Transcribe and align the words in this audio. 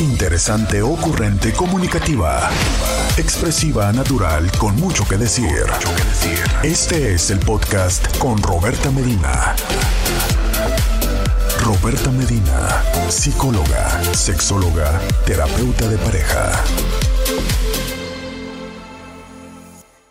Interesante, 0.00 0.80
ocurrente, 0.80 1.52
comunicativa. 1.52 2.48
Expresiva, 3.18 3.92
natural, 3.92 4.50
con 4.58 4.74
mucho 4.76 5.04
que 5.06 5.18
decir. 5.18 5.66
Este 6.62 7.12
es 7.12 7.30
el 7.30 7.38
podcast 7.38 8.16
con 8.16 8.42
Roberta 8.42 8.90
Medina. 8.90 9.54
Roberta 11.62 12.10
Medina, 12.12 12.82
psicóloga, 13.10 13.90
sexóloga, 14.14 14.98
terapeuta 15.26 15.86
de 15.86 15.98
pareja. 15.98 16.64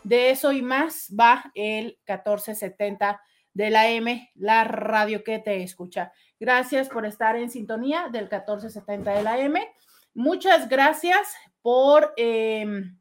De 0.04 0.30
eso 0.30 0.52
y 0.52 0.62
más 0.62 1.12
va 1.20 1.52
el 1.56 1.98
1470 2.08 3.20
de 3.56 3.70
la 3.72 3.90
M, 3.90 4.30
la 4.36 4.64
radio 4.66 5.24
que 5.24 5.40
te 5.40 5.64
escucha. 5.64 6.12
Gracias 6.40 6.88
por 6.88 7.06
estar 7.06 7.36
en 7.36 7.50
sintonía 7.50 8.08
del 8.12 8.24
1470 8.24 9.12
de 9.12 9.24
la 9.24 9.40
M. 9.40 9.68
Muchas 10.14 10.70
gracias 10.70 11.36
por... 11.62 12.14
Em, 12.16 12.98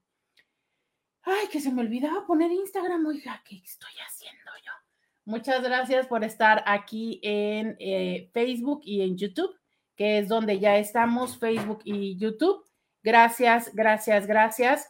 ay, 1.22 1.46
que 1.50 1.60
se 1.60 1.72
me 1.72 1.82
olvidaba 1.82 2.26
poner 2.26 2.50
Instagram. 2.50 3.06
Oiga, 3.06 3.40
¿qué 3.44 3.56
estoy 3.56 3.92
haciendo 4.04 4.50
yo? 4.64 4.72
Muchas 5.24 5.62
gracias 5.62 6.06
por 6.06 6.24
estar 6.24 6.64
aquí 6.66 7.20
en 7.22 7.76
eh, 7.78 8.30
Facebook 8.32 8.80
y 8.84 9.02
en 9.02 9.16
YouTube, 9.16 9.54
que 9.94 10.18
es 10.18 10.28
donde 10.28 10.58
ya 10.58 10.76
estamos, 10.78 11.38
Facebook 11.38 11.82
y 11.84 12.16
YouTube. 12.18 12.64
Gracias, 13.02 13.74
gracias, 13.74 14.26
gracias. 14.26 14.88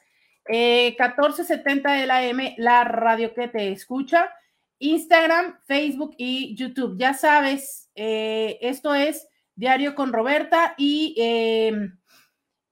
1470 0.48 1.96
eh, 1.96 2.00
de 2.00 2.06
la 2.06 2.24
M, 2.24 2.54
la 2.56 2.84
radio 2.84 3.34
que 3.34 3.48
te 3.48 3.72
escucha. 3.72 4.30
Instagram, 4.78 5.58
Facebook 5.66 6.14
y 6.16 6.54
YouTube. 6.54 6.96
Ya 6.98 7.14
sabes, 7.14 7.87
eh, 8.00 8.58
esto 8.60 8.94
es 8.94 9.28
Diario 9.56 9.96
con 9.96 10.12
Roberta 10.12 10.74
y 10.78 11.16
em, 11.18 11.98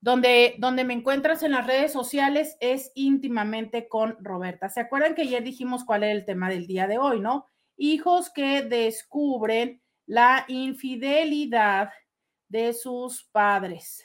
donde, 0.00 0.54
donde 0.58 0.84
me 0.84 0.94
encuentras 0.94 1.42
en 1.42 1.50
las 1.50 1.66
redes 1.66 1.92
sociales 1.92 2.56
es 2.60 2.92
íntimamente 2.94 3.88
con 3.88 4.16
Roberta. 4.20 4.68
¿Se 4.68 4.78
acuerdan 4.78 5.16
que 5.16 5.22
ayer 5.22 5.42
dijimos 5.42 5.84
cuál 5.84 6.04
es 6.04 6.12
el 6.12 6.24
tema 6.24 6.48
del 6.48 6.68
día 6.68 6.86
de 6.86 6.98
hoy, 6.98 7.18
no? 7.18 7.46
Hijos 7.76 8.30
que 8.30 8.62
descubren 8.62 9.82
la 10.06 10.44
infidelidad 10.46 11.90
de 12.48 12.72
sus 12.72 13.24
padres. 13.24 14.04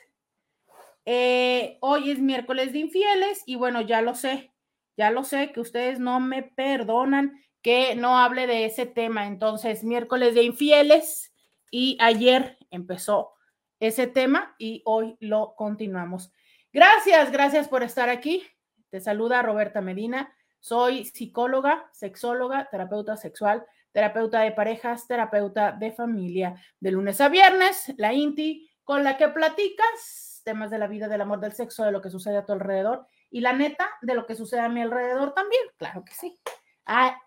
Eh, 1.06 1.78
hoy 1.82 2.10
es 2.10 2.20
miércoles 2.20 2.74
de 2.74 2.80
infieles 2.80 3.44
y 3.46 3.58
bueno, 3.58 3.82
ya 3.82 4.02
lo 4.02 4.16
sé, 4.16 4.54
ya 4.98 5.12
lo 5.12 5.24
sé 5.24 5.52
que 5.52 5.60
ustedes 5.60 6.00
no 6.00 6.20
me 6.20 6.42
perdonan 6.42 7.40
que 7.62 7.96
no 7.96 8.18
hable 8.18 8.48
de 8.48 8.66
ese 8.66 8.86
tema. 8.86 9.28
Entonces, 9.28 9.84
miércoles 9.84 10.36
de 10.36 10.44
infieles 10.44 11.34
y 11.70 11.98
ayer 12.00 12.58
empezó 12.70 13.34
ese 13.80 14.08
tema 14.08 14.56
y 14.58 14.82
hoy 14.86 15.18
lo 15.20 15.56
continuamos. 15.56 16.32
Gracias, 16.74 17.32
gracias 17.32 17.68
por 17.68 17.84
estar 17.84 18.10
aquí. 18.10 18.44
Te 18.90 19.00
saluda 19.00 19.42
Roberta 19.42 19.82
Medina. 19.82 20.34
Soy 20.60 21.06
psicóloga, 21.06 21.90
sexóloga, 21.92 22.70
terapeuta 22.70 23.18
sexual, 23.18 23.66
terapeuta 23.92 24.42
de 24.42 24.52
parejas, 24.52 25.08
terapeuta 25.08 25.72
de 25.72 25.92
familia. 25.92 26.56
De 26.80 26.92
lunes 26.92 27.20
a 27.20 27.30
viernes, 27.30 27.94
la 27.98 28.14
INTI 28.14 28.70
con 28.84 29.04
la 29.04 29.18
que 29.18 29.28
platicas 29.30 30.42
temas 30.44 30.70
de 30.70 30.78
la 30.78 30.88
vida, 30.88 31.08
del 31.08 31.22
amor, 31.22 31.40
del 31.40 31.54
sexo, 31.54 31.84
de 31.84 31.92
lo 31.92 32.02
que 32.02 32.10
sucede 32.10 32.38
a 32.38 32.46
tu 32.46 32.54
alrededor 32.54 33.08
y 33.30 33.42
la 33.42 33.54
neta 33.54 33.90
de 34.02 34.16
lo 34.16 34.26
que 34.26 34.36
sucede 34.36 34.62
a 34.62 34.70
mi 34.70 34.82
alrededor 34.82 35.34
también. 35.34 35.62
Claro 35.78 36.04
que 36.04 36.14
sí. 36.14 36.40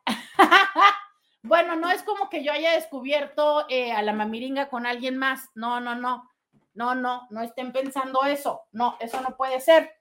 bueno, 1.43 1.77
no 1.77 1.91
es 1.91 2.03
como 2.03 2.29
que 2.29 2.43
yo 2.45 2.53
haya 2.53 2.73
descubierto 2.73 3.67
eh, 3.69 3.93
a 3.93 4.03
la 4.03 4.13
mamiringa 4.13 4.69
con 4.69 4.87
alguien 4.87 5.17
más. 5.17 5.51
No, 5.55 5.81
no, 5.81 5.95
no. 5.95 6.31
No, 6.75 6.95
no, 6.95 7.27
no 7.31 7.43
estén 7.43 7.73
pensando 7.73 8.25
eso. 8.25 8.63
No, 8.73 8.97
eso 9.01 9.21
no 9.21 9.37
puede 9.37 9.61
ser. 9.61 9.93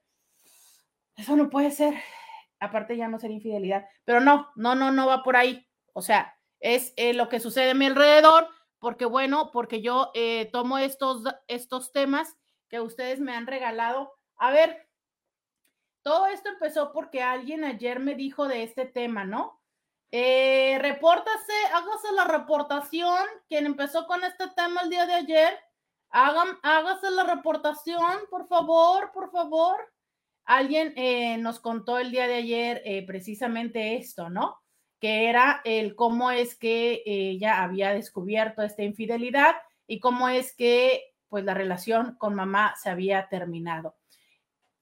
Eso 1.16 1.36
no 1.36 1.48
puede 1.48 1.70
ser. 1.70 1.94
Aparte 2.58 2.96
ya 2.96 3.08
no 3.08 3.18
ser 3.18 3.30
infidelidad. 3.30 3.86
Pero 4.04 4.20
no, 4.20 4.48
no, 4.56 4.74
no, 4.74 4.90
no 4.90 5.06
va 5.06 5.22
por 5.22 5.36
ahí. 5.36 5.66
O 5.92 6.02
sea, 6.02 6.36
es 6.60 6.92
eh, 6.96 7.14
lo 7.14 7.28
que 7.28 7.40
sucede 7.40 7.70
a 7.70 7.74
mi 7.74 7.86
alrededor, 7.86 8.48
porque 8.78 9.04
bueno, 9.04 9.50
porque 9.52 9.82
yo 9.82 10.10
eh, 10.14 10.48
tomo 10.52 10.78
estos, 10.78 11.22
estos 11.46 11.92
temas 11.92 12.36
que 12.68 12.80
ustedes 12.80 13.20
me 13.20 13.36
han 13.36 13.46
regalado. 13.46 14.12
A 14.36 14.50
ver, 14.50 14.88
todo 16.04 16.26
esto 16.26 16.50
empezó 16.50 16.92
porque 16.92 17.22
alguien 17.22 17.64
ayer 17.64 17.98
me 17.98 18.14
dijo 18.14 18.46
de 18.46 18.62
este 18.62 18.84
tema, 18.84 19.24
¿no? 19.24 19.60
Eh, 20.12 20.78
repórtase, 20.80 21.52
hágase 21.72 22.12
la 22.14 22.24
reportación. 22.26 23.24
Quien 23.48 23.66
empezó 23.66 24.06
con 24.06 24.22
este 24.22 24.44
tema 24.54 24.82
el 24.82 24.90
día 24.90 25.06
de 25.06 25.14
ayer, 25.14 25.58
hagan, 26.10 26.58
hágase 26.62 27.10
la 27.10 27.24
reportación, 27.24 28.20
por 28.30 28.46
favor, 28.46 29.12
por 29.12 29.32
favor. 29.32 29.76
Alguien 30.44 30.92
eh, 30.96 31.38
nos 31.38 31.58
contó 31.58 31.98
el 31.98 32.10
día 32.10 32.28
de 32.28 32.34
ayer 32.34 32.82
eh, 32.84 33.04
precisamente 33.06 33.96
esto, 33.96 34.28
¿no? 34.28 34.60
Que 35.00 35.30
era 35.30 35.62
el 35.64 35.96
cómo 35.96 36.30
es 36.30 36.54
que 36.54 37.02
ella 37.06 37.62
había 37.62 37.94
descubierto 37.94 38.62
esta 38.62 38.82
infidelidad 38.82 39.56
y 39.86 40.00
cómo 40.00 40.28
es 40.28 40.54
que 40.54 41.14
pues 41.30 41.44
la 41.44 41.54
relación 41.54 42.16
con 42.18 42.34
mamá 42.34 42.74
se 42.76 42.90
había 42.90 43.28
terminado. 43.30 43.96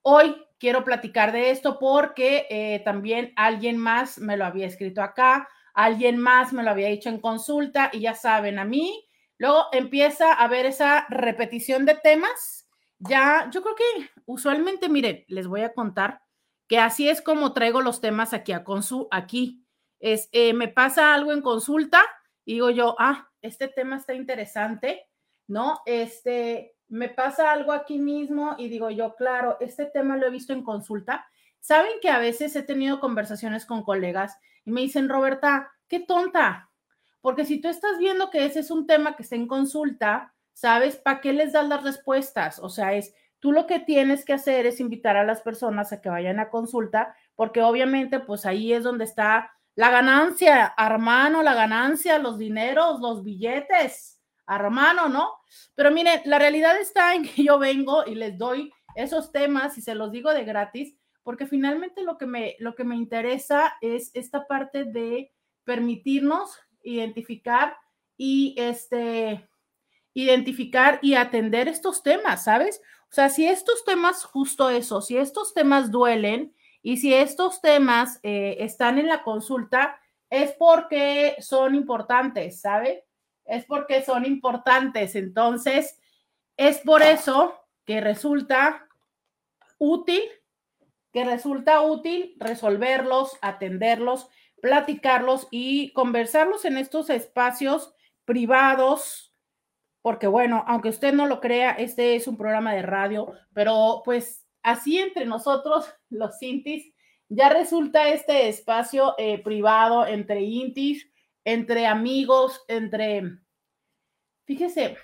Hoy 0.02 0.36
quiero 0.58 0.84
platicar 0.84 1.32
de 1.32 1.50
esto 1.50 1.78
porque 1.78 2.46
eh, 2.50 2.82
también 2.84 3.32
alguien 3.36 3.76
más 3.76 4.18
me 4.18 4.36
lo 4.36 4.44
había 4.44 4.66
escrito 4.66 5.02
acá, 5.02 5.48
alguien 5.74 6.18
más 6.18 6.52
me 6.52 6.62
lo 6.62 6.70
había 6.70 6.88
dicho 6.88 7.08
en 7.08 7.20
consulta 7.20 7.90
y 7.92 8.00
ya 8.00 8.14
saben, 8.14 8.58
a 8.58 8.64
mí 8.64 9.08
luego 9.38 9.66
empieza 9.72 10.32
a 10.32 10.44
haber 10.44 10.66
esa 10.66 11.06
repetición 11.08 11.86
de 11.86 11.94
temas. 11.94 12.68
Ya, 12.98 13.48
yo 13.52 13.62
creo 13.62 13.74
que 13.74 14.10
usualmente, 14.26 14.88
miren, 14.88 15.24
les 15.28 15.48
voy 15.48 15.62
a 15.62 15.72
contar 15.72 16.22
que 16.68 16.78
así 16.78 17.08
es 17.08 17.20
como 17.22 17.52
traigo 17.52 17.80
los 17.80 18.00
temas 18.00 18.32
aquí 18.32 18.52
a 18.52 18.62
consu, 18.62 19.08
aquí. 19.10 19.64
Es, 19.98 20.28
eh, 20.32 20.52
me 20.52 20.68
pasa 20.68 21.14
algo 21.14 21.32
en 21.32 21.42
consulta 21.42 22.02
digo 22.44 22.70
yo, 22.70 22.96
ah, 22.98 23.28
este 23.40 23.68
tema 23.68 23.96
está 23.96 24.14
interesante, 24.14 25.08
¿no? 25.48 25.80
Este, 25.86 26.76
me 26.92 27.08
pasa 27.08 27.50
algo 27.50 27.72
aquí 27.72 27.98
mismo 27.98 28.54
y 28.58 28.68
digo 28.68 28.90
yo, 28.90 29.16
claro, 29.16 29.56
este 29.60 29.86
tema 29.86 30.18
lo 30.18 30.26
he 30.26 30.30
visto 30.30 30.52
en 30.52 30.62
consulta. 30.62 31.26
Saben 31.58 31.92
que 32.02 32.10
a 32.10 32.18
veces 32.18 32.54
he 32.54 32.62
tenido 32.62 33.00
conversaciones 33.00 33.64
con 33.64 33.82
colegas 33.82 34.38
y 34.66 34.72
me 34.72 34.82
dicen, 34.82 35.08
Roberta, 35.08 35.72
qué 35.88 36.00
tonta, 36.00 36.70
porque 37.22 37.46
si 37.46 37.62
tú 37.62 37.68
estás 37.68 37.96
viendo 37.98 38.28
que 38.28 38.44
ese 38.44 38.60
es 38.60 38.70
un 38.70 38.86
tema 38.86 39.16
que 39.16 39.22
está 39.22 39.36
en 39.36 39.46
consulta, 39.46 40.34
¿sabes? 40.52 40.96
¿Para 40.96 41.22
qué 41.22 41.32
les 41.32 41.52
das 41.52 41.66
las 41.66 41.82
respuestas? 41.82 42.58
O 42.58 42.68
sea, 42.68 42.92
es, 42.92 43.14
tú 43.38 43.52
lo 43.52 43.66
que 43.66 43.80
tienes 43.80 44.26
que 44.26 44.34
hacer 44.34 44.66
es 44.66 44.78
invitar 44.78 45.16
a 45.16 45.24
las 45.24 45.40
personas 45.40 45.94
a 45.94 46.02
que 46.02 46.10
vayan 46.10 46.40
a 46.40 46.50
consulta, 46.50 47.16
porque 47.34 47.62
obviamente 47.62 48.20
pues 48.20 48.44
ahí 48.44 48.74
es 48.74 48.84
donde 48.84 49.04
está 49.04 49.50
la 49.76 49.90
ganancia, 49.90 50.74
hermano, 50.76 51.42
la 51.42 51.54
ganancia, 51.54 52.18
los 52.18 52.36
dineros, 52.36 53.00
los 53.00 53.24
billetes 53.24 54.21
hermano, 54.48 55.08
¿no? 55.08 55.32
Pero 55.74 55.90
miren, 55.90 56.20
la 56.24 56.38
realidad 56.38 56.78
está 56.80 57.14
en 57.14 57.24
que 57.24 57.44
yo 57.44 57.58
vengo 57.58 58.04
y 58.06 58.14
les 58.14 58.36
doy 58.38 58.72
esos 58.94 59.32
temas 59.32 59.78
y 59.78 59.82
se 59.82 59.94
los 59.94 60.12
digo 60.12 60.32
de 60.32 60.44
gratis, 60.44 60.96
porque 61.22 61.46
finalmente 61.46 62.02
lo 62.02 62.18
que 62.18 62.26
me, 62.26 62.56
lo 62.58 62.74
que 62.74 62.84
me 62.84 62.96
interesa 62.96 63.74
es 63.80 64.10
esta 64.14 64.46
parte 64.46 64.84
de 64.84 65.32
permitirnos 65.64 66.58
identificar 66.82 67.76
y 68.16 68.54
este 68.58 69.48
identificar 70.14 70.98
y 71.00 71.14
atender 71.14 71.68
estos 71.68 72.02
temas, 72.02 72.44
¿sabes? 72.44 72.80
O 73.10 73.14
sea, 73.14 73.30
si 73.30 73.46
estos 73.46 73.84
temas, 73.84 74.24
justo 74.24 74.68
eso, 74.68 75.00
si 75.00 75.16
estos 75.16 75.54
temas 75.54 75.90
duelen 75.90 76.54
y 76.82 76.98
si 76.98 77.14
estos 77.14 77.60
temas 77.60 78.20
eh, 78.22 78.56
están 78.60 78.98
en 78.98 79.06
la 79.06 79.22
consulta, 79.22 79.98
es 80.28 80.52
porque 80.52 81.36
son 81.40 81.74
importantes, 81.74 82.60
¿sabe? 82.60 83.04
Es 83.44 83.64
porque 83.64 84.02
son 84.02 84.24
importantes. 84.24 85.14
Entonces, 85.14 86.00
es 86.56 86.78
por 86.78 87.02
eso 87.02 87.54
que 87.84 88.00
resulta 88.00 88.86
útil, 89.78 90.22
que 91.12 91.24
resulta 91.24 91.80
útil 91.82 92.36
resolverlos, 92.38 93.36
atenderlos, 93.42 94.28
platicarlos 94.60 95.48
y 95.50 95.92
conversarlos 95.92 96.64
en 96.64 96.78
estos 96.78 97.10
espacios 97.10 97.92
privados, 98.24 99.34
porque 100.02 100.28
bueno, 100.28 100.64
aunque 100.66 100.88
usted 100.88 101.12
no 101.12 101.26
lo 101.26 101.40
crea, 101.40 101.72
este 101.72 102.14
es 102.14 102.28
un 102.28 102.36
programa 102.36 102.72
de 102.72 102.82
radio, 102.82 103.32
pero 103.52 104.02
pues 104.04 104.46
así 104.62 104.98
entre 104.98 105.26
nosotros, 105.26 105.92
los 106.08 106.40
intis, 106.40 106.92
ya 107.28 107.48
resulta 107.48 108.08
este 108.08 108.48
espacio 108.48 109.14
eh, 109.18 109.42
privado 109.42 110.06
entre 110.06 110.42
intis, 110.42 111.10
entre 111.44 111.86
amigos, 111.86 112.62
entre... 112.68 113.38
Fíjese, 114.44 114.96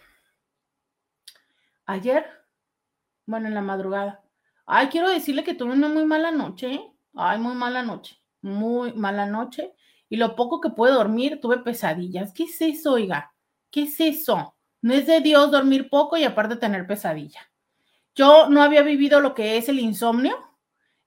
ayer, 1.87 2.27
bueno, 3.27 3.49
en 3.49 3.55
la 3.55 3.63
madrugada, 3.63 4.23
ay, 4.67 4.89
quiero 4.89 5.09
decirle 5.09 5.45
que 5.45 5.55
tuve 5.55 5.73
una 5.73 5.89
muy 5.89 6.05
mala 6.05 6.31
noche, 6.31 6.75
¿eh? 6.75 6.93
ay, 7.15 7.39
muy 7.39 7.55
mala 7.55 7.83
noche, 7.83 8.21
muy 8.43 8.93
mala 8.95 9.27
noche, 9.27 9.75
y 10.09 10.17
lo 10.17 10.35
poco 10.37 10.61
que 10.61 10.71
pude 10.71 10.91
dormir, 10.91 11.41
tuve 11.41 11.59
pesadillas. 11.59 12.33
¿Qué 12.33 12.45
es 12.45 12.61
eso, 12.61 12.93
oiga? 12.93 13.33
¿Qué 13.71 13.83
es 13.83 14.01
eso? 14.01 14.57
No 14.81 14.95
es 14.95 15.07
de 15.07 15.21
Dios 15.21 15.51
dormir 15.51 15.89
poco 15.91 16.17
y 16.17 16.25
aparte 16.25 16.57
tener 16.57 16.87
pesadilla. 16.87 17.41
yo 18.15 18.49
no 18.49 18.63
había 18.63 18.83
vivido 18.83 19.21
lo 19.21 19.35
que 19.35 19.57
es 19.57 19.69
el 19.69 19.79
insomnio. 19.79 20.37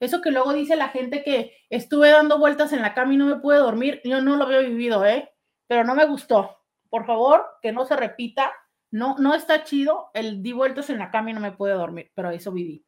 Eso 0.01 0.19
que 0.19 0.31
luego 0.31 0.51
dice 0.51 0.75
la 0.75 0.89
gente 0.89 1.24
que 1.24 1.56
estuve 1.69 2.09
dando 2.09 2.39
vueltas 2.39 2.74
en 2.74 2.81
la 2.81 2.95
cama 2.95 3.13
y 3.13 3.18
no 3.18 3.27
me 3.27 3.36
pude 3.36 3.57
dormir, 3.57 4.01
yo 4.03 4.19
no 4.19 4.36
lo 4.36 4.45
había 4.45 4.59
vivido, 4.59 5.06
¿eh? 5.06 5.31
Pero 5.68 5.83
no 5.83 5.94
me 5.94 6.07
gustó. 6.07 6.57
Por 6.89 7.06
favor, 7.06 7.45
que 7.62 7.71
no 7.71 7.86
se 7.86 7.95
repita. 7.95 8.51
No, 8.89 9.15
no 9.19 9.36
está 9.36 9.63
chido 9.63 10.09
el 10.15 10.42
di 10.42 10.53
vueltas 10.53 10.89
en 10.89 10.98
la 10.98 11.12
cama 11.12 11.30
y 11.30 11.33
no 11.33 11.39
me 11.39 11.51
pude 11.51 11.74
dormir, 11.74 12.12
pero 12.15 12.31
eso 12.31 12.51
viví. 12.51 12.83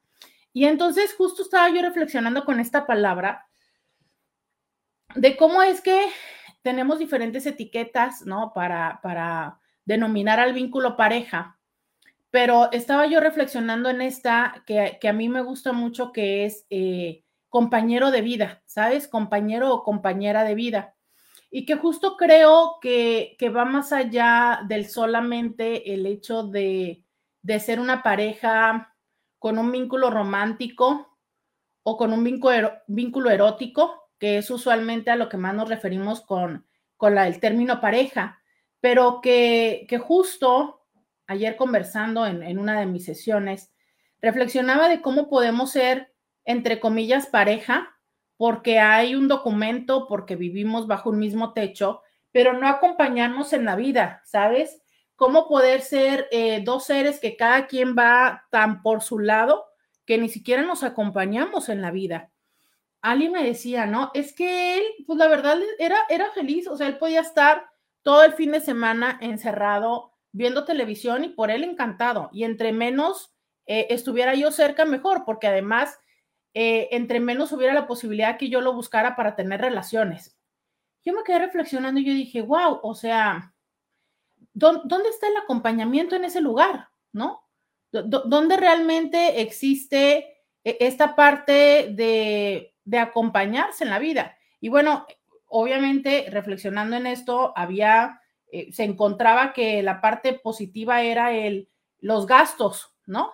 Y 0.54 0.66
entonces 0.66 1.14
justo 1.16 1.44
estaba 1.44 1.70
yo 1.70 1.84
reflexionando 1.84 2.44
con 2.46 2.60
esta 2.60 2.88
palabra 2.88 3.48
de 5.14 5.38
cómo 5.38 5.62
es 5.62 5.82
que 5.82 6.08
tenemos 6.64 6.98
diferentes 6.98 7.46
etiquetas, 7.46 8.26
¿no? 8.26 8.54
Para, 8.56 9.00
para 9.04 9.60
denominar 9.86 10.40
al 10.40 10.54
vínculo 10.54 10.98
pareja. 10.98 11.60
Pero 12.34 12.72
estaba 12.72 13.06
yo 13.06 13.20
reflexionando 13.20 13.92
en 13.92 14.02
esta 14.02 14.64
que, 14.66 15.08
a 15.08 15.14
mí 15.14 15.30
me 15.30 15.44
gusta 15.44 15.72
mucho, 15.72 16.12
que 16.12 16.46
es 16.46 16.66
eh, 16.72 17.24
compañero 17.48 18.10
de 18.10 18.24
vida, 18.24 18.64
¿sabes? 18.66 19.08
Compañero 19.08 19.72
o 19.72 19.84
compañera 19.84 20.44
de 20.44 20.56
vida. 20.56 20.96
Y 21.52 21.68
que 21.68 21.76
justo 21.76 22.18
creo 22.18 22.80
que, 22.82 23.38
va 23.56 23.66
más 23.66 23.94
allá 23.94 24.62
del 24.68 24.90
solamente 24.90 25.94
el 25.94 26.08
hecho 26.08 26.42
de, 26.42 27.06
ser 27.60 27.80
una 27.80 28.02
pareja 28.02 28.96
con 29.38 29.60
un 29.60 29.72
vínculo 29.72 30.10
romántico 30.10 31.20
o 31.84 31.98
con 31.98 32.14
un 32.14 32.24
vínculo, 32.24 33.30
erótico, 33.30 34.10
que 34.18 34.40
es 34.40 34.50
usualmente 34.50 35.12
a 35.12 35.18
lo 35.18 35.30
que 35.30 35.38
más 35.38 35.54
nos 35.54 35.70
referimos 35.70 36.22
con, 36.22 36.66
con 36.98 37.14
la, 37.14 37.28
el 37.28 37.40
término 37.40 37.80
pareja, 37.80 38.42
pero 38.80 39.22
que, 39.22 39.86
justo 40.04 40.83
ayer 41.34 41.56
conversando 41.56 42.26
en, 42.26 42.58
una 42.58 42.80
de 42.80 42.86
mis 42.86 43.06
sesiones, 43.06 43.72
reflexionaba 44.22 44.90
de 44.90 45.02
cómo 45.02 45.30
podemos 45.30 45.72
ser, 45.72 46.14
entre 46.46 46.80
comillas, 46.80 47.28
pareja, 47.28 47.96
porque 48.38 48.80
hay 48.80 49.16
un 49.16 49.28
documento, 49.28 50.08
porque 50.08 50.36
vivimos 50.36 50.88
bajo 50.88 51.10
un 51.10 51.20
mismo 51.20 51.54
techo, 51.54 52.02
pero 52.32 52.54
no 52.54 52.68
acompañarnos 52.68 53.54
en 53.54 53.66
la 53.66 53.76
vida, 53.76 54.22
¿sabes? 54.26 54.82
Cómo 55.16 55.48
poder 55.48 55.82
ser 55.82 56.28
eh, 56.32 56.62
dos 56.64 56.86
seres 56.86 57.20
que 57.20 57.36
cada 57.36 57.68
quien 57.68 57.96
va 57.96 58.46
tan 58.50 58.82
por 58.82 59.02
su 59.02 59.20
lado 59.20 59.66
que 60.06 60.18
ni 60.18 60.30
siquiera 60.30 60.64
nos 60.64 60.84
acompañamos 60.84 61.70
en 61.70 61.82
la 61.82 61.92
vida. 61.92 62.32
Alguien 63.02 63.34
me 63.34 63.44
decía, 63.44 63.86
¿no? 63.86 64.12
Es 64.14 64.34
que 64.34 64.78
él, 64.78 64.84
pues 65.06 65.20
la 65.20 65.28
verdad, 65.28 65.60
era, 65.78 65.98
era 66.10 66.32
feliz, 66.32 66.68
o 66.68 66.78
sea, 66.78 66.88
él 66.88 66.98
podía 66.98 67.22
estar 67.22 67.70
todo 68.02 68.24
el 68.24 68.34
fin 68.34 68.52
de 68.52 68.62
semana 68.62 69.18
encerrado 69.22 70.13
viendo 70.34 70.66
televisión 70.66 71.24
y 71.24 71.30
por 71.30 71.50
él 71.50 71.64
encantado. 71.64 72.30
Y 72.34 72.44
entre 72.44 72.74
menos 72.74 73.34
eh, 73.66 73.88
estuviera 73.90 74.36
yo 74.36 74.52
cerca, 74.52 74.84
mejor, 74.84 75.24
porque 75.26 75.48
además, 75.48 75.98
eh, 76.54 76.90
entre 76.92 77.22
menos 77.22 77.54
hubiera 77.54 77.74
la 77.74 77.88
posibilidad 77.88 78.38
que 78.38 78.50
yo 78.50 78.60
lo 78.60 78.74
buscara 78.74 79.16
para 79.16 79.38
tener 79.38 79.62
relaciones. 79.62 80.38
Yo 81.06 81.14
me 81.14 81.24
quedé 81.24 81.40
reflexionando 81.40 82.02
y 82.02 82.06
yo 82.06 82.14
dije, 82.14 82.42
wow, 82.42 82.82
o 82.84 82.96
sea, 82.96 83.54
¿dónde 84.54 85.10
está 85.10 85.28
el 85.28 85.38
acompañamiento 85.38 86.18
en 86.18 86.26
ese 86.26 86.42
lugar? 86.42 86.90
¿No? 87.14 87.48
¿Dónde 87.92 88.58
realmente 88.58 89.42
existe 89.42 90.42
e, 90.64 90.78
esta 90.82 91.16
parte 91.16 91.90
de 91.94 92.74
de 92.86 93.00
acompañarse 93.00 93.84
en 93.84 93.90
la 93.90 94.00
vida. 94.00 94.38
Y 94.60 94.70
bueno, 94.70 95.06
obviamente 95.48 96.28
reflexionando 96.30 96.96
en 96.96 97.08
esto, 97.08 97.54
había, 97.56 98.22
eh, 98.54 98.72
se 98.72 98.84
encontraba 98.84 99.52
que 99.54 99.82
la 99.84 100.00
parte 100.00 100.34
positiva 100.34 101.02
era 101.02 101.34
el, 101.34 101.70
los 102.00 102.28
gastos, 102.28 102.96
¿no? 103.06 103.34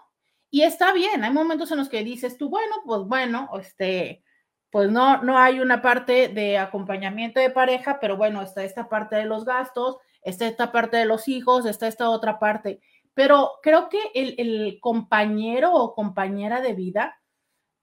Y 0.49 0.63
está 0.63 0.93
bien, 0.93 1.23
hay 1.23 1.31
momentos 1.31 1.71
en 1.71 1.77
los 1.77 1.89
que 1.89 2.03
dices 2.03 2.37
tú, 2.37 2.49
bueno, 2.49 2.75
pues 2.85 3.01
bueno, 3.01 3.49
este, 3.59 4.23
pues 4.71 4.89
no, 4.89 5.21
no 5.21 5.37
hay 5.37 5.59
una 5.59 5.81
parte 5.81 6.29
de 6.29 6.57
acompañamiento 6.57 7.39
de 7.39 7.49
pareja, 7.51 7.99
pero 7.99 8.17
bueno, 8.17 8.41
está 8.41 8.63
esta 8.63 8.89
parte 8.89 9.15
de 9.17 9.25
los 9.25 9.45
gastos, 9.45 9.97
está 10.21 10.47
esta 10.47 10.71
parte 10.71 10.97
de 10.97 11.05
los 11.05 11.27
hijos, 11.27 11.65
está 11.65 11.87
esta 11.87 12.09
otra 12.09 12.39
parte. 12.39 12.81
Pero 13.13 13.51
creo 13.61 13.89
que 13.89 13.99
el, 14.15 14.35
el 14.37 14.79
compañero 14.79 15.73
o 15.73 15.93
compañera 15.93 16.61
de 16.61 16.73
vida 16.73 17.21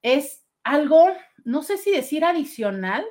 es 0.02 0.44
algo 0.64 1.12
no 1.46 1.62
sé 1.62 1.78
si 1.78 1.92
decir 1.92 2.24
adicional, 2.24 3.06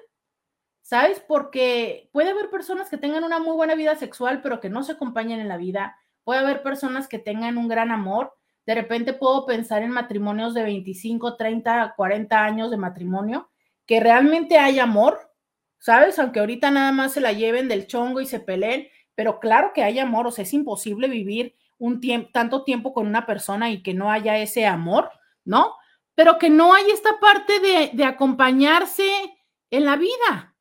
¿sabes? 0.86 1.20
Porque 1.20 2.10
puede 2.14 2.30
haber 2.30 2.52
personas 2.52 2.92
que 2.92 3.00
tengan 3.00 3.24
una 3.24 3.40
muy 3.40 3.56
buena 3.56 3.74
vida 3.74 3.96
sexual, 3.96 4.42
pero 4.44 4.60
que 4.60 4.70
no 4.70 4.84
se 4.84 4.92
acompañen 4.92 5.40
en 5.40 5.48
la 5.48 5.58
vida. 5.58 5.98
Puede 6.24 6.42
haber 6.42 6.62
personas 6.62 7.08
que 7.08 7.18
tengan 7.18 7.58
un 7.58 7.68
gran 7.68 7.90
amor. 7.90 8.36
De 8.68 8.76
repente 8.76 9.14
puedo 9.14 9.48
pensar 9.48 9.82
en 9.82 9.90
matrimonios 9.90 10.54
de 10.54 10.62
25, 10.62 11.36
30, 11.36 11.96
40 11.98 12.44
años 12.44 12.70
de 12.70 12.78
matrimonio, 12.78 13.50
que 13.88 14.00
realmente 14.00 14.60
hay 14.60 14.78
amor, 14.78 15.32
¿sabes? 15.80 16.20
Aunque 16.20 16.40
ahorita 16.40 16.70
nada 16.70 16.92
más 16.92 17.14
se 17.14 17.22
la 17.22 17.34
lleven 17.34 17.68
del 17.68 17.88
chongo 17.88 18.22
y 18.22 18.28
se 18.28 18.40
peleen, 18.40 18.88
pero 19.16 19.40
claro 19.40 19.72
que 19.74 19.84
hay 19.84 19.98
amor, 19.98 20.28
o 20.28 20.31
sea, 20.31 20.44
es 20.44 20.54
imposible 20.54 21.08
vivir 21.08 21.56
un 21.80 22.00
tiempo, 22.00 22.30
tanto 22.31 22.64
tiempo 22.64 22.94
con 22.94 23.08
una 23.08 23.26
persona 23.26 23.72
y 23.72 23.81
que 23.81 23.96
no 23.96 24.12
haya 24.12 24.38
ese 24.38 24.68
amor, 24.68 25.10
¿no? 25.46 25.76
pero 26.16 26.38
que 26.38 26.50
no 26.50 26.74
hay 26.74 26.90
esta 26.90 27.20
parte 27.20 27.60
de, 27.60 28.04
acompañarse 28.06 29.04
en 29.70 29.86
la 29.86 29.98
vida. 29.98 30.55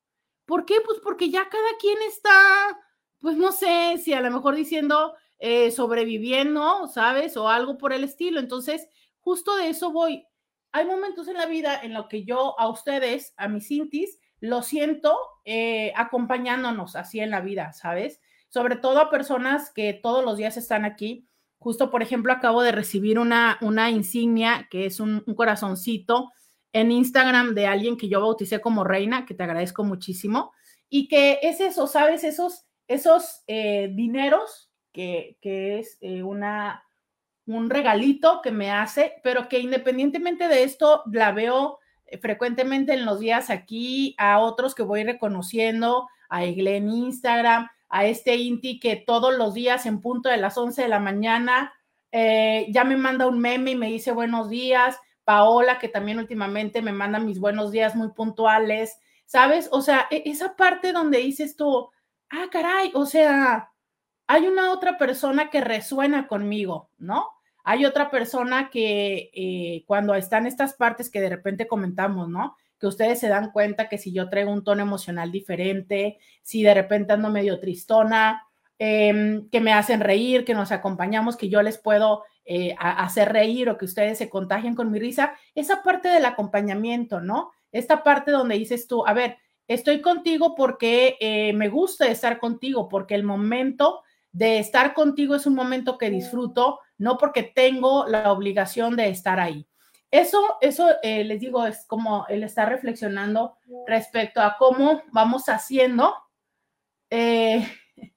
¿Por 0.46 0.64
qué? 0.64 0.76
Pues 0.84 0.98
porque 1.02 1.30
ya 1.30 1.48
cada 1.48 1.68
quien 1.80 1.98
está, 2.08 2.78
pues 3.20 3.36
no 3.36 3.52
sé, 3.52 3.98
si 3.98 4.12
a 4.12 4.20
lo 4.20 4.30
mejor 4.30 4.54
diciendo 4.54 5.14
eh, 5.38 5.70
sobreviviendo, 5.70 6.86
¿sabes? 6.88 7.36
O 7.36 7.48
algo 7.48 7.78
por 7.78 7.92
el 7.92 8.04
estilo. 8.04 8.40
Entonces, 8.40 8.88
justo 9.20 9.56
de 9.56 9.68
eso 9.68 9.90
voy. 9.90 10.26
Hay 10.72 10.86
momentos 10.86 11.28
en 11.28 11.34
la 11.34 11.46
vida 11.46 11.80
en 11.82 11.94
los 11.94 12.06
que 12.06 12.24
yo 12.24 12.58
a 12.58 12.68
ustedes, 12.68 13.32
a 13.36 13.48
mis 13.48 13.70
intis, 13.70 14.18
lo 14.40 14.62
siento 14.62 15.16
eh, 15.44 15.92
acompañándonos 15.96 16.96
así 16.96 17.20
en 17.20 17.30
la 17.30 17.40
vida, 17.40 17.72
¿sabes? 17.72 18.20
Sobre 18.48 18.76
todo 18.76 19.00
a 19.00 19.10
personas 19.10 19.70
que 19.72 19.94
todos 19.94 20.24
los 20.24 20.36
días 20.36 20.56
están 20.56 20.84
aquí 20.84 21.28
Justo, 21.64 21.90
por 21.90 22.02
ejemplo, 22.02 22.30
acabo 22.30 22.60
de 22.60 22.72
recibir 22.72 23.18
una, 23.18 23.56
una 23.62 23.90
insignia 23.90 24.68
que 24.70 24.84
es 24.84 25.00
un, 25.00 25.20
corazoncito 25.34 26.30
en 26.74 26.90
Instagram 26.90 27.54
de 27.54 27.68
alguien 27.68 27.96
que 27.96 28.08
yo 28.08 28.20
bauticé 28.20 28.60
como 28.60 28.82
reina, 28.82 29.24
que 29.24 29.32
te 29.32 29.44
agradezco 29.44 29.84
muchísimo, 29.84 30.52
y 30.90 31.06
que 31.06 31.38
es 31.40 31.60
eso, 31.60 31.86
¿sabes? 31.86 32.24
Esos, 32.24 32.66
esos 32.88 33.44
eh, 33.46 33.90
dineros 33.94 34.72
que, 34.92 35.38
es 35.40 35.98
eh, 36.00 36.24
una, 36.24 36.84
un 37.46 37.70
regalito 37.70 38.42
que 38.42 38.50
me 38.50 38.72
hace, 38.72 39.14
pero 39.22 39.48
que 39.48 39.60
independientemente 39.60 40.48
de 40.48 40.64
esto, 40.64 41.04
la 41.12 41.30
veo 41.30 41.78
eh, 42.06 42.18
frecuentemente 42.18 42.92
en 42.92 43.04
los 43.04 43.20
días 43.20 43.50
aquí, 43.50 44.16
a 44.18 44.40
otros 44.40 44.74
que 44.74 44.82
voy 44.82 45.04
reconociendo, 45.04 46.08
a 46.28 46.44
Egle 46.44 46.78
en 46.78 46.90
Instagram, 46.90 47.68
a 47.88 48.04
este 48.06 48.34
Inti 48.34 48.80
que 48.80 48.96
todos 48.96 49.32
los 49.38 49.54
días 49.54 49.86
en 49.86 50.00
punto 50.00 50.28
de 50.28 50.38
las 50.38 50.58
11 50.58 50.82
de 50.82 50.88
la 50.88 50.98
mañana 50.98 51.72
ya 52.12 52.84
me 52.84 52.96
manda 52.96 53.26
un 53.26 53.40
meme 53.40 53.72
y 53.72 53.76
me 53.76 53.88
dice 53.88 54.12
buenos 54.12 54.48
días. 54.48 54.96
Paola, 55.24 55.78
que 55.78 55.88
también 55.88 56.18
últimamente 56.18 56.82
me 56.82 56.92
manda 56.92 57.18
mis 57.18 57.40
buenos 57.40 57.72
días 57.72 57.96
muy 57.96 58.12
puntuales, 58.12 58.98
¿sabes? 59.26 59.68
O 59.72 59.80
sea, 59.80 60.06
e, 60.10 60.22
esa 60.26 60.56
parte 60.56 60.92
donde 60.92 61.18
dices 61.18 61.56
tú, 61.56 61.90
ah, 62.30 62.46
caray, 62.50 62.90
o 62.94 63.06
sea, 63.06 63.70
hay 64.26 64.46
una 64.46 64.72
otra 64.72 64.98
persona 64.98 65.50
que 65.50 65.60
resuena 65.60 66.28
conmigo, 66.28 66.90
¿no? 66.98 67.28
Hay 67.64 67.86
otra 67.86 68.10
persona 68.10 68.70
que 68.70 69.30
eh, 69.34 69.84
cuando 69.86 70.14
están 70.14 70.46
estas 70.46 70.74
partes 70.74 71.10
que 71.10 71.20
de 71.20 71.30
repente 71.30 71.66
comentamos, 71.66 72.28
¿no? 72.28 72.56
que 72.84 72.88
ustedes 72.88 73.18
se 73.18 73.28
dan 73.28 73.50
cuenta 73.50 73.88
que 73.88 73.96
si 73.96 74.12
yo 74.12 74.28
traigo 74.28 74.52
un 74.52 74.62
tono 74.62 74.82
emocional 74.82 75.32
diferente, 75.32 76.18
si 76.42 76.62
de 76.62 76.74
repente 76.74 77.14
ando 77.14 77.30
medio 77.30 77.58
tristona, 77.58 78.46
em, 78.78 79.48
que 79.48 79.60
me 79.62 79.72
hacen 79.72 80.00
reír, 80.00 80.44
que 80.44 80.52
nos 80.52 80.70
acompañamos, 80.70 81.36
que 81.36 81.48
yo 81.48 81.62
les 81.62 81.78
puedo 81.78 82.24
eh, 82.44 82.74
hacer 82.78 83.32
reír 83.32 83.68
o 83.68 83.78
que 83.78 83.84
ustedes 83.84 84.18
se 84.18 84.28
contagien 84.28 84.74
con 84.74 84.90
mi 84.90 84.98
risa, 84.98 85.34
esa 85.54 85.82
parte 85.82 86.08
del 86.08 86.24
acompañamiento, 86.24 87.20
¿no? 87.20 87.52
Esta 87.72 88.02
parte 88.02 88.30
donde 88.30 88.58
dices 88.58 88.86
tú, 88.86 89.06
a 89.06 89.12
ver, 89.12 89.38
estoy 89.66 90.00
contigo 90.00 90.54
porque 90.54 91.16
eh, 91.20 91.52
me 91.54 91.68
gusta 91.68 92.06
estar 92.08 92.38
contigo, 92.38 92.88
porque 92.88 93.14
el 93.14 93.24
momento 93.24 94.02
de 94.32 94.58
estar 94.58 94.94
contigo 94.94 95.34
es 95.34 95.46
un 95.46 95.54
momento 95.54 95.96
que 95.96 96.10
disfruto, 96.10 96.80
no 96.98 97.18
porque 97.18 97.42
tengo 97.44 98.06
la 98.06 98.32
obligación 98.32 98.96
de 98.96 99.08
estar 99.08 99.40
ahí. 99.40 99.66
Eso, 100.10 100.58
eso 100.60 100.90
eh, 101.02 101.24
les 101.24 101.40
digo, 101.40 101.66
es 101.66 101.86
como 101.86 102.26
él 102.28 102.44
está 102.44 102.66
reflexionando 102.66 103.56
respecto 103.86 104.40
a 104.40 104.56
cómo 104.58 105.02
vamos 105.12 105.48
haciendo, 105.48 106.14
eh, 107.10 107.66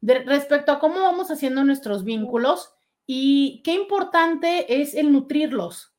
respecto 0.00 0.72
a 0.72 0.78
cómo 0.78 1.00
vamos 1.00 1.30
haciendo 1.30 1.64
nuestros 1.64 2.04
vínculos 2.04 2.73
y 3.06 3.62
qué 3.64 3.74
importante 3.74 4.80
es 4.80 4.94
el 4.94 5.12
nutrirlos, 5.12 5.94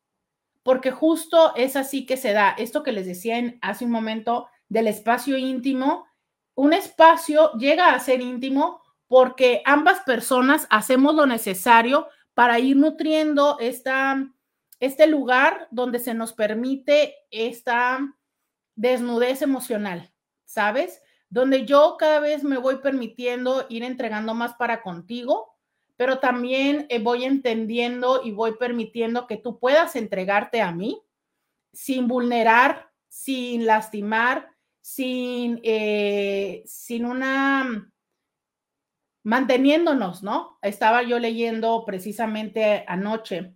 porque 0.63 0.91
justo 0.91 1.55
es 1.55 1.75
así 1.75 2.05
que 2.05 2.17
se 2.17 2.33
da 2.33 2.49
esto 2.57 2.83
que 2.83 2.91
les 2.91 3.05
decía 3.05 3.37
en, 3.37 3.59
hace 3.61 3.85
un 3.85 3.91
momento 3.91 4.47
del 4.69 4.87
espacio 4.87 5.37
íntimo. 5.37 6.07
Un 6.55 6.73
espacio 6.73 7.51
llega 7.53 7.93
a 7.93 7.99
ser 7.99 8.21
íntimo 8.21 8.81
porque 9.07 9.61
ambas 9.65 10.01
personas 10.01 10.65
hacemos 10.69 11.13
lo 11.13 11.27
necesario 11.27 12.07
para 12.33 12.59
ir 12.59 12.75
nutriendo 12.77 13.57
esta 13.59 14.31
este 14.79 15.07
lugar 15.07 15.67
donde 15.71 15.99
se 15.99 16.13
nos 16.13 16.33
permite 16.33 17.15
esta 17.31 17.99
desnudez 18.75 19.41
emocional, 19.41 20.11
¿sabes? 20.43 21.01
Donde 21.29 21.65
yo 21.65 21.95
cada 21.97 22.19
vez 22.19 22.43
me 22.43 22.57
voy 22.57 22.77
permitiendo 22.77 23.65
ir 23.69 23.83
entregando 23.83 24.33
más 24.33 24.53
para 24.55 24.81
contigo, 24.81 25.54
pero 25.97 26.19
también 26.19 26.85
eh, 26.89 26.99
voy 26.99 27.25
entendiendo 27.25 28.21
y 28.23 28.31
voy 28.31 28.55
permitiendo 28.57 29.27
que 29.27 29.37
tú 29.37 29.59
puedas 29.59 29.95
entregarte 29.95 30.61
a 30.61 30.71
mí 30.71 31.01
sin 31.73 32.07
vulnerar, 32.07 32.91
sin 33.07 33.65
lastimar, 33.65 34.49
sin, 34.81 35.59
eh, 35.63 36.63
sin 36.65 37.05
una 37.05 37.91
manteniéndonos, 39.23 40.21
¿no? 40.21 40.59
Estaba 40.61 41.01
yo 41.01 41.17
leyendo 41.17 41.83
precisamente 41.85 42.85
anoche 42.87 43.55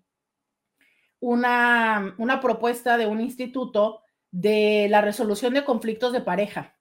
una, 1.20 2.16
una 2.18 2.42
propuesta 2.42 2.98
de 2.98 3.06
un 3.06 3.22
instituto 3.22 4.02
de 4.32 4.88
la 4.90 5.02
resolución 5.02 5.54
de 5.54 5.66
conflictos 5.66 6.12
de 6.12 6.22
pareja. 6.22 6.79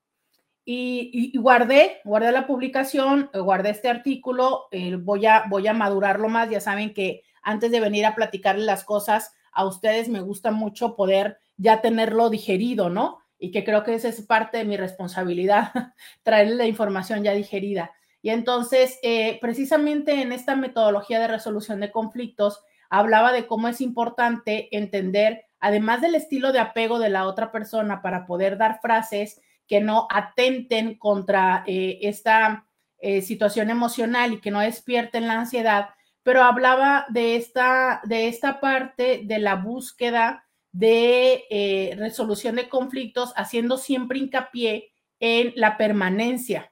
Y, 0.70 1.32
guardé, 1.38 2.02
guardé 2.04 2.30
la 2.30 2.46
publicación, 2.46 3.30
guardé 3.32 3.70
este 3.70 3.88
artículo, 3.88 4.66
eh, 4.70 4.96
voy, 4.96 5.24
a, 5.24 5.44
voy 5.48 5.66
a 5.66 5.72
madurarlo 5.72 6.28
más, 6.28 6.50
ya 6.50 6.60
saben 6.60 6.92
que 6.92 7.22
antes 7.42 7.70
de 7.70 7.80
venir 7.80 8.04
a 8.04 8.14
platicarles 8.14 8.66
las 8.66 8.84
cosas, 8.84 9.32
a 9.50 9.64
ustedes 9.64 10.10
me 10.10 10.20
gusta 10.20 10.50
mucho 10.50 10.94
poder 10.94 11.38
ya 11.56 11.80
tenerlo 11.80 12.28
digerido, 12.28 12.90
¿no? 12.90 13.20
Y 13.38 13.50
que 13.50 13.64
creo 13.64 13.82
que 13.82 13.94
esa 13.94 14.08
es 14.08 14.20
parte 14.20 14.58
de 14.58 14.66
mi 14.66 14.76
responsabilidad, 14.76 15.72
traerle 16.22 16.56
la 16.56 16.66
información 16.66 17.24
ya 17.24 17.32
digerida. 17.32 17.90
Y 18.20 18.28
entonces, 18.28 18.98
eh, 19.02 19.38
precisamente 19.40 20.20
en 20.20 20.32
esta 20.32 20.54
metodología 20.54 21.18
de 21.18 21.28
resolución 21.28 21.80
de 21.80 21.90
conflictos, 21.90 22.62
hablaba 22.90 23.32
de 23.32 23.46
cómo 23.46 23.68
es 23.68 23.80
importante 23.80 24.68
entender, 24.76 25.46
además 25.60 26.02
del 26.02 26.14
estilo 26.14 26.52
de 26.52 26.60
apego 26.60 26.98
de 26.98 27.08
la 27.08 27.24
otra 27.24 27.52
persona, 27.52 28.02
para 28.02 28.26
poder 28.26 28.58
dar 28.58 28.80
frases 28.82 29.40
que 29.68 29.80
no 29.80 30.08
atenten 30.10 30.98
contra 30.98 31.62
eh, 31.66 31.98
esta 32.02 32.66
eh, 32.98 33.22
situación 33.22 33.70
emocional 33.70 34.32
y 34.32 34.40
que 34.40 34.50
no 34.50 34.60
despierten 34.60 35.28
la 35.28 35.34
ansiedad, 35.34 35.90
pero 36.24 36.42
hablaba 36.42 37.06
de 37.10 37.36
esta, 37.36 38.00
de 38.04 38.26
esta 38.26 38.58
parte 38.60 39.22
de 39.24 39.38
la 39.38 39.54
búsqueda 39.54 40.44
de 40.72 41.94
resolución 41.96 42.56
de 42.56 42.68
conflictos, 42.68 43.32
haciendo 43.36 43.78
siempre 43.78 44.18
hincapié 44.18 44.92
en 45.20 45.52
la 45.56 45.76
permanencia 45.76 46.70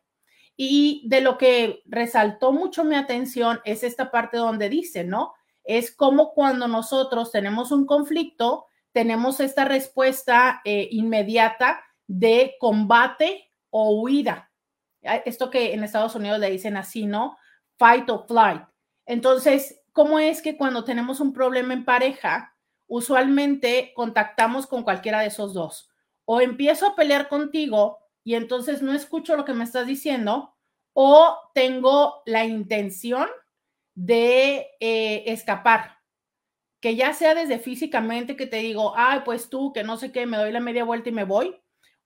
y 0.57 1.03
de 1.07 1.21
lo 1.21 1.37
que 1.37 1.83
resaltó 1.85 2.53
mucho 2.53 2.83
mi 2.83 2.97
atención 2.97 3.61
es 3.65 3.83
esta 3.83 4.11
parte 4.11 4.39
donde 4.39 4.69
dice, 4.69 5.05
¿no? 5.05 5.35
Es 5.65 5.95
como 5.95 6.33
cuando 6.33 6.67
nosotros 6.67 7.31
tenemos 7.31 7.73
un 7.73 7.87
conflicto, 7.87 8.67
tenemos 8.93 9.41
esta 9.41 9.67
respuesta 9.67 10.63
eh, 10.65 10.89
inmediata 10.91 11.83
de 12.07 12.57
combate 12.59 13.51
o 13.71 14.01
huida. 14.01 14.51
Esto 15.03 15.51
que 15.51 15.73
en 15.73 15.85
Estados 15.85 16.15
Unidos 16.15 16.39
le 16.39 16.51
dicen 16.51 16.77
así, 16.77 17.07
¿no? 17.07 17.37
Fight 17.79 18.09
or 18.11 18.27
flight. 18.27 18.63
Entonces, 19.05 19.83
¿cómo 19.93 20.19
es 20.19 20.43
que 20.43 20.57
cuando 20.57 20.85
tenemos 20.85 21.21
un 21.21 21.33
problema 21.33 21.75
en 21.75 21.85
pareja, 21.85 22.57
usualmente 22.89 23.93
contactamos 23.95 24.67
con 24.67 24.83
cualquiera 24.83 25.21
de 25.21 25.29
esos 25.29 25.55
dos? 25.55 25.89
O 26.25 26.41
empiezo 26.41 26.87
a 26.87 26.97
pelear 26.97 27.29
contigo 27.29 27.99
y 28.25 28.35
entonces 28.35 28.83
no 28.83 28.93
escucho 28.93 29.37
lo 29.37 29.45
que 29.45 29.55
me 29.55 29.65
estás 29.65 29.87
diciendo 29.87 30.57
o 30.93 31.37
tengo 31.55 32.23
la 32.27 32.45
intención 32.45 33.29
de 33.95 34.67
eh, 34.81 35.25
escapar, 35.27 35.99
que 36.81 36.97
ya 36.97 37.13
sea 37.13 37.35
desde 37.35 37.59
físicamente 37.59 38.37
que 38.37 38.47
te 38.47 38.57
digo, 38.57 38.95
ay, 38.97 39.21
pues 39.25 39.49
tú, 39.49 39.73
que 39.73 39.85
no 39.85 39.97
sé 39.97 40.11
qué, 40.11 40.27
me 40.27 40.37
doy 40.37 40.53
la 40.53 40.61
media 40.61 40.85
vuelta 40.85 41.09
y 41.09 41.13
me 41.13 41.25
voy, 41.25 41.57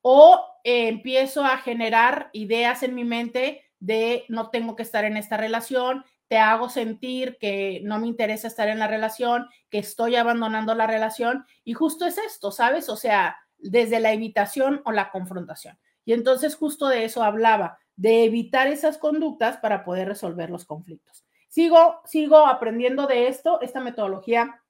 o 0.02 0.44
eh, 0.64 0.88
empiezo 0.88 1.44
a 1.44 1.58
generar 1.58 2.30
ideas 2.32 2.82
en 2.82 2.94
mi 2.94 3.04
mente 3.04 3.64
de 3.78 4.24
no 4.28 4.50
tengo 4.50 4.76
que 4.76 4.82
estar 4.82 5.04
en 5.04 5.16
esta 5.16 5.36
relación, 5.36 6.04
te 6.28 6.38
hago 6.38 6.68
sentir 6.68 7.38
que 7.40 7.80
no 7.82 7.98
me 7.98 8.06
interesa 8.06 8.46
estar 8.46 8.68
en 8.68 8.78
la 8.78 8.86
relación, 8.86 9.48
que 9.68 9.78
estoy 9.78 10.16
abandonando 10.16 10.74
la 10.74 10.86
relación, 10.86 11.44
y 11.64 11.72
justo 11.72 12.06
es 12.06 12.18
esto, 12.18 12.52
¿sabes? 12.52 12.88
O 12.88 12.96
sea, 12.96 13.36
desde 13.58 14.00
la 14.00 14.12
evitación 14.12 14.80
o 14.84 14.92
la 14.92 15.10
confrontación. 15.10 15.78
Y 16.04 16.12
entonces 16.12 16.54
justo 16.54 16.88
de 16.88 17.04
eso 17.04 17.22
hablaba, 17.22 17.78
de 17.96 18.24
evitar 18.24 18.68
esas 18.68 18.96
conductas 18.96 19.56
para 19.58 19.84
poder 19.84 20.08
resolver 20.08 20.50
los 20.50 20.64
conflictos. 20.64 21.24
Sigo, 21.48 22.00
sigo 22.04 22.46
aprendiendo 22.46 23.06
de 23.06 23.26
esto, 23.26 23.60
esta 23.60 23.80
metodología 23.80 24.62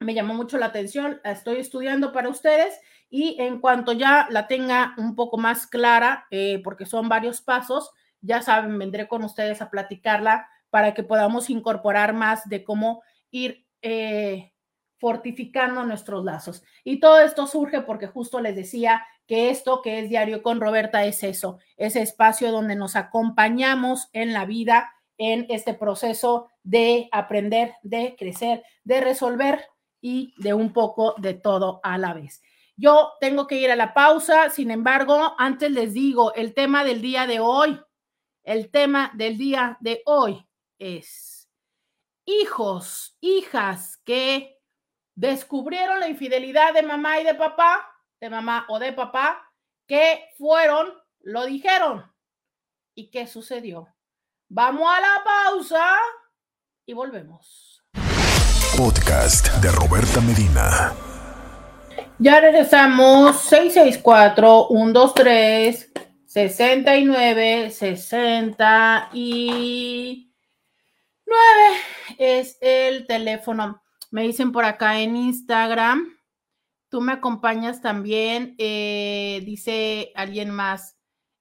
me 0.00 0.14
llamó 0.14 0.34
mucho 0.34 0.58
la 0.58 0.66
atención, 0.66 1.20
la 1.22 1.32
estoy 1.32 1.58
estudiando 1.58 2.12
para 2.12 2.28
ustedes 2.28 2.80
y 3.16 3.40
en 3.40 3.60
cuanto 3.60 3.92
ya 3.92 4.26
la 4.28 4.48
tenga 4.48 4.92
un 4.98 5.14
poco 5.14 5.38
más 5.38 5.68
clara, 5.68 6.26
eh, 6.32 6.60
porque 6.64 6.84
son 6.84 7.08
varios 7.08 7.42
pasos, 7.42 7.92
ya 8.20 8.42
saben, 8.42 8.76
vendré 8.76 9.06
con 9.06 9.22
ustedes 9.22 9.62
a 9.62 9.70
platicarla 9.70 10.48
para 10.68 10.94
que 10.94 11.04
podamos 11.04 11.48
incorporar 11.48 12.12
más 12.12 12.48
de 12.48 12.64
cómo 12.64 13.04
ir 13.30 13.68
eh, 13.82 14.52
fortificando 14.98 15.84
nuestros 15.84 16.24
lazos. 16.24 16.64
Y 16.82 16.98
todo 16.98 17.20
esto 17.20 17.46
surge 17.46 17.82
porque 17.82 18.08
justo 18.08 18.40
les 18.40 18.56
decía 18.56 19.06
que 19.28 19.48
esto 19.48 19.80
que 19.80 20.00
es 20.00 20.08
diario 20.08 20.42
con 20.42 20.60
Roberta 20.60 21.04
es 21.04 21.22
eso, 21.22 21.60
ese 21.76 22.02
espacio 22.02 22.50
donde 22.50 22.74
nos 22.74 22.96
acompañamos 22.96 24.08
en 24.12 24.32
la 24.32 24.44
vida, 24.44 24.92
en 25.18 25.46
este 25.50 25.72
proceso 25.72 26.48
de 26.64 27.08
aprender, 27.12 27.74
de 27.84 28.16
crecer, 28.18 28.64
de 28.82 29.00
resolver 29.00 29.64
y 30.00 30.34
de 30.38 30.52
un 30.52 30.72
poco 30.72 31.14
de 31.16 31.34
todo 31.34 31.78
a 31.84 31.96
la 31.96 32.12
vez. 32.12 32.42
Yo 32.76 33.12
tengo 33.20 33.46
que 33.46 33.56
ir 33.56 33.70
a 33.70 33.76
la 33.76 33.94
pausa, 33.94 34.50
sin 34.50 34.70
embargo, 34.70 35.34
antes 35.38 35.70
les 35.70 35.94
digo, 35.94 36.34
el 36.34 36.54
tema 36.54 36.84
del 36.84 37.00
día 37.00 37.26
de 37.26 37.40
hoy, 37.40 37.80
el 38.42 38.70
tema 38.70 39.12
del 39.14 39.38
día 39.38 39.76
de 39.80 40.02
hoy 40.06 40.46
es 40.78 41.48
hijos, 42.26 43.16
hijas 43.20 43.98
que 44.04 44.60
descubrieron 45.14 46.00
la 46.00 46.08
infidelidad 46.08 46.74
de 46.74 46.82
mamá 46.82 47.20
y 47.20 47.24
de 47.24 47.34
papá 47.34 47.94
de 48.24 48.30
mamá 48.30 48.64
o 48.68 48.78
de 48.78 48.92
papá 48.94 49.52
que 49.86 50.30
fueron, 50.38 50.88
lo 51.20 51.44
dijeron. 51.44 52.10
¿Y 52.94 53.10
qué 53.10 53.26
sucedió? 53.26 53.94
Vamos 54.48 54.88
a 54.88 54.98
la 54.98 55.22
pausa 55.22 55.98
y 56.86 56.94
volvemos. 56.94 57.84
Podcast 58.78 59.48
de 59.62 59.70
Roberta 59.72 60.22
Medina. 60.22 61.13
Ya 62.18 62.40
regresamos 62.40 63.38
664 63.40 64.68
123 64.70 65.92
69 66.26 67.70
69 67.70 70.26
es 72.18 72.58
el 72.60 73.06
teléfono. 73.06 73.82
Me 74.10 74.22
dicen 74.22 74.52
por 74.52 74.64
acá 74.64 75.00
en 75.00 75.16
Instagram 75.16 76.14
Tú 76.94 77.00
me 77.00 77.10
acompañas 77.10 77.82
también, 77.82 78.54
eh, 78.56 79.42
dice 79.44 80.12
alguien 80.14 80.50
más. 80.50 80.96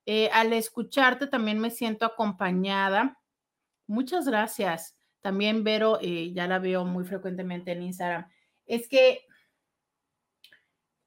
Eh, 0.07 0.27
al 0.33 0.51
escucharte 0.51 1.27
también 1.27 1.59
me 1.59 1.69
siento 1.69 2.07
acompañada. 2.07 3.19
Muchas 3.85 4.27
gracias. 4.27 4.97
También 5.21 5.63
Vero, 5.63 5.99
eh, 6.01 6.31
ya 6.33 6.47
la 6.47 6.57
veo 6.57 6.85
muy 6.85 7.05
frecuentemente 7.05 7.71
en 7.71 7.83
Instagram. 7.83 8.27
Es 8.65 8.87
que, 8.87 9.27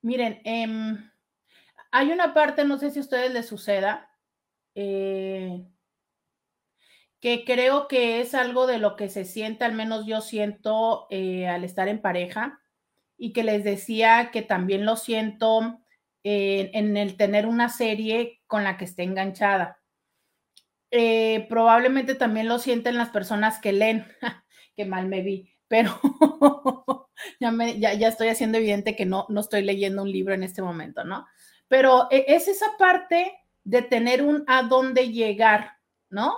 miren, 0.06 0.40
em, 0.44 1.10
hay 1.90 2.12
una 2.12 2.32
parte, 2.32 2.64
no 2.64 2.78
sé 2.78 2.90
si 2.90 3.00
a 3.00 3.02
ustedes 3.02 3.32
les 3.32 3.46
suceda, 3.46 4.10
que 7.20 7.44
creo 7.44 7.88
que 7.88 8.20
es 8.20 8.34
algo 8.34 8.66
de 8.66 8.78
lo 8.78 8.94
que 8.94 9.08
se 9.08 9.24
siente, 9.24 9.64
al 9.64 9.72
menos 9.72 10.06
yo 10.06 10.20
siento 10.20 11.08
al 11.10 11.64
estar 11.64 11.88
en 11.88 12.02
pareja 12.02 12.60
y 13.16 13.32
que 13.32 13.42
les 13.42 13.64
decía 13.64 14.30
que 14.30 14.42
también 14.42 14.84
lo 14.84 14.96
siento 14.96 15.80
en 16.22 16.96
el 16.96 17.16
tener 17.16 17.46
una 17.46 17.68
serie 17.68 18.42
con 18.46 18.64
la 18.64 18.76
que 18.76 18.84
esté 18.84 19.02
enganchada. 19.02 19.80
Eh, 20.90 21.46
probablemente 21.48 22.14
también 22.14 22.48
lo 22.48 22.58
sienten 22.58 22.96
las 22.96 23.10
personas 23.10 23.58
que 23.58 23.72
leen, 23.72 24.06
que 24.76 24.84
mal 24.84 25.08
me 25.08 25.22
vi, 25.22 25.55
pero 25.68 25.98
ya, 27.40 27.50
me, 27.50 27.78
ya, 27.78 27.94
ya, 27.94 28.08
estoy 28.08 28.28
haciendo 28.28 28.58
evidente 28.58 28.96
que 28.96 29.06
no, 29.06 29.26
no 29.28 29.40
estoy 29.40 29.62
leyendo 29.62 30.02
un 30.02 30.10
libro 30.10 30.34
en 30.34 30.42
este 30.42 30.62
momento, 30.62 31.04
¿no? 31.04 31.26
Pero 31.68 32.08
e, 32.10 32.24
es 32.28 32.48
esa 32.48 32.76
parte 32.78 33.32
de 33.64 33.82
tener 33.82 34.22
un 34.22 34.44
a 34.46 34.62
dónde 34.62 35.12
llegar, 35.12 35.78
¿no? 36.10 36.36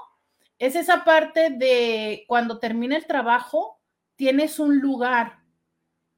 Es 0.58 0.74
esa 0.76 1.04
parte 1.04 1.50
de 1.50 2.24
cuando 2.26 2.58
termina 2.58 2.96
el 2.96 3.06
trabajo, 3.06 3.80
tienes 4.16 4.58
un 4.58 4.80
lugar, 4.80 5.38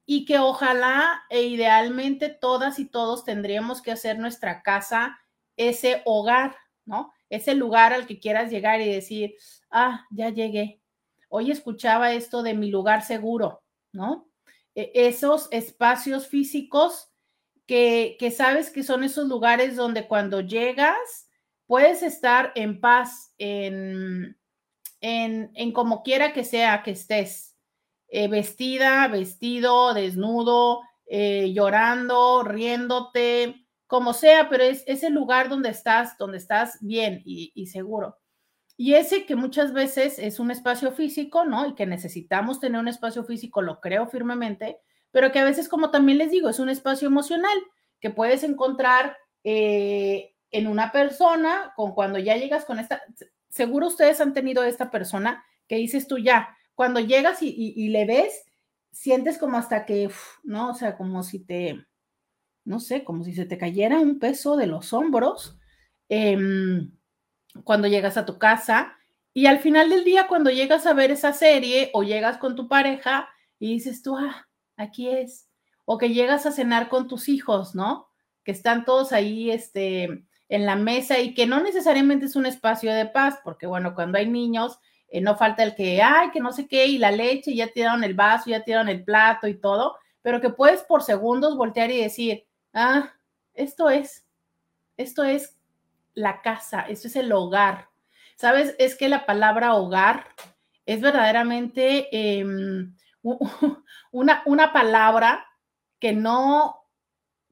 y 0.05 0.25
que 0.25 0.39
ojalá 0.39 1.23
e 1.29 1.43
idealmente 1.43 2.27
todas 2.27 2.79
y 2.79 2.85
todos 2.85 3.23
tendríamos 3.23 3.81
que 3.81 3.91
hacer 3.91 4.19
nuestra 4.19 4.61
casa 4.61 5.17
ese 5.55 6.01
hogar, 6.03 6.57
¿no? 6.85 7.13
Ese 7.29 7.55
lugar 7.55 7.93
al 7.93 8.05
que 8.07 8.19
quieras 8.19 8.51
llegar 8.51 8.81
y 8.81 8.91
decir, 8.91 9.35
ah, 9.69 10.05
ya 10.11 10.29
llegué. 10.29 10.80
Hoy 11.33 11.51
escuchaba 11.51 12.13
esto 12.13 12.43
de 12.43 12.53
mi 12.53 12.69
lugar 12.69 13.03
seguro, 13.03 13.63
¿no? 13.93 14.31
e, 14.75 14.91
esos 14.93 15.47
espacios 15.51 16.27
físicos 16.27 17.09
que, 17.65 18.17
que 18.19 18.31
sabes 18.31 18.69
que 18.69 18.83
son 18.83 19.03
esos 19.03 19.27
lugares 19.27 19.75
donde 19.75 20.07
cuando 20.07 20.41
llegas 20.41 21.29
puedes 21.67 22.03
estar 22.03 22.51
en 22.55 22.81
paz, 22.81 23.33
en, 23.37 24.37
en, 24.99 25.51
en 25.55 25.71
como 25.71 26.03
quiera 26.03 26.33
que 26.33 26.43
sea 26.43 26.83
que 26.83 26.91
estés, 26.91 27.55
eh, 28.09 28.27
vestida, 28.27 29.07
vestido, 29.07 29.93
desnudo, 29.93 30.81
eh, 31.05 31.53
llorando, 31.53 32.43
riéndote, 32.43 33.67
como 33.87 34.13
sea, 34.13 34.49
pero 34.49 34.63
es, 34.63 34.83
ese 34.87 35.09
lugar 35.09 35.49
donde 35.49 35.69
estás, 35.69 36.17
donde 36.17 36.37
estás 36.37 36.77
bien 36.81 37.21
y, 37.25 37.51
y 37.55 37.67
seguro. 37.67 38.20
Y 38.81 38.95
ese 38.95 39.27
que 39.27 39.35
muchas 39.35 39.73
veces 39.73 40.17
es 40.17 40.39
un 40.39 40.49
espacio 40.49 40.91
físico, 40.91 41.45
¿no? 41.45 41.67
Y 41.67 41.75
que 41.75 41.85
necesitamos 41.85 42.59
tener 42.59 42.81
un 42.81 42.87
espacio 42.87 43.23
físico, 43.23 43.61
lo 43.61 43.79
creo 43.79 44.07
firmemente, 44.07 44.79
pero 45.11 45.31
que 45.31 45.37
a 45.37 45.43
veces, 45.43 45.69
como 45.69 45.91
también 45.91 46.17
les 46.17 46.31
digo, 46.31 46.49
es 46.49 46.57
un 46.57 46.67
espacio 46.67 47.07
emocional 47.07 47.55
que 47.99 48.09
puedes 48.09 48.43
encontrar 48.43 49.17
eh, 49.43 50.33
en 50.49 50.65
una 50.65 50.91
persona 50.91 51.73
con 51.75 51.93
cuando 51.93 52.17
ya 52.17 52.37
llegas 52.37 52.65
con 52.65 52.79
esta, 52.79 53.03
seguro 53.49 53.85
ustedes 53.85 54.19
han 54.19 54.33
tenido 54.33 54.63
esta 54.63 54.89
persona 54.89 55.45
que 55.67 55.75
dices 55.75 56.07
tú 56.07 56.17
ya, 56.17 56.57
cuando 56.73 56.99
llegas 56.99 57.43
y, 57.43 57.87
le 57.89 58.05
ves, 58.07 58.45
sientes 58.91 59.37
como 59.37 59.59
hasta 59.59 59.85
que, 59.85 60.09
¿no? 60.41 60.71
O 60.71 60.73
sea, 60.73 60.97
como 60.97 61.21
si 61.21 61.37
te, 61.37 61.85
no 62.65 62.79
sé, 62.79 63.03
como 63.03 63.23
si 63.23 63.35
se 63.35 63.45
te 63.45 63.59
cayera 63.59 63.99
un 63.99 64.17
peso 64.17 64.57
de 64.57 64.65
los 64.65 64.91
hombros. 64.91 65.59
Em, 66.09 66.91
cuando 67.63 67.87
llegas 67.87 68.17
a 68.17 68.25
tu 68.25 68.37
casa 68.37 68.95
y 69.33 69.45
al 69.45 69.59
final 69.59 69.89
del 69.89 70.03
día 70.03 70.27
cuando 70.27 70.49
llegas 70.49 70.85
a 70.85 70.93
ver 70.93 71.11
esa 71.11 71.33
serie 71.33 71.89
o 71.93 72.03
llegas 72.03 72.37
con 72.37 72.55
tu 72.55 72.67
pareja 72.67 73.29
y 73.59 73.73
dices 73.73 74.01
tú, 74.01 74.17
ah, 74.17 74.47
aquí 74.75 75.09
es, 75.09 75.47
o 75.85 75.97
que 75.97 76.09
llegas 76.09 76.45
a 76.45 76.51
cenar 76.51 76.89
con 76.89 77.07
tus 77.07 77.29
hijos, 77.29 77.75
¿no? 77.75 78.07
Que 78.43 78.51
están 78.51 78.85
todos 78.85 79.13
ahí, 79.13 79.51
este, 79.51 80.25
en 80.51 80.65
la 80.65 80.75
mesa 80.75 81.17
y 81.19 81.33
que 81.33 81.47
no 81.47 81.61
necesariamente 81.61 82.25
es 82.25 82.35
un 82.35 82.45
espacio 82.45 82.93
de 82.93 83.05
paz, 83.05 83.39
porque 83.41 83.67
bueno, 83.67 83.95
cuando 83.95 84.17
hay 84.17 84.27
niños, 84.27 84.79
eh, 85.07 85.21
no 85.21 85.37
falta 85.37 85.63
el 85.63 85.75
que, 85.75 86.01
ay, 86.01 86.29
que 86.31 86.41
no 86.41 86.51
sé 86.51 86.67
qué, 86.67 86.87
y 86.87 86.97
la 86.97 87.09
leche, 87.09 87.55
ya 87.55 87.67
tiraron 87.67 88.03
el 88.03 88.15
vaso, 88.15 88.49
ya 88.49 88.61
tiraron 88.61 88.89
el 88.89 89.03
plato 89.05 89.47
y 89.47 89.53
todo, 89.53 89.95
pero 90.21 90.41
que 90.41 90.49
puedes 90.49 90.83
por 90.83 91.03
segundos 91.03 91.55
voltear 91.55 91.89
y 91.89 92.01
decir, 92.01 92.45
ah, 92.73 93.13
esto 93.53 93.89
es, 93.89 94.25
esto 94.97 95.23
es 95.23 95.57
la 96.13 96.41
casa, 96.41 96.81
esto 96.81 97.07
es 97.07 97.15
el 97.15 97.31
hogar. 97.31 97.89
¿Sabes? 98.35 98.75
Es 98.79 98.95
que 98.95 99.09
la 99.09 99.25
palabra 99.25 99.75
hogar 99.75 100.27
es 100.85 100.99
verdaderamente 100.99 102.09
em, 102.39 102.95
una, 104.11 104.41
una 104.45 104.73
palabra 104.73 105.45
que 105.99 106.13
no, 106.13 106.87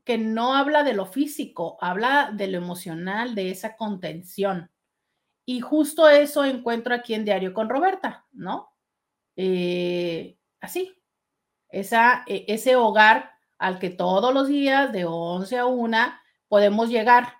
que 0.03 0.17
no 0.17 0.55
habla 0.55 0.83
de 0.83 0.93
lo 0.93 1.05
físico, 1.05 1.77
habla 1.79 2.31
de 2.33 2.47
lo 2.47 2.57
emocional, 2.57 3.35
de 3.35 3.51
esa 3.51 3.75
contención. 3.75 4.71
Y 5.45 5.61
justo 5.61 6.09
eso 6.09 6.43
encuentro 6.45 6.93
aquí 6.93 7.13
en 7.13 7.25
Diario 7.25 7.53
con 7.53 7.69
Roberta, 7.69 8.27
¿no? 8.31 8.75
Eh, 9.35 10.37
así, 10.59 10.95
esa, 11.69 12.23
e, 12.27 12.45
ese 12.47 12.75
hogar 12.75 13.31
al 13.57 13.79
que 13.79 13.89
todos 13.89 14.33
los 14.33 14.47
días 14.47 14.91
de 14.91 15.05
11 15.05 15.57
a 15.57 15.65
1 15.65 15.97
podemos 16.47 16.89
llegar 16.89 17.38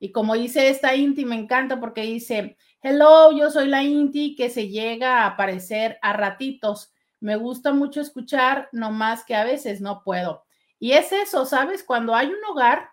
y 0.00 0.12
como 0.12 0.34
dice 0.34 0.70
esta 0.70 0.94
Inti, 0.96 1.26
me 1.26 1.36
encanta 1.36 1.78
porque 1.78 2.00
dice, 2.00 2.56
hello, 2.82 3.32
yo 3.32 3.50
soy 3.50 3.68
la 3.68 3.82
Inti 3.82 4.34
que 4.34 4.48
se 4.48 4.68
llega 4.68 5.18
a 5.18 5.26
aparecer 5.26 5.98
a 6.00 6.14
ratitos. 6.14 6.94
Me 7.20 7.36
gusta 7.36 7.74
mucho 7.74 8.00
escuchar, 8.00 8.70
no 8.72 8.90
más 8.90 9.24
que 9.24 9.34
a 9.34 9.44
veces 9.44 9.82
no 9.82 10.02
puedo. 10.02 10.46
Y 10.78 10.92
es 10.92 11.12
eso, 11.12 11.44
¿sabes? 11.44 11.84
Cuando 11.84 12.14
hay 12.14 12.28
un 12.28 12.42
hogar, 12.50 12.88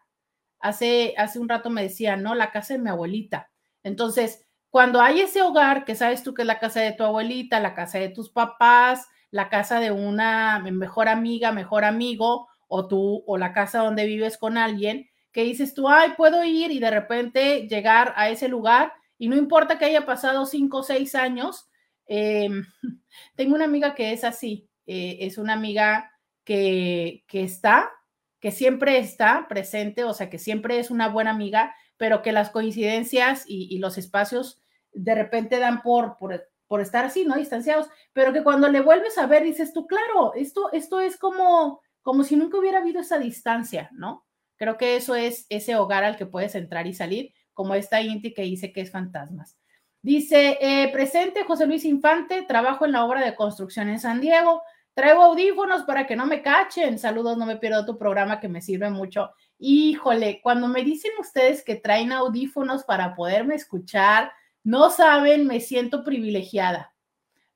hace, 0.60 1.14
hace 1.18 1.40
un 1.40 1.48
rato 1.48 1.70
me 1.70 1.84
decía, 1.84 2.18
no, 2.18 2.36
la 2.36 2.52
casa 2.52 2.74
de 2.74 2.80
mi 2.82 2.90
abuelita. 2.90 3.50
Entonces, 3.84 4.46
cuando 4.70 5.00
hay 5.00 5.22
ese 5.22 5.42
hogar, 5.42 5.86
que 5.86 5.96
sabes 5.96 6.24
tú 6.24 6.34
que 6.34 6.42
es 6.42 6.46
la 6.46 6.60
casa 6.60 6.82
de 6.82 6.92
tu 6.92 7.06
abuelita, 7.06 7.62
la 7.62 7.74
casa 7.74 8.00
de 8.00 8.10
tus 8.10 8.30
papás, 8.30 9.08
la 9.32 9.48
casa 9.48 9.80
de 9.80 9.92
una 9.92 10.60
mejor 10.60 11.08
amiga, 11.08 11.54
mejor 11.54 11.86
amigo, 11.86 12.50
o 12.68 12.86
tú, 12.90 13.24
o 13.26 13.38
la 13.38 13.54
casa 13.54 13.80
donde 13.80 14.06
vives 14.06 14.38
con 14.38 14.58
alguien, 14.58 15.10
que 15.38 15.44
dices 15.44 15.76
tú, 15.76 15.88
ay, 15.88 16.14
puedo 16.18 16.44
ir 16.44 16.72
y 16.72 16.80
de 16.80 16.90
repente 16.90 17.68
llegar 17.68 18.12
a 18.16 18.28
ese 18.28 18.48
lugar 18.48 18.92
y 19.20 19.28
no 19.28 19.36
importa 19.36 19.78
que 19.78 19.86
haya 19.86 20.04
pasado 20.04 20.48
cinco 20.48 20.80
o 20.80 20.84
seis 20.84 21.14
años. 21.14 21.70
Em, 22.08 22.66
tengo 23.36 23.54
una 23.54 23.66
amiga 23.66 23.94
que 23.94 24.14
es 24.14 24.24
así, 24.24 24.68
eh, 24.88 25.20
es 25.20 25.38
una 25.38 25.54
amiga 25.54 26.12
que, 26.44 27.24
que 27.28 27.44
está, 27.44 27.92
que 28.40 28.50
siempre 28.50 28.98
está 28.98 29.46
presente, 29.48 30.06
o 30.06 30.14
sea, 30.16 30.28
que 30.28 30.40
siempre 30.40 30.80
es 30.80 30.90
una 30.90 31.08
buena 31.08 31.30
amiga, 31.30 31.76
pero 31.98 32.24
que 32.24 32.32
las 32.32 32.50
coincidencias 32.50 33.44
y, 33.46 33.78
los 33.78 34.00
espacios 34.00 34.60
de 34.92 35.14
repente 35.14 35.60
dan 35.60 35.84
por, 35.84 36.18
por, 36.18 36.50
por, 36.66 36.82
estar 36.82 37.06
así, 37.06 37.26
¿no? 37.26 37.36
Distanciados, 37.36 37.90
pero 38.12 38.34
que 38.34 38.42
cuando 38.42 38.70
le 38.70 38.82
vuelves 38.82 39.20
a 39.20 39.28
ver 39.28 39.44
dices 39.44 39.72
tú, 39.72 39.86
claro, 39.86 40.34
esto, 40.34 40.72
esto 40.72 41.00
es 41.00 41.16
como, 41.16 41.84
como 42.02 42.24
si 42.24 42.36
nunca 42.36 42.58
hubiera 42.58 42.80
habido 42.80 43.02
esa 43.02 43.20
distancia, 43.20 43.92
¿no? 43.94 44.27
Creo 44.58 44.78
que 44.78 44.96
eso 44.96 45.16
es 45.16 45.46
ese 45.50 45.76
hogar 45.76 46.04
al 46.04 46.18
que 46.18 46.26
puedes 46.26 46.56
entrar 46.56 46.88
y 46.88 46.94
salir, 46.94 47.34
como 47.54 47.76
esta 47.76 48.02
Inti 48.02 48.34
que 48.34 48.42
dice 48.44 48.74
que 48.74 48.82
es 48.82 48.92
fantasmas. 48.92 49.58
Dice, 50.02 50.58
eh, 50.62 50.90
presente 50.92 51.44
José 51.44 51.66
Luis 51.66 51.84
Infante, 51.86 52.44
trabajo 52.44 52.86
en 52.86 52.92
la 52.92 53.06
obra 53.06 53.24
de 53.26 53.36
construcción 53.36 53.90
en 53.90 54.00
San 54.00 54.22
Diego, 54.22 54.62
traigo 54.94 55.24
audífonos 55.24 55.84
para 55.84 56.08
que 56.08 56.16
no 56.16 56.26
me 56.26 56.42
cachen, 56.42 56.98
saludos, 56.98 57.38
no 57.38 57.46
me 57.46 57.58
pierdo 57.58 57.86
tu 57.86 57.98
programa 57.98 58.40
que 58.40 58.48
me 58.48 58.62
sirve 58.62 58.90
mucho. 58.90 59.32
Híjole, 59.60 60.40
cuando 60.42 60.68
me 60.68 60.84
dicen 60.84 61.12
ustedes 61.20 61.64
que 61.64 61.76
traen 61.76 62.12
audífonos 62.12 62.84
para 62.84 63.16
poderme 63.16 63.56
escuchar, 63.56 64.32
no 64.64 64.90
saben, 64.90 65.46
me 65.46 65.60
siento 65.60 66.04
privilegiada. 66.04 66.94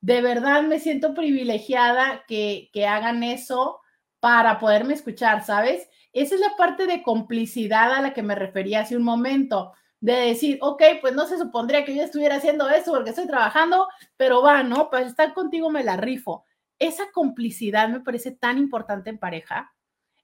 De 0.01 0.21
verdad 0.21 0.63
me 0.63 0.79
siento 0.79 1.13
privilegiada 1.13 2.23
que, 2.27 2.69
que 2.73 2.87
hagan 2.87 3.23
eso 3.23 3.81
para 4.19 4.59
poderme 4.59 4.93
escuchar, 4.93 5.43
¿sabes? 5.43 5.87
Esa 6.13 6.35
es 6.35 6.41
la 6.41 6.55
parte 6.57 6.87
de 6.87 7.03
complicidad 7.03 7.93
a 7.93 8.01
la 8.01 8.13
que 8.13 8.23
me 8.23 8.35
refería 8.35 8.81
hace 8.81 8.97
un 8.97 9.03
momento, 9.03 9.73
de 10.01 10.13
decir, 10.13 10.57
ok, 10.61 10.81
pues 10.99 11.13
no 11.13 11.27
se 11.27 11.37
supondría 11.37 11.85
que 11.85 11.95
yo 11.95 12.03
estuviera 12.03 12.37
haciendo 12.37 12.67
eso 12.69 12.91
porque 12.91 13.11
estoy 13.11 13.27
trabajando, 13.27 13.87
pero 14.17 14.41
va, 14.41 14.63
¿no? 14.63 14.89
Para 14.89 15.05
estar 15.05 15.33
contigo 15.33 15.69
me 15.69 15.83
la 15.83 15.95
rifo. 15.95 16.43
Esa 16.79 17.11
complicidad 17.13 17.87
me 17.87 17.99
parece 17.99 18.31
tan 18.31 18.57
importante 18.57 19.11
en 19.11 19.19
pareja. 19.19 19.71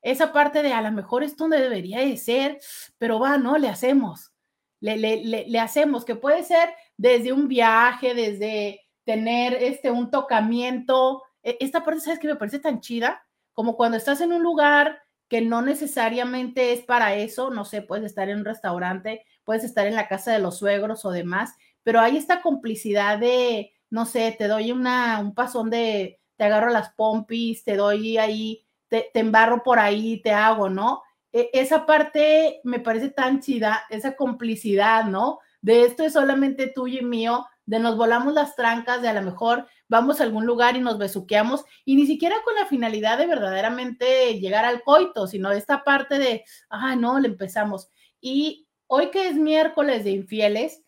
Esa 0.02 0.34
parte 0.34 0.64
de 0.64 0.74
a 0.74 0.82
lo 0.82 0.92
mejor 0.92 1.24
esto 1.24 1.44
donde 1.44 1.62
debería 1.62 2.00
de 2.00 2.18
ser, 2.18 2.60
pero 2.98 3.20
va, 3.20 3.38
¿no? 3.38 3.58
Le 3.58 3.70
hacemos. 3.70 4.34
Le, 4.80 4.98
le, 4.98 5.24
le, 5.48 5.60
hacemos, 5.60 6.06
que 6.06 6.16
puede 6.16 6.44
ser 6.44 6.70
desde 6.98 7.32
un 7.34 7.48
viaje, 7.48 8.14
desde 8.14 8.82
tener 9.04 9.54
este, 9.54 9.92
un 9.92 10.10
tocamiento. 10.10 11.24
E, 11.44 11.58
esta 11.60 11.84
parte, 11.84 12.02
¿sabes 12.02 12.20
qué 12.20 12.28
me 12.28 12.36
parece 12.36 12.60
tan 12.60 12.80
chida? 12.82 13.24
Como 13.54 13.76
cuando 13.76 13.98
estás 13.98 14.22
en 14.22 14.34
un 14.34 14.42
lugar 14.42 15.00
que 15.30 15.42
no 15.42 15.62
necesariamente 15.62 16.74
es 16.74 16.82
para 16.82 17.16
eso, 17.16 17.50
no 17.50 17.66
sé, 17.66 17.82
puedes 17.82 18.06
estar 18.06 18.30
en 18.30 18.40
un 18.40 18.46
restaurante, 18.46 19.26
puedes 19.44 19.64
estar 19.64 19.88
en 19.88 19.96
la 19.96 20.08
casa 20.08 20.32
de 20.32 20.40
los 20.40 20.58
suegros 20.58 21.06
o 21.06 21.12
demás, 21.12 21.56
pero 21.84 22.00
hay 22.00 22.18
esta 22.18 22.42
complicidad 22.42 23.18
de, 23.18 23.74
no 23.90 24.06
sé, 24.06 24.36
te 24.38 24.48
doy 24.48 24.72
una, 24.72 25.20
un 25.20 25.34
pasón 25.34 25.70
de, 25.70 26.20
te 26.38 26.44
agarro 26.46 26.70
las 26.70 26.94
pompis, 26.94 27.64
te 27.64 27.76
doy 27.76 28.18
ahí, 28.18 28.66
te, 28.88 29.10
te 29.14 29.20
embarro 29.20 29.64
por 29.64 29.80
ahí, 29.80 30.22
te 30.22 30.32
hago, 30.32 30.70
¿no? 30.70 31.04
E, 31.32 31.50
esa 31.54 31.86
parte 31.86 32.62
me 32.64 32.80
parece 32.80 33.10
tan 33.10 33.42
chida, 33.42 33.84
esa 33.90 34.16
complicidad, 34.16 35.06
¿no? 35.06 35.40
De 35.62 35.84
esto 35.84 36.04
es 36.04 36.14
solamente 36.14 36.68
tuyo 36.68 37.00
y 37.02 37.06
mío, 37.06 37.46
de 37.66 37.80
nos 37.80 37.98
volamos 37.98 38.34
las 38.34 38.56
trancas, 38.56 39.02
de 39.02 39.10
a 39.10 39.14
lo 39.14 39.22
mejor 39.22 39.68
vamos 39.90 40.20
a 40.20 40.24
algún 40.24 40.46
lugar 40.46 40.76
y 40.76 40.80
nos 40.80 40.98
besuqueamos, 40.98 41.64
y 41.86 41.96
ni 41.96 42.06
siquiera 42.06 42.36
con 42.44 42.56
la 42.56 42.66
finalidad 42.66 43.18
de 43.18 43.28
verdaderamente 43.28 44.40
llegar 44.40 44.66
al 44.66 44.84
coito, 44.84 45.28
sino 45.28 45.52
esta 45.52 45.84
parte 45.84 46.20
de, 46.20 46.44
ah, 46.70 46.96
no, 46.96 47.20
le 47.20 47.28
empezamos. 47.28 47.90
Y 48.20 48.68
hoy 48.88 49.12
que 49.12 49.28
es 49.28 49.36
miércoles 49.36 50.04
de 50.04 50.12
infieles, 50.12 50.84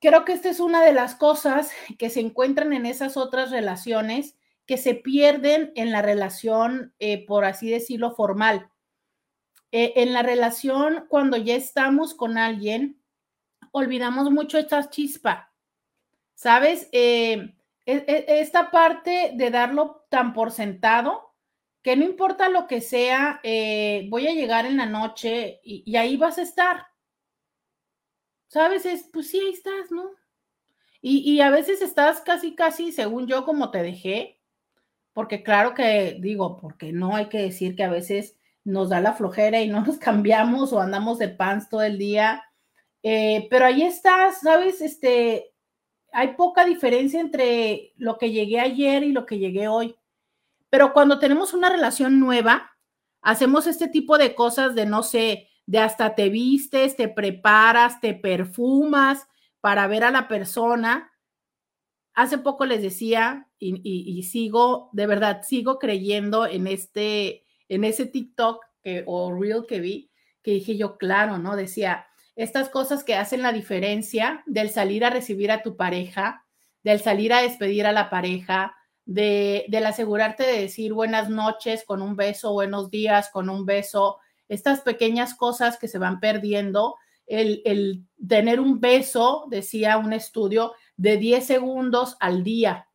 creo 0.00 0.24
que 0.24 0.32
esta 0.32 0.50
es 0.50 0.60
una 0.60 0.82
de 0.82 0.92
las 0.92 1.14
cosas 1.14 1.70
que 1.98 2.10
se 2.10 2.20
encuentran 2.20 2.72
en 2.72 2.86
esas 2.86 3.16
otras 3.16 3.50
relaciones 3.50 4.36
que 4.66 4.76
se 4.76 4.94
pierden 4.94 5.72
en 5.76 5.92
la 5.92 6.02
relación, 6.02 6.92
eh, 6.98 7.24
por 7.24 7.44
así 7.44 7.70
decirlo, 7.70 8.14
formal. 8.14 8.68
Eh, 9.72 9.92
en 9.96 10.12
la 10.12 10.22
relación, 10.22 11.06
cuando 11.08 11.36
ya 11.36 11.54
estamos 11.54 12.14
con 12.14 12.36
alguien, 12.36 13.00
olvidamos 13.70 14.30
mucho 14.30 14.58
esta 14.58 14.88
chispa, 14.90 15.52
¿sabes? 16.34 16.88
Eh, 16.92 17.55
esta 17.86 18.70
parte 18.72 19.32
de 19.34 19.50
darlo 19.50 20.04
tan 20.08 20.32
por 20.32 20.50
sentado, 20.50 21.34
que 21.82 21.96
no 21.96 22.04
importa 22.04 22.48
lo 22.48 22.66
que 22.66 22.80
sea, 22.80 23.40
eh, 23.44 24.08
voy 24.10 24.26
a 24.26 24.34
llegar 24.34 24.66
en 24.66 24.76
la 24.76 24.86
noche 24.86 25.60
y, 25.62 25.94
ahí 25.94 26.16
vas 26.16 26.38
a 26.38 26.42
estar. 26.42 26.88
¿Sabes? 28.48 28.86
Es, 28.86 29.08
pues 29.12 29.30
sí, 29.30 29.38
ahí 29.38 29.52
estás, 29.52 29.90
¿no? 29.90 30.10
Y, 31.00 31.40
a 31.40 31.50
veces 31.50 31.82
estás 31.82 32.20
casi, 32.20 32.56
casi, 32.56 32.90
según 32.90 33.28
yo, 33.28 33.44
como 33.44 33.70
te 33.70 33.82
dejé, 33.82 34.40
porque 35.12 35.44
claro 35.44 35.74
que 35.74 36.16
digo, 36.20 36.56
porque 36.56 36.92
no 36.92 37.14
hay 37.14 37.28
que 37.28 37.38
decir 37.38 37.76
que 37.76 37.84
a 37.84 37.90
veces 37.90 38.36
nos 38.64 38.88
da 38.88 39.00
la 39.00 39.12
flojera 39.12 39.60
y 39.60 39.68
no 39.68 39.82
nos 39.84 39.98
cambiamos 39.98 40.72
o 40.72 40.80
andamos 40.80 41.18
de 41.18 41.28
pants 41.28 41.68
todo 41.68 41.82
el 41.84 41.98
día. 41.98 42.42
Eh, 43.04 43.46
pero 43.48 43.66
ahí 43.66 43.82
está, 43.82 44.32
¿sabes? 44.32 44.80
Este, 44.80 45.54
hay 46.16 46.28
poca 46.28 46.64
diferencia 46.64 47.20
entre 47.20 47.92
lo 47.98 48.16
que 48.16 48.30
llegué 48.30 48.58
ayer 48.58 49.04
y 49.04 49.12
lo 49.12 49.26
que 49.26 49.38
llegué 49.38 49.68
hoy. 49.68 49.96
Pero 50.70 50.94
cuando 50.94 51.18
tenemos 51.18 51.52
una 51.52 51.68
relación 51.68 52.18
nueva, 52.18 52.74
hacemos 53.20 53.66
este 53.66 53.86
tipo 53.86 54.16
de 54.16 54.34
cosas 54.34 54.74
de, 54.74 54.86
no 54.86 55.02
sé, 55.02 55.50
de 55.66 55.78
hasta 55.78 56.14
te 56.14 56.30
vistes, 56.30 56.96
te 56.96 57.08
preparas, 57.08 58.00
te 58.00 58.14
perfumas 58.14 59.28
para 59.60 59.86
ver 59.88 60.04
a 60.04 60.10
la 60.10 60.26
persona. 60.26 61.12
Hace 62.14 62.38
poco 62.38 62.64
les 62.64 62.80
decía 62.80 63.50
y, 63.58 64.22
sigo, 64.22 64.88
de 64.94 65.06
verdad, 65.06 65.42
sigo 65.42 65.78
creyendo 65.78 66.46
en 66.46 66.66
este, 66.66 67.44
en 67.68 67.84
ese 67.84 68.06
TikTok 68.06 68.64
que, 68.82 69.04
o 69.06 69.38
Reel 69.38 69.66
que 69.68 69.80
vi, 69.80 70.10
que 70.40 70.52
dije 70.52 70.78
yo, 70.78 70.96
claro, 70.96 71.36
¿no? 71.36 71.56
Decía, 71.56 72.06
estas 72.36 72.68
cosas 72.68 73.02
que 73.02 73.14
hacen 73.14 73.42
la 73.42 73.52
diferencia 73.52 74.42
del 74.46 74.70
salir 74.70 75.04
a 75.04 75.10
recibir 75.10 75.50
a 75.50 75.62
tu 75.62 75.76
pareja, 75.76 76.44
del 76.84 77.00
salir 77.00 77.32
a 77.32 77.42
despedir 77.42 77.86
a 77.86 77.92
la 77.92 78.10
pareja, 78.10 78.76
de, 79.06 79.64
del 79.68 79.86
asegurarte 79.86 80.44
de 80.44 80.60
decir 80.60 80.92
buenas 80.92 81.30
noches 81.30 81.84
con 81.84 82.02
un 82.02 82.14
beso, 82.14 82.52
buenos 82.52 82.90
días 82.90 83.30
con 83.30 83.48
un 83.48 83.64
beso, 83.64 84.18
estas 84.48 84.82
pequeñas 84.82 85.34
cosas 85.34 85.78
que 85.78 85.88
se 85.88 85.98
van 85.98 86.20
perdiendo, 86.20 86.96
el, 87.26 87.62
el 87.64 88.04
tener 88.28 88.60
un 88.60 88.80
beso, 88.80 89.46
decía 89.48 89.96
un 89.96 90.12
estudio, 90.12 90.74
de 90.96 91.16
10 91.16 91.44
segundos 91.44 92.16
al 92.20 92.44
día. 92.44 92.88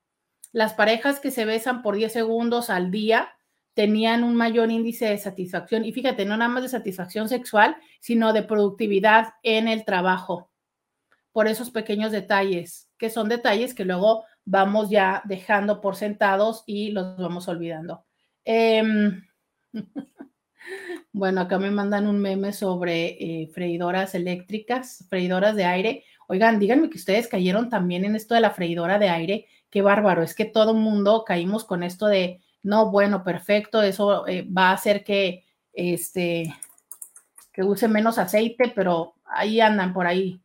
Las 0.53 0.73
parejas 0.73 1.19
que 1.19 1.31
se 1.31 1.45
besan 1.45 1.81
por 1.81 1.95
10 1.95 2.13
segundos 2.13 2.69
al 2.69 2.91
día 2.91 3.33
tenían 3.81 4.23
un 4.23 4.35
mayor 4.35 4.69
índice 4.69 5.05
de 5.05 5.17
satisfacción 5.17 5.83
y 5.85 5.91
fíjate, 5.91 6.23
no 6.23 6.37
nada 6.37 6.51
más 6.51 6.61
de 6.61 6.69
satisfacción 6.69 7.27
sexual, 7.27 7.75
sino 7.99 8.31
de 8.31 8.43
productividad 8.43 9.29
en 9.41 9.67
el 9.67 9.85
trabajo, 9.85 10.51
por 11.31 11.47
esos 11.47 11.71
pequeños 11.71 12.11
detalles, 12.11 12.91
que 12.99 13.09
son 13.09 13.27
detalles 13.27 13.73
que 13.73 13.83
luego 13.83 14.23
vamos 14.45 14.91
ya 14.91 15.23
dejando 15.25 15.81
por 15.81 15.95
sentados 15.95 16.63
y 16.67 16.91
los 16.91 17.17
vamos 17.17 17.47
olvidando. 17.47 18.05
Em, 18.45 19.23
bueno, 21.11 21.41
acá 21.41 21.57
me 21.57 21.71
mandan 21.71 22.05
un 22.05 22.19
meme 22.19 22.53
sobre 22.53 23.17
eh, 23.19 23.47
freidoras 23.47 24.13
eléctricas, 24.13 25.07
freidoras 25.09 25.55
de 25.55 25.65
aire. 25.65 26.03
Oigan, 26.27 26.59
díganme 26.59 26.91
que 26.91 26.99
ustedes 26.99 27.27
cayeron 27.27 27.67
también 27.67 28.05
en 28.05 28.15
esto 28.15 28.35
de 28.35 28.41
la 28.41 28.51
freidora 28.51 28.99
de 28.99 29.09
aire. 29.09 29.47
Qué 29.71 29.81
bárbaro, 29.81 30.21
es 30.21 30.35
que 30.35 30.45
todo 30.45 30.75
mundo 30.75 31.23
caímos 31.25 31.65
con 31.65 31.81
esto 31.81 32.05
de 32.05 32.41
no, 32.63 32.91
bueno, 32.91 33.23
perfecto, 33.23 33.81
eso 33.81 34.27
eh, 34.27 34.47
va 34.49 34.69
a 34.69 34.73
hacer 34.73 35.03
que, 35.03 35.45
este, 35.73 36.53
que 37.51 37.63
use 37.63 37.87
menos 37.87 38.17
aceite, 38.17 38.71
pero 38.75 39.15
ahí 39.25 39.59
andan 39.59 39.93
por 39.93 40.07
ahí. 40.07 40.41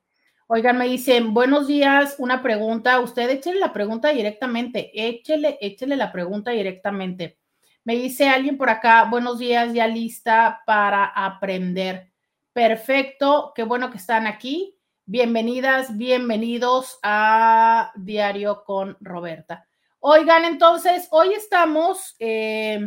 Oigan, 0.49 0.79
me 0.79 0.87
dicen, 0.87 1.35
buenos 1.35 1.67
días, 1.67 2.15
una 2.19 2.41
pregunta. 2.43 3.01
Usted 3.01 3.29
échele 3.31 3.59
la 3.59 3.73
pregunta 3.73 4.11
directamente, 4.11 4.93
échele, 4.95 5.59
échele 5.61 5.97
la 5.97 6.13
pregunta 6.13 6.53
directamente. 6.53 7.39
Me 7.85 7.97
dice 7.97 8.29
alguien 8.29 8.57
por 8.57 8.71
acá, 8.71 9.05
buenos 9.05 9.39
días, 9.39 9.73
ya 9.73 9.87
lista 9.89 10.63
para 10.65 11.05
aprender. 11.05 12.13
Perfecto, 12.53 13.53
qué 13.55 13.65
bueno 13.65 13.91
que 13.91 13.99
están 13.99 14.27
aquí. 14.27 14.79
Bienvenidas, 15.05 15.97
bienvenidos 15.97 16.99
a 17.03 17.93
Diario 17.97 18.65
con 18.65 18.97
Roberta. 19.01 19.66
Oigan, 20.09 20.45
entonces, 20.45 21.09
hoy 21.11 21.33
estamos, 21.33 22.15
eh, 22.21 22.79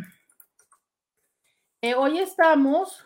eh, 1.82 1.94
hoy 1.94 2.20
estamos 2.20 3.06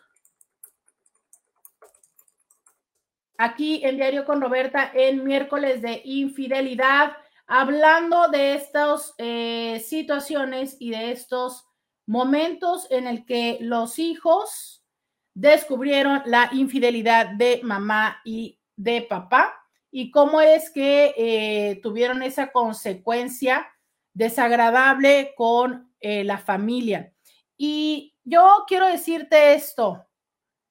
aquí 3.40 3.84
en 3.84 3.96
Diario 3.96 4.24
con 4.24 4.40
Roberta 4.40 4.92
en 4.94 5.24
miércoles 5.24 5.82
de 5.82 6.04
infidelidad, 6.06 7.14
hablando 7.48 8.28
de 8.28 8.54
estas 8.54 9.16
eh, 9.18 9.84
situaciones 9.84 10.78
y 10.80 10.92
de 10.92 11.12
estos 11.12 11.66
momentos 12.06 12.86
en 12.92 13.08
el 13.08 13.26
que 13.26 13.58
los 13.62 13.98
hijos 13.98 14.86
descubrieron 15.34 16.22
la 16.28 16.52
infidelidad 16.52 17.30
de 17.30 17.62
mamá 17.64 18.22
y 18.24 18.60
de 18.76 19.02
papá 19.02 19.56
y 19.90 20.12
cómo 20.12 20.40
es 20.40 20.70
que 20.70 21.80
tuvieron 21.82 22.22
esa 22.22 22.52
consecuencia 22.52 23.68
desagradable 24.14 25.34
con 25.36 25.94
eh, 26.00 26.24
la 26.24 26.38
familia. 26.38 27.14
Y 27.58 28.16
yo 28.24 28.64
quiero 28.68 28.88
decirte 28.88 29.54
esto, 29.54 30.06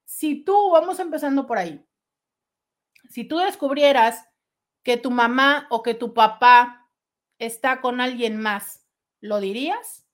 si 0.05 0.44
tú, 0.44 0.70
vamos 0.70 1.00
empezando 1.00 1.46
por 1.46 1.59
ahí, 1.59 1.85
si 3.09 3.24
tú 3.24 3.38
descubrieras 3.38 4.24
que 4.83 4.96
tu 4.96 5.11
mamá 5.11 5.66
o 5.70 5.83
que 5.83 5.94
tu 5.94 6.14
papá 6.14 6.88
está 7.38 7.81
con 7.81 8.00
alguien 8.00 8.40
más, 8.40 8.87
¿lo 9.20 9.40
dirías? 9.40 10.07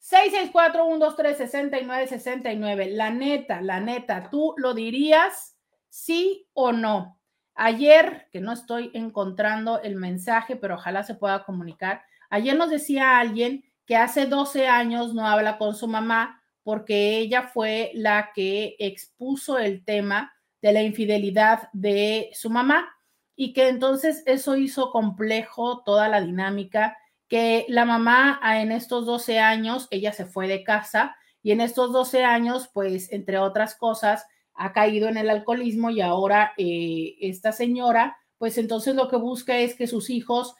664-123-6969. 0.00 2.92
La 2.92 3.10
neta, 3.10 3.60
la 3.60 3.80
neta, 3.80 4.30
¿tú 4.30 4.54
lo 4.56 4.74
dirías 4.74 5.56
sí 5.88 6.48
o 6.52 6.70
no? 6.72 7.20
Ayer, 7.54 8.28
que 8.30 8.40
no 8.40 8.52
estoy 8.52 8.90
encontrando 8.94 9.80
el 9.82 9.96
mensaje, 9.96 10.56
pero 10.56 10.74
ojalá 10.74 11.02
se 11.02 11.14
pueda 11.14 11.44
comunicar, 11.44 12.04
Ayer 12.30 12.56
nos 12.56 12.70
decía 12.70 13.18
alguien 13.18 13.64
que 13.86 13.96
hace 13.96 14.26
12 14.26 14.66
años 14.68 15.14
no 15.14 15.26
habla 15.26 15.58
con 15.58 15.74
su 15.74 15.86
mamá 15.86 16.42
porque 16.62 17.18
ella 17.18 17.42
fue 17.42 17.92
la 17.94 18.32
que 18.34 18.74
expuso 18.78 19.58
el 19.58 19.84
tema 19.84 20.34
de 20.60 20.72
la 20.72 20.82
infidelidad 20.82 21.68
de 21.72 22.30
su 22.34 22.50
mamá 22.50 22.92
y 23.36 23.52
que 23.52 23.68
entonces 23.68 24.24
eso 24.26 24.56
hizo 24.56 24.90
complejo 24.90 25.82
toda 25.84 26.08
la 26.08 26.20
dinámica, 26.20 26.96
que 27.28 27.66
la 27.68 27.84
mamá 27.84 28.40
en 28.42 28.72
estos 28.72 29.06
12 29.06 29.38
años, 29.38 29.86
ella 29.90 30.12
se 30.12 30.24
fue 30.24 30.48
de 30.48 30.64
casa 30.64 31.14
y 31.42 31.52
en 31.52 31.60
estos 31.60 31.92
12 31.92 32.24
años, 32.24 32.68
pues, 32.72 33.12
entre 33.12 33.38
otras 33.38 33.76
cosas, 33.76 34.26
ha 34.54 34.72
caído 34.72 35.08
en 35.08 35.18
el 35.18 35.30
alcoholismo 35.30 35.90
y 35.90 36.00
ahora 36.00 36.52
eh, 36.56 37.14
esta 37.20 37.52
señora, 37.52 38.16
pues 38.38 38.58
entonces 38.58 38.96
lo 38.96 39.08
que 39.08 39.16
busca 39.16 39.58
es 39.58 39.74
que 39.76 39.86
sus 39.86 40.10
hijos 40.10 40.56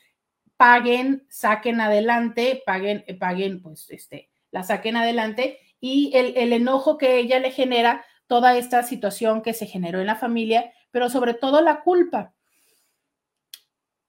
paguen, 0.57 1.27
saquen 1.29 1.81
adelante, 1.81 2.63
paguen, 2.65 3.05
eh, 3.07 3.15
paguen, 3.15 3.63
pues, 3.63 3.91
este, 3.91 4.31
la 4.51 4.63
saquen 4.63 4.97
adelante 4.97 5.59
y 5.81 6.13
el, 6.15 6.37
el 6.37 6.53
enojo 6.53 6.99
que 6.99 7.19
ella 7.19 7.39
le 7.39 7.51
genera 7.51 8.05
toda 8.27 8.57
esta 8.57 8.83
situación 8.83 9.43
que 9.43 9.55
se 9.55 9.67
generó 9.67 10.01
en 10.01 10.07
la 10.07 10.17
familia, 10.17 10.73
pero 10.91 11.09
sobre 11.09 11.35
todo 11.35 11.61
la 11.61 11.83
culpa. 11.83 12.35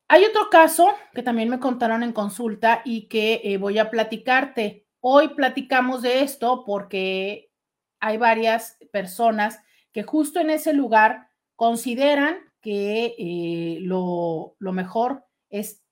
Hay 0.10 0.24
otro 0.24 0.50
caso 0.50 0.94
que 1.14 1.22
también 1.22 1.50
me 1.50 1.60
contaron 1.60 2.02
en 2.02 2.14
consulta 2.14 2.82
y 2.86 3.08
que 3.08 3.42
eh, 3.44 3.58
voy 3.58 3.78
a 3.78 3.90
platicarte. 3.90 4.86
Hoy 5.02 5.30
platicamos 5.30 6.02
de 6.02 6.22
esto 6.22 6.64
porque 6.66 7.52
hay 8.00 8.18
varias 8.18 8.78
personas 8.92 9.62
que 9.92 10.04
justo 10.04 10.40
en 10.40 10.50
ese 10.50 10.74
lugar 10.74 11.30
consideran 11.56 12.38
que 12.62 13.16
eh, 13.18 13.80
lo, 13.82 14.56
lo 14.60 14.72
mejor 14.72 15.26
es 15.50 15.84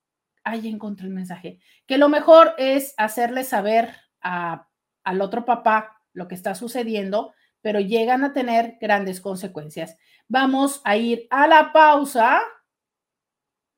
ahí 0.45 0.69
encontré 0.69 1.08
el 1.08 1.13
mensaje, 1.13 1.60
que 1.86 1.97
lo 1.97 2.08
mejor 2.08 2.55
es 2.58 2.93
hacerle 2.95 3.43
saber 3.43 3.93
al 4.21 5.21
otro 5.21 5.43
papá 5.43 6.01
lo 6.13 6.29
que 6.29 6.36
está 6.36 6.55
sucediendo, 6.55 7.34
pero 7.62 7.81
llegan 7.81 8.23
a 8.23 8.31
tener 8.31 8.77
grandes 8.79 9.19
consecuencias. 9.19 9.97
Vamos 10.27 10.79
a 10.86 10.95
ir 10.95 11.27
a 11.29 11.45
la 11.47 11.73
pausa 11.73 12.39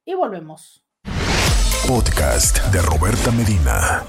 y 0.05 0.13
volvemos. 0.13 0.85
Podcast 1.87 2.63
de 2.71 2.79
Roberta 2.81 3.31
Medina. 3.31 4.03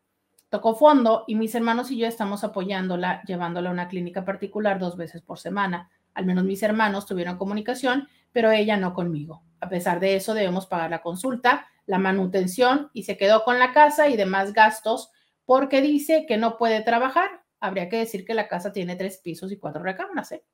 tocó 0.49 0.77
fondo 0.77 1.25
y 1.27 1.35
mis 1.35 1.53
hermanos 1.57 1.91
y 1.91 1.99
yo 1.99 2.07
estamos 2.07 2.45
apoyándola, 2.45 3.21
llevándola 3.25 3.71
a 3.71 3.73
una 3.73 3.89
clínica 3.89 4.25
particular 4.25 4.79
dos 4.79 4.97
veces 4.97 5.21
por 5.21 5.41
semana. 5.41 5.91
Al 6.15 6.25
menos 6.25 6.45
mis 6.45 6.63
hermanos 6.63 7.05
tuvieron 7.05 7.37
comunicación, 7.37 8.07
pero 8.31 8.53
ella 8.53 8.77
no 8.77 8.95
conmigo. 8.95 9.43
A 9.59 9.69
pesar 9.69 9.99
de 9.99 10.15
eso, 10.15 10.35
debemos 10.35 10.69
pagar 10.69 10.91
la 10.91 11.03
consulta, 11.03 11.67
la 11.87 11.99
manutención 11.99 12.91
y 12.93 13.03
se 13.03 13.17
quedó 13.17 13.43
con 13.43 13.59
la 13.59 13.73
casa 13.73 14.09
y 14.09 14.17
demás 14.17 14.53
gastos 14.53 15.11
porque 15.47 15.83
dice 15.83 16.27
que 16.29 16.37
no 16.37 16.59
puede 16.59 16.83
trabajar. 16.83 17.43
Habría 17.59 17.89
que 17.89 17.97
decir 17.97 18.25
que 18.25 18.35
la 18.35 18.47
casa 18.47 18.73
tiene 18.73 18.95
tres 18.95 19.19
pisos 19.19 19.51
y 19.51 19.59
cuatro 19.59 19.83
recámaras. 19.83 20.31
¿eh? 20.31 20.45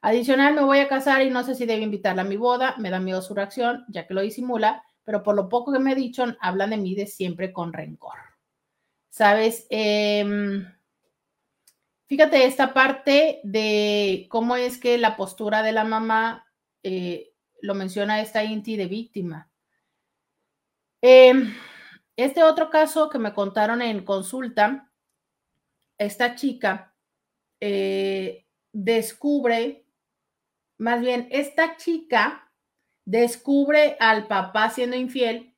Adicional, 0.00 0.52
me 0.52 0.64
voy 0.64 0.80
a 0.80 0.88
casar 0.88 1.22
y 1.22 1.30
no 1.30 1.44
sé 1.44 1.54
si 1.54 1.64
debe 1.64 1.82
invitarla 1.82 2.22
a 2.22 2.26
mi 2.26 2.36
boda. 2.36 2.74
Me 2.78 2.90
da 2.90 2.98
miedo 2.98 3.22
su 3.22 3.34
reacción, 3.34 3.84
ya 3.86 4.08
que 4.08 4.14
lo 4.14 4.20
disimula, 4.20 4.82
pero 5.04 5.22
por 5.22 5.34
lo 5.34 5.48
poco 5.48 5.72
que 5.72 5.78
me 5.78 5.92
ha 5.92 5.94
dicho, 5.94 6.24
hablan 6.40 6.70
de 6.70 6.78
mí 6.78 6.94
de 6.94 7.06
siempre 7.06 7.52
con 7.52 7.72
rencor. 7.72 8.18
¿Sabes? 9.10 9.66
Em, 9.70 10.66
fíjate 12.06 12.46
esta 12.46 12.74
parte 12.74 13.40
de 13.44 14.26
cómo 14.30 14.56
es 14.56 14.78
que 14.78 14.98
la 14.98 15.16
postura 15.16 15.62
de 15.62 15.72
la 15.72 15.84
mamá 15.84 16.46
eh, 16.82 17.32
lo 17.60 17.74
menciona 17.74 18.20
esta 18.20 18.42
Inti 18.42 18.76
de 18.76 18.86
víctima. 18.86 19.50
Em, 21.00 21.54
este 22.16 22.42
otro 22.42 22.70
caso 22.70 23.10
que 23.10 23.18
me 23.18 23.34
contaron 23.34 23.82
en 23.82 24.04
consulta, 24.04 24.90
esta 25.98 26.34
chica 26.34 26.94
eh, 27.60 28.46
descubre, 28.72 29.86
más 30.78 31.00
bien, 31.00 31.28
esta 31.30 31.76
chica 31.76 32.43
descubre 33.04 33.96
al 34.00 34.26
papá 34.26 34.70
siendo 34.70 34.96
infiel, 34.96 35.54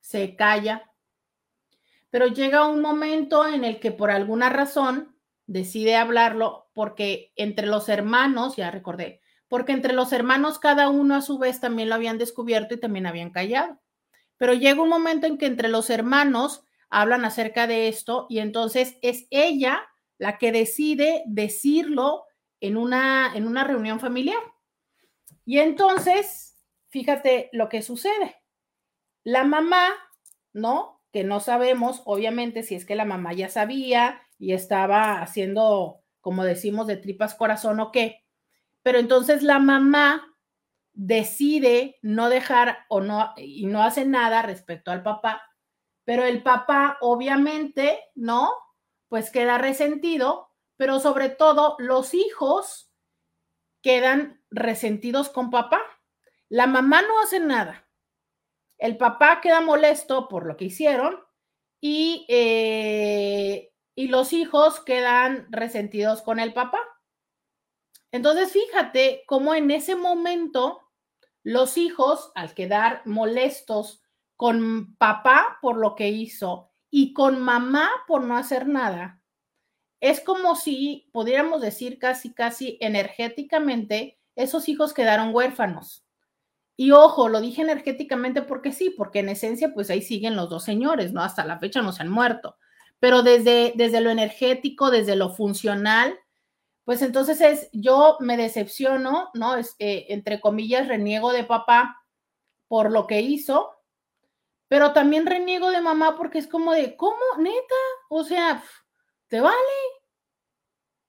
se 0.00 0.36
calla, 0.36 0.90
pero 2.10 2.26
llega 2.26 2.68
un 2.68 2.80
momento 2.80 3.46
en 3.46 3.64
el 3.64 3.80
que 3.80 3.90
por 3.90 4.10
alguna 4.10 4.48
razón 4.48 5.16
decide 5.46 5.96
hablarlo 5.96 6.70
porque 6.72 7.32
entre 7.36 7.66
los 7.66 7.88
hermanos, 7.88 8.56
ya 8.56 8.70
recordé, 8.70 9.20
porque 9.48 9.72
entre 9.72 9.92
los 9.92 10.12
hermanos 10.12 10.58
cada 10.58 10.88
uno 10.88 11.14
a 11.14 11.22
su 11.22 11.38
vez 11.38 11.60
también 11.60 11.88
lo 11.88 11.94
habían 11.94 12.18
descubierto 12.18 12.74
y 12.74 12.80
también 12.80 13.06
habían 13.06 13.30
callado. 13.30 13.80
Pero 14.36 14.52
llega 14.52 14.82
un 14.82 14.88
momento 14.88 15.26
en 15.26 15.38
que 15.38 15.46
entre 15.46 15.68
los 15.68 15.88
hermanos 15.90 16.64
hablan 16.90 17.24
acerca 17.24 17.66
de 17.66 17.88
esto 17.88 18.26
y 18.28 18.38
entonces 18.38 18.96
es 19.02 19.26
ella 19.30 19.82
la 20.18 20.38
que 20.38 20.52
decide 20.52 21.22
decirlo 21.26 22.24
en 22.60 22.76
una, 22.76 23.32
en 23.34 23.46
una 23.46 23.64
reunión 23.64 24.00
familiar. 24.00 24.40
Y 25.44 25.58
entonces, 25.58 26.55
fíjate 26.88 27.50
lo 27.52 27.68
que 27.68 27.82
sucede. 27.82 28.36
La 29.24 29.44
mamá, 29.44 29.88
¿no? 30.52 30.96
que 31.16 31.24
no 31.24 31.40
sabemos, 31.40 32.02
obviamente, 32.04 32.62
si 32.62 32.74
es 32.74 32.84
que 32.84 32.94
la 32.94 33.06
mamá 33.06 33.32
ya 33.32 33.48
sabía 33.48 34.20
y 34.38 34.52
estaba 34.52 35.22
haciendo, 35.22 36.02
como 36.20 36.44
decimos, 36.44 36.86
de 36.86 36.98
tripas 36.98 37.34
corazón 37.34 37.80
o 37.80 37.90
qué. 37.90 38.22
Pero 38.82 38.98
entonces 38.98 39.42
la 39.42 39.58
mamá 39.58 40.36
decide 40.92 41.96
no 42.02 42.28
dejar 42.28 42.80
o 42.90 43.00
no, 43.00 43.32
y 43.38 43.64
no 43.64 43.82
hace 43.82 44.04
nada 44.04 44.42
respecto 44.42 44.90
al 44.90 45.02
papá, 45.02 45.40
pero 46.04 46.22
el 46.22 46.42
papá, 46.42 46.98
obviamente, 47.00 47.98
¿no? 48.14 48.52
Pues 49.08 49.30
queda 49.30 49.56
resentido, 49.56 50.50
pero 50.76 51.00
sobre 51.00 51.30
todo 51.30 51.76
los 51.78 52.12
hijos 52.12 52.92
quedan 53.80 54.42
resentidos 54.50 55.30
con 55.30 55.48
papá. 55.48 55.80
La 56.48 56.66
mamá 56.66 57.02
no 57.02 57.20
hace 57.20 57.40
nada, 57.40 57.86
el 58.78 58.96
papá 58.96 59.40
queda 59.40 59.60
molesto 59.60 60.28
por 60.28 60.46
lo 60.46 60.56
que 60.56 60.66
hicieron 60.66 61.18
y, 61.80 62.26
eh, 62.28 63.72
y 63.94 64.08
los 64.08 64.32
hijos 64.32 64.80
quedan 64.80 65.46
resentidos 65.50 66.22
con 66.22 66.38
el 66.38 66.52
papá. 66.52 66.80
Entonces, 68.12 68.52
fíjate 68.52 69.24
cómo 69.26 69.54
en 69.54 69.70
ese 69.70 69.96
momento 69.96 70.82
los 71.42 71.76
hijos, 71.76 72.32
al 72.34 72.54
quedar 72.54 73.02
molestos 73.06 74.02
con 74.36 74.96
papá 74.96 75.58
por 75.62 75.76
lo 75.76 75.94
que 75.94 76.08
hizo 76.08 76.70
y 76.90 77.12
con 77.12 77.40
mamá 77.40 77.90
por 78.06 78.22
no 78.22 78.36
hacer 78.36 78.68
nada, 78.68 79.22
es 80.00 80.20
como 80.20 80.54
si 80.56 81.08
pudiéramos 81.12 81.62
decir 81.62 81.98
casi, 81.98 82.34
casi 82.34 82.76
energéticamente, 82.80 84.18
esos 84.34 84.68
hijos 84.68 84.92
quedaron 84.92 85.34
huérfanos. 85.34 86.05
Y 86.76 86.90
ojo, 86.90 87.28
lo 87.28 87.40
dije 87.40 87.62
energéticamente 87.62 88.42
porque 88.42 88.70
sí, 88.72 88.90
porque 88.90 89.20
en 89.20 89.30
esencia, 89.30 89.72
pues 89.72 89.88
ahí 89.88 90.02
siguen 90.02 90.36
los 90.36 90.50
dos 90.50 90.64
señores, 90.64 91.12
¿no? 91.12 91.22
Hasta 91.22 91.44
la 91.46 91.58
fecha 91.58 91.80
no 91.80 91.92
se 91.92 92.02
han 92.02 92.10
muerto. 92.10 92.56
Pero 93.00 93.22
desde, 93.22 93.72
desde 93.76 94.00
lo 94.02 94.10
energético, 94.10 94.90
desde 94.90 95.16
lo 95.16 95.30
funcional, 95.30 96.18
pues 96.84 97.02
entonces 97.02 97.40
es, 97.40 97.70
yo 97.72 98.16
me 98.20 98.36
decepciono, 98.36 99.30
¿no? 99.34 99.56
Es, 99.56 99.74
eh, 99.78 100.06
entre 100.10 100.40
comillas, 100.40 100.86
reniego 100.86 101.32
de 101.32 101.44
papá 101.44 101.96
por 102.68 102.92
lo 102.92 103.06
que 103.06 103.22
hizo, 103.22 103.72
pero 104.68 104.92
también 104.92 105.26
reniego 105.26 105.70
de 105.70 105.80
mamá 105.80 106.16
porque 106.16 106.38
es 106.38 106.46
como 106.46 106.72
de, 106.72 106.96
¿cómo? 106.96 107.16
Neta, 107.38 107.74
o 108.10 108.22
sea, 108.24 108.62
¿te 109.28 109.40
vale? 109.40 109.56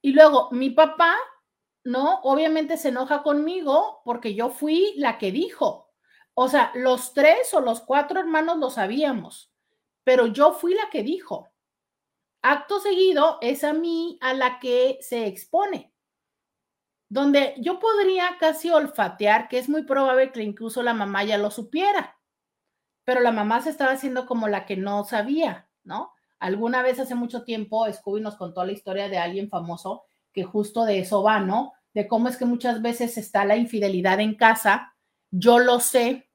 Y 0.01 0.13
luego, 0.13 0.49
mi 0.51 0.69
papá 0.69 1.15
¿no? 1.87 2.19
Obviamente 2.23 2.75
se 2.75 2.89
enoja 2.89 3.23
conmigo 3.23 4.01
porque 4.03 4.35
yo 4.35 4.49
fui 4.49 4.93
la 4.97 5.17
que 5.17 5.31
dijo. 5.31 5.89
O 6.33 6.49
sea, 6.49 6.71
los 6.75 7.13
tres 7.13 7.53
o 7.53 7.61
los 7.61 7.79
cuatro 7.79 8.19
hermanos 8.19 8.57
lo 8.57 8.69
sabíamos, 8.69 9.53
pero 10.03 10.27
yo 10.27 10.51
fui 10.51 10.75
la 10.75 10.89
que 10.91 11.01
dijo. 11.01 11.49
Acto 12.41 12.81
seguido 12.81 13.37
es 13.41 13.63
a 13.63 13.71
mí 13.71 14.19
a 14.21 14.33
la 14.33 14.59
que 14.59 14.97
se 14.99 15.27
expone, 15.27 15.93
donde 17.07 17.55
yo 17.57 17.79
podría 17.79 18.37
casi 18.37 18.69
olfatear 18.69 19.47
que 19.47 19.57
es 19.57 19.69
muy 19.69 19.83
probable 19.83 20.33
que 20.33 20.43
incluso 20.43 20.83
la 20.83 20.93
mamá 20.93 21.23
ya 21.23 21.37
lo 21.37 21.51
supiera, 21.51 22.19
pero 23.05 23.21
la 23.21 23.31
mamá 23.31 23.61
se 23.61 23.69
estaba 23.69 23.93
haciendo 23.93 24.25
como 24.25 24.49
la 24.49 24.65
que 24.65 24.75
no 24.75 25.05
sabía, 25.05 25.69
¿no? 25.85 26.11
Alguna 26.37 26.83
vez 26.83 26.99
hace 26.99 27.15
mucho 27.15 27.43
tiempo, 27.45 27.91
Scooby 27.91 28.19
nos 28.19 28.35
contó 28.35 28.65
la 28.65 28.73
historia 28.73 29.07
de 29.07 29.17
alguien 29.17 29.49
famoso 29.49 30.03
que 30.33 30.43
justo 30.43 30.83
de 30.83 30.99
eso 30.99 31.23
va, 31.23 31.39
¿no? 31.39 31.73
De 31.97 32.07
cómo 32.07 32.29
es 32.29 32.37
que 32.37 32.45
muchas 32.45 32.83
veces 32.83 33.17
está 33.17 33.43
la 33.43 33.57
infidelidad 33.57 34.19
en 34.19 34.35
casa. 34.35 34.93
Yo 35.31 35.57
lo 35.57 35.79
sé, 35.79 36.29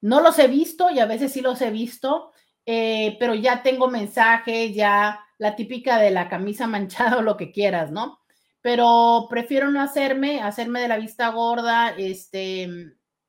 no 0.00 0.20
los 0.20 0.38
he 0.38 0.46
visto 0.46 0.90
y 0.90 1.00
a 1.00 1.06
veces 1.06 1.32
sí 1.32 1.40
los 1.40 1.60
he 1.60 1.72
visto, 1.72 2.30
eh, 2.64 3.16
pero 3.18 3.34
ya 3.34 3.64
tengo 3.64 3.88
mensajes, 3.88 4.72
ya 4.72 5.18
la 5.38 5.56
típica 5.56 5.98
de 5.98 6.12
la 6.12 6.28
camisa 6.28 6.66
manchada 6.68 7.16
o 7.16 7.22
lo 7.22 7.36
que 7.36 7.50
quieras, 7.50 7.90
¿no? 7.90 8.20
Pero 8.60 9.26
prefiero 9.28 9.72
no 9.72 9.82
hacerme, 9.82 10.40
hacerme 10.40 10.80
de 10.80 10.86
la 10.86 10.98
vista 10.98 11.30
gorda, 11.30 11.88
este, 11.98 12.70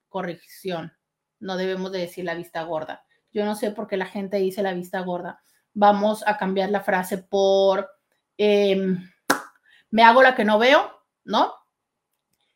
corrección, 0.08 0.94
no 1.40 1.58
debemos 1.58 1.92
de 1.92 2.02
decir 2.02 2.24
la 2.24 2.36
vista 2.36 2.62
gorda. 2.62 3.04
Yo 3.34 3.46
no 3.46 3.56
sé 3.56 3.72
por 3.72 3.88
qué 3.88 3.98
la 3.98 4.06
gente 4.06 4.38
dice 4.38 4.62
la 4.62 4.76
vista 4.76 5.00
gorda. 5.00 5.42
Vamos 5.74 6.24
a 6.28 6.38
cambiar 6.38 6.70
la 6.70 6.82
frase 6.82 7.18
por 7.18 7.90
em, 8.38 9.10
me 9.90 10.04
hago 10.04 10.22
la 10.22 10.36
que 10.36 10.46
no 10.46 10.60
veo 10.60 11.01
¿no? 11.24 11.54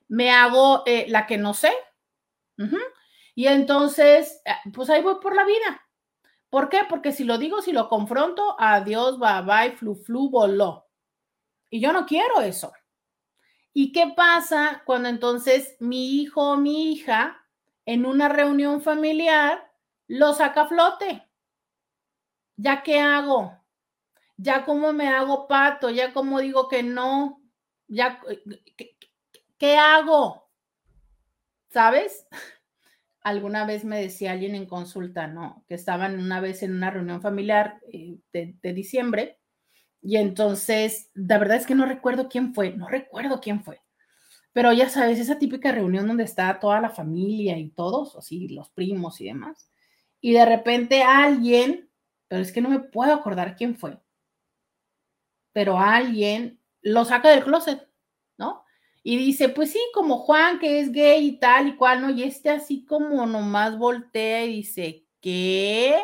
Me 0.07 0.31
hago 0.31 0.83
eh, 0.85 1.05
la 1.09 1.25
que 1.27 1.37
no 1.37 1.53
sé. 1.53 1.73
Y 3.35 3.47
entonces, 3.47 4.41
eh, 4.45 4.51
pues 4.73 4.89
ahí 4.89 5.01
voy 5.01 5.15
por 5.21 5.35
la 5.35 5.45
vida. 5.45 5.81
¿Por 6.49 6.69
qué? 6.69 6.81
Porque 6.89 7.11
si 7.11 7.23
lo 7.25 7.37
digo, 7.37 7.61
si 7.61 7.71
lo 7.73 7.89
confronto, 7.89 8.55
adiós, 8.59 9.19
bye 9.19 9.41
bye, 9.41 9.75
flu 9.75 9.95
flu, 9.95 10.29
voló. 10.29 10.87
Y 11.69 11.81
yo 11.81 11.91
no 11.91 12.05
quiero 12.05 12.41
eso. 12.41 12.71
¿Y 13.73 13.91
qué 13.91 14.13
pasa 14.15 14.83
cuando 14.85 15.09
entonces 15.09 15.75
mi 15.81 16.21
hijo 16.21 16.51
o 16.51 16.57
mi 16.57 16.93
hija 16.93 17.45
en 17.85 18.05
una 18.05 18.29
reunión 18.29 18.81
familiar 18.81 19.69
lo 20.07 20.33
saca 20.33 20.61
a 20.61 20.67
flote? 20.67 21.27
¿Ya 22.55 22.83
qué 22.83 23.01
hago? 23.01 23.51
¿Ya 24.37 24.63
cómo 24.63 24.93
me 24.93 25.09
hago 25.09 25.47
pato? 25.47 25.89
¿Ya 25.89 26.13
cómo 26.13 26.39
digo 26.39 26.69
que 26.69 26.83
no? 26.83 27.41
Ya, 27.87 28.19
eh, 28.29 28.95
¿qué, 29.57 29.77
hago? 29.77 30.49
¿Sabes? 31.69 32.27
Alguna 33.21 33.65
vez 33.65 33.83
me 33.83 33.99
decía 33.99 34.33
alguien 34.33 34.53
en 34.55 34.67
consulta, 34.67 35.27
¿no? 35.27 35.63
Que 35.67 35.75
estaban 35.75 36.19
una 36.19 36.39
vez 36.39 36.61
en 36.61 36.75
una 36.75 36.91
reunión 36.91 37.21
familiar 37.21 37.79
eh, 37.91 38.19
de, 38.31 38.73
diciembre 38.73 39.39
y 40.01 40.17
entonces, 40.17 41.09
la 41.15 41.39
verdad 41.39 41.57
es 41.57 41.65
que 41.65 41.73
no 41.73 41.87
recuerdo 41.87 42.29
quién 42.29 42.53
fue, 42.53 42.71
no 42.71 42.87
recuerdo 42.87 43.41
quién 43.41 43.63
fue. 43.63 43.81
Pero 44.53 44.71
ya 44.71 44.89
sabes, 44.89 45.19
esa 45.19 45.39
típica 45.39 45.71
reunión 45.71 46.07
donde 46.07 46.23
está 46.23 46.59
toda 46.59 46.79
la 46.79 46.91
familia 46.91 47.57
y 47.57 47.69
todos, 47.71 48.15
así, 48.15 48.47
los 48.49 48.69
primos 48.69 49.19
y 49.19 49.25
demás. 49.25 49.71
Y 50.21 50.33
de 50.33 50.45
repente 50.45 51.01
alguien, 51.01 51.89
pero 52.27 52.41
es 52.43 52.51
que 52.51 52.61
no 52.61 52.69
me 52.69 52.79
puedo 52.79 53.13
acordar 53.13 53.55
quién 53.55 53.75
fue, 53.75 53.99
pero 55.53 55.79
alguien 55.79 56.59
lo 56.85 57.03
saca 57.03 57.29
del 57.29 57.43
closet, 57.43 57.89
¿no? 58.37 58.63
Y 59.03 59.17
dice, 59.17 59.49
pues 59.49 59.71
sí, 59.71 59.79
como 59.93 60.19
Juan, 60.19 60.59
que 60.59 60.79
es 60.79 60.91
gay 60.91 61.25
y 61.25 61.39
tal 61.39 61.67
y 61.69 61.75
cual, 61.75 62.01
¿no? 62.01 62.11
Y 62.11 62.23
este 62.23 62.51
así 62.51 62.85
como 62.85 63.25
nomás 63.25 63.77
voltea 63.77 64.45
y 64.45 64.57
dice, 64.57 65.05
¿qué? 65.19 66.03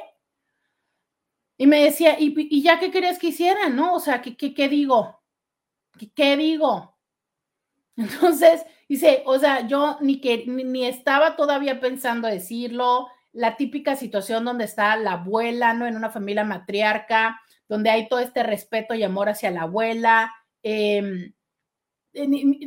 Y 1.57 1.67
me 1.67 1.83
decía, 1.83 2.17
¿y, 2.19 2.63
ya 2.63 2.79
qué 2.79 2.89
querías 2.89 3.19
que 3.19 3.27
hiciera? 3.27 3.69
¿No? 3.69 3.93
O 3.93 3.99
sea, 3.99 4.21
¿qué, 4.21 4.69
digo? 4.69 5.21
¿Qué, 5.97 6.11
¿Qué, 6.11 6.35
digo? 6.35 6.97
Entonces, 7.95 8.65
dice, 8.89 9.21
o 9.27 9.37
sea, 9.37 9.67
yo 9.67 9.97
ni, 10.01 10.19
que, 10.19 10.45
ni, 10.47 10.85
estaba 10.85 11.35
todavía 11.35 11.79
pensando 11.79 12.27
decirlo, 12.27 13.07
la 13.33 13.55
típica 13.55 13.95
situación 13.95 14.45
donde 14.45 14.65
está 14.65 14.95
la 14.95 15.13
abuela, 15.13 15.75
¿no? 15.75 15.85
En 15.85 15.95
una 15.95 16.09
familia 16.09 16.43
matriarca, 16.43 17.39
donde 17.69 17.91
hay 17.91 18.09
todo 18.09 18.19
este 18.19 18.41
respeto 18.41 18.95
y 18.95 19.03
amor 19.03 19.29
hacia 19.29 19.51
la 19.51 19.63
abuela. 19.63 20.33
Em, 20.63 21.33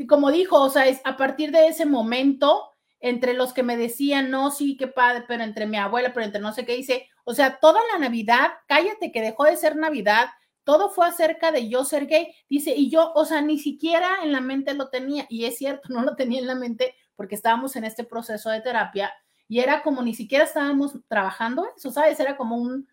como 0.09 0.31
dijo, 0.31 0.61
o 0.61 0.71
sea, 0.71 0.87
es 0.87 1.01
a 1.05 1.17
partir 1.17 1.51
de 1.51 1.69
ese 1.69 1.87
momento, 1.87 2.71
entre 3.01 3.35
los 3.35 3.53
que 3.53 3.63
me 3.63 3.77
decían, 3.77 4.31
no, 4.31 4.51
sí, 4.51 4.77
qué 4.77 4.89
padre, 4.89 5.25
pero 5.29 5.45
entre 5.45 5.67
mi 5.67 5.77
abuela, 5.77 6.13
pero 6.15 6.25
entre 6.25 6.41
no 6.41 6.53
sé 6.53 6.65
qué, 6.65 6.75
dice, 6.75 7.09
o 7.25 7.35
sea, 7.35 7.59
toda 7.59 7.81
la 7.93 7.99
Navidad, 7.99 8.53
cállate 8.67 9.13
que 9.13 9.21
dejó 9.21 9.45
de 9.45 9.57
ser 9.57 9.77
Navidad, 9.77 10.29
todo 10.65 10.89
fue 10.89 11.07
acerca 11.07 11.53
de 11.53 11.69
yo 11.69 11.85
ser 11.85 12.07
gay, 12.07 12.35
dice, 12.49 12.75
y 12.75 12.91
yo, 12.91 13.13
o 13.15 13.25
sea, 13.27 13.43
ni 13.43 13.59
siquiera 13.59 14.23
en 14.23 14.33
la 14.33 14.41
mente 14.41 14.73
lo 14.75 14.89
tenía, 14.89 15.27
y 15.29 15.45
es 15.45 15.59
cierto, 15.59 15.89
no 15.91 16.03
lo 16.03 16.17
tenía 16.17 16.41
en 16.41 16.47
la 16.47 16.55
mente 16.55 16.95
porque 17.17 17.35
estábamos 17.35 17.77
en 17.77 17.85
este 17.85 18.05
proceso 18.05 18.51
de 18.51 18.61
terapia 18.61 19.13
y 19.47 19.61
era 19.61 19.83
como 19.83 20.03
ni 20.03 20.15
siquiera 20.15 20.45
estábamos 20.45 20.97
trabajando 21.07 21.67
eso, 21.77 21.91
¿sabes? 21.91 22.19
Era 22.19 22.37
como 22.37 22.57
un, 22.57 22.89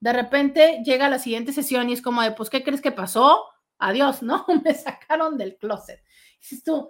de 0.00 0.12
repente 0.12 0.82
llega 0.84 1.08
la 1.08 1.18
siguiente 1.18 1.52
sesión 1.52 1.88
y 1.88 1.94
es 1.94 2.02
como 2.02 2.22
de, 2.22 2.32
pues, 2.32 2.50
¿qué 2.50 2.62
crees 2.62 2.82
que 2.82 2.92
pasó? 2.92 3.44
Adiós, 3.84 4.22
¿no? 4.22 4.46
Me 4.64 4.72
sacaron 4.72 5.36
del 5.36 5.58
closet. 5.58 6.02
Dices 6.40 6.64
tú, 6.64 6.88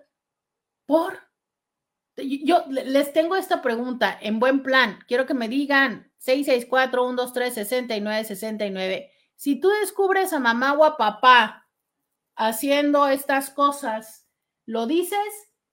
¿por? 0.86 1.18
Yo 2.16 2.64
les 2.68 3.12
tengo 3.12 3.34
esta 3.34 3.60
pregunta 3.60 4.16
en 4.20 4.38
buen 4.38 4.62
plan. 4.62 5.00
Quiero 5.08 5.26
que 5.26 5.34
me 5.34 5.48
digan 5.48 6.12
664-123-6969. 6.24 9.10
Si 9.34 9.58
tú 9.58 9.68
descubres 9.80 10.32
a 10.32 10.38
mamá 10.38 10.74
o 10.74 10.84
a 10.84 10.96
papá 10.96 11.68
haciendo 12.36 13.08
estas 13.08 13.50
cosas, 13.50 14.28
¿lo 14.64 14.86
dices? 14.86 15.18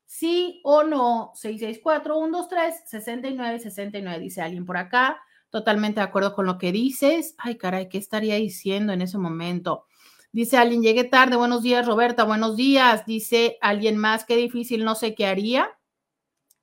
Sí 0.05 0.61
o 0.63 0.81
no. 0.81 1.33
664-123-6969. 1.35 4.19
Dice 4.19 4.41
alguien 4.41 4.65
por 4.65 4.77
acá. 4.77 5.21
Totalmente 5.51 5.99
de 5.99 6.07
acuerdo 6.07 6.33
con 6.33 6.47
lo 6.47 6.57
que 6.57 6.71
dices. 6.71 7.35
Ay, 7.37 7.59
caray, 7.59 7.89
¿qué 7.89 7.99
estaría 7.99 8.37
diciendo 8.37 8.93
en 8.93 9.03
ese 9.03 9.19
momento? 9.19 9.85
Dice 10.31 10.57
alguien, 10.57 10.81
llegué 10.81 11.03
tarde. 11.03 11.35
Buenos 11.35 11.63
días, 11.63 11.85
Roberta. 11.85 12.23
Buenos 12.23 12.55
días. 12.55 13.05
Dice 13.05 13.57
alguien 13.61 13.97
más, 13.97 14.25
qué 14.25 14.35
difícil, 14.35 14.83
no 14.85 14.95
sé 14.95 15.15
qué 15.15 15.25
haría 15.25 15.69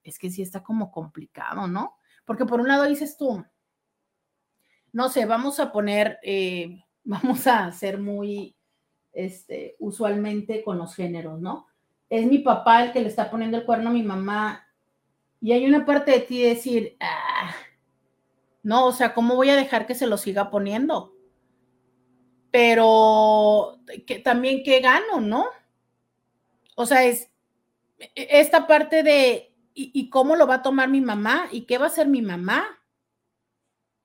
es 0.08 0.18
que 0.18 0.30
sí 0.30 0.42
está 0.42 0.62
como 0.62 0.90
complicado, 0.90 1.68
¿no? 1.68 1.96
Porque 2.24 2.46
por 2.46 2.60
un 2.60 2.68
lado 2.68 2.84
dices 2.84 3.16
tú, 3.16 3.44
no 4.92 5.08
sé, 5.08 5.26
vamos 5.26 5.60
a 5.60 5.70
poner, 5.70 6.18
eh, 6.22 6.82
vamos 7.04 7.46
a 7.46 7.70
ser 7.72 7.98
muy, 7.98 8.56
este, 9.12 9.76
usualmente 9.78 10.62
con 10.62 10.78
los 10.78 10.94
géneros, 10.94 11.40
¿no? 11.40 11.66
Es 12.10 12.26
mi 12.26 12.38
papá 12.38 12.84
el 12.84 12.92
que 12.92 13.00
le 13.00 13.08
está 13.08 13.30
poniendo 13.30 13.58
el 13.58 13.66
cuerno 13.66 13.90
a 13.90 13.92
mi 13.92 14.02
mamá 14.02 14.66
y 15.40 15.52
hay 15.52 15.66
una 15.66 15.84
parte 15.84 16.10
de 16.10 16.20
ti 16.20 16.42
decir, 16.42 16.96
ah, 17.00 17.54
no, 18.62 18.86
o 18.86 18.92
sea, 18.92 19.14
¿cómo 19.14 19.36
voy 19.36 19.50
a 19.50 19.56
dejar 19.56 19.86
que 19.86 19.94
se 19.94 20.06
lo 20.06 20.16
siga 20.16 20.50
poniendo? 20.50 21.14
Pero 22.50 23.78
que, 24.06 24.18
también, 24.20 24.62
¿qué 24.62 24.80
gano, 24.80 25.20
no? 25.20 25.46
O 26.74 26.86
sea, 26.86 27.04
es 27.04 27.30
e, 27.98 28.10
esta 28.40 28.66
parte 28.66 29.02
de 29.02 29.48
¿Y, 29.80 30.10
cómo 30.10 30.34
lo 30.34 30.48
va 30.48 30.56
a 30.56 30.62
tomar 30.62 30.88
mi 30.88 31.00
mamá? 31.00 31.48
¿Y 31.52 31.60
qué 31.62 31.78
va 31.78 31.84
a 31.84 31.88
hacer 31.88 32.08
mi 32.08 32.20
mamá? 32.20 32.66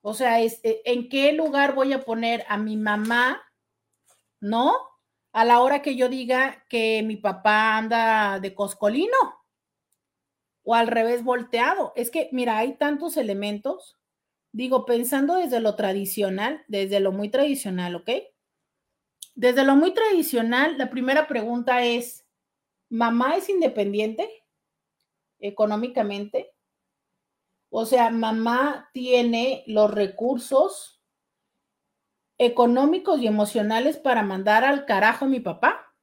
O 0.01 0.13
sea, 0.13 0.39
este, 0.39 0.87
¿en 0.91 1.09
qué 1.09 1.33
lugar 1.33 1.73
voy 1.73 1.93
a 1.93 2.01
poner 2.01 2.45
a 2.47 2.57
mi 2.57 2.77
mamá? 2.77 3.41
¿No? 4.39 4.75
A 5.31 5.45
la 5.45 5.61
hora 5.61 5.81
que 5.81 5.95
yo 5.95 6.09
diga 6.09 6.63
que 6.69 7.01
mi 7.01 7.15
papá 7.15 7.75
anda 7.75 8.39
de 8.39 8.53
coscolino 8.53 9.17
o 10.61 10.75
al 10.75 10.85
revés 10.85 11.23
volteado. 11.23 11.91
Es 11.95 12.11
que, 12.11 12.29
mira, 12.31 12.59
hay 12.59 12.75
tantos 12.75 13.17
elementos. 13.17 13.97
Digo, 14.51 14.85
pensando 14.85 15.37
desde 15.37 15.59
lo 15.59 15.75
tradicional, 15.75 16.63
desde 16.67 16.99
lo 16.99 17.11
muy 17.11 17.29
tradicional, 17.29 17.95
¿ok? 17.95 18.11
Desde 19.35 19.63
lo 19.63 19.75
muy 19.75 19.93
tradicional, 19.93 20.77
la 20.77 20.89
primera 20.89 21.27
pregunta 21.27 21.83
es, 21.83 22.25
¿mamá 22.89 23.35
es 23.35 23.49
independiente? 23.49 24.43
económicamente. 25.43 26.55
O 27.69 27.85
sea, 27.85 28.09
mamá 28.09 28.89
tiene 28.93 29.63
los 29.67 29.91
recursos 29.91 31.01
económicos 32.37 33.19
y 33.19 33.27
emocionales 33.27 33.97
para 33.97 34.23
mandar 34.23 34.63
al 34.63 34.85
carajo 34.85 35.25
a 35.25 35.27
mi 35.27 35.39
papá. 35.39 35.93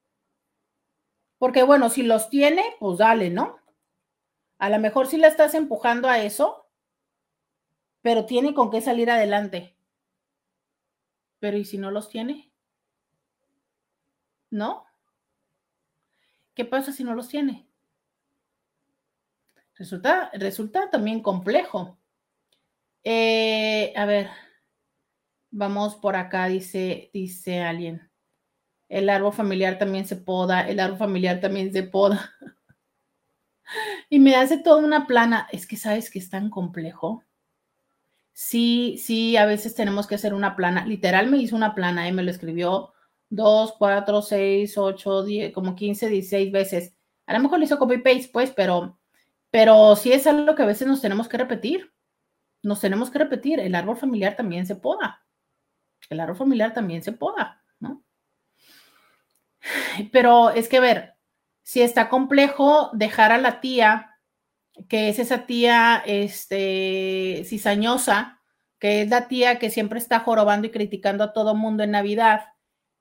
Porque 1.39 1.63
bueno, 1.63 1.89
si 1.89 2.03
los 2.03 2.29
tiene, 2.29 2.63
pues 2.79 2.99
dale, 2.99 3.31
¿no? 3.31 3.59
A 4.59 4.69
lo 4.69 4.79
mejor 4.79 5.07
sí 5.07 5.17
la 5.17 5.29
estás 5.29 5.55
empujando 5.55 6.09
a 6.09 6.23
eso, 6.23 6.69
pero 8.03 8.27
tiene 8.27 8.53
con 8.53 8.71
qué 8.71 8.81
salir 8.81 9.11
adelante. 9.11 9.77
Pero 11.39 11.57
¿y 11.57 11.65
si 11.65 11.79
no 11.79 11.91
los 11.91 12.11
tiene? 12.11 12.50
¿No? 14.51 14.85
¿Qué 16.55 16.65
pasa 16.65 16.93
si 16.93 17.05
no 17.05 17.15
los 17.15 17.29
tiene? 17.29 17.67
Resulta, 19.77 20.31
resulta 20.35 20.91
también 20.91 21.23
complejo. 21.23 21.97
Eh, 23.03 23.95
a 23.97 24.05
ver, 24.05 24.29
vamos 25.51 25.97
por 25.97 26.17
acá, 26.17 26.49
dice, 26.49 27.11
dice 27.15 27.61
alguien. 27.63 28.11
El 28.89 29.09
árbol 29.09 29.33
familiar 29.33 29.79
también 29.79 30.07
se 30.07 30.17
poda, 30.17 30.69
el 30.69 30.81
árbol 30.81 30.99
familiar 30.99 31.41
también 31.41 31.73
se 31.73 31.83
poda. 31.85 32.33
y 34.11 34.19
me 34.19 34.37
hace 34.37 34.59
toda 34.59 34.85
una 34.85 35.07
plana. 35.07 35.49
Es 35.53 35.67
que 35.67 35.77
sabes 35.77 36.11
que 36.11 36.19
es 36.19 36.29
tan 36.29 36.51
complejo. 36.51 37.25
Sí, 38.33 38.97
sí, 38.99 39.37
a 39.37 39.47
veces 39.47 39.75
tenemos 39.75 40.07
que 40.07 40.17
hacer 40.17 40.35
una 40.35 40.57
plana. 40.57 40.85
Literal 40.87 41.31
me 41.31 41.39
hizo 41.39 41.57
una 41.57 41.75
plana, 41.75 42.09
y 42.09 42.13
me 42.13 42.23
lo 42.23 42.31
escribió 42.31 42.93
dos, 43.31 43.75
cuatro, 43.79 44.21
seis, 44.21 44.77
ocho, 44.77 45.23
diez, 45.23 45.53
como 45.55 45.75
15, 45.75 46.09
16 46.09 46.53
veces. 46.53 46.95
A 47.27 47.33
lo 47.33 47.41
mejor 47.41 47.59
lo 47.59 47.65
hizo 47.65 47.79
copy 47.79 47.99
paste, 47.99 48.29
pues, 48.33 48.51
pero 48.51 49.01
pero 49.51 49.97
sí 49.97 50.13
es 50.13 50.27
algo 50.27 50.55
que 50.55 50.63
a 50.63 50.67
veces 50.67 50.87
nos 50.87 51.01
tenemos 51.01 51.29
que 51.29 51.39
repetir. 51.39 51.93
Nos 52.63 52.81
tenemos 52.81 53.11
que 53.11 53.19
repetir. 53.19 53.59
El 53.59 53.75
árbol 53.75 53.97
familiar 53.97 54.37
también 54.37 54.67
se 54.67 54.77
poda. 54.77 55.25
El 56.09 56.21
árbol 56.21 56.37
familiar 56.37 56.73
también 56.73 57.03
se 57.03 57.13
poda, 57.13 57.63
¿no? 57.79 58.05
Pero 60.13 60.51
es 60.51 60.69
que, 60.69 60.81
ver, 60.81 61.17
si 61.63 61.83
está 61.83 62.09
complejo 62.09 62.91
dejar 62.93 63.33
a 63.33 63.39
la 63.39 63.61
tía, 63.61 64.19
que 64.89 65.09
es 65.09 65.19
esa 65.19 65.47
tía, 65.47 66.03
este, 66.07 67.43
cizañosa, 67.45 68.41
que 68.79 69.03
es 69.03 69.11
la 69.11 69.29
tía 69.29 69.59
que 69.59 69.71
siempre 69.71 69.99
está 69.99 70.21
jorobando 70.21 70.67
y 70.67 70.71
criticando 70.71 71.23
a 71.23 71.33
todo 71.33 71.55
mundo 71.55 71.83
en 71.83 71.91
Navidad, 71.91 72.47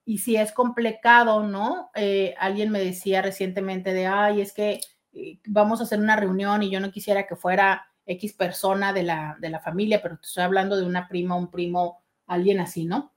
y 0.10 0.18
si 0.18 0.38
es 0.38 0.52
complicado, 0.52 1.44
¿no? 1.44 1.92
Eh, 1.94 2.34
alguien 2.40 2.72
me 2.72 2.80
decía 2.80 3.22
recientemente 3.22 3.94
de, 3.94 4.08
ay, 4.08 4.42
es 4.42 4.54
que 4.54 4.82
eh, 5.14 5.40
vamos 5.46 5.80
a 5.80 5.84
hacer 5.84 6.00
una 6.00 6.16
reunión 6.16 6.64
y 6.64 6.72
yo 6.72 6.80
no 6.80 6.90
quisiera 6.90 7.28
que 7.28 7.36
fuera 7.36 7.92
X 8.08 8.34
persona 8.34 8.92
de 8.92 9.04
la, 9.04 9.38
de 9.40 9.50
la 9.50 9.60
familia, 9.60 10.02
pero 10.02 10.18
te 10.18 10.26
estoy 10.26 10.42
hablando 10.42 10.78
de 10.78 10.84
una 10.84 11.08
prima, 11.08 11.36
un 11.36 11.52
primo, 11.52 12.02
alguien 12.26 12.60
así, 12.60 12.86
¿no? 12.86 13.14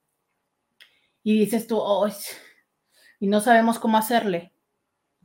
Y 1.23 1.39
dices 1.39 1.65
tú, 1.65 1.81
y 3.19 3.25
no 3.25 3.41
sabemos 3.41 3.79
cómo 3.79 3.97
hacerle. 3.97 4.53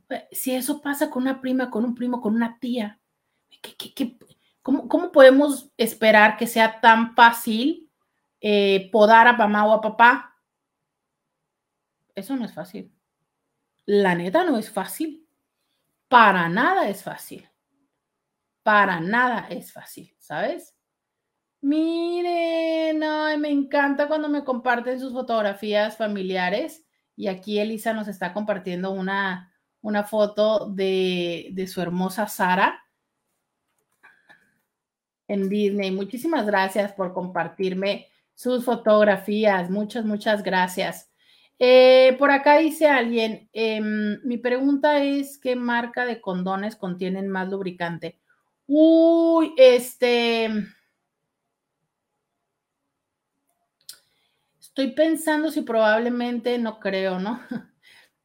Pues, 0.07 0.22
si 0.33 0.54
eso 0.54 0.81
pasa 0.81 1.11
con 1.11 1.24
una 1.24 1.42
prima, 1.42 1.70
con 1.70 1.85
un 1.85 1.94
primo, 1.94 2.22
con 2.22 2.35
una 2.35 2.59
tía, 2.59 2.98
cómo, 4.62 4.88
cómo, 4.88 5.12
podemos 5.12 5.71
esperar 5.77 6.38
que 6.38 6.46
sea 6.46 6.81
tan 6.81 7.14
fácil 7.14 7.90
eh, 8.40 8.88
podar 8.90 9.29
a 9.29 9.35
mamá 9.35 9.66
o 9.66 9.75
a 9.75 9.83
papá? 9.83 10.35
Eso 12.19 12.37
no 12.37 12.44
es 12.44 12.52
fácil. 12.52 12.92
La 13.87 14.14
neta 14.14 14.44
no 14.44 14.58
es 14.58 14.71
fácil. 14.71 15.27
Para 16.08 16.48
nada 16.48 16.88
es 16.88 17.02
fácil. 17.02 17.48
Para 18.62 19.00
nada 19.00 19.46
es 19.48 19.73
fácil, 19.73 20.14
¿sabes? 20.19 20.75
Miren, 21.60 22.98
me 23.40 23.50
encanta 23.50 24.08
cuando 24.08 24.29
me 24.29 24.44
comparten 24.44 25.00
sus 25.00 25.12
fotografías 25.12 25.96
familiares. 25.96 26.85
Y 27.16 27.29
aquí 27.29 27.58
Elisa 27.58 27.92
nos 27.92 28.08
está 28.08 28.33
compartiendo 28.33 28.90
una, 28.90 29.52
una 29.81 30.04
foto 30.04 30.69
de, 30.71 31.48
de 31.52 31.66
su 31.66 31.81
hermosa 31.81 32.27
Sara 32.29 32.85
en 35.29 35.48
Disney. 35.48 35.90
Muchísimas 35.90 36.46
gracias 36.46 36.92
por 36.92 37.12
compartirme 37.12 38.08
sus 38.35 38.64
fotografías. 38.64 39.71
Muchas, 39.71 40.04
muchas 40.04 40.42
gracias. 40.42 41.08
Eh, 41.59 42.17
por 42.19 42.31
acá 42.31 42.59
dice 42.59 42.87
alguien, 42.88 43.48
em, 43.52 44.21
mi 44.25 44.38
pregunta 44.38 45.02
es, 45.02 45.38
¿qué 45.38 45.56
marca 45.56 46.04
de 46.06 46.21
condones 46.21 46.77
contienen 46.77 47.29
más 47.29 47.48
lubricante? 47.48 48.19
Uy, 48.67 49.54
este... 49.56 50.50
estoy 54.79 54.92
pensando 54.92 55.50
si 55.50 55.63
probablemente, 55.63 56.56
no 56.59 56.79
creo, 56.79 57.19
¿no? 57.19 57.40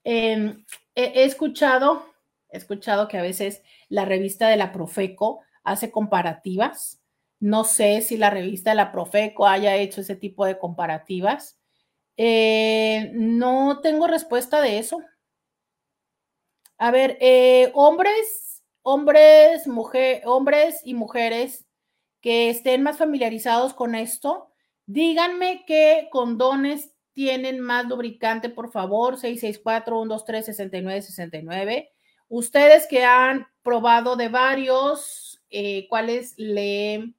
Em, 0.05 0.65
he, 0.95 1.23
escuchado, 1.23 2.05
he 2.49 2.57
escuchado 2.57 3.07
que 3.07 3.17
a 3.17 3.21
veces 3.21 3.63
la 3.87 4.03
revista 4.03 4.49
de 4.49 4.57
la 4.57 4.73
Profeco 4.73 5.39
hace 5.63 5.91
comparativas. 5.91 7.01
No 7.39 7.63
sé 7.63 8.01
si 8.01 8.17
la 8.17 8.29
revista 8.29 8.71
de 8.71 8.75
la 8.75 8.91
Profeco 8.91 9.47
haya 9.47 9.77
hecho 9.77 10.01
ese 10.01 10.17
tipo 10.17 10.45
de 10.45 10.59
comparativas. 10.59 11.57
Eh, 12.17 13.11
no 13.13 13.79
tengo 13.81 14.07
respuesta 14.07 14.61
de 14.61 14.79
eso. 14.79 15.01
A 16.77 16.91
ver, 16.91 17.17
eh, 17.21 17.71
hombres, 17.73 18.61
hombres, 18.81 19.67
mujer, 19.67 20.21
hombres 20.25 20.81
y 20.83 20.93
mujeres 20.93 21.65
que 22.21 22.49
estén 22.49 22.83
más 22.83 22.97
familiarizados 22.97 23.73
con 23.73 23.95
esto, 23.95 24.49
díganme 24.85 25.63
qué 25.65 26.09
condones 26.11 26.93
tienen 27.13 27.59
más 27.59 27.85
lubricante, 27.85 28.49
por 28.49 28.71
favor, 28.71 29.17
664-123-6969. 29.17 31.89
Ustedes 32.27 32.87
que 32.87 33.05
han 33.05 33.47
probado 33.61 34.15
de 34.15 34.29
varios, 34.29 35.43
eh, 35.49 35.87
¿cuáles 35.87 36.33
le 36.37 37.13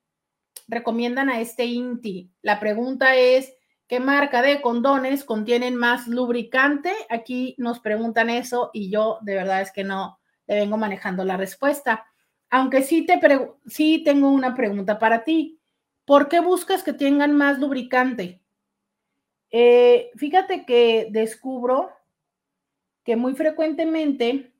recomiendan 0.67 1.29
a 1.29 1.41
este 1.41 1.67
INTI? 1.67 2.33
La 2.43 2.59
pregunta 2.59 3.15
es, 3.17 3.55
¿qué 3.87 4.01
marca 4.01 4.43
de 4.43 4.61
condones 4.61 5.25
contienen 5.25 5.77
más 5.77 6.07
lubricante? 6.07 6.93
Aquí 7.11 7.55
nos 7.59 7.81
preguntan 7.81 8.31
eso 8.31 8.71
y 8.73 8.91
yo 8.91 9.19
de 9.23 9.35
verdad 9.35 9.63
es 9.63 9.73
que 9.73 9.85
no 9.85 10.19
le 10.47 10.57
vengo 10.57 10.77
manejando 10.77 11.25
la 11.25 11.37
respuesta. 11.37 12.07
Aunque 12.51 12.83
sí, 12.83 13.07
te 13.07 13.21
sí 13.67 14.03
tengo 14.05 14.29
una 14.29 14.55
pregunta 14.55 14.99
para 14.99 15.25
ti. 15.25 15.61
¿Por 16.05 16.29
qué 16.29 16.41
buscas 16.41 16.83
que 16.83 16.93
tengan 16.93 17.35
más 17.35 17.59
lubricante? 17.59 18.43
Eh, 19.51 20.11
fíjate 20.17 20.65
que 20.67 21.09
descubro 21.11 21.91
que 23.05 23.17
muy 23.17 23.35
frecuentemente 23.35 24.53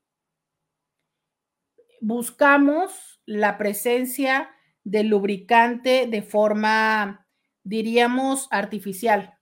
buscamos 1.99 3.19
la 3.25 3.57
presencia 3.57 4.49
del 4.83 5.07
lubricante 5.07 6.07
de 6.07 6.21
forma, 6.21 7.24
diríamos, 7.65 8.47
artificial. 8.51 9.37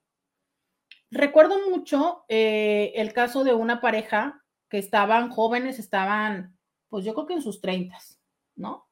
Recuerdo 1.12 1.70
mucho 1.70 2.24
eh, 2.28 2.94
el 2.96 3.14
caso 3.14 3.44
de 3.44 3.54
una 3.54 3.82
pareja 3.82 4.42
que 4.70 4.80
estaban 4.80 5.30
jóvenes, 5.30 5.78
estaban, 5.78 6.58
pues 6.90 7.06
yo 7.06 7.14
creo 7.14 7.28
que 7.28 7.34
en 7.36 7.44
sus 7.44 7.62
treintas, 7.62 8.20
¿no? 8.56 8.90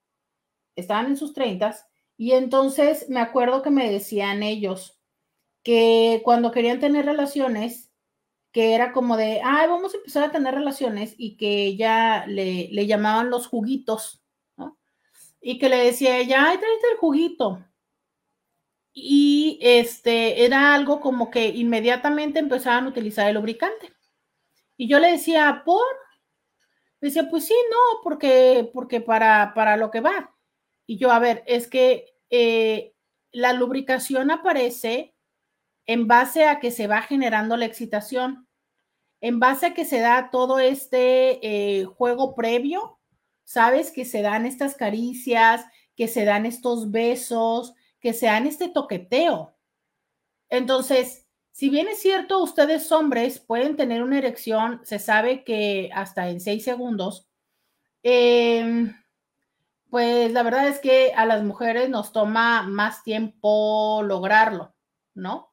Estaban 0.76 1.08
en 1.08 1.18
sus 1.18 1.34
treintas 1.34 1.88
y 2.18 2.34
entonces 2.34 3.10
me 3.10 3.20
acuerdo 3.20 3.64
que 3.64 3.72
me 3.72 3.90
decían 3.90 4.44
ellos, 4.44 5.00
que 5.64 6.22
cuando 6.24 6.52
querían 6.52 6.80
tener 6.80 7.06
relaciones, 7.06 7.92
que 8.52 8.76
era 8.76 8.92
como 8.92 9.16
de, 9.16 9.42
ay, 9.44 9.68
vamos 9.70 9.94
a 9.94 9.98
empezar 9.98 10.26
a 10.26 10.32
tener 10.32 10.54
relaciones 10.54 11.16
y 11.18 11.38
que 11.38 11.78
ya 11.78 12.26
le, 12.28 12.68
le 12.70 12.86
llamaban 12.86 13.30
los 13.30 13.48
juguitos, 13.48 14.22
¿no? 14.58 14.78
Y 15.40 15.58
que 15.58 15.70
le 15.70 15.78
decía 15.78 16.18
ella, 16.18 16.50
ay, 16.50 16.58
tráete 16.58 16.88
el 16.92 16.98
juguito. 16.98 17.66
Y 18.94 19.60
este 19.62 20.46
era 20.46 20.74
algo 20.74 21.00
como 21.00 21.32
que 21.32 21.48
inmediatamente 21.48 22.40
empezaban 22.40 22.86
a 22.86 22.90
utilizar 22.90 23.28
el 23.28 23.36
lubricante. 23.36 23.94
Y 24.78 24.88
yo 24.88 25.00
le 25.00 25.12
decía, 25.12 25.62
¿por? 25.66 25.86
decía, 27.02 27.30
pues 27.30 27.46
sí, 27.46 27.56
no, 27.72 28.02
porque, 28.04 28.70
porque 28.74 29.02
para, 29.02 29.54
para 29.56 29.76
lo 29.76 29.92
que 29.92 30.02
va. 30.02 30.36
Y 30.86 30.98
yo, 30.98 31.12
a 31.12 31.20
ver, 31.20 31.44
es 31.48 31.68
que 31.68 32.14
eh, 32.30 32.94
la 33.32 33.54
lubricación 33.54 34.30
aparece 34.32 35.16
en 35.88 36.08
base 36.08 36.46
a 36.46 36.60
que 36.60 36.72
se 36.72 36.88
va 36.88 37.02
generando 37.02 37.58
la 37.58 37.66
excitación, 37.66 38.48
en 39.20 39.40
base 39.40 39.68
a 39.68 39.74
que 39.74 39.86
se 39.86 40.00
da 40.00 40.30
todo 40.32 40.60
este 40.60 41.40
eh, 41.80 41.86
juego 41.86 42.36
previo, 42.36 43.00
sabes 43.44 43.92
que 43.92 44.06
se 44.06 44.22
dan 44.22 44.46
estas 44.46 44.76
caricias, 44.76 45.66
que 45.96 46.08
se 46.08 46.24
dan 46.24 46.46
estos 46.46 46.92
besos, 46.92 47.74
que 48.02 48.14
se 48.14 48.26
dan 48.26 48.48
este 48.48 48.68
toqueteo. 48.68 49.56
Entonces, 50.50 51.28
si 51.52 51.70
bien 51.70 51.88
es 51.88 52.00
cierto, 52.02 52.42
ustedes 52.42 52.92
hombres 52.92 53.40
pueden 53.40 53.76
tener 53.76 54.04
una 54.04 54.18
erección, 54.18 54.82
se 54.84 55.00
sabe 55.00 55.44
que 55.44 55.90
hasta 55.94 56.30
en 56.30 56.42
seis 56.42 56.64
segundos, 56.64 57.30
em, 58.04 58.94
pues 59.90 60.32
la 60.32 60.44
verdad 60.44 60.68
es 60.68 60.80
que 60.80 61.14
a 61.16 61.26
las 61.26 61.44
mujeres 61.44 61.90
nos 61.90 62.12
toma 62.12 62.64
más 62.64 63.04
tiempo 63.04 64.02
lograrlo, 64.04 64.74
¿no? 65.14 65.52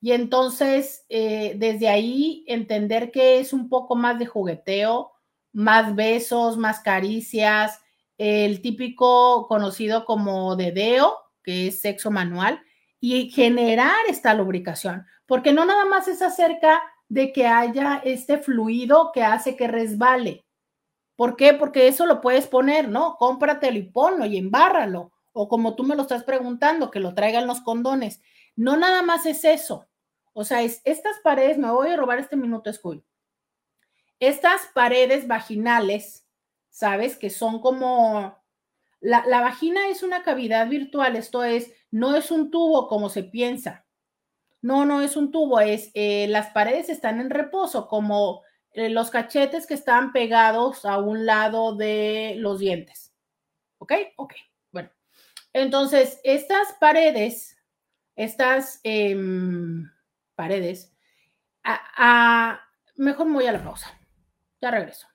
Y 0.00 0.12
entonces, 0.12 1.04
eh, 1.08 1.54
desde 1.56 1.88
ahí, 1.88 2.44
entender 2.46 3.10
que 3.10 3.40
es 3.40 3.52
un 3.52 3.68
poco 3.68 3.96
más 3.96 4.18
de 4.18 4.26
jugueteo, 4.26 5.12
más 5.52 5.96
besos, 5.96 6.56
más 6.56 6.80
caricias, 6.80 7.80
el 8.18 8.62
típico 8.62 9.46
conocido 9.48 10.04
como 10.04 10.54
dedeo, 10.56 11.16
que 11.48 11.68
es 11.68 11.80
sexo 11.80 12.10
manual, 12.10 12.62
y 13.00 13.30
generar 13.30 13.96
esta 14.06 14.34
lubricación, 14.34 15.06
porque 15.24 15.54
no 15.54 15.64
nada 15.64 15.86
más 15.86 16.06
es 16.06 16.20
acerca 16.20 16.82
de 17.08 17.32
que 17.32 17.46
haya 17.46 18.02
este 18.04 18.36
fluido 18.36 19.12
que 19.14 19.22
hace 19.24 19.56
que 19.56 19.66
resbale. 19.66 20.44
¿Por 21.16 21.36
qué? 21.36 21.54
Porque 21.54 21.88
eso 21.88 22.04
lo 22.04 22.20
puedes 22.20 22.46
poner, 22.48 22.90
¿no? 22.90 23.16
Cómpratelo 23.16 23.78
y 23.78 23.84
ponlo 23.84 24.26
y 24.26 24.36
embárralo. 24.36 25.10
O 25.32 25.48
como 25.48 25.74
tú 25.74 25.84
me 25.84 25.96
lo 25.96 26.02
estás 26.02 26.22
preguntando, 26.22 26.90
que 26.90 27.00
lo 27.00 27.14
traigan 27.14 27.46
los 27.46 27.62
condones. 27.62 28.20
No 28.54 28.76
nada 28.76 29.00
más 29.00 29.24
es 29.24 29.42
eso. 29.42 29.88
O 30.34 30.44
sea, 30.44 30.60
es, 30.60 30.82
estas 30.84 31.18
paredes, 31.24 31.56
me 31.56 31.70
voy 31.70 31.88
a 31.88 31.96
robar 31.96 32.18
este 32.18 32.36
minuto, 32.36 32.70
School. 32.70 33.02
Estas 34.20 34.66
paredes 34.74 35.26
vaginales, 35.26 36.26
¿sabes? 36.68 37.16
Que 37.16 37.30
son 37.30 37.58
como... 37.62 38.36
La, 39.00 39.22
vagina 39.40 39.88
es 39.88 40.02
una 40.02 40.22
cavidad 40.22 40.68
virtual, 40.68 41.16
esto 41.16 41.44
es, 41.44 41.72
no 41.90 42.16
es 42.16 42.30
un 42.30 42.50
tubo 42.50 42.88
como 42.88 43.08
se 43.08 43.22
piensa. 43.22 43.86
No, 44.60 44.84
no 44.84 45.02
es 45.02 45.16
un 45.16 45.30
tubo, 45.30 45.60
es 45.60 45.90
eh, 45.94 46.26
las 46.28 46.50
paredes 46.50 46.88
están 46.88 47.20
en 47.20 47.30
reposo, 47.30 47.86
como 47.86 48.42
eh, 48.72 48.90
los 48.90 49.10
cachetes 49.10 49.66
que 49.66 49.74
están 49.74 50.12
pegados 50.12 50.84
a 50.84 50.98
un 50.98 51.26
lado 51.26 51.76
de 51.76 52.34
los 52.38 52.58
dientes. 52.58 53.12
¿Ok? 53.78 53.92
Ok. 54.16 54.34
Bueno, 54.72 54.90
entonces, 55.52 56.20
estas 56.24 56.72
paredes, 56.80 57.56
estas... 58.16 58.80
Em, 58.82 59.88
paredes. 60.38 60.92
Mejor 62.96 63.26
me 63.26 63.34
voy 63.34 63.46
a 63.46 63.52
la 63.52 63.62
pausa. 63.62 63.92
Ya 64.60 64.70
regreso. 64.70 65.08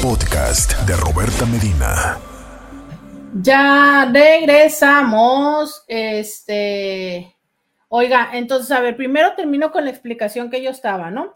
Podcast 0.00 0.72
de 0.86 0.96
Roberta 0.96 1.44
Medina. 1.46 2.18
Ya 3.34 4.10
regresamos. 4.12 5.84
Este. 5.88 7.36
Oiga, 7.88 8.30
entonces, 8.34 8.70
a 8.70 8.80
ver, 8.80 8.96
primero 8.96 9.34
termino 9.34 9.72
con 9.72 9.84
la 9.84 9.90
explicación 9.90 10.50
que 10.50 10.62
yo 10.62 10.70
estaba, 10.70 11.10
¿no? 11.10 11.32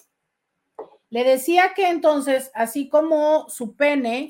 Le 1.11 1.25
decía 1.25 1.73
que 1.75 1.89
entonces, 1.89 2.51
así 2.55 2.89
como 2.89 3.49
su 3.49 3.77
pene 3.77 4.29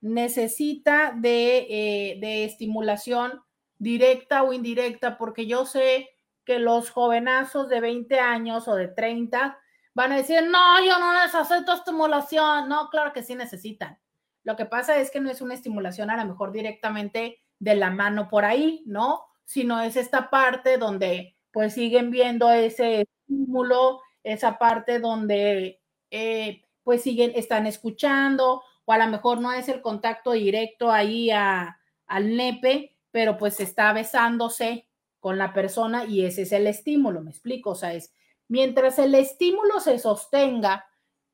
necesita 0.00 1.12
de, 1.16 1.66
eh, 1.68 2.18
de 2.20 2.44
estimulación 2.44 3.42
directa 3.78 4.42
o 4.44 4.52
indirecta, 4.52 5.18
porque 5.18 5.46
yo 5.46 5.66
sé 5.66 6.10
que 6.44 6.58
los 6.60 6.90
jovenazos 6.90 7.68
de 7.68 7.80
20 7.80 8.20
años 8.20 8.68
o 8.68 8.76
de 8.76 8.88
30 8.88 9.58
van 9.94 10.12
a 10.12 10.16
decir, 10.16 10.42
no, 10.48 10.84
yo 10.84 10.98
no 11.00 11.12
necesito 11.14 11.72
estimulación. 11.72 12.68
No, 12.68 12.90
claro 12.90 13.12
que 13.12 13.22
sí 13.22 13.34
necesitan. 13.34 13.98
Lo 14.46 14.54
que 14.54 14.64
pasa 14.64 15.00
es 15.00 15.10
que 15.10 15.18
no 15.18 15.28
es 15.28 15.40
una 15.40 15.54
estimulación 15.54 16.08
a 16.08 16.16
lo 16.16 16.24
mejor 16.24 16.52
directamente 16.52 17.40
de 17.58 17.74
la 17.74 17.90
mano 17.90 18.28
por 18.28 18.44
ahí, 18.44 18.84
¿no? 18.86 19.24
Sino 19.44 19.80
es 19.80 19.96
esta 19.96 20.30
parte 20.30 20.78
donde 20.78 21.36
pues 21.50 21.74
siguen 21.74 22.12
viendo 22.12 22.48
ese 22.52 23.00
estímulo, 23.00 24.00
esa 24.22 24.56
parte 24.56 25.00
donde 25.00 25.82
eh, 26.12 26.62
pues 26.84 27.02
siguen, 27.02 27.32
están 27.34 27.66
escuchando, 27.66 28.62
o 28.84 28.92
a 28.92 28.98
lo 28.98 29.08
mejor 29.08 29.40
no 29.40 29.52
es 29.52 29.68
el 29.68 29.80
contacto 29.80 30.30
directo 30.30 30.92
ahí 30.92 31.32
a, 31.32 31.80
al 32.06 32.36
nepe, 32.36 32.96
pero 33.10 33.38
pues 33.38 33.58
está 33.58 33.92
besándose 33.92 34.88
con 35.18 35.38
la 35.38 35.52
persona 35.52 36.04
y 36.04 36.24
ese 36.24 36.42
es 36.42 36.52
el 36.52 36.68
estímulo, 36.68 37.20
me 37.20 37.32
explico, 37.32 37.70
o 37.70 37.74
sea, 37.74 37.94
es 37.94 38.14
mientras 38.46 39.00
el 39.00 39.16
estímulo 39.16 39.80
se 39.80 39.98
sostenga 39.98 40.86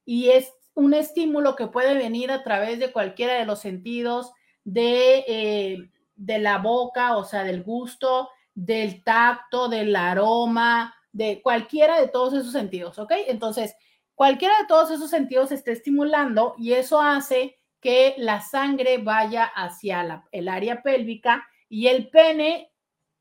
y 0.07 0.31
es 0.31 0.51
un 0.75 0.95
estímulo 0.95 1.57
que 1.57 1.66
puede 1.66 1.95
venir 1.95 2.31
a 2.31 2.43
través 2.43 2.79
de 2.79 2.93
cualquiera 2.93 3.35
de 3.35 3.47
los 3.47 3.61
sentidos, 3.61 4.33
de, 4.64 5.25
eh, 5.27 5.91
de 6.16 6.39
la 6.39 6.59
boca, 6.59 7.16
o 7.16 7.25
sea, 7.25 7.45
del 7.45 7.62
gusto, 7.62 8.31
del 8.55 9.03
tacto, 9.03 9.68
del 9.68 9.95
aroma, 9.97 10.95
de 11.12 11.43
cualquiera 11.43 12.01
de 12.01 12.09
todos 12.09 12.33
esos 12.35 12.53
sentidos, 12.53 12.99
¿ok? 12.99 13.12
Entonces, 13.29 13.75
cualquiera 14.14 14.59
de 14.59 14.66
todos 14.66 14.91
esos 14.91 15.11
sentidos 15.11 15.53
está 15.53 15.73
estimulando 15.73 16.55
y 16.59 16.73
eso 16.73 17.01
hace 17.01 17.59
que 17.81 18.14
la 18.16 18.41
sangre 18.41 18.99
vaya 18.99 19.45
hacia 19.45 20.25
el 20.31 20.49
área 20.49 20.83
pélvica 20.83 21.45
y 21.68 21.89
el 21.89 22.09
pene 22.11 22.73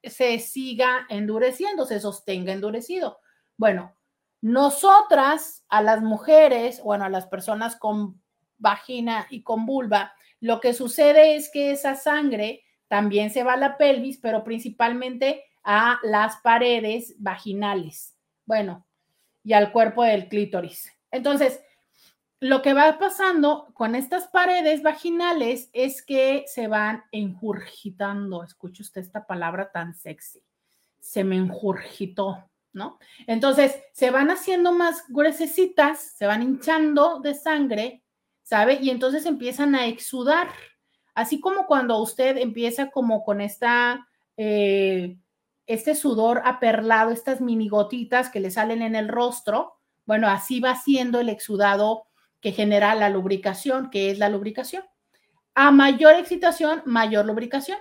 se 0.03 0.39
siga 0.39 1.05
endureciendo, 1.09 1.85
se 1.85 1.99
sostenga 1.99 2.53
endurecido. 2.53 3.19
Bueno, 3.57 3.95
nosotras, 4.41 5.63
a 5.69 5.81
las 5.81 6.01
mujeres, 6.01 6.81
bueno, 6.83 7.05
a 7.05 7.09
las 7.09 7.27
personas 7.27 7.75
con 7.75 8.21
vagina 8.57 9.27
y 9.29 9.43
con 9.43 9.65
vulva, 9.65 10.13
lo 10.39 10.59
que 10.59 10.73
sucede 10.73 11.35
es 11.35 11.49
que 11.51 11.71
esa 11.71 11.95
sangre 11.95 12.63
también 12.87 13.29
se 13.29 13.43
va 13.43 13.53
a 13.53 13.57
la 13.57 13.77
pelvis, 13.77 14.17
pero 14.17 14.43
principalmente 14.43 15.43
a 15.63 15.99
las 16.03 16.37
paredes 16.37 17.15
vaginales. 17.19 18.17
Bueno, 18.45 18.85
y 19.43 19.53
al 19.53 19.71
cuerpo 19.71 20.03
del 20.03 20.27
clítoris. 20.27 20.91
Entonces, 21.11 21.61
lo 22.39 22.63
que 22.63 22.73
va 22.73 22.97
pasando 22.97 23.67
con 23.75 23.93
estas 23.93 24.27
paredes 24.27 24.81
vaginales 24.81 25.69
es 25.73 26.03
que 26.03 26.43
se 26.47 26.67
van 26.67 27.03
enjurgitando. 27.11 28.43
Escuche 28.43 28.81
usted 28.81 29.01
esta 29.01 29.27
palabra 29.27 29.71
tan 29.71 29.93
sexy. 29.93 30.43
Se 30.99 31.23
me 31.23 31.35
enjurgitó, 31.35 32.49
¿no? 32.73 32.99
Entonces, 33.27 33.75
se 33.93 34.11
van 34.11 34.29
haciendo 34.29 34.71
más 34.71 35.03
gruesecitas, 35.09 36.13
se 36.17 36.25
van 36.25 36.41
hinchando 36.41 37.19
de 37.19 37.35
sangre, 37.35 38.03
¿sabe? 38.43 38.79
Y 38.81 38.89
entonces 38.89 39.25
empiezan 39.25 39.75
a 39.75 39.87
exudar. 39.87 40.49
Así 41.13 41.39
como 41.39 41.65
cuando 41.67 41.97
usted 42.01 42.37
empieza 42.37 42.89
como 42.89 43.23
con 43.23 43.41
esta, 43.41 44.07
eh, 44.37 45.17
este 45.67 45.95
sudor 45.95 46.41
aperlado, 46.45 47.11
estas 47.11 47.41
mini 47.41 47.67
gotitas 47.67 48.29
que 48.29 48.39
le 48.39 48.51
salen 48.51 48.81
en 48.81 48.95
el 48.95 49.07
rostro, 49.09 49.77
bueno, 50.05 50.27
así 50.27 50.59
va 50.59 50.75
siendo 50.75 51.19
el 51.19 51.29
exudado 51.29 52.07
que 52.39 52.51
genera 52.51 52.95
la 52.95 53.09
lubricación, 53.09 53.89
que 53.89 54.11
es 54.11 54.17
la 54.17 54.29
lubricación. 54.29 54.83
A 55.53 55.71
mayor 55.71 56.15
excitación, 56.15 56.81
mayor 56.85 57.25
lubricación. 57.25 57.77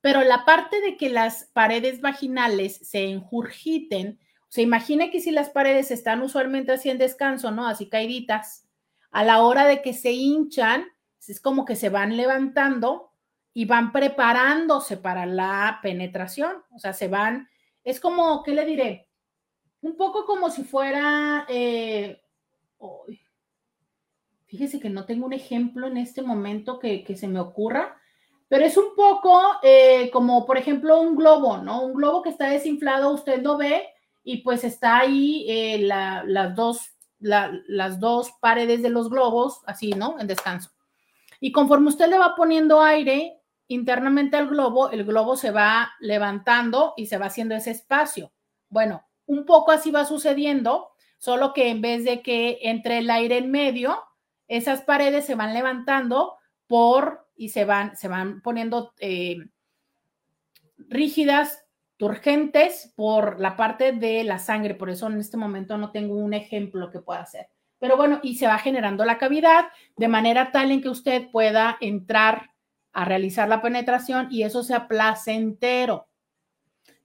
Pero 0.00 0.22
la 0.22 0.44
parte 0.44 0.80
de 0.80 0.96
que 0.96 1.08
las 1.08 1.44
paredes 1.52 2.00
vaginales 2.00 2.76
se 2.76 3.04
enjurgiten, 3.04 4.18
se 4.48 4.62
imagina 4.62 5.10
que 5.10 5.20
si 5.20 5.30
las 5.30 5.50
paredes 5.50 5.90
están 5.90 6.22
usualmente 6.22 6.72
así 6.72 6.90
en 6.90 6.98
descanso, 6.98 7.50
¿no? 7.50 7.66
Así 7.66 7.88
caíditas, 7.88 8.66
a 9.10 9.24
la 9.24 9.42
hora 9.42 9.66
de 9.66 9.82
que 9.82 9.92
se 9.92 10.12
hinchan, 10.12 10.84
es 11.26 11.40
como 11.40 11.64
que 11.64 11.76
se 11.76 11.90
van 11.90 12.16
levantando 12.16 13.12
y 13.52 13.66
van 13.66 13.92
preparándose 13.92 14.96
para 14.96 15.26
la 15.26 15.80
penetración. 15.82 16.62
O 16.70 16.78
sea, 16.78 16.92
se 16.92 17.08
van, 17.08 17.48
es 17.84 18.00
como, 18.00 18.42
¿qué 18.42 18.52
le 18.52 18.64
diré? 18.64 19.08
Un 19.82 19.96
poco 19.96 20.24
como 20.24 20.50
si 20.50 20.64
fuera, 20.64 21.44
eh, 21.48 22.22
Fíjese 24.48 24.80
que 24.80 24.88
no 24.88 25.04
tengo 25.04 25.26
un 25.26 25.34
ejemplo 25.34 25.86
en 25.86 25.98
este 25.98 26.22
momento 26.22 26.78
que, 26.78 27.04
se 27.16 27.28
me 27.28 27.38
ocurra, 27.38 27.97
pero 28.48 28.64
es 28.64 28.76
un 28.76 28.94
poco 28.96 29.40
eh, 29.62 30.10
como, 30.10 30.46
por 30.46 30.56
ejemplo, 30.56 31.00
un 31.00 31.16
globo, 31.16 31.58
¿no? 31.58 31.82
Un 31.82 31.94
globo 31.94 32.22
que 32.22 32.30
está 32.30 32.48
desinflado, 32.48 33.12
usted 33.12 33.42
lo 33.42 33.58
ve 33.58 33.86
y 34.24 34.38
pues 34.38 34.64
está 34.64 34.98
ahí 34.98 35.44
eh, 35.48 35.78
las, 35.80 36.54
dos, 36.54 36.80
las 37.18 38.00
dos 38.00 38.32
paredes 38.40 38.82
de 38.82 38.90
los 38.90 39.10
globos, 39.10 39.60
así, 39.66 39.90
¿no? 39.90 40.18
En 40.18 40.26
descanso. 40.26 40.70
Y 41.40 41.52
conforme 41.52 41.88
usted 41.88 42.08
le 42.08 42.18
va 42.18 42.34
poniendo 42.36 42.80
aire 42.80 43.40
internamente 43.68 44.36
al 44.36 44.48
globo, 44.48 44.90
el 44.90 45.04
globo 45.04 45.36
se 45.36 45.50
va 45.50 45.92
levantando 46.00 46.94
y 46.96 47.06
se 47.06 47.18
va 47.18 47.26
haciendo 47.26 47.54
ese 47.54 47.70
espacio. 47.70 48.32
Bueno, 48.70 49.06
un 49.26 49.44
poco 49.44 49.72
así 49.72 49.90
va 49.90 50.06
sucediendo, 50.06 50.90
solo 51.18 51.52
que 51.52 51.68
en 51.68 51.82
vez 51.82 52.04
de 52.04 52.22
que 52.22 52.58
entre 52.62 52.98
el 52.98 53.10
aire 53.10 53.38
en 53.38 53.50
medio, 53.50 54.02
esas 54.48 54.82
paredes 54.82 55.26
se 55.26 55.34
van 55.34 55.52
levantando 55.52 56.36
por 56.66 57.27
y 57.38 57.50
se 57.50 57.64
van, 57.64 57.96
se 57.96 58.08
van 58.08 58.42
poniendo 58.42 58.92
eh, 58.98 59.38
rígidas, 60.76 61.64
turgentes 61.96 62.92
por 62.96 63.40
la 63.40 63.56
parte 63.56 63.92
de 63.92 64.24
la 64.24 64.38
sangre. 64.38 64.74
Por 64.74 64.90
eso 64.90 65.06
en 65.06 65.18
este 65.18 65.36
momento 65.36 65.78
no 65.78 65.90
tengo 65.90 66.16
un 66.16 66.34
ejemplo 66.34 66.90
que 66.90 67.00
pueda 67.00 67.20
hacer. 67.20 67.48
Pero 67.78 67.96
bueno, 67.96 68.18
y 68.22 68.36
se 68.36 68.48
va 68.48 68.58
generando 68.58 69.04
la 69.04 69.18
cavidad 69.18 69.68
de 69.96 70.08
manera 70.08 70.50
tal 70.50 70.72
en 70.72 70.82
que 70.82 70.88
usted 70.88 71.30
pueda 71.30 71.78
entrar 71.80 72.50
a 72.92 73.04
realizar 73.04 73.48
la 73.48 73.62
penetración 73.62 74.26
y 74.30 74.42
eso 74.42 74.64
sea 74.64 74.88
placentero. 74.88 76.08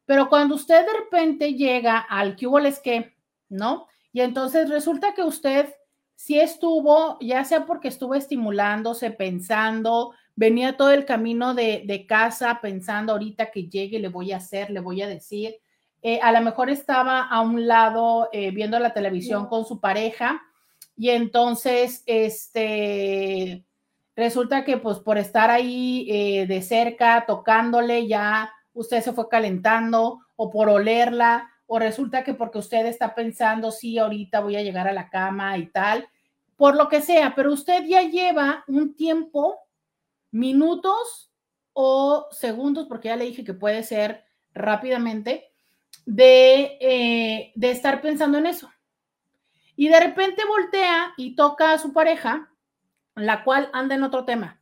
Pero 0.05 0.29
cuando 0.29 0.55
usted 0.55 0.86
de 0.86 0.93
repente 0.93 1.53
llega 1.53 1.99
al 1.99 2.36
que 2.36 2.47
que, 2.84 3.15
¿no? 3.49 3.88
Y 4.11 4.21
entonces 4.21 4.69
resulta 4.69 5.13
que 5.13 5.23
usted 5.23 5.73
si 6.15 6.39
estuvo, 6.39 7.17
ya 7.19 7.43
sea 7.43 7.65
porque 7.65 7.89
estuvo 7.89 8.15
estimulándose, 8.15 9.11
pensando, 9.11 10.13
venía 10.36 10.77
todo 10.77 10.91
el 10.91 11.05
camino 11.05 11.53
de, 11.53 12.05
casa 12.07 12.59
pensando 12.61 13.13
ahorita 13.13 13.51
que 13.51 13.67
llegue, 13.67 13.99
le 13.99 14.09
voy 14.09 14.31
a 14.31 14.38
hacer, 14.38 14.69
le 14.69 14.79
voy 14.79 15.01
a 15.01 15.07
decir. 15.07 15.55
Eh, 16.01 16.19
a 16.21 16.31
lo 16.31 16.41
mejor 16.41 16.69
estaba 16.69 17.21
a 17.21 17.41
un 17.41 17.67
lado 17.67 18.29
eh, 18.34 18.51
viendo 18.51 18.77
la 18.79 18.93
televisión 18.93 19.47
con 19.47 19.65
su 19.65 19.79
pareja 19.79 20.41
y 20.95 21.09
entonces, 21.09 22.03
este, 22.05 23.65
resulta 24.15 24.63
que 24.63 24.77
pues 24.77 24.99
por 24.99 25.17
estar 25.17 25.49
ahí 25.49 26.07
eh, 26.09 26.45
de 26.47 26.61
cerca, 26.61 27.25
tocándole, 27.25 28.07
ya 28.07 28.51
usted 28.73 29.01
se 29.01 29.13
fue 29.13 29.29
calentando 29.29 30.19
o 30.36 30.49
por 30.49 30.69
olerla 30.69 31.49
o 31.65 31.79
resulta 31.79 32.23
que 32.23 32.34
porque 32.34 32.59
usted 32.59 32.86
está 32.86 33.15
pensando, 33.15 33.71
sí, 33.71 33.97
ahorita 33.97 34.41
voy 34.41 34.55
a 34.55 34.61
llegar 34.61 34.88
a 34.88 34.93
la 34.93 35.09
cama 35.09 35.57
y 35.57 35.67
tal, 35.67 36.07
por 36.55 36.75
lo 36.75 36.88
que 36.88 37.01
sea, 37.01 37.34
pero 37.36 37.51
usted 37.51 37.86
ya 37.86 38.03
lleva 38.03 38.63
un 38.67 38.95
tiempo, 38.95 39.57
minutos 40.34 41.31
o 41.71 42.27
segundos, 42.31 42.88
porque 42.88 43.07
ya 43.07 43.15
le 43.15 43.25
dije 43.25 43.45
que 43.45 43.53
puede 43.53 43.84
ser 43.84 44.25
rápidamente, 44.53 45.53
de, 46.05 46.77
eh, 46.81 47.53
de 47.55 47.71
estar 47.71 48.01
pensando 48.01 48.38
en 48.38 48.47
eso. 48.47 48.69
Y 49.75 49.88
de 49.88 49.99
repente 49.99 50.43
voltea 50.45 51.13
y 51.15 51.36
toca 51.36 51.71
a 51.71 51.79
su 51.79 51.93
pareja, 51.93 52.51
la 53.15 53.45
cual 53.45 53.69
anda 53.71 53.95
en 53.95 54.03
otro 54.03 54.25
tema. 54.25 54.59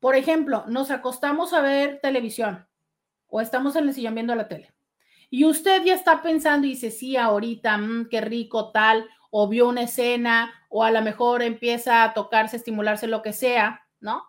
Por 0.00 0.16
ejemplo, 0.16 0.64
nos 0.66 0.90
acostamos 0.90 1.52
a 1.52 1.60
ver 1.60 2.00
televisión 2.02 2.66
o 3.28 3.40
estamos 3.40 3.76
en 3.76 3.88
el 3.88 3.94
sillón 3.94 4.14
viendo 4.14 4.34
la 4.34 4.48
tele 4.48 4.76
y 5.30 5.44
usted 5.44 5.82
ya 5.84 5.94
está 5.94 6.22
pensando 6.22 6.66
y 6.66 6.70
dice, 6.70 6.90
sí, 6.90 7.16
ahorita, 7.16 7.76
mm, 7.78 8.08
qué 8.08 8.20
rico 8.20 8.70
tal, 8.70 9.08
o 9.30 9.48
vio 9.48 9.68
una 9.68 9.82
escena, 9.82 10.52
o 10.68 10.84
a 10.84 10.90
lo 10.90 11.02
mejor 11.02 11.42
empieza 11.42 12.04
a 12.04 12.14
tocarse, 12.14 12.56
estimularse, 12.56 13.06
lo 13.06 13.22
que 13.22 13.32
sea, 13.32 13.86
¿no? 14.00 14.24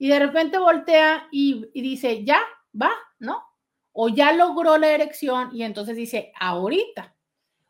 Y 0.00 0.08
de 0.08 0.18
repente 0.18 0.56
voltea 0.56 1.28
y, 1.30 1.66
dice, 1.74 2.24
ya, 2.24 2.40
va, 2.74 2.90
¿no? 3.18 3.44
O 3.92 4.08
ya 4.08 4.32
logró 4.32 4.78
la 4.78 4.88
erección 4.88 5.50
y 5.52 5.62
entonces 5.62 5.94
dice, 5.94 6.32
ahorita. 6.40 7.14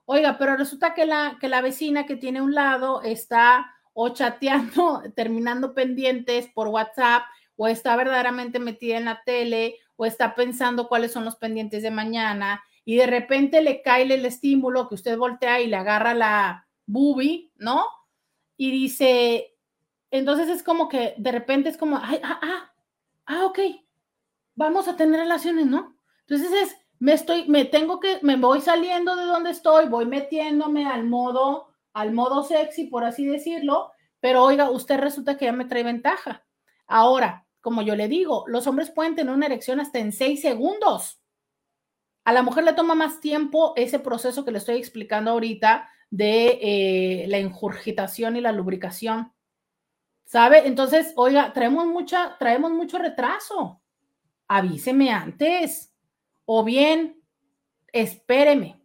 Oiga, 0.04 0.38
pero 0.38 0.56
resulta 0.56 0.94
que 0.94 1.06
la, 1.06 1.38
que 1.40 1.48
la 1.48 1.60
vecina 1.60 2.06
que 2.06 2.14
tiene 2.14 2.40
un 2.40 2.54
lado 2.54 3.02
está 3.02 3.74
o 3.94 4.10
chateando, 4.10 5.02
terminando 5.16 5.74
pendientes 5.74 6.46
por 6.54 6.68
WhatsApp, 6.68 7.24
o 7.56 7.66
está 7.66 7.96
verdaderamente 7.96 8.60
metida 8.60 8.96
en 8.96 9.06
la 9.06 9.24
tele, 9.24 9.78
o 9.96 10.06
está 10.06 10.36
pensando 10.36 10.86
cuáles 10.86 11.10
son 11.10 11.24
los 11.24 11.34
pendientes 11.34 11.82
de 11.82 11.90
mañana, 11.90 12.62
y 12.84 12.94
de 12.94 13.08
repente 13.08 13.60
le 13.60 13.82
cae 13.82 14.04
el 14.04 14.24
estímulo 14.24 14.88
que 14.88 14.94
usted 14.94 15.18
voltea 15.18 15.60
y 15.60 15.66
le 15.66 15.74
agarra 15.74 16.14
la 16.14 16.68
boobie, 16.86 17.50
¿no? 17.56 17.86
Y 18.56 18.70
dice, 18.70 19.49
entonces 20.10 20.48
es 20.48 20.62
como 20.62 20.88
que 20.88 21.14
de 21.18 21.32
repente 21.32 21.68
es 21.68 21.76
como, 21.76 21.96
ah, 21.96 22.18
ah, 22.22 22.72
ah, 23.26 23.44
ok, 23.46 23.58
vamos 24.54 24.88
a 24.88 24.96
tener 24.96 25.20
relaciones, 25.20 25.66
¿no? 25.66 25.96
Entonces 26.26 26.52
es, 26.52 26.76
me 26.98 27.12
estoy, 27.12 27.48
me 27.48 27.64
tengo 27.64 28.00
que, 28.00 28.18
me 28.22 28.36
voy 28.36 28.60
saliendo 28.60 29.16
de 29.16 29.24
donde 29.24 29.50
estoy, 29.50 29.88
voy 29.88 30.06
metiéndome 30.06 30.86
al 30.86 31.04
modo, 31.04 31.68
al 31.92 32.12
modo 32.12 32.42
sexy, 32.42 32.84
por 32.84 33.04
así 33.04 33.24
decirlo, 33.26 33.92
pero 34.20 34.44
oiga, 34.44 34.70
usted 34.70 34.98
resulta 34.98 35.36
que 35.36 35.46
ya 35.46 35.52
me 35.52 35.64
trae 35.64 35.82
ventaja. 35.82 36.44
Ahora, 36.86 37.46
como 37.60 37.82
yo 37.82 37.96
le 37.96 38.08
digo, 38.08 38.44
los 38.46 38.66
hombres 38.66 38.90
pueden 38.90 39.14
tener 39.14 39.32
una 39.32 39.46
erección 39.46 39.80
hasta 39.80 39.98
en 39.98 40.12
seis 40.12 40.40
segundos. 40.40 41.20
A 42.24 42.32
la 42.32 42.42
mujer 42.42 42.64
le 42.64 42.74
toma 42.74 42.94
más 42.94 43.20
tiempo 43.20 43.72
ese 43.76 43.98
proceso 43.98 44.44
que 44.44 44.50
le 44.50 44.58
estoy 44.58 44.76
explicando 44.76 45.30
ahorita 45.30 45.88
de 46.10 46.58
eh, 46.60 47.24
la 47.28 47.38
injurgitación 47.38 48.36
y 48.36 48.40
la 48.40 48.52
lubricación. 48.52 49.32
¿Sabe? 50.30 50.68
Entonces, 50.68 51.12
oiga, 51.16 51.52
traemos, 51.52 51.88
mucha, 51.88 52.38
traemos 52.38 52.70
mucho 52.70 52.98
retraso. 52.98 53.82
Avíseme 54.46 55.10
antes. 55.10 55.92
O 56.44 56.62
bien, 56.62 57.20
espéreme. 57.92 58.80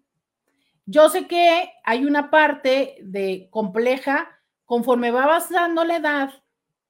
Yo 0.88 1.08
sé 1.08 1.28
que 1.28 1.72
hay 1.84 2.04
una 2.04 2.32
parte 2.32 2.98
de 3.04 3.48
compleja 3.52 4.28
conforme 4.66 5.12
va 5.12 5.26
avanzando 5.26 5.84
la 5.84 5.98
edad 5.98 6.30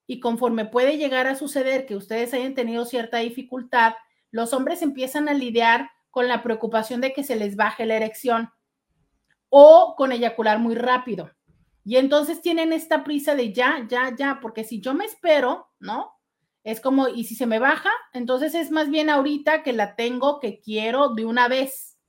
y 0.08 0.22
conforme 0.22 0.64
puede 0.64 0.96
llegar 0.96 1.28
a 1.28 1.36
suceder 1.36 1.86
que 1.86 1.98
ustedes 1.98 2.34
hayan 2.34 2.54
tenido 2.54 2.86
cierta 2.86 3.18
dificultad, 3.18 3.96
los 4.32 4.54
hombres 4.54 4.82
empiezan 4.82 5.28
a 5.28 5.34
lidiar 5.34 5.90
con 6.12 6.30
la 6.30 6.42
preocupación 6.44 7.02
de 7.02 7.12
que 7.12 7.26
se 7.26 7.36
les 7.36 7.58
baje 7.58 7.86
la 7.86 7.98
erección 7.98 8.52
o 9.50 9.96
con 9.98 10.14
eyacular 10.14 10.60
muy 10.60 10.76
rápido. 10.76 11.35
Y 11.86 11.98
entonces 11.98 12.42
tienen 12.42 12.74
esta 12.74 13.04
prisa 13.04 13.36
de 13.36 13.54
ya, 13.54 13.86
ya, 13.88 14.16
ya, 14.18 14.40
porque 14.42 14.64
si 14.64 14.82
yo 14.82 14.96
me 14.96 15.06
espero, 15.06 15.70
¿no? 15.80 16.14
Es 16.64 16.82
como, 16.82 17.08
y 17.08 17.26
si 17.26 17.36
se 17.36 17.46
me 17.46 17.60
baja, 17.60 17.92
entonces 18.12 18.56
es 18.56 18.72
más 18.72 18.90
bien 18.90 19.12
ahorita 19.12 19.62
que 19.62 19.72
la 19.72 19.96
tengo, 19.96 20.40
que 20.40 20.60
quiero 20.60 21.10
de 21.10 21.26
una 21.26 21.48
vez. 21.48 22.00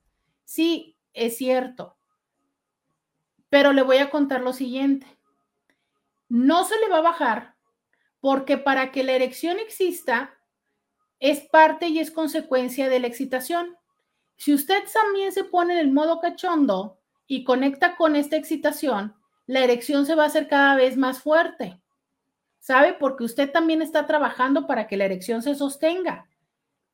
Sí, 0.45 0.97
es 1.13 1.37
cierto. 1.37 1.99
Pero 3.51 3.75
le 3.75 3.83
voy 3.83 3.99
a 3.99 4.09
contar 4.09 4.41
lo 4.41 4.55
siguiente. 4.55 5.07
No 6.31 6.65
se 6.65 6.79
le 6.81 6.89
va 6.89 6.99
a 6.99 7.03
bajar 7.03 7.57
porque 8.21 8.57
para 8.57 8.91
que 8.93 9.05
la 9.05 9.13
erección 9.13 9.59
exista 9.59 10.35
es 11.21 11.41
parte 11.51 11.89
y 11.89 11.99
es 11.99 12.11
consecuencia 12.11 12.89
de 12.89 12.99
la 12.99 13.09
excitación. 13.09 13.77
Si 14.37 14.55
usted 14.55 14.83
también 14.93 15.33
se 15.33 15.45
pone 15.45 15.75
en 15.75 15.81
el 15.81 15.93
modo 15.93 16.19
cachondo 16.19 16.99
y 17.27 17.45
conecta 17.45 17.95
con 17.95 18.17
esta 18.17 18.37
excitación, 18.37 19.15
la 19.47 19.65
erección 19.65 20.07
se 20.07 20.15
va 20.15 20.25
a 20.25 20.27
hacer 20.27 20.49
cada 20.49 20.77
vez 20.77 20.97
más 20.97 21.21
fuerte. 21.21 21.81
¿sabe? 22.67 22.95
Porque 22.95 23.23
usted 23.23 23.53
también 23.53 23.81
está 23.81 24.07
trabajando 24.09 24.67
para 24.67 24.89
que 24.89 24.97
la 24.97 25.05
erección 25.05 25.41
se 25.41 25.55
sostenga. 25.55 26.27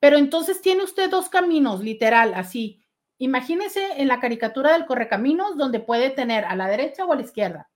Pero 0.01 0.19
entonces 0.19 0.61
tiene 0.61 0.85
usted 0.85 1.09
dos 1.09 1.31
caminos, 1.31 1.81
literal, 1.81 2.35
así. 2.35 2.85
Imagínese 3.17 3.83
en 3.97 4.07
la 4.07 4.21
caricatura 4.21 4.75
del 4.75 4.85
correcaminos 4.85 5.57
donde 5.57 5.81
puede 5.81 6.11
tener 6.11 6.45
a 6.45 6.57
la 6.57 6.69
derecha 6.69 7.07
o 7.07 7.13
a 7.15 7.17
la 7.17 7.23
izquierda. 7.23 7.71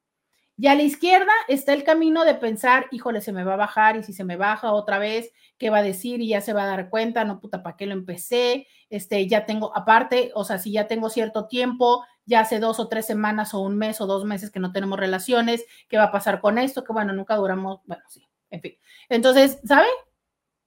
Y 0.59 0.68
a 0.68 0.74
la 0.74 0.82
izquierda 0.82 1.32
está 1.48 1.74
el 1.74 1.84
camino 1.84 2.24
de 2.24 2.34
pensar, 2.34 2.86
híjole, 2.90 3.20
se 3.20 3.32
me 3.32 3.44
va 3.44 3.54
a 3.54 3.57
bajar 3.59 3.96
y 3.96 4.02
si 4.02 4.14
se 4.14 4.24
me 4.24 4.36
baja 4.36 4.72
otra 4.72 4.98
vez, 4.98 5.30
¿qué 5.59 5.68
va 5.68 5.78
a 5.78 5.82
decir? 5.82 6.22
Y 6.22 6.28
ya 6.28 6.40
se 6.40 6.54
va 6.54 6.62
a 6.62 6.66
dar 6.66 6.88
cuenta, 6.88 7.24
no 7.24 7.40
puta, 7.40 7.62
¿para 7.62 7.76
qué 7.76 7.84
lo 7.84 7.92
empecé? 7.92 8.66
Este, 8.88 9.26
ya 9.28 9.44
tengo, 9.44 9.76
aparte, 9.76 10.32
o 10.34 10.44
sea, 10.44 10.59
si 10.59 10.72
ya 10.72 10.86
tengo 10.86 11.11
cierto 11.11 11.46
tiempo, 11.46 12.04
ya 12.24 12.40
hace 12.40 12.59
dos 12.59 12.80
o 12.80 12.88
tres 12.88 13.07
semanas 13.07 13.52
o 13.52 13.61
un 13.61 13.76
mes 13.76 14.00
o 14.00 14.07
dos 14.07 14.24
meses 14.24 14.50
que 14.50 14.59
no 14.61 14.72
tenemos 14.72 14.98
relaciones, 14.98 15.66
¿qué 15.88 15.98
va 15.98 16.04
a 16.04 16.12
pasar 16.12 16.40
con 16.40 16.57
esto? 16.57 16.84
Que 16.84 16.92
bueno, 16.94 17.12
nunca 17.12 17.36
duramos, 17.36 17.80
bueno, 17.84 18.02
sí, 18.09 18.26
en 18.48 18.62
fin. 18.62 18.78
Entonces, 19.11 19.61
¿sabe? 19.64 19.88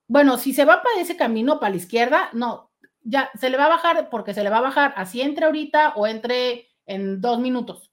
Bueno, 0.07 0.37
si 0.37 0.53
se 0.53 0.65
va 0.65 0.83
para 0.83 1.01
ese 1.01 1.17
camino, 1.17 1.59
para 1.59 1.71
la 1.71 1.77
izquierda, 1.77 2.29
no, 2.33 2.71
ya 3.01 3.31
se 3.39 3.49
le 3.49 3.57
va 3.57 3.65
a 3.65 3.69
bajar 3.69 4.09
porque 4.11 4.35
se 4.35 4.43
le 4.43 4.51
va 4.51 4.59
a 4.59 4.61
bajar 4.61 4.93
así 4.97 5.21
entre 5.21 5.45
ahorita 5.45 5.93
o 5.95 6.05
entre 6.05 6.67
en 6.85 7.21
dos 7.21 7.39
minutos 7.39 7.88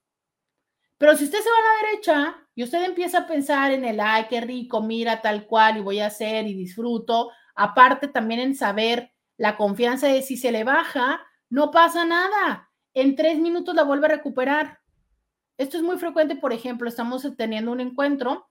pero 0.99 1.16
si 1.16 1.24
usted 1.24 1.38
se 1.38 1.51
va 1.51 1.57
a 1.57 1.62
la 1.62 1.90
derecha 1.90 2.49
y 2.55 2.62
usted 2.64 2.84
empieza 2.84 3.18
a 3.18 3.26
pensar 3.26 3.72
en 3.72 3.84
el, 3.84 4.01
ay, 4.01 4.26
qué 4.28 4.40
rico, 4.40 4.80
mira 4.82 5.20
tal 5.20 5.47
cual 5.47 5.78
y 5.78 5.80
voy 5.82 6.01
a 6.01 6.07
hacer 6.07 6.47
y 6.47 6.55
disfruto, 6.55 7.30
aparte 7.55 8.09
también 8.09 8.40
en 8.40 8.55
saber 8.55 9.12
la 9.36 9.57
confianza 9.57 10.09
de 10.09 10.22
si 10.22 10.36
se 10.36 10.53
le 10.53 10.64
baja, 10.64 11.20
no 11.51 11.70
pasa 11.70 12.05
nada. 12.05 12.70
En 12.94 13.14
tres 13.14 13.38
minutos 13.38 13.74
la 13.74 13.84
vuelve 13.84 14.07
a 14.07 14.11
recuperar. 14.11 14.80
Esto 15.59 15.76
es 15.76 15.82
muy 15.82 15.99
frecuente, 15.99 16.36
por 16.36 16.53
ejemplo, 16.53 16.88
estamos 16.88 17.26
teniendo 17.36 17.72
un 17.72 17.80
encuentro 17.80 18.47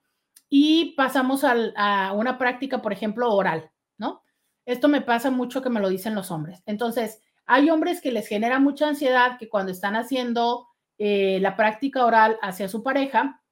y 0.50 0.94
pasamos 0.96 1.44
a 1.44 2.14
una 2.14 2.38
práctica, 2.38 2.82
por 2.82 2.94
ejemplo, 2.94 3.34
oral, 3.34 3.72
¿no? 3.98 4.24
Esto 4.66 4.88
me 4.88 5.02
pasa 5.02 5.32
mucho 5.32 5.62
que 5.62 5.70
me 5.70 5.80
lo 5.80 5.90
dicen 5.90 6.16
los 6.16 6.32
hombres. 6.32 6.62
Entonces, 6.66 7.22
hay 7.46 7.70
hombres 7.70 8.02
que 8.02 8.12
les 8.12 8.28
genera 8.28 8.60
mucha 8.60 8.88
ansiedad 8.88 9.38
que 9.38 9.50
cuando 9.50 9.72
están 9.72 9.96
haciendo 9.96 10.68
eh, 10.98 11.40
la 11.42 11.56
práctica 11.56 12.06
oral 12.06 12.38
hacia 12.42 12.68
su 12.68 12.84
pareja, 12.84 13.44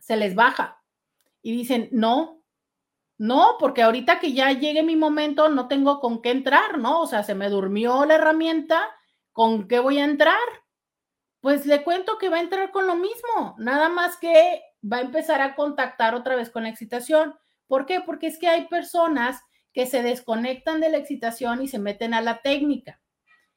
se 0.00 0.16
les 0.16 0.34
baja 0.34 0.82
y 1.42 1.52
dicen, 1.52 1.88
no, 1.92 2.42
no, 3.18 3.56
porque 3.58 3.82
ahorita 3.82 4.18
que 4.18 4.32
ya 4.32 4.52
llegue 4.52 4.82
mi 4.82 4.96
momento 4.96 5.48
no 5.48 5.68
tengo 5.68 6.00
con 6.00 6.22
qué 6.22 6.30
entrar, 6.30 6.78
¿no? 6.78 7.00
O 7.00 7.06
sea, 7.06 7.22
se 7.22 7.34
me 7.34 7.48
durmió 7.48 8.04
la 8.04 8.16
herramienta, 8.16 8.88
¿con 9.32 9.68
qué 9.68 9.78
voy 9.78 9.98
a 9.98 10.04
entrar? 10.04 10.38
Pues 11.40 11.66
le 11.66 11.82
cuento 11.82 12.18
que 12.18 12.28
va 12.28 12.38
a 12.38 12.42
entrar 12.42 12.70
con 12.70 12.86
lo 12.86 12.96
mismo, 12.96 13.54
nada 13.58 13.88
más 13.88 14.16
que 14.16 14.62
va 14.90 14.98
a 14.98 15.02
empezar 15.02 15.40
a 15.40 15.54
contactar 15.54 16.14
otra 16.14 16.36
vez 16.36 16.50
con 16.50 16.64
la 16.64 16.68
excitación. 16.68 17.34
¿Por 17.66 17.86
qué? 17.86 18.00
Porque 18.00 18.26
es 18.26 18.38
que 18.38 18.48
hay 18.48 18.66
personas 18.68 19.40
que 19.72 19.86
se 19.86 20.02
desconectan 20.02 20.80
de 20.80 20.90
la 20.90 20.98
excitación 20.98 21.62
y 21.62 21.68
se 21.68 21.78
meten 21.78 22.14
a 22.14 22.20
la 22.20 22.42
técnica. 22.42 23.00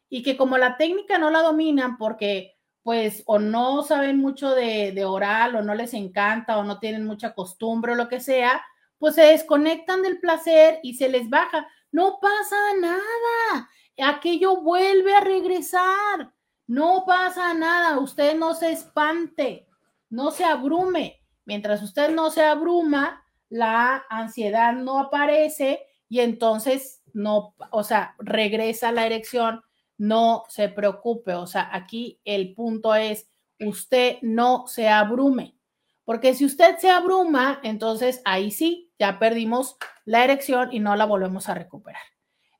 Y 0.10 0.24
que 0.24 0.38
como 0.38 0.58
la 0.58 0.78
técnica 0.78 1.18
no 1.18 1.30
la 1.30 1.42
dominan 1.42 1.98
porque 1.98 2.55
pues 2.86 3.24
o 3.26 3.40
no 3.40 3.82
saben 3.82 4.20
mucho 4.20 4.54
de, 4.54 5.04
oral 5.06 5.56
o 5.56 5.64
no 5.64 5.74
les 5.74 5.96
encanta 5.96 6.60
o 6.60 6.64
no 6.64 6.78
tienen 6.78 7.04
mucha 7.04 7.34
costumbre 7.34 7.94
o 7.94 7.96
lo 7.96 8.08
que 8.08 8.20
sea, 8.20 8.64
pues 9.00 9.16
se 9.16 9.24
desconectan 9.24 10.04
del 10.04 10.20
placer 10.20 10.82
y 10.84 10.94
se 10.94 11.10
les 11.10 11.28
baja. 11.28 11.68
No 11.92 12.20
pasa 12.22 12.56
nada. 12.80 13.70
Aquello 13.98 14.62
vuelve 14.62 15.16
a 15.16 15.22
regresar. 15.22 16.32
No 16.68 17.06
pasa 17.08 17.56
nada. 17.56 17.98
Usted 17.98 18.38
no 18.38 18.54
se 18.54 18.72
espante, 18.74 19.68
no 20.12 20.30
se 20.30 20.46
abrume. 20.46 21.24
Mientras 21.44 21.82
usted 21.82 22.14
no 22.14 22.30
se 22.30 22.44
abruma, 22.44 23.26
la 23.50 24.06
ansiedad 24.12 24.74
no 24.74 25.00
aparece 25.00 25.82
y 26.08 26.20
entonces 26.20 27.02
no, 27.14 27.56
o 27.72 27.84
sea, 27.84 28.14
regresa 28.20 28.92
la 28.92 29.08
erección 29.08 29.64
no 29.98 30.44
se 30.50 30.70
preocupe. 30.70 31.34
O 31.34 31.48
sea, 31.48 31.70
aquí 31.72 32.20
el 32.26 32.54
punto 32.54 32.96
es, 32.96 33.30
usted 33.60 34.18
no 34.22 34.68
se 34.68 34.90
abrume, 34.90 35.56
porque 36.04 36.34
si 36.34 36.46
usted 36.46 36.78
se 36.78 36.90
abruma, 36.90 37.60
entonces 37.64 38.22
ahí 38.26 38.52
sí, 38.52 38.92
ya 39.00 39.20
perdimos 39.20 39.78
la 40.06 40.24
erección 40.24 40.70
y 40.72 40.80
no 40.80 40.96
la 40.96 41.06
volvemos 41.06 41.50
a 41.50 41.54
recuperar. 41.54 42.02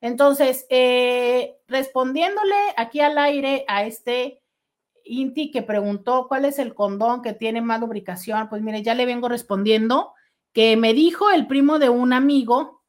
Entonces, 0.02 0.66
eh, 0.70 1.56
respondiéndole 1.68 2.56
aquí 2.78 3.00
al 3.00 3.18
aire 3.18 3.66
a 3.68 3.86
este 3.86 4.42
Inti 5.04 5.52
que 5.52 5.62
preguntó 5.62 6.28
cuál 6.28 6.46
es 6.46 6.60
el 6.60 6.74
condón 6.74 7.22
que 7.22 7.34
tiene 7.34 7.62
más 7.62 7.80
lubricación, 7.80 8.50
pues 8.50 8.62
mire, 8.62 8.82
ya 8.82 8.96
le 8.96 9.06
vengo 9.06 9.30
respondiendo 9.30 10.14
que 10.52 10.78
me 10.78 10.94
dijo 10.94 11.30
el 11.32 11.48
primo 11.48 11.80
de 11.80 11.90
un 11.90 12.14
amigo 12.14 12.84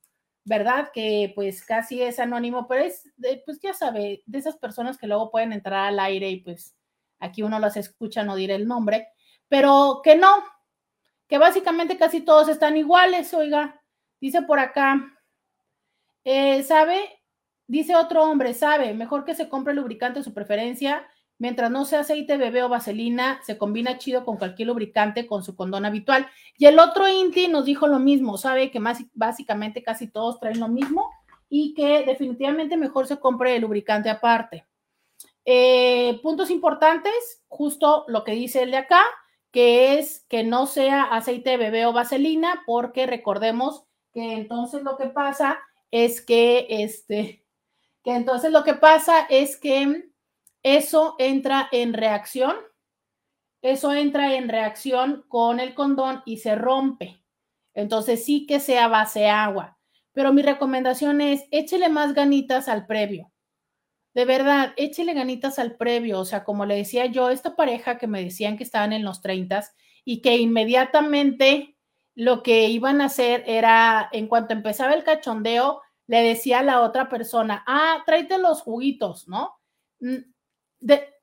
¿verdad? 0.47 0.91
Que 0.95 1.33
pues 1.35 1.65
casi 1.65 2.01
es 2.01 2.21
anónimo, 2.21 2.67
pero 2.69 2.85
es, 2.85 3.13
pues 3.45 3.61
ya 3.61 3.75
sabe, 3.75 4.23
de 4.27 4.39
esas 4.39 4.57
personas 4.57 4.97
que 4.97 5.09
luego 5.09 5.31
pueden 5.31 5.53
entrar 5.53 5.87
al 5.87 5.99
aire 5.99 6.31
y 6.31 6.41
pues 6.41 6.77
aquí 7.19 7.43
uno 7.43 7.59
las 7.59 7.77
escucha, 7.77 8.23
no 8.23 8.37
diré 8.37 8.55
el 8.55 8.69
nombre, 8.69 9.09
pero 9.49 10.01
que 10.05 10.15
no, 10.15 10.45
que 11.27 11.39
básicamente 11.39 11.99
casi 11.99 12.21
todos 12.21 12.49
están 12.49 12.77
iguales, 12.77 13.35
oiga, 13.35 13.83
dice 14.21 14.43
por 14.43 14.61
acá, 14.61 15.19
eh, 16.23 16.63
¿sabe? 16.63 17.01
Dice 17.67 17.97
otro 17.97 18.23
hombre, 18.23 18.55
sabe, 18.55 18.95
mejor 18.95 19.25
que 19.25 19.35
se 19.35 19.49
compre 19.49 19.75
lubricante 19.75 20.21
de 20.21 20.25
su 20.25 20.33
preferencia 20.33 21.05
Mientras 21.39 21.71
no 21.71 21.85
sea 21.85 22.01
aceite, 22.01 22.39
bebé 22.39 22.63
o 22.63 22.69
vaselina, 22.69 23.41
se 23.43 23.59
combina 23.59 23.99
chido 23.99 24.25
con 24.25 24.39
cualquier 24.39 24.69
lubricante 24.69 25.27
con 25.27 25.45
su 25.45 25.55
condón 25.55 25.85
habitual. 25.85 26.27
Y 26.57 26.67
el 26.67 26.79
otro 26.79 27.07
Inti 27.09 27.49
nos 27.49 27.67
dijo 27.67 27.87
lo 27.87 27.99
mismo, 27.99 28.39
sabe 28.39 28.71
que 28.71 28.81
más, 28.81 29.05
básicamente 29.13 29.83
casi 29.83 30.09
todos 30.09 30.41
traen 30.41 30.61
lo 30.61 30.69
mismo 30.69 31.11
y 31.49 31.75
que 31.75 32.05
definitivamente 32.05 32.77
mejor 32.77 33.07
se 33.07 33.19
compre 33.19 33.57
el 33.57 33.63
lubricante 33.63 34.09
aparte. 34.09 34.67
Eh, 35.45 36.19
puntos 36.23 36.51
importantes, 36.51 37.43
justo 37.49 38.05
lo 38.09 38.25
que 38.25 38.33
dice 38.33 38.63
el 38.63 38.71
de 38.71 38.79
acá, 38.79 39.03
que 39.53 39.99
es 39.99 40.25
que 40.29 40.43
no 40.43 40.67
sea 40.67 41.05
aceite 41.05 41.57
bebé 41.57 41.87
o 41.87 41.93
vaselina, 41.93 42.63
porque 42.67 43.07
recordemos 43.07 43.85
que 44.13 44.33
entonces 44.33 44.83
lo 44.83 44.97
que 44.97 45.07
pasa 45.07 45.59
es 45.91 46.21
que 46.21 46.67
este, 46.69 47.45
que 48.03 48.15
entonces 48.17 48.51
lo 48.51 48.65
que 48.65 48.75
pasa 48.75 49.21
es 49.29 49.57
que 49.57 50.11
eso 50.67 51.15
entra 51.21 51.69
en 51.71 51.93
reacción, 51.93 52.57
eso 53.63 53.93
entra 53.93 54.35
en 54.35 54.49
reacción 54.49 55.25
con 55.29 55.61
el 55.61 55.75
condón 55.75 56.23
y 56.27 56.39
se 56.39 56.57
rompe. 56.57 57.23
Entonces 57.73 58.25
sí 58.25 58.47
que 58.47 58.59
sea 58.59 58.89
base 58.89 59.29
agua, 59.29 59.79
pero 60.13 60.33
mi 60.33 60.43
recomendación 60.43 61.21
es 61.21 61.45
échele 61.53 61.89
más 61.89 62.15
ganitas 62.15 62.69
al 62.69 62.85
previo. 62.85 63.33
De 64.13 64.25
verdad, 64.25 64.73
échele 64.77 65.15
ganitas 65.15 65.61
al 65.61 65.77
previo. 65.77 66.19
O 66.19 66.25
sea, 66.25 66.43
como 66.43 66.67
le 66.67 66.75
decía 66.75 67.07
yo, 67.07 67.31
esta 67.31 67.55
pareja 67.55 67.97
que 67.97 68.09
me 68.09 68.25
decían 68.25 68.57
que 68.57 68.65
estaban 68.65 68.93
en 68.93 69.05
los 69.05 69.21
30 69.21 69.63
y 70.05 70.21
que 70.21 70.37
inmediatamente 70.37 71.77
lo 72.17 72.43
que 72.43 72.67
iban 72.71 73.01
a 73.01 73.05
hacer 73.05 73.45
era, 73.47 74.09
en 74.11 74.27
cuanto 74.27 74.53
empezaba 74.53 74.95
el 74.95 75.05
cachondeo, 75.05 75.81
le 76.09 76.23
decía 76.23 76.59
a 76.59 76.65
la 76.65 76.81
otra 76.81 77.09
persona, 77.09 77.63
ah, 77.69 78.03
tráete 78.05 78.39
los 78.39 78.63
juguitos, 78.63 79.29
¿no? 79.29 79.53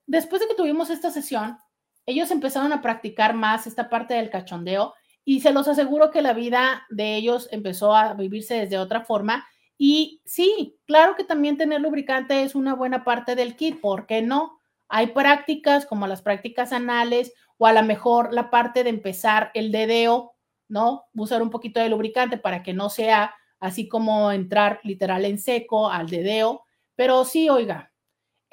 Después 0.05 0.41
de 0.41 0.47
que 0.47 0.55
tuvimos 0.55 0.89
esta 0.89 1.11
sesión, 1.11 1.57
ellos 2.05 2.32
empezaron 2.32 2.74
a 2.74 2.82
practicar 2.82 3.34
más 3.34 3.68
esta 3.68 3.89
parte 3.89 4.14
del 4.16 4.30
cachondeo 4.30 4.93
y 5.26 5.39
se 5.39 5.53
los 5.53 5.68
aseguro 5.68 6.11
que 6.11 6.22
la 6.22 6.34
vida 6.34 6.86
de 6.89 7.16
ellos 7.16 7.47
empezó 7.51 7.95
a 7.95 8.14
vivirse 8.14 8.55
desde 8.55 8.78
otra 8.78 9.05
forma. 9.05 9.47
Y 9.78 10.22
sí, 10.26 10.78
claro 10.86 11.16
que 11.16 11.24
también 11.24 11.57
tener 11.57 11.82
lubricante 11.82 12.43
es 12.43 12.55
una 12.55 12.76
buena 12.76 13.03
parte 13.03 13.36
del 13.36 13.55
kit, 13.55 13.80
¿por 13.80 14.05
qué 14.05 14.22
no? 14.22 14.59
Hay 14.89 15.07
prácticas 15.07 15.86
como 15.86 16.07
las 16.07 16.22
prácticas 16.22 16.74
anales 16.74 17.34
o 17.57 17.66
a 17.66 17.74
lo 17.74 17.84
mejor 17.84 18.34
la 18.34 18.49
parte 18.49 18.84
de 18.84 18.89
empezar 18.89 19.51
el 19.53 19.72
dedeo, 19.72 20.34
¿no? 20.68 21.05
Usar 21.16 21.41
un 21.41 21.49
poquito 21.49 21.80
de 21.80 21.89
lubricante 21.89 22.38
para 22.38 22.64
que 22.64 22.74
no 22.74 22.89
sea 22.89 23.34
así 23.59 23.88
como 23.88 24.32
entrar 24.32 24.82
literal 24.84 25.24
en 25.24 25.39
seco 25.39 25.89
al 25.89 26.09
dedeo. 26.09 26.66
Pero 26.95 27.24
sí, 27.24 27.49
oiga, 27.49 27.93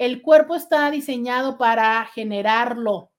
el 0.01 0.23
cuerpo 0.23 0.55
está 0.55 0.89
diseñado 0.89 1.59
para 1.59 2.03
generarlo. 2.07 3.11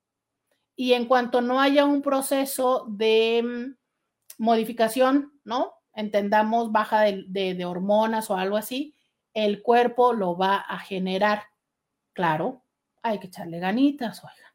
Y 0.75 0.91
en 0.91 1.05
cuanto 1.05 1.39
no 1.39 1.61
haya 1.61 1.85
un 1.85 2.01
proceso 2.01 2.85
de 2.89 3.41
mm, 3.41 4.43
modificación, 4.43 5.31
¿no? 5.45 5.75
entendamos, 5.93 6.73
baja 6.73 7.01
de, 7.01 7.65
hormonas 7.65 8.29
o 8.29 8.35
algo 8.35 8.57
así, 8.57 8.97
el 9.33 9.61
cuerpo 9.61 10.11
lo 10.11 10.35
va 10.35 10.57
a 10.57 10.77
generar. 10.79 11.43
Claro, 12.11 12.65
hay 13.01 13.17
que 13.19 13.27
echarle 13.27 13.59
ganitas, 13.59 14.21
oiga. 14.21 14.53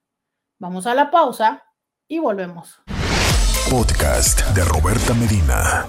Vamos 0.58 0.86
a 0.86 0.94
la 0.94 1.10
pausa 1.10 1.64
y 2.06 2.18
volvemos. 2.18 2.82
Podcast 3.70 4.46
de 4.54 4.64
Roberta 4.64 5.14
Medina. 5.14 5.86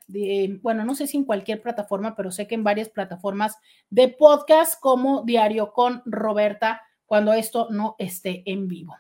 bueno, 0.62 0.84
no 0.84 0.96
sé 0.96 1.06
si 1.06 1.18
en 1.18 1.26
cualquier 1.26 1.62
plataforma, 1.62 2.16
pero 2.16 2.32
sé 2.32 2.48
que 2.48 2.56
en 2.56 2.64
varias 2.64 2.89
plataformas 2.89 3.58
de 3.91 4.08
podcast 4.08 4.80
como 4.80 5.22
Diario 5.24 5.74
con 5.74 6.02
Roberta 6.06 6.82
cuando 7.06 7.34
esto 7.34 7.68
no 7.70 7.96
esté 8.00 8.41
en 8.48 8.68
vivo. 8.68 8.96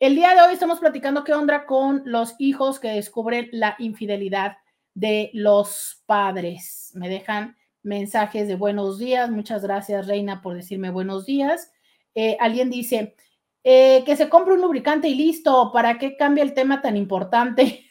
El 0.00 0.14
día 0.14 0.32
de 0.32 0.40
hoy 0.42 0.52
estamos 0.52 0.78
platicando 0.78 1.24
qué 1.24 1.32
onda 1.32 1.66
con 1.66 2.02
los 2.04 2.36
hijos 2.38 2.78
que 2.78 2.86
descubren 2.86 3.48
la 3.50 3.74
infidelidad 3.80 4.58
de 4.94 5.28
los 5.34 6.04
padres. 6.06 6.92
Me 6.94 7.08
dejan 7.08 7.56
mensajes 7.82 8.46
de 8.46 8.54
buenos 8.54 9.00
días. 9.00 9.28
Muchas 9.28 9.64
gracias, 9.64 10.06
Reina, 10.06 10.40
por 10.40 10.54
decirme 10.54 10.92
buenos 10.92 11.26
días. 11.26 11.72
Eh, 12.14 12.36
alguien 12.38 12.70
dice 12.70 13.16
eh, 13.64 14.04
que 14.06 14.14
se 14.14 14.28
compre 14.28 14.54
un 14.54 14.60
lubricante 14.60 15.08
y 15.08 15.16
listo. 15.16 15.72
¿Para 15.72 15.98
qué 15.98 16.16
cambia 16.16 16.44
el 16.44 16.54
tema 16.54 16.80
tan 16.80 16.96
importante? 16.96 17.84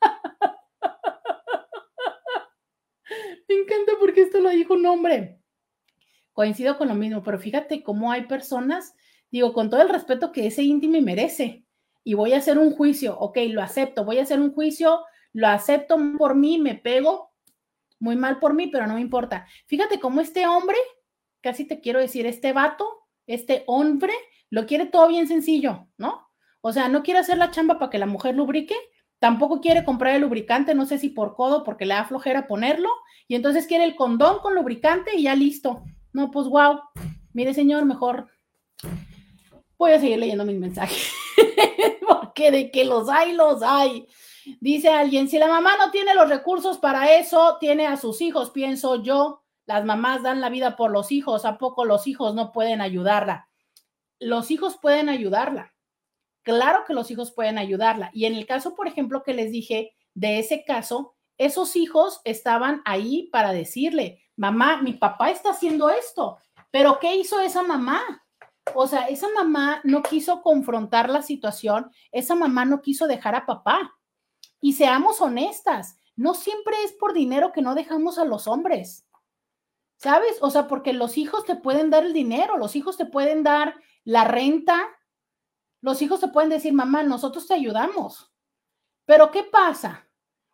Me 3.46 3.56
encanta 3.56 3.92
porque 4.00 4.22
esto 4.22 4.40
lo 4.40 4.48
dijo 4.48 4.72
un 4.72 4.86
hombre. 4.86 5.38
Coincido 6.32 6.78
con 6.78 6.88
lo 6.88 6.94
mismo, 6.94 7.22
pero 7.22 7.38
fíjate 7.38 7.82
cómo 7.82 8.10
hay 8.10 8.22
personas, 8.22 8.94
digo, 9.32 9.52
con 9.52 9.70
todo 9.70 9.82
el 9.82 9.88
respeto 9.88 10.30
que 10.30 10.46
ese 10.46 10.62
íntimo 10.62 11.00
merece, 11.00 11.64
y 12.04 12.14
voy 12.14 12.34
a 12.34 12.38
hacer 12.38 12.58
un 12.58 12.72
juicio, 12.72 13.18
ok, 13.18 13.38
lo 13.48 13.62
acepto, 13.62 14.04
voy 14.04 14.18
a 14.18 14.22
hacer 14.22 14.40
un 14.40 14.52
juicio, 14.52 15.00
lo 15.32 15.48
acepto 15.48 15.96
por 16.18 16.34
mí, 16.34 16.58
me 16.58 16.74
pego, 16.74 17.32
muy 17.98 18.16
mal 18.16 18.38
por 18.38 18.54
mí, 18.54 18.66
pero 18.66 18.86
no 18.86 18.94
me 18.94 19.00
importa. 19.00 19.46
Fíjate 19.66 20.00
cómo 20.00 20.20
este 20.20 20.46
hombre, 20.46 20.76
casi 21.40 21.64
te 21.64 21.80
quiero 21.80 22.00
decir, 22.00 22.26
este 22.26 22.52
vato, 22.52 22.86
este 23.26 23.64
hombre, 23.66 24.12
lo 24.50 24.66
quiere 24.66 24.86
todo 24.86 25.08
bien 25.08 25.26
sencillo, 25.28 25.88
¿no? 25.96 26.28
O 26.60 26.72
sea, 26.72 26.88
no 26.88 27.02
quiere 27.02 27.20
hacer 27.20 27.38
la 27.38 27.50
chamba 27.50 27.78
para 27.78 27.90
que 27.90 27.98
la 27.98 28.06
mujer 28.06 28.34
lubrique, 28.34 28.74
tampoco 29.18 29.60
quiere 29.60 29.84
comprar 29.84 30.16
el 30.16 30.22
lubricante, 30.22 30.74
no 30.74 30.84
sé 30.84 30.98
si 30.98 31.08
por 31.08 31.36
codo, 31.36 31.62
porque 31.62 31.86
le 31.86 31.94
da 31.94 32.04
flojera 32.04 32.48
ponerlo, 32.48 32.90
y 33.28 33.36
entonces 33.36 33.66
quiere 33.66 33.84
el 33.84 33.94
condón 33.94 34.40
con 34.40 34.54
lubricante 34.54 35.12
y 35.16 35.22
ya 35.22 35.36
listo. 35.36 35.84
No, 36.12 36.30
pues 36.30 36.48
wow. 36.48 36.80
Mire, 37.32 37.54
señor, 37.54 37.86
mejor 37.86 38.28
voy 39.82 39.92
a 39.92 40.00
seguir 40.00 40.18
leyendo 40.18 40.44
mis 40.44 40.58
mensajes, 40.58 41.12
porque 42.08 42.50
de 42.50 42.70
que 42.70 42.84
los 42.84 43.08
hay, 43.08 43.32
los 43.32 43.62
hay. 43.62 44.06
Dice 44.60 44.90
alguien, 44.90 45.28
si 45.28 45.38
la 45.38 45.48
mamá 45.48 45.76
no 45.76 45.90
tiene 45.90 46.14
los 46.14 46.28
recursos 46.28 46.78
para 46.78 47.16
eso, 47.16 47.56
tiene 47.58 47.86
a 47.86 47.96
sus 47.96 48.20
hijos, 48.20 48.50
pienso 48.50 49.02
yo. 49.02 49.42
Las 49.66 49.84
mamás 49.84 50.22
dan 50.22 50.40
la 50.40 50.50
vida 50.50 50.76
por 50.76 50.90
los 50.90 51.10
hijos, 51.12 51.44
¿a 51.44 51.58
poco 51.58 51.84
los 51.84 52.06
hijos 52.06 52.34
no 52.34 52.52
pueden 52.52 52.80
ayudarla? 52.80 53.48
Los 54.18 54.50
hijos 54.50 54.78
pueden 54.80 55.08
ayudarla. 55.08 55.74
Claro 56.42 56.84
que 56.86 56.94
los 56.94 57.10
hijos 57.10 57.32
pueden 57.32 57.58
ayudarla. 57.58 58.10
Y 58.12 58.26
en 58.26 58.34
el 58.34 58.46
caso, 58.46 58.74
por 58.74 58.86
ejemplo, 58.86 59.22
que 59.22 59.34
les 59.34 59.50
dije 59.50 59.94
de 60.14 60.38
ese 60.38 60.64
caso, 60.64 61.14
esos 61.38 61.74
hijos 61.74 62.20
estaban 62.24 62.82
ahí 62.84 63.28
para 63.32 63.52
decirle, 63.52 64.22
mamá, 64.36 64.80
mi 64.80 64.92
papá 64.92 65.30
está 65.30 65.50
haciendo 65.50 65.90
esto, 65.90 66.38
pero 66.70 66.98
¿qué 67.00 67.16
hizo 67.16 67.40
esa 67.40 67.62
mamá? 67.62 68.21
O 68.74 68.86
sea, 68.86 69.06
esa 69.08 69.28
mamá 69.34 69.80
no 69.84 70.02
quiso 70.02 70.42
confrontar 70.42 71.10
la 71.10 71.22
situación, 71.22 71.90
esa 72.12 72.34
mamá 72.34 72.64
no 72.64 72.80
quiso 72.80 73.06
dejar 73.06 73.34
a 73.34 73.46
papá. 73.46 73.98
Y 74.60 74.74
seamos 74.74 75.20
honestas, 75.20 75.96
no 76.16 76.34
siempre 76.34 76.76
es 76.84 76.92
por 76.92 77.12
dinero 77.12 77.52
que 77.52 77.62
no 77.62 77.74
dejamos 77.74 78.18
a 78.18 78.24
los 78.24 78.46
hombres. 78.46 79.06
¿Sabes? 79.96 80.38
O 80.40 80.50
sea, 80.50 80.66
porque 80.66 80.92
los 80.92 81.16
hijos 81.18 81.44
te 81.44 81.56
pueden 81.56 81.90
dar 81.90 82.04
el 82.04 82.12
dinero, 82.12 82.56
los 82.56 82.74
hijos 82.76 82.96
te 82.96 83.06
pueden 83.06 83.42
dar 83.42 83.76
la 84.04 84.24
renta, 84.24 84.88
los 85.80 86.02
hijos 86.02 86.20
te 86.20 86.28
pueden 86.28 86.50
decir, 86.50 86.72
mamá, 86.72 87.02
nosotros 87.02 87.46
te 87.46 87.54
ayudamos. 87.54 88.32
Pero 89.04 89.30
¿qué 89.30 89.44
pasa? 89.44 90.08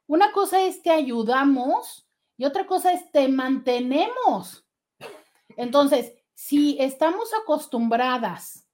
Una 0.06 0.32
cosa 0.32 0.62
es 0.62 0.82
te 0.82 0.90
ayudamos 0.90 2.09
y 2.36 2.44
otra 2.44 2.66
cosa 2.66 2.92
es 2.92 3.11
te 3.11 3.28
mantenemos. 3.28 4.66
Entonces, 5.56 6.14
si 6.39 6.76
estamos 6.78 7.30
acostumbradas 7.34 8.64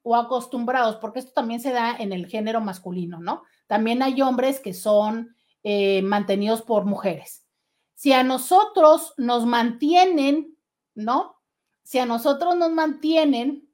o 0.00 0.16
acostumbrados, 0.16 0.96
porque 0.96 1.18
esto 1.18 1.32
también 1.34 1.60
se 1.60 1.70
da 1.70 1.94
en 1.94 2.10
el 2.10 2.26
género 2.26 2.62
masculino, 2.62 3.20
¿no? 3.20 3.42
También 3.66 4.02
hay 4.02 4.22
hombres 4.22 4.60
que 4.60 4.72
son 4.72 5.36
eh, 5.62 6.00
mantenidos 6.00 6.62
por 6.62 6.86
mujeres. 6.86 7.46
Si 7.92 8.14
a 8.14 8.22
nosotros 8.22 9.12
nos 9.18 9.44
mantienen, 9.44 10.56
¿no? 10.94 11.36
Si 11.82 11.98
a 11.98 12.06
nosotros 12.06 12.56
nos 12.56 12.70
mantienen, 12.70 13.70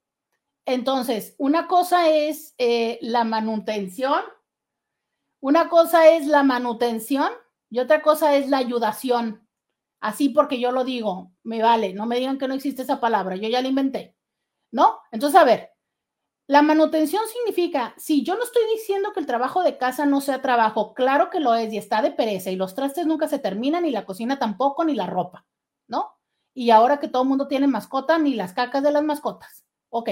entonces, 0.65 1.37
una 1.39 1.69
cosa 1.69 2.11
es 2.11 2.57
eh, 2.59 2.99
la 3.03 3.23
manutención, 3.23 4.21
una 5.39 5.69
cosa 5.69 6.09
es 6.09 6.27
la 6.27 6.43
manutención 6.43 7.31
y 7.71 7.79
otra 7.79 8.03
cosa 8.03 8.35
es 8.35 8.49
la 8.49 8.59
ayudación. 8.59 9.48
Así 10.01 10.29
porque 10.29 10.61
yo 10.61 10.73
lo 10.73 10.85
digo, 10.85 11.33
me 11.43 11.63
vale, 11.63 11.93
no 11.93 12.07
me 12.07 12.19
digan 12.19 12.39
que 12.39 12.49
no 12.49 12.55
existe 12.55 12.83
esa 12.83 13.01
palabra, 13.01 13.37
yo 13.37 13.49
ya 13.49 13.63
la 13.63 13.69
inventé, 13.69 14.17
¿no? 14.71 15.01
Entonces, 15.11 15.41
a 15.41 15.45
ver, 15.45 15.71
la 16.47 16.63
manutención 16.63 17.23
significa, 17.27 17.95
si 17.99 18.23
yo 18.23 18.35
no 18.37 18.43
estoy 18.45 18.63
diciendo 18.73 19.13
que 19.13 19.21
el 19.21 19.27
trabajo 19.27 19.63
de 19.63 19.77
casa 19.77 20.07
no 20.07 20.21
sea 20.21 20.41
trabajo, 20.41 20.95
claro 20.95 21.29
que 21.29 21.41
lo 21.41 21.55
es 21.55 21.73
y 21.73 21.79
está 21.79 22.01
de 22.01 22.11
pereza 22.11 22.51
y 22.51 22.57
los 22.57 22.75
trastes 22.75 23.07
nunca 23.07 23.29
se 23.29 23.39
terminan, 23.39 23.83
ni 23.83 23.91
la 23.91 24.07
cocina 24.07 24.39
tampoco, 24.39 24.85
ni 24.85 24.95
la 24.95 25.07
ropa, 25.07 25.47
¿no? 25.89 26.17
Y 26.55 26.71
ahora 26.71 27.01
que 27.01 27.09
todo 27.09 27.25
el 27.25 27.29
mundo 27.29 27.49
tiene 27.49 27.67
mascota, 27.67 28.19
ni 28.19 28.35
las 28.35 28.55
cacas 28.55 28.83
de 28.83 28.93
las 28.93 29.03
mascotas. 29.03 29.67
Ok, 29.91 30.11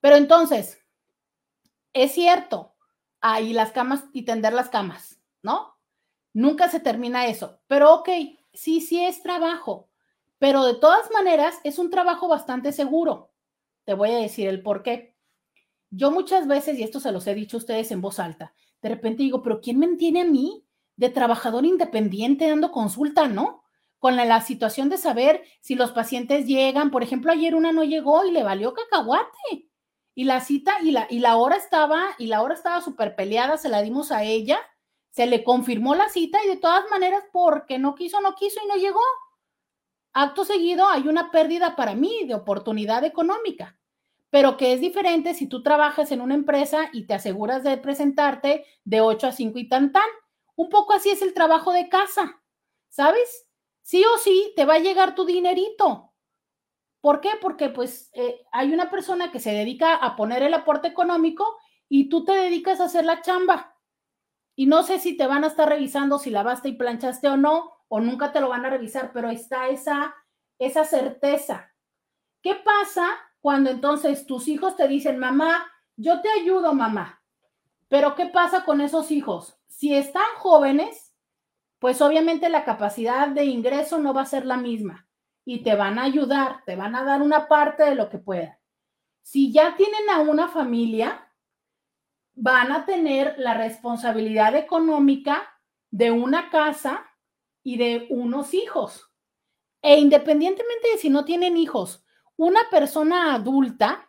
pero 0.00 0.16
entonces, 0.16 0.78
es 1.92 2.12
cierto, 2.12 2.74
ahí 3.20 3.52
las 3.52 3.72
camas 3.72 4.04
y 4.12 4.22
tender 4.22 4.52
las 4.54 4.70
camas, 4.70 5.20
¿no? 5.42 5.76
Nunca 6.32 6.68
se 6.70 6.80
termina 6.80 7.26
eso, 7.26 7.60
pero 7.66 7.94
ok, 7.96 8.08
sí, 8.58 8.80
sí 8.80 9.04
es 9.04 9.22
trabajo, 9.22 9.88
pero 10.38 10.64
de 10.64 10.74
todas 10.74 11.10
maneras 11.12 11.58
es 11.62 11.78
un 11.78 11.90
trabajo 11.90 12.26
bastante 12.26 12.72
seguro. 12.72 13.30
Te 13.84 13.94
voy 13.94 14.10
a 14.10 14.16
decir 14.18 14.48
el 14.48 14.62
por 14.62 14.82
qué 14.82 15.16
yo 15.90 16.10
muchas 16.10 16.46
veces, 16.46 16.78
y 16.78 16.82
esto 16.82 17.00
se 17.00 17.12
los 17.12 17.26
he 17.26 17.34
dicho 17.34 17.56
a 17.56 17.60
ustedes 17.60 17.90
en 17.92 18.00
voz 18.00 18.18
alta, 18.18 18.52
de 18.82 18.88
repente 18.88 19.22
digo, 19.22 19.42
pero 19.42 19.60
¿quién 19.60 19.78
me 19.78 19.86
entiende 19.86 20.20
a 20.20 20.24
mí 20.24 20.64
de 20.96 21.08
trabajador 21.08 21.64
independiente 21.64 22.48
dando 22.48 22.72
consulta, 22.72 23.28
no? 23.28 23.62
Con 23.98 24.16
la, 24.16 24.40
situación 24.42 24.88
de 24.88 24.98
saber 24.98 25.42
si 25.60 25.74
los 25.74 25.92
pacientes 25.92 26.46
llegan, 26.46 26.90
por 26.90 27.02
ejemplo, 27.02 27.32
ayer 27.32 27.54
una 27.54 27.72
no 27.72 27.84
llegó 27.84 28.24
y 28.24 28.32
le 28.32 28.42
valió 28.42 28.74
cacahuate. 28.74 29.68
Y 30.14 30.24
la 30.24 30.40
cita 30.40 30.74
y 30.82 30.90
la, 30.90 31.06
y 31.08 31.20
la 31.20 31.36
hora 31.36 31.56
estaba, 31.56 32.04
y 32.18 32.26
la 32.26 32.42
hora 32.42 32.54
estaba 32.54 32.80
súper 32.80 33.16
peleada, 33.16 33.56
se 33.56 33.68
la 33.68 33.82
dimos 33.82 34.12
a 34.12 34.24
ella, 34.24 34.60
se 35.10 35.26
le 35.26 35.44
confirmó 35.44 35.94
la 35.94 36.08
cita 36.08 36.38
y 36.44 36.48
de 36.48 36.56
todas 36.56 36.84
maneras, 36.90 37.24
porque 37.32 37.78
no 37.78 37.94
quiso, 37.94 38.20
no 38.20 38.34
quiso 38.34 38.60
y 38.64 38.68
no 38.68 38.76
llegó. 38.76 39.00
Acto 40.12 40.44
seguido, 40.44 40.88
hay 40.88 41.08
una 41.08 41.30
pérdida 41.30 41.76
para 41.76 41.94
mí 41.94 42.24
de 42.26 42.34
oportunidad 42.34 43.04
económica, 43.04 43.78
pero 44.30 44.56
que 44.56 44.72
es 44.72 44.80
diferente 44.80 45.34
si 45.34 45.46
tú 45.46 45.62
trabajas 45.62 46.10
en 46.12 46.20
una 46.20 46.34
empresa 46.34 46.90
y 46.92 47.06
te 47.06 47.14
aseguras 47.14 47.62
de 47.62 47.76
presentarte 47.76 48.64
de 48.84 49.00
8 49.00 49.28
a 49.28 49.32
5 49.32 49.58
y 49.58 49.68
tan 49.68 49.92
tan. 49.92 50.08
Un 50.56 50.68
poco 50.68 50.92
así 50.92 51.10
es 51.10 51.22
el 51.22 51.34
trabajo 51.34 51.72
de 51.72 51.88
casa, 51.88 52.42
¿sabes? 52.88 53.46
Sí 53.82 54.04
o 54.04 54.18
sí 54.18 54.52
te 54.56 54.64
va 54.64 54.74
a 54.74 54.80
llegar 54.80 55.14
tu 55.14 55.24
dinerito. 55.24 56.12
¿Por 57.00 57.20
qué? 57.20 57.30
Porque 57.40 57.68
pues 57.68 58.10
eh, 58.12 58.44
hay 58.52 58.72
una 58.72 58.90
persona 58.90 59.30
que 59.30 59.38
se 59.38 59.52
dedica 59.52 59.94
a 59.94 60.16
poner 60.16 60.42
el 60.42 60.54
aporte 60.54 60.88
económico 60.88 61.56
y 61.88 62.08
tú 62.08 62.24
te 62.24 62.32
dedicas 62.32 62.80
a 62.80 62.84
hacer 62.84 63.04
la 63.04 63.22
chamba. 63.22 63.77
Y 64.58 64.66
no 64.66 64.82
sé 64.82 64.98
si 64.98 65.16
te 65.16 65.28
van 65.28 65.44
a 65.44 65.46
estar 65.46 65.68
revisando 65.68 66.18
si 66.18 66.30
lavaste 66.30 66.70
y 66.70 66.72
planchaste 66.72 67.28
o 67.28 67.36
no, 67.36 67.74
o 67.86 68.00
nunca 68.00 68.32
te 68.32 68.40
lo 68.40 68.48
van 68.48 68.66
a 68.66 68.70
revisar, 68.70 69.12
pero 69.12 69.30
está 69.30 69.68
esa, 69.68 70.16
esa 70.58 70.84
certeza. 70.84 71.72
¿Qué 72.42 72.56
pasa 72.56 73.06
cuando 73.40 73.70
entonces 73.70 74.26
tus 74.26 74.48
hijos 74.48 74.74
te 74.74 74.88
dicen, 74.88 75.16
mamá, 75.20 75.64
yo 75.94 76.20
te 76.22 76.28
ayudo, 76.40 76.74
mamá? 76.74 77.22
Pero 77.86 78.16
¿qué 78.16 78.26
pasa 78.26 78.64
con 78.64 78.80
esos 78.80 79.12
hijos? 79.12 79.56
Si 79.68 79.94
están 79.94 80.26
jóvenes, 80.38 81.14
pues 81.78 82.02
obviamente 82.02 82.48
la 82.48 82.64
capacidad 82.64 83.28
de 83.28 83.44
ingreso 83.44 84.00
no 84.00 84.12
va 84.12 84.22
a 84.22 84.26
ser 84.26 84.44
la 84.44 84.56
misma 84.56 85.06
y 85.44 85.62
te 85.62 85.76
van 85.76 86.00
a 86.00 86.02
ayudar, 86.02 86.64
te 86.66 86.74
van 86.74 86.96
a 86.96 87.04
dar 87.04 87.22
una 87.22 87.46
parte 87.46 87.84
de 87.84 87.94
lo 87.94 88.08
que 88.08 88.18
puedan. 88.18 88.58
Si 89.22 89.52
ya 89.52 89.76
tienen 89.76 90.10
a 90.10 90.18
una 90.18 90.48
familia, 90.48 91.27
van 92.40 92.70
a 92.70 92.86
tener 92.86 93.34
la 93.36 93.54
responsabilidad 93.54 94.54
económica 94.54 95.42
de 95.90 96.12
una 96.12 96.50
casa 96.50 97.04
y 97.64 97.78
de 97.78 98.06
unos 98.10 98.54
hijos. 98.54 99.10
E 99.82 99.98
independientemente 99.98 100.88
de 100.92 100.98
si 100.98 101.10
no 101.10 101.24
tienen 101.24 101.56
hijos, 101.56 102.04
una 102.36 102.60
persona 102.70 103.34
adulta 103.34 104.08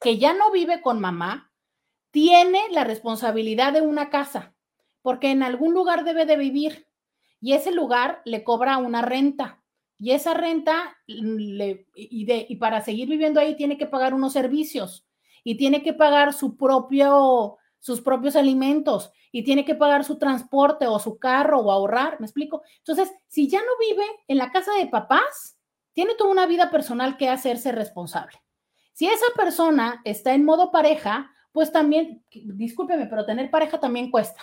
que 0.00 0.18
ya 0.18 0.34
no 0.34 0.50
vive 0.50 0.82
con 0.82 1.00
mamá 1.00 1.50
tiene 2.10 2.60
la 2.72 2.84
responsabilidad 2.84 3.72
de 3.72 3.80
una 3.80 4.10
casa, 4.10 4.54
porque 5.00 5.30
en 5.30 5.42
algún 5.42 5.72
lugar 5.72 6.04
debe 6.04 6.26
de 6.26 6.36
vivir 6.36 6.88
y 7.40 7.54
ese 7.54 7.72
lugar 7.72 8.20
le 8.26 8.44
cobra 8.44 8.76
una 8.76 9.00
renta. 9.00 9.62
Y 9.96 10.12
esa 10.12 10.34
renta, 10.34 10.96
le, 11.06 11.86
y, 11.94 12.24
de, 12.26 12.46
y 12.48 12.56
para 12.56 12.82
seguir 12.82 13.08
viviendo 13.08 13.40
ahí, 13.40 13.56
tiene 13.56 13.78
que 13.78 13.86
pagar 13.86 14.12
unos 14.12 14.32
servicios 14.32 15.06
y 15.44 15.56
tiene 15.56 15.82
que 15.82 15.92
pagar 15.92 16.32
su 16.32 16.56
propio, 16.56 17.58
sus 17.78 18.00
propios 18.00 18.36
alimentos 18.36 19.12
y 19.32 19.44
tiene 19.44 19.64
que 19.64 19.74
pagar 19.74 20.04
su 20.04 20.18
transporte 20.18 20.86
o 20.86 20.98
su 20.98 21.18
carro 21.18 21.60
o 21.60 21.70
ahorrar, 21.70 22.18
¿me 22.20 22.26
explico? 22.26 22.62
Entonces, 22.78 23.12
si 23.28 23.48
ya 23.48 23.60
no 23.60 23.78
vive 23.78 24.04
en 24.28 24.38
la 24.38 24.50
casa 24.50 24.72
de 24.74 24.86
papás, 24.86 25.58
tiene 25.92 26.14
toda 26.14 26.30
una 26.30 26.46
vida 26.46 26.70
personal 26.70 27.16
que 27.16 27.28
hacerse 27.28 27.72
responsable. 27.72 28.42
Si 28.92 29.06
esa 29.06 29.26
persona 29.36 30.00
está 30.04 30.34
en 30.34 30.44
modo 30.44 30.70
pareja, 30.70 31.30
pues 31.52 31.72
también, 31.72 32.24
discúlpeme, 32.30 33.06
pero 33.06 33.24
tener 33.24 33.50
pareja 33.50 33.80
también 33.80 34.10
cuesta. 34.10 34.42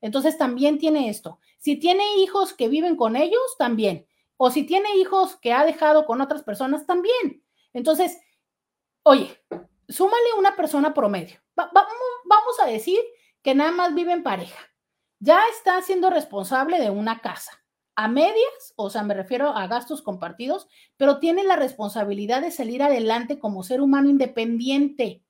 Entonces 0.00 0.36
también 0.36 0.78
tiene 0.78 1.08
esto. 1.08 1.40
Si 1.58 1.76
tiene 1.76 2.04
hijos 2.18 2.52
que 2.52 2.68
viven 2.68 2.96
con 2.96 3.16
ellos, 3.16 3.40
también. 3.58 4.06
O 4.36 4.50
si 4.50 4.64
tiene 4.64 4.96
hijos 4.96 5.36
que 5.36 5.52
ha 5.52 5.64
dejado 5.64 6.04
con 6.04 6.20
otras 6.20 6.42
personas, 6.42 6.86
también. 6.86 7.42
Entonces, 7.72 8.18
oye, 9.02 9.40
súmale 9.88 10.32
una 10.38 10.56
persona 10.56 10.94
promedio. 10.94 11.40
vamos 11.54 12.60
a 12.62 12.66
decir 12.66 12.98
que 13.42 13.54
nada 13.54 13.70
más 13.70 13.94
vive 13.94 14.12
en 14.12 14.22
pareja. 14.22 14.58
Ya 15.20 15.40
está 15.56 15.80
siendo 15.82 16.10
responsable 16.10 16.80
de 16.80 16.90
una 16.90 17.20
casa. 17.20 17.52
A 17.96 18.08
medias, 18.08 18.74
o 18.76 18.90
sea, 18.90 19.04
me 19.04 19.14
refiero 19.14 19.50
a 19.50 19.66
gastos 19.68 20.02
compartidos, 20.02 20.66
pero 20.96 21.18
tiene 21.18 21.44
la 21.44 21.54
responsabilidad 21.54 22.42
de 22.42 22.50
salir 22.50 22.82
adelante 22.82 23.38
como 23.38 23.62
ser 23.62 23.80
humano 23.80 24.10
independiente, 24.10 25.22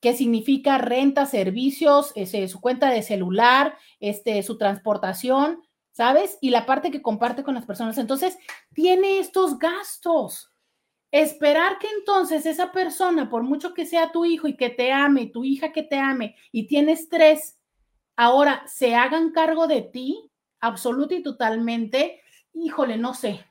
que 0.00 0.14
significa 0.14 0.78
renta, 0.78 1.26
servicios, 1.26 2.12
ese, 2.14 2.48
su 2.48 2.60
cuenta 2.60 2.90
de 2.90 3.02
celular, 3.02 3.76
este, 4.00 4.42
su 4.42 4.56
transportación, 4.56 5.62
¿sabes? 5.92 6.38
Y 6.40 6.50
la 6.50 6.64
parte 6.64 6.90
que 6.90 7.02
comparte 7.02 7.42
con 7.42 7.54
las 7.54 7.66
personas. 7.66 7.98
Entonces, 7.98 8.38
tiene 8.72 9.18
estos 9.18 9.58
gastos. 9.58 10.52
Esperar 11.16 11.78
que 11.78 11.88
entonces 11.88 12.44
esa 12.44 12.72
persona, 12.72 13.30
por 13.30 13.42
mucho 13.42 13.72
que 13.72 13.86
sea 13.86 14.12
tu 14.12 14.26
hijo 14.26 14.48
y 14.48 14.56
que 14.58 14.68
te 14.68 14.92
ame, 14.92 15.28
tu 15.28 15.44
hija 15.44 15.72
que 15.72 15.82
te 15.82 15.96
ame 15.96 16.36
y 16.52 16.66
tienes 16.66 17.08
tres, 17.08 17.58
ahora 18.16 18.66
se 18.66 18.94
hagan 18.94 19.32
cargo 19.32 19.66
de 19.66 19.80
ti, 19.80 20.30
absoluta 20.60 21.14
y 21.14 21.22
totalmente, 21.22 22.20
híjole, 22.52 22.98
no 22.98 23.14
sé. 23.14 23.46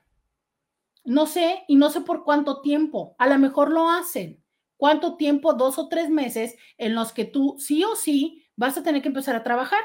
No 1.04 1.26
sé 1.26 1.64
y 1.66 1.74
no 1.74 1.90
sé 1.90 2.02
por 2.02 2.22
cuánto 2.22 2.60
tiempo. 2.60 3.16
A 3.18 3.26
lo 3.26 3.36
mejor 3.36 3.72
lo 3.72 3.90
hacen. 3.90 4.40
¿Cuánto 4.76 5.16
tiempo? 5.16 5.52
Dos 5.52 5.76
o 5.80 5.88
tres 5.88 6.08
meses 6.08 6.54
en 6.78 6.94
los 6.94 7.12
que 7.12 7.24
tú 7.24 7.56
sí 7.58 7.82
o 7.82 7.96
sí 7.96 8.44
vas 8.54 8.78
a 8.78 8.84
tener 8.84 9.02
que 9.02 9.08
empezar 9.08 9.34
a 9.34 9.42
trabajar. 9.42 9.82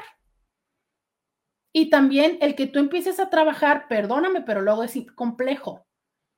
Y 1.72 1.90
también 1.90 2.38
el 2.42 2.54
que 2.54 2.68
tú 2.68 2.78
empieces 2.78 3.18
a 3.18 3.28
trabajar, 3.28 3.88
perdóname, 3.88 4.42
pero 4.42 4.62
luego 4.62 4.84
es 4.84 4.96
complejo. 5.16 5.84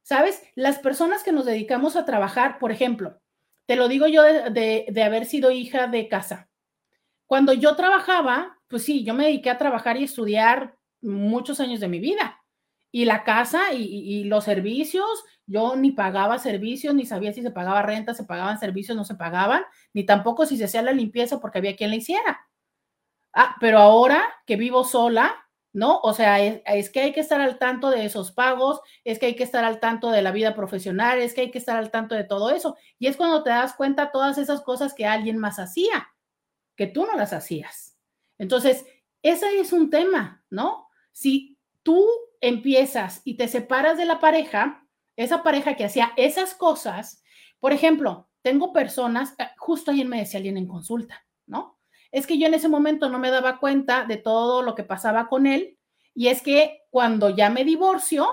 ¿Sabes? 0.05 0.42
Las 0.55 0.78
personas 0.78 1.22
que 1.22 1.32
nos 1.32 1.46
dedicamos 1.46 1.96
a 1.96 2.05
trabajar, 2.05 2.59
por 2.59 2.70
ejemplo, 2.70 3.20
te 3.66 3.74
lo 3.74 3.88
digo 3.88 4.07
yo 4.07 4.22
de, 4.22 5.02
haber 5.02 5.24
sido 5.24 5.50
hija 5.50 5.86
de 5.86 6.09
casa. 6.09 6.50
Cuando 7.26 7.55
yo 7.55 7.74
trabajaba, 7.74 8.59
pues 8.68 8.84
sí, 8.84 9.02
yo 9.02 9.14
me 9.14 9.24
dediqué 9.24 9.48
a 9.48 9.57
trabajar 9.57 9.96
y 9.96 10.05
estudiar 10.05 10.76
muchos 11.00 11.59
años 11.59 11.80
de 11.80 11.88
mi 11.88 12.00
vida. 12.00 12.42
Y 12.92 13.07
la 13.07 13.24
casa 13.24 13.72
y, 13.72 13.82
y, 13.82 14.24
los 14.24 14.44
servicios, 14.44 15.24
yo 15.46 15.74
ni 15.74 15.90
pagaba 15.90 16.38
servicios, 16.38 16.94
ni 16.94 17.07
sabía 17.07 17.32
si 17.32 17.40
se 17.42 17.50
pagaba 17.50 17.80
renta, 17.80 18.12
se 18.12 18.24
pagaban 18.24 18.61
servicios, 18.61 18.96
no 18.96 19.05
se 19.05 19.14
pagaban, 19.14 19.64
ni 19.94 20.05
tampoco 20.05 20.44
si 20.44 20.59
se 20.59 20.64
hacía 20.64 20.82
la 20.82 20.92
limpieza 20.92 21.40
porque 21.40 21.59
había 21.59 21.76
quien 21.76 21.90
la 21.90 21.96
hiciera. 21.96 22.46
Ah, 23.32 23.57
pero 23.59 23.78
ahora 23.78 24.22
que 24.46 24.57
vivo 24.57 24.84
sola, 24.84 25.43
¿no? 25.75 25.99
O 26.03 26.14
sea, 26.14 26.41
es, 26.41 26.89
que 26.91 27.01
hay 27.01 27.12
que 27.12 27.20
estar 27.20 27.41
al 27.41 27.59
tanto 27.59 27.91
de 27.91 28.07
esos 28.07 28.31
pagos, 28.31 28.81
es 29.03 29.18
que 29.18 29.27
hay 29.27 29.35
que 29.35 29.43
estar 29.43 29.64
al 29.64 29.81
tanto 29.81 30.11
de 30.11 30.22
la 30.22 30.31
vida 30.31 30.55
profesional, 30.55 31.18
es 31.18 31.35
que 31.35 31.43
hay 31.43 31.51
que 31.51 31.59
estar 31.59 31.77
al 31.77 31.91
tanto 31.91 32.14
de 32.14 32.22
todo 32.22 32.51
eso. 32.51 32.77
Y 33.01 33.09
es 33.09 33.16
cuando 33.16 33.43
te 33.43 33.51
das 33.51 33.75
cuenta 33.75 34.12
todas 34.12 34.39
esas 34.39 34.62
cosas 34.62 34.95
que 34.95 35.05
alguien 35.05 35.37
más 35.37 35.59
hacía, 35.59 36.09
que 36.77 36.87
tú 36.87 37.05
no 37.05 37.16
las 37.16 37.33
hacías. 37.33 37.99
Entonces, 38.39 38.87
ese 39.20 39.59
es 39.59 39.72
un 39.72 39.91
tema, 39.91 40.45
¿no? 40.49 40.87
Si 41.11 41.59
tú 41.83 42.07
empiezas 42.41 43.20
y 43.25 43.37
te 43.37 43.49
separas 43.49 43.99
de 43.99 44.05
la 44.05 44.20
pareja, 44.20 44.87
esa 45.16 45.43
pareja 45.43 45.75
que 45.75 45.85
hacía 45.85 46.12
esas 46.16 46.55
cosas, 46.55 47.25
por 47.59 47.72
ejemplo, 47.72 48.29
tengo 48.43 48.72
personas, 48.72 49.35
eh, 49.39 49.49
justo 49.59 49.91
ayer 49.91 50.07
me 50.07 50.18
decía 50.18 50.39
alguien 50.39 50.57
en 50.57 50.68
consulta, 50.68 51.27
¿no? 51.47 51.74
Es 52.15 52.29
que 52.29 52.39
yo 52.39 52.47
en 52.47 52.55
ese 52.55 52.69
momento 52.69 53.09
no 53.09 53.19
me 53.19 53.33
daba 53.33 53.59
cuenta 53.59 54.05
de 54.05 54.17
todo 54.17 54.62
lo 54.62 54.77
que 54.77 54.85
pasaba 54.85 55.29
con 55.29 55.49
él. 55.49 55.77
Y 56.15 56.29
es 56.29 56.43
que 56.43 56.83
cuando 56.91 57.31
ya 57.31 57.51
me 57.51 57.65
divorció, 57.65 58.29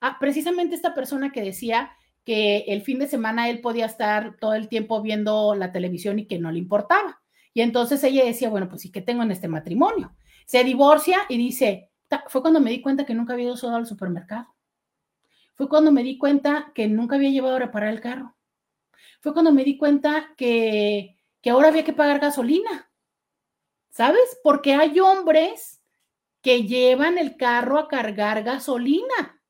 ah, 0.00 0.18
precisamente 0.20 0.76
esta 0.76 0.94
persona 0.94 1.32
que 1.32 1.42
decía 1.42 1.90
que 2.22 2.58
el 2.68 2.82
fin 2.82 3.00
de 3.00 3.08
semana 3.08 3.50
él 3.50 3.60
podía 3.60 3.86
estar 3.86 4.36
todo 4.38 4.54
el 4.54 4.68
tiempo 4.68 5.02
viendo 5.02 5.56
la 5.56 5.72
televisión 5.72 6.20
y 6.20 6.26
que 6.26 6.38
no 6.38 6.52
le 6.52 6.60
importaba. 6.60 7.22
Y 7.52 7.62
entonces 7.62 8.04
ella 8.04 8.24
decía, 8.24 8.50
bueno, 8.50 8.68
pues 8.68 8.82
sí, 8.82 8.92
¿qué 8.92 9.00
tengo 9.00 9.24
en 9.24 9.32
este 9.32 9.48
matrimonio? 9.48 10.14
Se 10.46 10.62
divorcia 10.62 11.22
y 11.28 11.36
dice, 11.36 11.90
fue 12.28 12.40
cuando 12.40 12.60
me 12.60 12.70
di 12.70 12.80
cuenta 12.80 13.04
que 13.04 13.14
nunca 13.14 13.32
había 13.32 13.46
ido 13.46 13.56
solo 13.56 13.74
al 13.74 13.86
supermercado. 13.86 14.54
Fue 15.56 15.68
cuando 15.68 15.90
me 15.90 16.04
di 16.04 16.18
cuenta 16.18 16.70
que 16.72 16.86
nunca 16.86 17.16
había 17.16 17.30
llevado 17.30 17.56
a 17.56 17.58
reparar 17.58 17.92
el 17.92 18.00
carro. 18.00 18.36
Fue 19.20 19.32
cuando 19.32 19.50
me 19.50 19.64
di 19.64 19.76
cuenta 19.76 20.34
que, 20.36 21.16
que 21.42 21.50
ahora 21.50 21.66
había 21.66 21.82
que 21.82 21.92
pagar 21.92 22.20
gasolina. 22.20 22.92
¿Sabes? 23.94 24.38
Porque 24.42 24.74
hay 24.74 24.98
hombres 24.98 25.80
que 26.42 26.64
llevan 26.64 27.16
el 27.16 27.36
carro 27.36 27.78
a 27.78 27.88
cargar 27.88 28.42
gasolina 28.42 29.40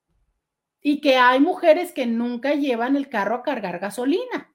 y 0.82 1.01
que 1.01 1.16
hay 1.16 1.40
mujeres 1.40 1.92
que 1.92 2.07
nunca 2.07 2.55
llevan 2.55 2.95
el 2.95 3.09
carro 3.09 3.36
a 3.36 3.42
cargar 3.42 3.78
gasolina. 3.78 4.55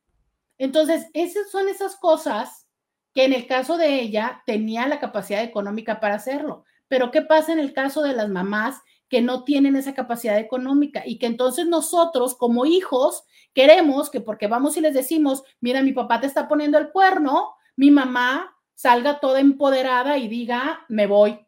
Entonces, 0.60 1.08
esas 1.14 1.50
son 1.50 1.68
esas 1.70 1.96
cosas 1.96 2.68
que 3.16 3.26
en 3.26 3.34
el 3.34 3.48
caso 3.48 3.78
de 3.78 4.00
ella 4.00 4.44
tenía 4.46 4.88
la 4.88 5.00
capacidad 5.00 5.44
económica 5.44 6.00
para 6.00 6.16
hacerlo. 6.16 6.66
Pero 6.88 7.10
¿qué 7.10 7.24
pasa 7.24 7.52
en 7.52 7.60
el 7.60 7.74
caso 7.74 8.04
de 8.04 8.14
las 8.14 8.30
mamás 8.30 8.82
que 9.10 9.22
no 9.22 9.44
tienen 9.44 9.76
esa 9.76 9.96
capacidad 9.96 10.38
económica 10.38 11.02
y 11.04 11.18
que 11.18 11.26
entonces 11.26 11.66
nosotros 11.66 12.36
como 12.36 12.68
hijos 12.68 13.24
queremos 13.56 14.12
que 14.12 14.22
porque 14.22 14.46
vamos 14.46 14.78
y 14.78 14.82
les 14.82 14.94
decimos, 14.94 15.44
mira, 15.60 15.82
mi 15.82 15.94
papá 15.94 16.22
te 16.22 16.28
está 16.28 16.48
poniendo 16.48 16.78
el 16.78 16.92
cuerno, 16.92 17.56
mi 17.76 17.90
mamá 17.90 18.56
salga 18.80 19.20
toda 19.20 19.42
empoderada 19.42 20.18
y 20.18 20.30
diga, 20.30 20.86
me 20.88 21.06
voy. 21.06 21.46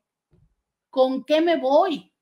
¿Con 0.90 1.24
qué 1.24 1.40
me 1.40 1.56
voy? 1.56 2.14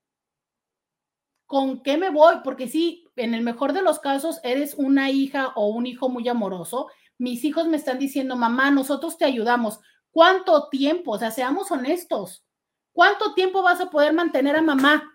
¿Con 1.47 1.82
qué 1.82 1.97
me 1.97 2.12
voy? 2.12 2.36
Porque 2.43 2.68
si 2.68 3.07
en 3.16 3.34
el 3.34 3.41
mejor 3.41 3.74
de 3.74 3.82
los 3.82 3.97
casos 3.97 4.39
eres 4.43 4.76
una 4.76 5.10
hija 5.10 5.47
o 5.55 5.70
un 5.70 5.88
hijo 5.88 6.10
muy 6.10 6.30
amoroso, 6.30 6.89
mis 7.18 7.43
hijos 7.43 7.66
me 7.66 7.78
están 7.78 7.97
diciendo, 7.97 8.36
mamá, 8.36 8.70
nosotros 8.70 9.18
te 9.18 9.26
ayudamos. 9.26 9.80
¿Cuánto 10.12 10.70
tiempo? 10.70 11.14
O 11.14 11.18
sea, 11.18 11.32
seamos 11.32 11.72
honestos. 11.72 12.45
¿Cuánto 12.91 13.34
tiempo 13.34 13.64
vas 13.64 13.82
a 13.82 13.89
poder 13.89 14.14
mantener 14.14 14.57
a 14.57 14.62
mamá? 14.62 15.12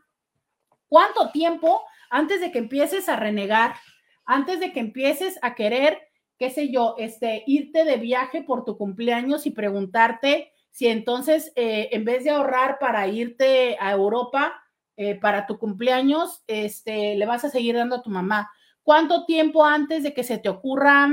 ¿Cuánto 0.89 1.31
tiempo 1.31 1.83
antes 2.11 2.41
de 2.41 2.51
que 2.51 2.59
empieces 2.59 3.09
a 3.09 3.15
renegar, 3.15 3.77
antes 4.25 4.59
de 4.59 4.73
que 4.73 4.81
empieces 4.81 5.39
a 5.41 5.55
querer, 5.55 6.01
qué 6.39 6.51
sé 6.51 6.71
yo, 6.71 6.95
este, 6.99 7.43
irte 7.47 7.85
de 7.85 7.97
viaje 7.97 8.43
por 8.43 8.65
tu 8.65 8.77
cumpleaños 8.77 9.47
y 9.47 9.51
preguntarte 9.51 10.53
si 10.71 10.89
entonces 10.89 11.53
eh, 11.55 11.89
en 11.93 12.05
vez 12.05 12.25
de 12.25 12.31
ahorrar 12.31 12.79
para 12.79 13.07
irte 13.07 13.77
a 13.79 13.93
Europa 13.93 14.61
eh, 14.97 15.15
para 15.15 15.47
tu 15.47 15.59
cumpleaños, 15.59 16.43
este, 16.47 17.15
le 17.17 17.27
vas 17.27 17.45
a 17.45 17.51
seguir 17.51 17.77
dando 17.77 17.97
a 17.97 18.03
tu 18.03 18.11
mamá? 18.11 18.51
¿Cuánto 18.83 19.25
tiempo 19.25 19.65
antes 19.65 20.03
de 20.03 20.13
que 20.13 20.25
se 20.25 20.39
te 20.39 20.49
ocurra 20.49 21.09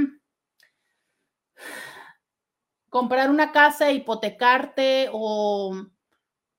comprar 2.89 3.29
una 3.29 3.51
casa, 3.51 3.91
hipotecarte 3.91 5.09
o, 5.13 5.75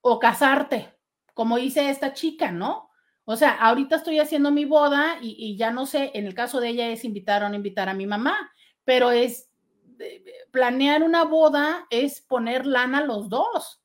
o 0.01 0.19
casarte, 0.19 0.95
como 1.35 1.57
dice 1.57 1.91
esta 1.91 2.13
chica, 2.13 2.53
¿no? 2.53 2.91
O 3.25 3.37
sea, 3.37 3.53
ahorita 3.53 3.97
estoy 3.97 4.19
haciendo 4.19 4.51
mi 4.51 4.65
boda 4.65 5.19
y, 5.21 5.57
ya 5.57 5.71
no 5.71 5.87
sé, 5.87 6.11
en 6.15 6.27
el 6.27 6.35
caso 6.35 6.61
de 6.61 6.71
ella 6.71 6.89
es 6.89 7.05
invitar 7.05 7.45
o 7.45 7.49
no 7.49 7.55
invitar 7.55 7.89
a 7.89 7.95
mi 7.95 8.07
mamá, 8.07 8.52
pero 8.85 9.11
es 9.11 9.49
planear 10.51 11.03
una 11.03 11.25
boda 11.25 11.87
es 11.91 12.21
poner 12.21 12.67
lana 12.67 13.05
los 13.05 13.29
dos. 13.29 13.81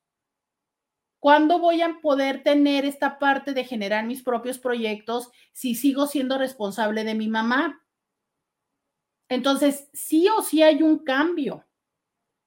¿Cuándo 1.19 1.59
voy 1.59 1.81
a 1.81 1.99
poder 2.01 2.43
tener 2.43 2.85
esta 2.85 3.17
parte 3.19 3.53
de 3.53 3.63
generar 3.63 4.05
mis 4.05 4.23
propios 4.23 4.59
proyectos 4.59 5.31
si 5.51 5.75
sigo 5.75 6.05
siendo 6.07 6.37
responsable 6.37 7.03
de 7.03 7.15
mi 7.15 7.27
mamá? 7.27 7.83
Entonces, 9.29 9.89
sí 9.93 10.27
o 10.29 10.41
sí 10.41 10.61
hay 10.61 10.83
un 10.83 10.99
cambio. 10.99 11.65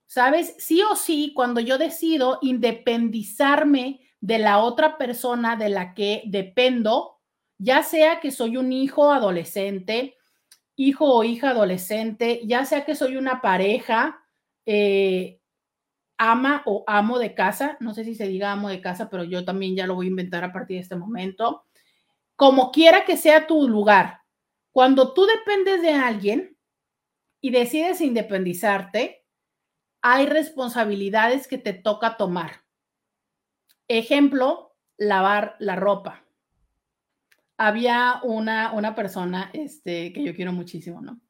¿Sabes? 0.06 0.56
Sí 0.58 0.82
o 0.82 0.96
sí, 0.96 1.32
cuando 1.34 1.60
yo 1.60 1.78
decido 1.78 2.38
independizarme 2.42 4.00
de 4.20 4.38
la 4.38 4.58
otra 4.58 4.98
persona 4.98 5.56
de 5.56 5.68
la 5.68 5.94
que 5.94 6.22
dependo, 6.26 7.20
ya 7.58 7.82
sea 7.82 8.18
que 8.20 8.32
soy 8.32 8.56
un 8.56 8.72
hijo 8.72 9.12
adolescente, 9.12 10.16
hijo 10.80 11.04
o 11.14 11.24
hija 11.24 11.50
adolescente, 11.50 12.40
ya 12.46 12.64
sea 12.64 12.86
que 12.86 12.94
soy 12.94 13.18
una 13.18 13.42
pareja, 13.42 14.24
eh, 14.64 15.38
ama 16.16 16.62
o 16.64 16.84
amo 16.86 17.18
de 17.18 17.34
casa, 17.34 17.76
no 17.80 17.92
sé 17.92 18.02
si 18.04 18.14
se 18.14 18.26
diga 18.26 18.50
amo 18.52 18.70
de 18.70 18.80
casa, 18.80 19.10
pero 19.10 19.24
yo 19.24 19.44
también 19.44 19.76
ya 19.76 19.86
lo 19.86 19.94
voy 19.94 20.06
a 20.06 20.10
inventar 20.10 20.42
a 20.42 20.54
partir 20.54 20.76
de 20.76 20.82
este 20.82 20.96
momento, 20.96 21.66
como 22.34 22.72
quiera 22.72 23.04
que 23.04 23.18
sea 23.18 23.46
tu 23.46 23.68
lugar, 23.68 24.22
cuando 24.72 25.12
tú 25.12 25.26
dependes 25.26 25.82
de 25.82 25.92
alguien 25.92 26.56
y 27.42 27.50
decides 27.50 28.00
independizarte, 28.00 29.26
hay 30.00 30.24
responsabilidades 30.24 31.46
que 31.46 31.58
te 31.58 31.74
toca 31.74 32.16
tomar. 32.16 32.64
Ejemplo, 33.86 34.74
lavar 34.96 35.56
la 35.58 35.76
ropa. 35.76 36.24
Había 37.60 38.20
una, 38.22 38.72
una 38.72 38.94
persona 38.94 39.50
este, 39.52 40.12
que 40.12 40.24
yo 40.24 40.34
quiero 40.34 40.52
muchísimo, 40.52 41.00
¿no? 41.00 41.20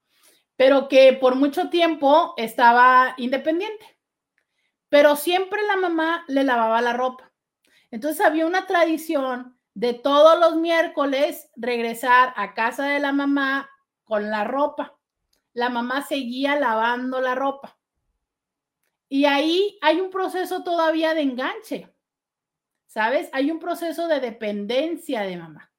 Pero 0.57 0.89
que 0.89 1.14
por 1.14 1.35
mucho 1.35 1.70
tiempo 1.70 2.35
estaba 2.37 3.14
independiente, 3.16 3.99
pero 4.89 5.16
siempre 5.16 5.61
la 5.66 5.76
mamá 5.76 6.24
le 6.28 6.45
lavaba 6.45 6.81
la 6.83 6.93
ropa. 6.93 7.33
Entonces 7.91 8.24
había 8.24 8.47
una 8.47 8.66
tradición 8.66 9.59
de 9.74 9.95
todos 9.95 10.39
los 10.39 10.57
miércoles 10.57 11.51
regresar 11.57 12.33
a 12.37 12.55
casa 12.55 12.87
de 12.87 13.01
la 13.01 13.12
mamá 13.12 13.68
con 14.05 14.31
la 14.31 14.45
ropa. 14.45 14.99
La 15.53 15.68
mamá 15.70 16.03
seguía 16.03 16.55
lavando 16.55 17.20
la 17.20 17.35
ropa. 17.35 17.78
Y 19.09 19.24
ahí 19.24 19.78
hay 19.81 20.01
un 20.01 20.11
proceso 20.11 20.62
todavía 20.62 21.14
de 21.14 21.22
enganche. 21.22 21.93
¿sabes? 22.91 23.28
Hay 23.33 23.53
un 23.53 23.61
proceso 23.61 24.09
de 24.09 24.18
dependencia 24.18 25.22
de 25.22 25.37
mamá. 25.37 25.70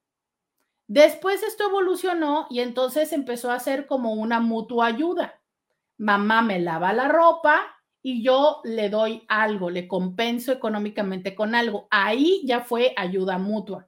Después 0.93 1.41
esto 1.41 1.69
evolucionó 1.69 2.47
y 2.49 2.59
entonces 2.59 3.13
empezó 3.13 3.49
a 3.49 3.59
ser 3.59 3.87
como 3.87 4.11
una 4.11 4.41
mutua 4.41 4.87
ayuda. 4.87 5.41
Mamá 5.97 6.41
me 6.41 6.59
lava 6.59 6.91
la 6.91 7.07
ropa 7.07 7.61
y 8.01 8.21
yo 8.21 8.59
le 8.65 8.89
doy 8.89 9.23
algo, 9.29 9.69
le 9.69 9.87
compenso 9.87 10.51
económicamente 10.51 11.33
con 11.33 11.55
algo. 11.55 11.87
Ahí 11.91 12.41
ya 12.43 12.59
fue 12.59 12.93
ayuda 12.97 13.37
mutua. 13.37 13.87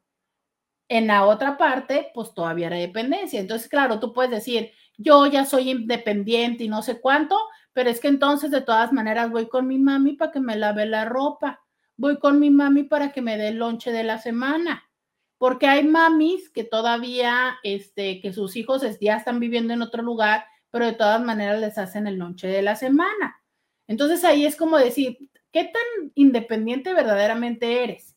En 0.87 1.07
la 1.07 1.25
otra 1.25 1.57
parte, 1.57 2.09
pues 2.13 2.33
todavía 2.33 2.67
era 2.67 2.77
dependencia. 2.77 3.41
Entonces, 3.41 3.67
claro, 3.67 3.99
tú 3.99 4.13
puedes 4.13 4.31
decir, 4.31 4.71
yo 4.97 5.25
ya 5.25 5.43
soy 5.43 5.71
independiente 5.71 6.63
y 6.63 6.69
no 6.69 6.81
sé 6.83 7.01
cuánto, 7.01 7.37
pero 7.73 7.89
es 7.89 7.99
que 7.99 8.07
entonces 8.07 8.49
de 8.49 8.61
todas 8.61 8.93
maneras 8.93 9.29
voy 9.29 9.49
con 9.49 9.67
mi 9.67 9.77
mami 9.77 10.13
para 10.13 10.31
que 10.31 10.39
me 10.39 10.55
lave 10.55 10.85
la 10.85 11.03
ropa 11.03 11.59
voy 11.97 12.17
con 12.17 12.39
mi 12.39 12.49
mami 12.49 12.83
para 12.83 13.11
que 13.11 13.21
me 13.21 13.37
dé 13.37 13.49
el 13.49 13.57
lonche 13.57 13.91
de 13.91 14.03
la 14.03 14.19
semana. 14.19 14.89
Porque 15.37 15.67
hay 15.67 15.83
mamis 15.83 16.49
que 16.49 16.63
todavía, 16.63 17.57
este, 17.63 18.21
que 18.21 18.33
sus 18.33 18.55
hijos 18.55 18.83
ya 19.01 19.17
están 19.17 19.39
viviendo 19.39 19.73
en 19.73 19.81
otro 19.81 20.01
lugar, 20.03 20.45
pero 20.71 20.85
de 20.85 20.93
todas 20.93 21.21
maneras 21.21 21.59
les 21.59 21.77
hacen 21.77 22.07
el 22.07 22.15
lonche 22.15 22.47
de 22.47 22.61
la 22.61 22.75
semana. 22.75 23.41
Entonces 23.87 24.23
ahí 24.23 24.45
es 24.45 24.55
como 24.55 24.77
decir, 24.77 25.17
¿qué 25.51 25.65
tan 25.65 26.11
independiente 26.15 26.93
verdaderamente 26.93 27.83
eres? 27.83 28.15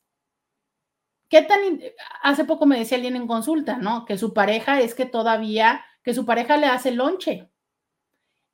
¿Qué 1.28 1.42
tan... 1.42 1.58
Hace 2.22 2.44
poco 2.44 2.66
me 2.66 2.78
decía 2.78 2.96
alguien 2.96 3.16
en 3.16 3.26
consulta, 3.26 3.76
¿no? 3.76 4.04
Que 4.04 4.16
su 4.16 4.32
pareja 4.32 4.80
es 4.80 4.94
que 4.94 5.06
todavía, 5.06 5.84
que 6.02 6.14
su 6.14 6.24
pareja 6.24 6.56
le 6.56 6.66
hace 6.66 6.92
lonche. 6.92 7.50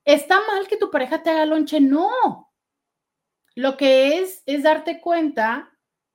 ¿Está 0.04 0.36
mal 0.46 0.66
que 0.68 0.76
tu 0.76 0.90
pareja 0.90 1.22
te 1.22 1.30
haga 1.30 1.46
lonche? 1.46 1.80
No. 1.80 2.52
Lo 3.54 3.76
que 3.76 4.18
es 4.18 4.42
es 4.46 4.62
darte 4.62 5.00
cuenta 5.00 5.71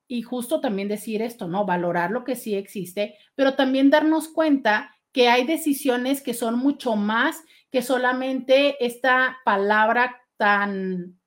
y 0.08 0.22
justo 0.22 0.60
también 0.60 0.88
decir 0.88 1.20
esto, 1.20 1.46
¿no? 1.46 1.66
Valorar 1.66 2.10
lo 2.10 2.24
que 2.24 2.34
sí 2.34 2.54
existe, 2.54 3.18
pero 3.34 3.54
también 3.54 3.90
darnos 3.90 4.28
cuenta 4.28 4.96
que 5.12 5.28
hay 5.28 5.46
decisiones 5.46 6.22
que 6.22 6.34
son 6.34 6.58
mucho 6.58 6.96
más 6.96 7.44
que 7.70 7.82
solamente 7.82 8.84
esta 8.84 9.36
palabra 9.44 10.22
tan 10.38 11.20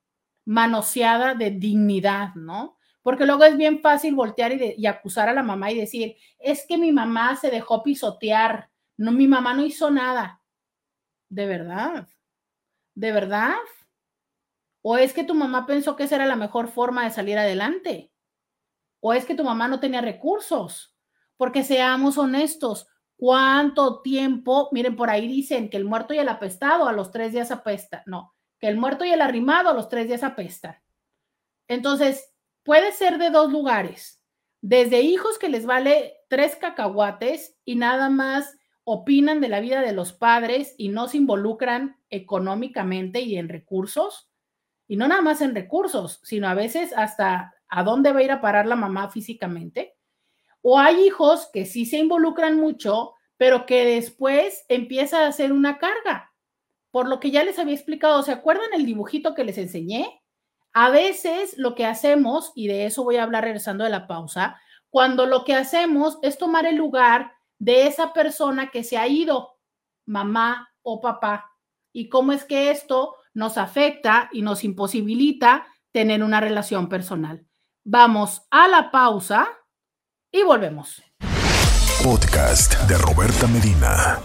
manoseada 0.44 1.34
de 1.34 1.52
dignidad, 1.52 2.34
¿no? 2.34 2.76
Porque 3.02 3.26
luego 3.26 3.44
es 3.44 3.56
bien 3.56 3.80
fácil 3.80 4.14
voltear 4.14 4.52
y, 4.52 4.74
y, 4.76 4.86
acusar 4.86 5.28
a 5.28 5.32
la 5.32 5.42
mamá 5.42 5.70
y 5.70 5.78
decir, 5.78 6.16
es 6.38 6.66
que 6.68 6.76
mi 6.76 6.92
mamá 6.92 7.36
se 7.36 7.50
dejó 7.50 7.82
pisotear, 7.82 8.70
no, 8.96 9.12
mi 9.12 9.28
mamá 9.28 9.54
no 9.54 9.64
hizo 9.64 9.90
nada. 9.90 10.42
De 11.28 11.46
verdad, 11.46 12.08
de 12.94 13.12
verdad. 13.12 13.54
¿O 14.82 14.96
es 14.96 15.12
que 15.12 15.24
tu 15.24 15.34
mamá 15.34 15.66
pensó 15.66 15.94
que 15.96 16.04
esa 16.04 16.16
era 16.16 16.26
la 16.26 16.36
mejor 16.36 16.68
forma 16.68 17.04
de 17.04 17.10
salir 17.10 17.38
adelante? 17.38 18.11
¿O 19.04 19.12
es 19.12 19.24
que 19.24 19.34
tu 19.34 19.42
mamá 19.42 19.66
no 19.66 19.80
tenía 19.80 20.00
recursos? 20.00 20.96
Porque 21.36 21.64
seamos 21.64 22.18
honestos, 22.18 22.86
¿cuánto 23.16 24.00
tiempo? 24.00 24.68
Miren, 24.70 24.94
por 24.94 25.10
ahí 25.10 25.26
dicen 25.26 25.68
que 25.68 25.76
el 25.76 25.84
muerto 25.84 26.14
y 26.14 26.18
el 26.18 26.28
apestado 26.28 26.86
a 26.86 26.92
los 26.92 27.10
tres 27.10 27.32
días 27.32 27.50
apesta. 27.50 28.04
No, 28.06 28.32
que 28.60 28.68
el 28.68 28.76
muerto 28.76 29.04
y 29.04 29.10
el 29.10 29.20
arrimado 29.20 29.70
a 29.70 29.74
los 29.74 29.88
tres 29.88 30.06
días 30.06 30.22
apestan. 30.22 30.76
Entonces, 31.66 32.32
puede 32.62 32.92
ser 32.92 33.18
de 33.18 33.30
dos 33.30 33.50
lugares. 33.50 34.22
Desde 34.60 35.00
hijos 35.00 35.36
que 35.36 35.48
les 35.48 35.66
vale 35.66 36.14
tres 36.28 36.54
cacahuates 36.54 37.56
y 37.64 37.74
nada 37.74 38.08
más 38.08 38.56
opinan 38.84 39.40
de 39.40 39.48
la 39.48 39.58
vida 39.58 39.80
de 39.80 39.92
los 39.92 40.12
padres 40.12 40.76
y 40.78 40.90
no 40.90 41.08
se 41.08 41.16
involucran 41.16 41.96
económicamente 42.08 43.20
y 43.20 43.36
en 43.36 43.48
recursos 43.48 44.28
y 44.86 44.96
no 44.96 45.08
nada 45.08 45.22
más 45.22 45.40
en 45.40 45.54
recursos, 45.54 46.20
sino 46.22 46.46
a 46.48 46.54
veces 46.54 46.92
hasta 46.94 47.54
a 47.72 47.82
dónde 47.82 48.12
va 48.12 48.20
a 48.20 48.22
ir 48.22 48.30
a 48.30 48.42
parar 48.42 48.66
la 48.66 48.76
mamá 48.76 49.08
físicamente. 49.08 49.96
O 50.60 50.78
hay 50.78 51.06
hijos 51.06 51.48
que 51.52 51.64
sí 51.64 51.86
se 51.86 51.96
involucran 51.96 52.58
mucho, 52.58 53.14
pero 53.38 53.64
que 53.64 53.86
después 53.86 54.66
empieza 54.68 55.26
a 55.26 55.32
ser 55.32 55.52
una 55.52 55.78
carga. 55.78 56.34
Por 56.90 57.08
lo 57.08 57.18
que 57.18 57.30
ya 57.30 57.42
les 57.42 57.58
había 57.58 57.74
explicado, 57.74 58.22
¿se 58.22 58.30
acuerdan 58.30 58.74
el 58.74 58.84
dibujito 58.84 59.34
que 59.34 59.44
les 59.44 59.56
enseñé? 59.56 60.22
A 60.74 60.90
veces 60.90 61.56
lo 61.56 61.74
que 61.74 61.86
hacemos, 61.86 62.52
y 62.54 62.68
de 62.68 62.84
eso 62.84 63.04
voy 63.04 63.16
a 63.16 63.22
hablar 63.22 63.44
regresando 63.44 63.84
de 63.84 63.90
la 63.90 64.06
pausa, 64.06 64.60
cuando 64.90 65.24
lo 65.24 65.44
que 65.44 65.54
hacemos 65.54 66.18
es 66.20 66.36
tomar 66.36 66.66
el 66.66 66.76
lugar 66.76 67.32
de 67.58 67.86
esa 67.86 68.12
persona 68.12 68.70
que 68.70 68.84
se 68.84 68.98
ha 68.98 69.08
ido, 69.08 69.58
mamá 70.04 70.68
o 70.82 71.00
papá. 71.00 71.50
¿Y 71.90 72.10
cómo 72.10 72.32
es 72.32 72.44
que 72.44 72.70
esto 72.70 73.14
nos 73.32 73.56
afecta 73.56 74.28
y 74.30 74.42
nos 74.42 74.62
imposibilita 74.62 75.66
tener 75.92 76.22
una 76.22 76.40
relación 76.40 76.88
personal. 76.88 77.46
Vamos 77.84 78.42
a 78.52 78.68
la 78.68 78.92
pausa 78.92 79.48
y 80.30 80.44
volvemos. 80.44 81.02
Podcast 82.04 82.80
de 82.88 82.96
Roberta 82.96 83.48
Medina. 83.48 84.20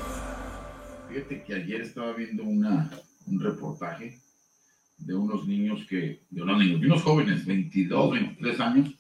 Fíjate 1.10 1.44
que 1.44 1.56
ayer 1.56 1.82
estaba 1.82 2.14
viendo 2.14 2.44
una, 2.44 2.88
un 3.26 3.40
reportaje 3.40 4.20
de 5.00 5.16
unos 5.16 5.48
niños 5.48 5.88
que, 5.90 6.22
de 6.30 6.42
unos 6.44 6.60
niños, 6.60 6.82
de 6.82 6.86
unos 6.86 7.02
jóvenes, 7.02 7.48
22, 7.48 8.12
23 8.12 8.60
años, 8.60 8.94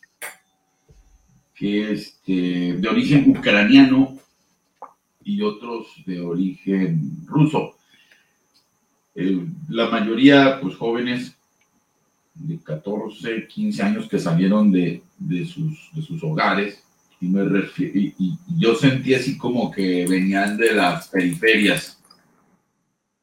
que 1.54 1.92
este, 1.92 2.78
de 2.80 2.88
origen 2.88 3.38
ucraniano 3.38 4.18
y 5.24 5.44
otros 5.44 5.86
de 6.08 6.20
origen 6.20 7.28
ruso. 7.28 7.76
Eh, 9.14 9.46
la 9.70 9.88
mayoría, 9.92 10.60
pues 10.60 10.76
jóvenes 10.76 11.37
de 12.40 12.60
14, 12.60 13.48
15 13.48 13.84
años 13.84 14.08
que 14.08 14.20
salieron 14.20 14.72
de, 14.72 15.02
de, 15.18 15.46
sus, 15.46 15.90
de 15.94 16.02
sus 16.02 16.24
hogares 16.24 16.84
y, 17.20 17.28
me 17.28 17.44
y, 17.78 18.14
y 18.18 18.38
yo 18.58 18.76
sentí 18.76 19.14
así 19.16 19.38
como 19.38 19.72
que 19.72 20.06
venían 20.08 20.58
de 20.58 20.74
las 20.74 21.08
periferias, 21.08 21.98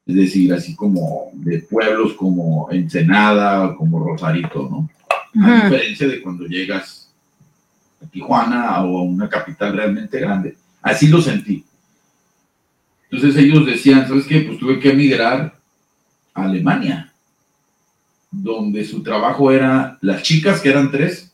es 0.05 0.15
decir, 0.15 0.53
así 0.53 0.75
como 0.75 1.31
de 1.33 1.59
pueblos 1.59 2.13
como 2.13 2.67
Ensenada, 2.71 3.75
como 3.75 4.03
Rosarito, 4.03 4.69
¿no? 4.69 4.89
A 5.43 5.63
diferencia 5.63 6.07
de 6.07 6.21
cuando 6.21 6.45
llegas 6.45 7.11
a 8.01 8.07
Tijuana 8.07 8.83
o 8.83 8.99
a 8.99 9.03
una 9.03 9.27
capital 9.27 9.73
realmente 9.73 10.19
grande. 10.19 10.55
Así 10.81 11.07
lo 11.07 11.21
sentí. 11.21 11.65
Entonces 13.09 13.43
ellos 13.43 13.65
decían, 13.65 14.07
¿sabes 14.07 14.25
qué? 14.27 14.41
Pues 14.41 14.59
tuve 14.59 14.79
que 14.79 14.91
emigrar 14.91 15.57
a 16.33 16.43
Alemania 16.43 17.14
donde 18.41 18.83
su 18.83 19.01
trabajo 19.01 19.51
era 19.51 19.97
las 20.01 20.23
chicas, 20.23 20.61
que 20.61 20.69
eran 20.69 20.91
tres, 20.91 21.31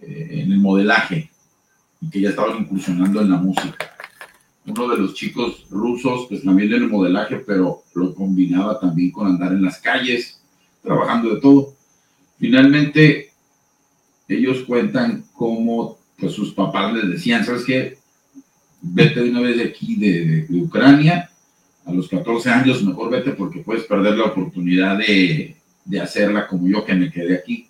eh, 0.00 0.28
en 0.42 0.52
el 0.52 0.58
modelaje, 0.58 1.30
y 2.00 2.10
que 2.10 2.20
ya 2.20 2.30
estaban 2.30 2.58
incursionando 2.58 3.20
en 3.20 3.30
la 3.30 3.36
música. 3.36 3.90
Uno 4.66 4.88
de 4.88 4.98
los 4.98 5.14
chicos 5.14 5.66
rusos, 5.70 6.26
pues 6.28 6.42
también 6.42 6.72
en 6.72 6.82
el 6.82 6.88
modelaje, 6.88 7.36
pero 7.36 7.82
lo 7.94 8.14
combinaba 8.14 8.78
también 8.78 9.10
con 9.10 9.26
andar 9.26 9.52
en 9.52 9.62
las 9.62 9.78
calles, 9.78 10.40
trabajando 10.82 11.34
de 11.34 11.40
todo. 11.40 11.74
Finalmente, 12.38 13.30
ellos 14.28 14.64
cuentan 14.66 15.24
cómo 15.32 15.98
pues, 16.18 16.32
sus 16.32 16.52
papás 16.52 16.92
les 16.94 17.10
decían, 17.10 17.44
¿sabes 17.44 17.64
qué? 17.64 17.98
Vete 18.80 19.22
de 19.22 19.30
una 19.30 19.40
vez 19.40 19.56
de 19.56 19.64
aquí, 19.64 19.96
de, 19.96 20.46
de 20.48 20.62
Ucrania, 20.62 21.30
a 21.84 21.92
los 21.92 22.08
14 22.08 22.50
años, 22.50 22.82
mejor 22.82 23.10
vete 23.10 23.32
porque 23.32 23.60
puedes 23.60 23.84
perder 23.84 24.16
la 24.16 24.24
oportunidad 24.24 24.98
de, 24.98 25.56
de 25.84 26.00
hacerla 26.00 26.46
como 26.46 26.68
yo 26.68 26.84
que 26.84 26.94
me 26.94 27.10
quedé 27.10 27.36
aquí. 27.36 27.66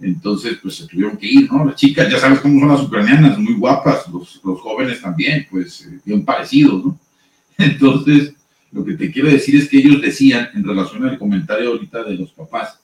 Entonces, 0.00 0.58
pues 0.60 0.74
se 0.76 0.86
tuvieron 0.86 1.16
que 1.16 1.26
ir, 1.26 1.50
¿no? 1.50 1.64
Las 1.64 1.76
chicas, 1.76 2.10
ya 2.10 2.18
sabes 2.18 2.40
cómo 2.40 2.60
son 2.60 2.68
las 2.68 2.82
ucranianas, 2.82 3.38
muy 3.38 3.54
guapas, 3.54 4.08
los, 4.08 4.40
jóvenes 4.42 5.00
también, 5.00 5.46
pues 5.50 5.86
eh, 5.86 6.00
bien 6.04 6.24
parecidos, 6.24 6.84
¿no? 6.84 6.98
Entonces, 7.58 8.34
lo 8.72 8.84
que 8.84 8.94
te 8.94 9.10
quiero 9.10 9.28
decir 9.28 9.56
es 9.56 9.68
que 9.68 9.78
ellos 9.78 10.02
decían, 10.02 10.48
en 10.54 10.64
relación 10.64 11.06
al 11.08 11.18
comentario 11.18 11.70
ahorita 11.70 12.02
de 12.02 12.14
los 12.16 12.32
papás, 12.32 12.80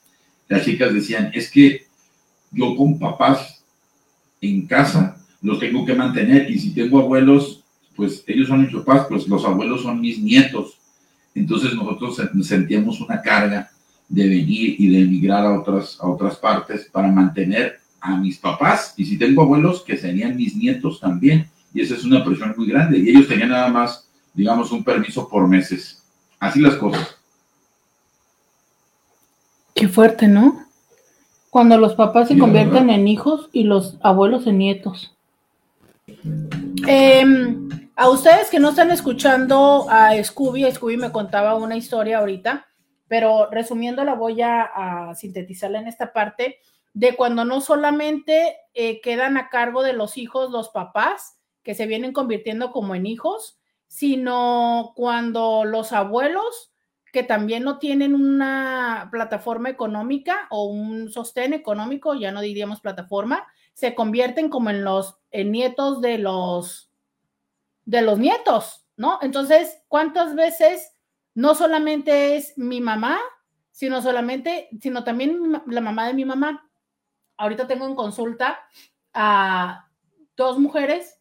las 0.49 0.65
chicas 0.65 0.95
decían, 0.95 1.31
es 1.35 1.51
que 1.51 1.87
yo 2.53 2.77
con 2.77 2.99
papás 2.99 3.63
en 4.41 4.67
casa 4.67 5.17
los 5.43 5.59
tengo 5.59 5.85
que 5.85 5.95
mantener 5.95 6.51
y 6.51 6.59
si 6.59 6.75
tengo 6.75 7.01
abuelos, 7.01 7.63
pues 7.97 8.23
ellos 8.27 8.49
son 8.49 8.63
mis 8.63 8.75
papás, 8.75 9.07
pues 9.09 9.27
los 9.29 9.45
abuelos 9.45 9.83
son 9.83 10.01
mis 10.01 10.19
nietos. 10.19 10.79
Entonces 11.35 11.75
nosotros 11.75 12.21
sentíamos 12.43 13.01
una 13.01 13.21
carga 13.21 13.71
de 14.11 14.29
venir 14.29 14.77
y 14.79 14.91
de 14.91 15.01
emigrar 15.01 15.47
a 15.47 15.59
otras, 15.59 15.99
a 16.01 16.07
otras 16.07 16.37
partes 16.37 16.91
para 16.93 17.09
mantener 17.09 17.81
a 18.01 18.17
mis 18.17 18.37
papás. 18.37 18.93
Y 18.97 19.07
si 19.07 19.17
tengo 19.17 19.43
abuelos 19.43 19.83
que 19.83 19.97
serían 19.97 20.37
mis 20.37 20.55
nietos 20.55 21.01
también. 21.01 21.49
Y 21.73 21.81
esa 21.81 21.95
es 21.95 22.05
una 22.05 22.23
presión 22.23 22.53
muy 22.57 22.67
grande. 22.67 22.99
Y 22.99 23.09
ellos 23.09 23.29
tenían 23.29 23.51
nada 23.51 23.69
más 23.69 24.07
digamos 24.35 24.71
un 24.73 24.85
permiso 24.85 25.29
por 25.29 25.47
meses. 25.47 26.03
Así 26.39 26.61
las 26.61 26.75
cosas. 26.77 27.17
Qué 29.75 29.89
fuerte 29.89 30.29
no 30.29 30.67
cuando 31.51 31.79
los 31.79 31.95
papás 31.95 32.29
se 32.29 32.39
convierten 32.39 32.91
en 32.91 33.09
hijos 33.09 33.49
y 33.53 33.65
los 33.65 33.97
abuelos 34.03 34.47
en 34.47 34.59
nietos. 34.59 35.17
Em, 36.87 37.69
a 37.97 38.09
ustedes 38.09 38.51
que 38.51 38.61
no 38.61 38.71
están 38.71 38.91
escuchando 38.93 39.89
a 39.91 40.13
Scooby 40.23 40.71
Scooby 40.71 40.97
me 40.97 41.11
contaba 41.11 41.57
una 41.57 41.77
historia 41.77 42.19
ahorita 42.19 42.70
pero 43.11 43.49
resumiendo 43.51 44.05
la 44.05 44.15
voy 44.15 44.41
a, 44.41 45.13
sintetizarla 45.17 45.81
en 45.81 45.89
esta 45.89 46.13
parte 46.13 46.61
de 46.95 47.17
cuando 47.17 47.45
no 47.45 47.61
solamente 47.61 48.57
eh, 48.73 49.01
quedan 49.01 49.37
a 49.37 49.49
cargo 49.49 49.83
de 49.83 49.95
los 49.95 50.17
hijos 50.17 50.53
los 50.53 50.69
papás, 50.69 51.37
que 51.65 51.75
se 51.75 51.87
vienen 51.87 52.13
convirtiendo 52.13 52.71
como 52.71 52.95
en 52.95 53.07
hijos, 53.07 53.59
sino 53.89 54.93
cuando 54.95 55.65
los 55.65 55.93
abuelos, 55.93 56.73
que 57.13 57.25
también 57.25 57.65
no 57.65 57.81
tienen 57.81 58.15
una 58.15 59.09
plataforma 59.11 59.71
económica 59.71 60.47
o 60.49 60.67
un 60.67 61.11
sostén 61.11 61.53
económico, 61.53 62.15
ya 62.15 62.31
no 62.31 62.41
diríamos 62.41 62.81
plataforma, 62.81 63.45
se 63.75 63.97
convierten 63.97 64.51
como 64.51 64.71
en 64.71 64.85
los 64.85 65.19
nietos 65.33 66.01
de 66.01 66.19
los 66.19 66.93
de 67.87 68.03
los 68.03 68.21
nietos, 68.21 68.87
¿no? 68.97 69.19
Entonces, 69.21 69.83
¿cuántas 69.89 70.37
veces 70.37 70.90
no 71.35 71.55
solamente 71.55 72.37
es 72.37 72.57
mi 72.57 72.81
mamá, 72.81 73.19
sino 73.71 74.03
solamente, 74.03 74.69
sino 74.81 75.05
también 75.05 75.63
la 75.67 75.81
mamá 75.81 76.07
de 76.07 76.15
mi 76.15 76.25
mamá. 76.25 76.71
Ahorita 77.37 77.67
tengo 77.67 77.87
en 77.87 77.95
consulta 77.95 78.61
a 79.15 79.89
dos 80.37 80.59
mujeres 80.59 81.21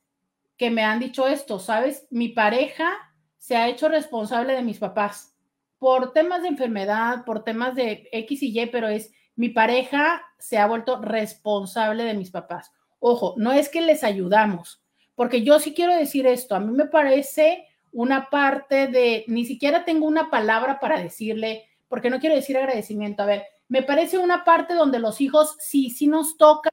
que 0.58 0.70
me 0.70 0.84
han 0.84 1.00
dicho 1.00 1.28
esto, 1.28 1.60
¿sabes? 1.60 2.08
Mi 2.10 2.30
pareja 2.30 2.92
se 3.38 3.56
ha 3.56 3.70
hecho 3.70 3.88
responsable 3.88 4.54
de 4.54 4.62
mis 4.62 4.80
papás 4.80 5.36
por 5.78 6.12
temas 6.12 6.42
de 6.42 6.50
enfermedad, 6.50 7.24
por 7.24 7.44
temas 7.46 7.74
de 7.76 8.10
X 8.12 8.44
y 8.44 8.60
Y, 8.60 8.66
pero 8.68 8.90
es 8.90 9.14
mi 9.36 9.50
pareja 9.50 10.22
se 10.38 10.58
ha 10.58 10.68
vuelto 10.68 11.02
responsable 11.02 12.04
de 12.04 12.14
mis 12.14 12.30
papás. 12.30 12.74
Ojo, 13.00 13.36
no 13.38 13.54
es 13.54 13.70
que 13.70 13.82
les 13.82 14.04
ayudamos, 14.04 14.84
porque 15.16 15.44
yo 15.44 15.60
sí 15.60 15.74
quiero 15.74 15.96
decir 15.96 16.28
esto, 16.28 16.56
a 16.56 16.60
mí 16.60 16.74
me 16.74 16.86
parece 16.86 17.66
una 17.92 18.30
parte 18.30 18.88
de, 18.88 19.26
ni 19.28 19.46
siquiera 19.46 19.86
tengo 19.86 20.06
una 20.06 20.30
palabra 20.30 20.80
para 20.80 21.02
decirle, 21.02 21.68
porque 21.88 22.10
no 22.10 22.20
quiero 22.20 22.36
decir 22.36 22.58
agradecimiento. 22.58 23.24
A 23.24 23.28
ver, 23.28 23.44
me 23.68 23.84
parece 23.84 24.18
una 24.18 24.44
parte 24.44 24.74
donde 24.74 25.00
los 25.00 25.22
hijos 25.22 25.56
sí, 25.60 25.90
sí 25.90 26.08
nos 26.08 26.38
toca 26.38 26.70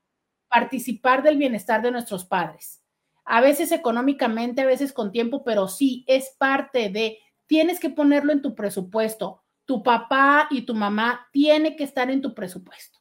participar 0.48 1.22
del 1.22 1.36
bienestar 1.36 1.82
de 1.82 1.90
nuestros 1.90 2.24
padres. 2.24 2.82
A 3.24 3.40
veces 3.40 3.72
económicamente, 3.72 4.62
a 4.62 4.66
veces 4.66 4.92
con 4.92 5.12
tiempo, 5.12 5.44
pero 5.44 5.68
sí 5.68 6.04
es 6.06 6.34
parte 6.38 6.88
de, 6.88 7.18
tienes 7.46 7.80
que 7.80 7.90
ponerlo 7.90 8.32
en 8.32 8.42
tu 8.42 8.54
presupuesto. 8.54 9.42
Tu 9.64 9.82
papá 9.82 10.46
y 10.50 10.62
tu 10.62 10.74
mamá 10.74 11.28
tiene 11.32 11.76
que 11.76 11.84
estar 11.84 12.08
en 12.10 12.22
tu 12.22 12.34
presupuesto. 12.34 13.00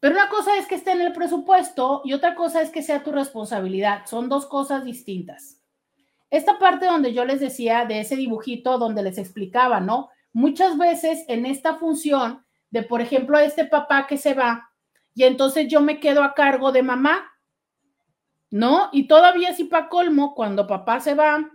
Pero 0.00 0.14
una 0.14 0.28
cosa 0.28 0.56
es 0.56 0.66
que 0.66 0.76
esté 0.76 0.92
en 0.92 1.00
el 1.00 1.12
presupuesto 1.12 2.02
y 2.04 2.12
otra 2.12 2.34
cosa 2.34 2.62
es 2.62 2.70
que 2.70 2.82
sea 2.82 3.02
tu 3.02 3.12
responsabilidad. 3.12 4.06
Son 4.06 4.28
dos 4.28 4.46
cosas 4.46 4.84
distintas. 4.84 5.55
Esta 6.30 6.58
parte 6.58 6.86
donde 6.86 7.12
yo 7.12 7.24
les 7.24 7.40
decía 7.40 7.84
de 7.84 8.00
ese 8.00 8.16
dibujito 8.16 8.78
donde 8.78 9.02
les 9.02 9.18
explicaba, 9.18 9.80
¿no? 9.80 10.10
Muchas 10.32 10.76
veces 10.76 11.24
en 11.28 11.46
esta 11.46 11.76
función 11.76 12.44
de, 12.70 12.82
por 12.82 13.00
ejemplo, 13.00 13.38
este 13.38 13.64
papá 13.64 14.06
que 14.06 14.18
se 14.18 14.34
va 14.34 14.70
y 15.16 15.24
entonces 15.24 15.66
yo 15.68 15.80
me 15.80 15.98
quedo 15.98 16.22
a 16.22 16.34
cargo 16.34 16.72
de 16.72 16.82
mamá, 16.82 17.32
¿no? 18.50 18.90
Y 18.92 19.08
todavía 19.08 19.54
si 19.54 19.64
para 19.64 19.88
colmo, 19.88 20.34
cuando 20.34 20.66
papá 20.66 21.00
se 21.00 21.14
va, 21.14 21.50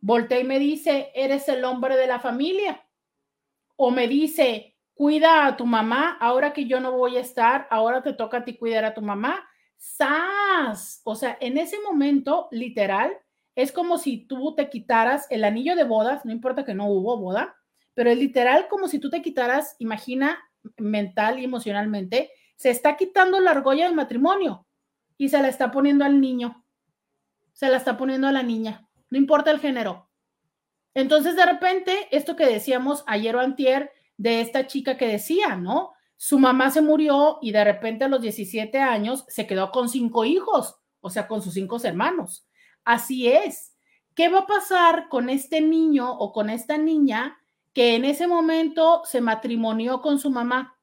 voltea 0.00 0.38
y 0.38 0.44
me 0.44 0.60
dice, 0.60 1.10
eres 1.14 1.48
el 1.48 1.64
hombre 1.64 1.96
de 1.96 2.06
la 2.06 2.20
familia. 2.20 2.86
O 3.74 3.90
me 3.90 4.06
dice, 4.06 4.76
cuida 4.94 5.46
a 5.46 5.56
tu 5.56 5.66
mamá, 5.66 6.18
ahora 6.20 6.52
que 6.52 6.66
yo 6.66 6.78
no 6.78 6.92
voy 6.92 7.16
a 7.16 7.20
estar, 7.20 7.66
ahora 7.70 8.00
te 8.00 8.12
toca 8.12 8.38
a 8.38 8.44
ti 8.44 8.56
cuidar 8.56 8.84
a 8.84 8.94
tu 8.94 9.02
mamá. 9.02 9.44
¡Sas! 9.76 11.00
O 11.02 11.16
sea, 11.16 11.36
en 11.40 11.58
ese 11.58 11.80
momento, 11.80 12.46
literal, 12.52 13.10
es 13.62 13.72
como 13.72 13.98
si 13.98 14.18
tú 14.18 14.54
te 14.54 14.70
quitaras 14.70 15.26
el 15.28 15.44
anillo 15.44 15.76
de 15.76 15.84
bodas, 15.84 16.24
no 16.24 16.32
importa 16.32 16.64
que 16.64 16.72
no 16.72 16.86
hubo 16.86 17.18
boda, 17.18 17.56
pero 17.92 18.10
es 18.10 18.16
literal 18.16 18.68
como 18.68 18.88
si 18.88 18.98
tú 18.98 19.10
te 19.10 19.20
quitaras, 19.20 19.76
imagina 19.78 20.38
mental 20.78 21.38
y 21.38 21.44
emocionalmente, 21.44 22.30
se 22.56 22.70
está 22.70 22.96
quitando 22.96 23.38
la 23.38 23.50
argolla 23.50 23.84
del 23.84 23.94
matrimonio 23.94 24.66
y 25.18 25.28
se 25.28 25.42
la 25.42 25.48
está 25.48 25.70
poniendo 25.70 26.06
al 26.06 26.22
niño, 26.22 26.64
se 27.52 27.68
la 27.68 27.76
está 27.76 27.98
poniendo 27.98 28.28
a 28.28 28.32
la 28.32 28.42
niña, 28.42 28.88
no 29.10 29.18
importa 29.18 29.50
el 29.50 29.60
género. 29.60 30.08
Entonces, 30.94 31.36
de 31.36 31.44
repente, 31.44 32.08
esto 32.12 32.36
que 32.36 32.46
decíamos 32.46 33.04
ayer 33.06 33.36
o 33.36 33.40
antier 33.40 33.90
de 34.16 34.40
esta 34.40 34.66
chica 34.66 34.96
que 34.96 35.06
decía, 35.06 35.56
¿no? 35.56 35.92
Su 36.16 36.38
mamá 36.38 36.70
se 36.70 36.80
murió 36.80 37.38
y 37.42 37.52
de 37.52 37.62
repente 37.62 38.04
a 38.04 38.08
los 38.08 38.22
17 38.22 38.78
años 38.78 39.26
se 39.28 39.46
quedó 39.46 39.70
con 39.70 39.90
cinco 39.90 40.24
hijos, 40.24 40.76
o 41.00 41.10
sea, 41.10 41.28
con 41.28 41.42
sus 41.42 41.52
cinco 41.52 41.76
hermanos. 41.84 42.46
Así 42.84 43.28
es. 43.28 43.76
¿Qué 44.14 44.28
va 44.28 44.40
a 44.40 44.46
pasar 44.46 45.08
con 45.08 45.30
este 45.30 45.60
niño 45.60 46.12
o 46.12 46.32
con 46.32 46.50
esta 46.50 46.76
niña 46.76 47.38
que 47.72 47.94
en 47.94 48.04
ese 48.04 48.26
momento 48.26 49.02
se 49.04 49.20
matrimonió 49.20 50.02
con 50.02 50.18
su 50.18 50.30
mamá? 50.30 50.76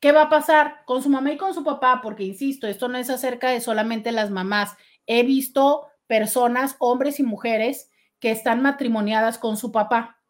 ¿Qué 0.00 0.10
va 0.10 0.22
a 0.22 0.28
pasar 0.28 0.84
con 0.84 1.02
su 1.02 1.08
mamá 1.08 1.32
y 1.32 1.36
con 1.36 1.54
su 1.54 1.62
papá? 1.62 2.00
Porque, 2.02 2.24
insisto, 2.24 2.66
esto 2.66 2.88
no 2.88 2.98
es 2.98 3.08
acerca 3.08 3.50
de 3.50 3.60
solamente 3.60 4.10
las 4.10 4.30
mamás. 4.30 4.76
He 5.06 5.22
visto 5.22 5.86
personas, 6.08 6.76
hombres 6.80 7.20
y 7.20 7.22
mujeres, 7.22 7.88
que 8.18 8.30
están 8.30 8.62
matrimoniadas 8.62 9.38
con 9.38 9.56
su 9.56 9.70
papá. 9.70 10.20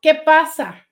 ¿Qué 0.00 0.16
pasa? 0.16 0.88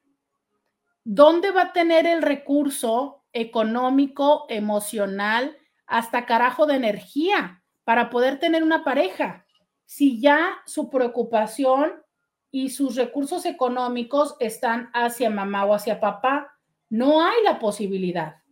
¿Dónde 1.04 1.50
va 1.50 1.62
a 1.62 1.72
tener 1.72 2.06
el 2.06 2.22
recurso 2.22 3.24
económico, 3.32 4.46
emocional, 4.48 5.56
hasta 5.86 6.26
carajo 6.26 6.66
de 6.66 6.76
energía 6.76 7.59
para 7.84 8.10
poder 8.10 8.38
tener 8.38 8.62
una 8.62 8.84
pareja. 8.84 9.46
Si 9.84 10.20
ya 10.20 10.60
su 10.66 10.90
preocupación 10.90 12.02
y 12.50 12.70
sus 12.70 12.96
recursos 12.96 13.46
económicos 13.46 14.36
están 14.40 14.90
hacia 14.92 15.30
mamá 15.30 15.64
o 15.64 15.74
hacia 15.74 16.00
papá, 16.00 16.56
No 16.92 17.24
hay 17.24 17.44
la 17.44 17.60
posibilidad. 17.60 18.42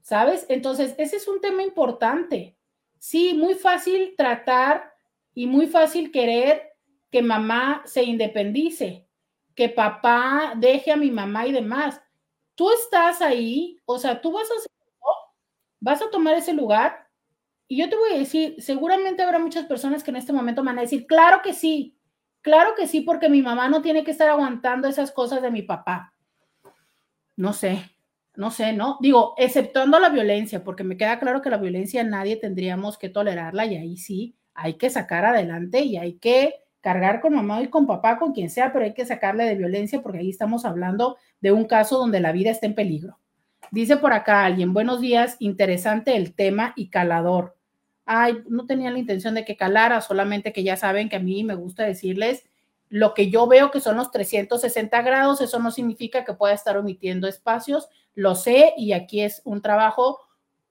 ¿Sabes? 0.00 0.46
Entonces, 0.48 0.94
ese 0.96 1.16
es 1.16 1.26
un 1.26 1.40
tema 1.40 1.64
importante. 1.64 2.56
Sí, 3.00 3.34
muy 3.34 3.54
fácil 3.54 4.14
tratar 4.16 4.92
y 5.34 5.48
muy 5.48 5.66
fácil 5.66 6.12
querer 6.12 6.72
que 7.10 7.20
mamá 7.20 7.82
se 7.84 8.04
independice, 8.04 9.08
que 9.56 9.68
papá 9.68 10.52
deje 10.56 10.92
a 10.92 10.96
mi 10.96 11.10
mamá 11.10 11.48
y 11.48 11.52
demás. 11.52 12.00
Tú 12.54 12.70
estás 12.70 13.20
ahí, 13.22 13.76
o 13.86 13.98
sea, 13.98 14.20
tú 14.20 14.30
vas 14.30 14.48
a 14.48 14.54
vas 15.80 16.02
a 16.02 16.10
tomar 16.10 16.34
ese 16.34 16.52
lugar 16.52 17.07
y 17.68 17.76
yo 17.76 17.90
te 17.90 17.96
voy 17.96 18.12
a 18.14 18.18
decir, 18.18 18.56
seguramente 18.58 19.22
habrá 19.22 19.38
muchas 19.38 19.66
personas 19.66 20.02
que 20.02 20.10
en 20.10 20.16
este 20.16 20.32
momento 20.32 20.64
van 20.64 20.78
a 20.78 20.82
decir, 20.82 21.06
claro 21.06 21.42
que 21.44 21.52
sí, 21.52 21.98
claro 22.40 22.74
que 22.74 22.86
sí, 22.86 23.02
porque 23.02 23.28
mi 23.28 23.42
mamá 23.42 23.68
no 23.68 23.82
tiene 23.82 24.04
que 24.04 24.10
estar 24.10 24.30
aguantando 24.30 24.88
esas 24.88 25.12
cosas 25.12 25.42
de 25.42 25.50
mi 25.50 25.60
papá. 25.60 26.14
No 27.36 27.52
sé, 27.52 27.84
no 28.36 28.50
sé, 28.50 28.72
¿no? 28.72 28.96
Digo, 29.02 29.34
exceptuando 29.36 30.00
la 30.00 30.08
violencia, 30.08 30.64
porque 30.64 30.82
me 30.82 30.96
queda 30.96 31.18
claro 31.18 31.42
que 31.42 31.50
la 31.50 31.58
violencia 31.58 32.02
nadie 32.04 32.36
tendríamos 32.36 32.96
que 32.96 33.10
tolerarla 33.10 33.66
y 33.66 33.76
ahí 33.76 33.96
sí 33.98 34.34
hay 34.54 34.74
que 34.74 34.88
sacar 34.88 35.26
adelante 35.26 35.80
y 35.80 35.98
hay 35.98 36.14
que 36.14 36.54
cargar 36.80 37.20
con 37.20 37.34
mamá 37.34 37.60
y 37.60 37.68
con 37.68 37.86
papá, 37.86 38.18
con 38.18 38.32
quien 38.32 38.48
sea, 38.48 38.72
pero 38.72 38.86
hay 38.86 38.94
que 38.94 39.04
sacarle 39.04 39.44
de 39.44 39.56
violencia 39.56 40.00
porque 40.00 40.18
ahí 40.18 40.30
estamos 40.30 40.64
hablando 40.64 41.18
de 41.42 41.52
un 41.52 41.66
caso 41.66 41.98
donde 41.98 42.20
la 42.20 42.32
vida 42.32 42.50
está 42.50 42.64
en 42.64 42.74
peligro. 42.74 43.18
Dice 43.70 43.98
por 43.98 44.14
acá 44.14 44.46
alguien, 44.46 44.72
buenos 44.72 45.02
días, 45.02 45.36
interesante 45.38 46.16
el 46.16 46.34
tema 46.34 46.72
y 46.74 46.88
calador 46.88 47.57
ay, 48.08 48.42
no 48.48 48.66
tenía 48.66 48.90
la 48.90 48.98
intención 48.98 49.34
de 49.34 49.44
que 49.44 49.56
calara, 49.56 50.00
solamente 50.00 50.52
que 50.52 50.64
ya 50.64 50.76
saben 50.76 51.08
que 51.08 51.16
a 51.16 51.20
mí 51.20 51.44
me 51.44 51.54
gusta 51.54 51.84
decirles 51.84 52.44
lo 52.88 53.12
que 53.12 53.30
yo 53.30 53.46
veo 53.46 53.70
que 53.70 53.80
son 53.80 53.96
los 53.96 54.10
360 54.10 55.02
grados, 55.02 55.40
eso 55.40 55.58
no 55.58 55.70
significa 55.70 56.24
que 56.24 56.32
pueda 56.32 56.54
estar 56.54 56.76
omitiendo 56.78 57.28
espacios, 57.28 57.88
lo 58.14 58.34
sé 58.34 58.72
y 58.76 58.92
aquí 58.92 59.20
es 59.20 59.42
un 59.44 59.60
trabajo 59.60 60.20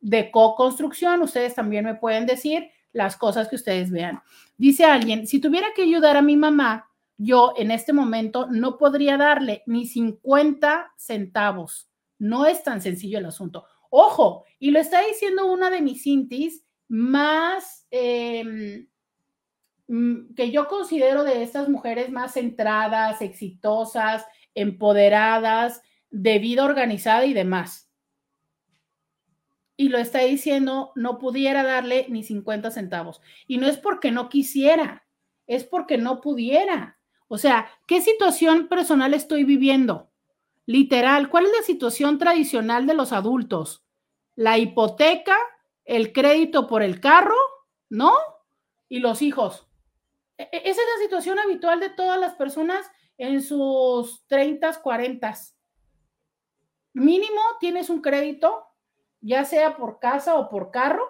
de 0.02 0.32
co-construcción, 0.32 1.22
ustedes 1.22 1.56
también 1.56 1.86
me 1.86 1.96
pueden 1.96 2.26
decir 2.26 2.70
las 2.92 3.16
cosas 3.16 3.48
que 3.48 3.56
ustedes 3.56 3.92
vean. 3.92 4.22
Dice 4.58 4.86
alguien, 4.86 5.28
si 5.28 5.40
tuviera 5.40 5.68
que 5.76 5.84
ayudar 5.84 6.18
a 6.18 6.24
mi 6.24 6.38
mamá, 6.38 6.90
yo 7.18 7.54
en 7.58 7.72
este 7.72 7.94
momento 7.94 8.48
no 8.50 8.78
podría 8.78 9.18
darle 9.18 9.64
ni 9.66 9.86
50 9.86 10.94
centavos. 10.98 11.90
No 12.20 12.46
es 12.46 12.64
tan 12.64 12.82
sencillo 12.82 13.20
el 13.20 13.26
asunto. 13.26 13.66
Ojo, 13.90 14.44
y 14.60 14.72
lo 14.72 14.80
está 14.80 15.02
diciendo 15.06 15.46
una 15.46 15.70
de 15.70 15.82
mis 15.82 16.06
intis 16.08 16.64
más 16.88 17.86
em, 17.92 18.88
mm, 19.88 20.34
que 20.36 20.52
yo 20.52 20.68
considero 20.68 21.24
de 21.24 21.44
estas 21.44 21.70
mujeres 21.70 22.12
más 22.12 22.34
centradas, 22.34 23.22
exitosas, 23.22 24.26
empoderadas, 24.56 25.82
de 26.10 26.40
vida 26.40 26.66
organizada 26.66 27.26
y 27.26 27.34
demás. 27.34 27.92
Y 29.76 29.90
lo 29.90 30.00
está 30.00 30.20
diciendo, 30.20 30.92
no 30.96 31.20
pudiera 31.20 31.64
darle 31.64 32.08
ni 32.10 32.24
50 32.24 32.72
centavos. 32.72 33.22
Y 33.46 33.58
no 33.58 33.68
es 33.68 33.78
porque 33.78 34.12
no 34.12 34.28
quisiera, 34.30 35.06
es 35.46 35.64
porque 35.64 35.98
no 35.98 36.20
pudiera. 36.22 36.98
O 37.28 37.38
sea, 37.38 37.70
¿qué 37.86 38.02
situación 38.02 38.68
personal 38.68 39.14
estoy 39.14 39.44
viviendo? 39.44 40.10
Literal, 40.66 41.30
¿cuál 41.30 41.46
es 41.46 41.52
la 41.60 41.64
situación 41.64 42.18
tradicional 42.18 42.88
de 42.88 42.96
los 42.96 43.14
adultos? 43.14 43.86
La 44.36 44.58
hipoteca, 44.58 45.38
el 45.88 46.12
crédito 46.12 46.68
por 46.68 46.84
el 46.84 47.00
carro, 47.00 47.36
¿no? 47.90 48.14
Y 48.90 49.00
los 49.00 49.22
hijos. 49.22 49.68
E, 50.38 50.44
e, 50.44 50.70
esa 50.70 50.82
es 50.82 50.88
la 50.98 51.04
situación 51.04 51.40
habitual 51.40 51.80
de 51.80 51.90
todas 51.90 52.20
las 52.20 52.36
personas 52.36 52.86
en 53.18 53.42
sus 53.42 54.28
30, 54.28 54.82
40. 54.82 55.34
Mínimo 56.94 57.42
tienes 57.60 57.90
un 57.90 58.02
crédito, 58.02 58.66
ya 59.22 59.46
sea 59.46 59.78
por 59.78 60.00
casa 60.00 60.36
o 60.36 60.50
por 60.50 60.72
carro. 60.72 61.08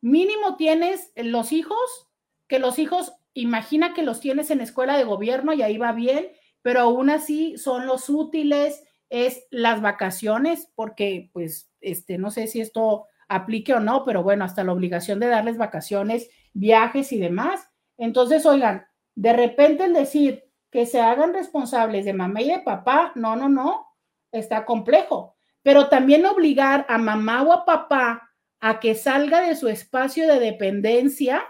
Mínimo 0.00 0.56
tienes 0.56 1.10
los 1.16 1.52
hijos, 1.52 2.08
que 2.46 2.58
los 2.58 2.78
hijos, 2.78 3.14
imagina 3.32 3.94
que 3.94 4.02
los 4.02 4.20
tienes 4.20 4.50
en 4.50 4.60
escuela 4.60 4.96
de 4.98 5.04
gobierno 5.04 5.54
y 5.54 5.62
ahí 5.62 5.78
va 5.78 5.92
bien, 5.92 6.30
pero 6.60 6.80
aún 6.80 7.08
así 7.08 7.56
son 7.56 7.86
los 7.86 8.10
útiles, 8.10 8.84
es 9.08 9.46
las 9.50 9.80
vacaciones, 9.80 10.70
porque 10.74 11.30
pues, 11.32 11.70
este, 11.80 12.18
no 12.18 12.30
sé 12.30 12.46
si 12.48 12.60
esto 12.60 13.06
aplique 13.28 13.74
o 13.74 13.80
no, 13.80 14.04
pero 14.04 14.22
bueno, 14.22 14.44
hasta 14.44 14.64
la 14.64 14.72
obligación 14.72 15.20
de 15.20 15.28
darles 15.28 15.58
vacaciones, 15.58 16.30
viajes 16.52 17.12
y 17.12 17.18
demás. 17.18 17.68
Entonces, 17.96 18.46
oigan, 18.46 18.86
de 19.14 19.32
repente 19.32 19.84
el 19.84 19.92
decir 19.92 20.44
que 20.70 20.86
se 20.86 21.00
hagan 21.00 21.34
responsables 21.34 22.04
de 22.04 22.12
mamá 22.12 22.42
y 22.42 22.48
de 22.48 22.60
papá, 22.60 23.12
no, 23.14 23.36
no, 23.36 23.48
no, 23.48 23.86
está 24.32 24.64
complejo. 24.64 25.36
Pero 25.62 25.88
también 25.88 26.26
obligar 26.26 26.86
a 26.88 26.98
mamá 26.98 27.42
o 27.42 27.52
a 27.52 27.64
papá 27.64 28.30
a 28.60 28.80
que 28.80 28.94
salga 28.94 29.40
de 29.42 29.56
su 29.56 29.68
espacio 29.68 30.26
de 30.26 30.40
dependencia 30.40 31.42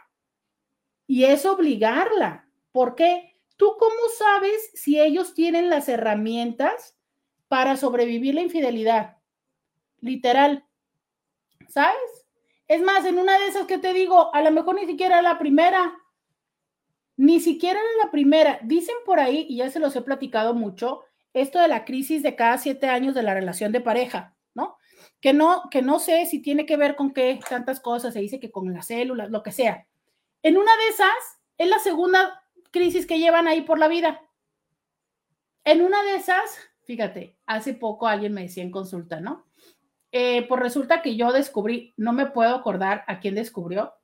y 1.06 1.24
es 1.24 1.46
obligarla. 1.46 2.48
¿Por 2.72 2.94
qué? 2.94 3.34
¿Tú 3.56 3.76
cómo 3.78 3.96
sabes 4.16 4.70
si 4.74 5.00
ellos 5.00 5.34
tienen 5.34 5.68
las 5.68 5.88
herramientas 5.88 6.96
para 7.48 7.76
sobrevivir 7.76 8.34
la 8.34 8.42
infidelidad? 8.42 9.16
Literal, 10.00 10.67
¿sabes? 11.68 12.26
Es 12.66 12.82
más, 12.82 13.04
en 13.04 13.18
una 13.18 13.38
de 13.38 13.46
esas 13.46 13.66
que 13.66 13.78
te 13.78 13.92
digo, 13.92 14.34
a 14.34 14.42
lo 14.42 14.50
mejor 14.50 14.74
ni 14.74 14.86
siquiera 14.86 15.22
la 15.22 15.38
primera, 15.38 15.96
ni 17.16 17.40
siquiera 17.40 17.80
era 17.80 18.04
la 18.04 18.10
primera. 18.10 18.60
Dicen 18.62 18.94
por 19.06 19.20
ahí, 19.20 19.46
y 19.48 19.56
ya 19.56 19.70
se 19.70 19.80
los 19.80 19.96
he 19.96 20.02
platicado 20.02 20.54
mucho, 20.54 21.02
esto 21.32 21.58
de 21.60 21.68
la 21.68 21.84
crisis 21.84 22.22
de 22.22 22.36
cada 22.36 22.58
siete 22.58 22.88
años 22.88 23.14
de 23.14 23.22
la 23.22 23.34
relación 23.34 23.72
de 23.72 23.80
pareja, 23.80 24.36
¿no? 24.54 24.76
Que 25.20 25.32
no, 25.32 25.64
que 25.70 25.82
no 25.82 25.98
sé 25.98 26.26
si 26.26 26.40
tiene 26.40 26.66
que 26.66 26.76
ver 26.76 26.94
con 26.94 27.12
qué 27.12 27.40
tantas 27.48 27.80
cosas, 27.80 28.12
se 28.14 28.20
dice 28.20 28.40
que 28.40 28.50
con 28.50 28.72
las 28.72 28.86
células, 28.86 29.30
lo 29.30 29.42
que 29.42 29.52
sea. 29.52 29.86
En 30.42 30.56
una 30.56 30.76
de 30.76 30.88
esas, 30.88 31.40
es 31.58 31.68
la 31.68 31.78
segunda 31.80 32.44
crisis 32.70 33.06
que 33.06 33.18
llevan 33.18 33.48
ahí 33.48 33.62
por 33.62 33.78
la 33.78 33.88
vida. 33.88 34.22
En 35.64 35.82
una 35.82 36.02
de 36.04 36.16
esas, 36.16 36.58
fíjate, 36.84 37.36
hace 37.46 37.74
poco 37.74 38.06
alguien 38.06 38.32
me 38.32 38.42
decía 38.42 38.62
en 38.62 38.70
consulta, 38.70 39.20
¿no? 39.20 39.47
Eh, 40.12 40.46
pues 40.48 40.60
resulta 40.60 41.02
que 41.02 41.16
yo 41.16 41.32
descubrí, 41.32 41.94
no 41.96 42.12
me 42.12 42.26
puedo 42.26 42.54
acordar 42.54 43.04
a 43.06 43.20
quién 43.20 43.34
descubrió. 43.34 43.94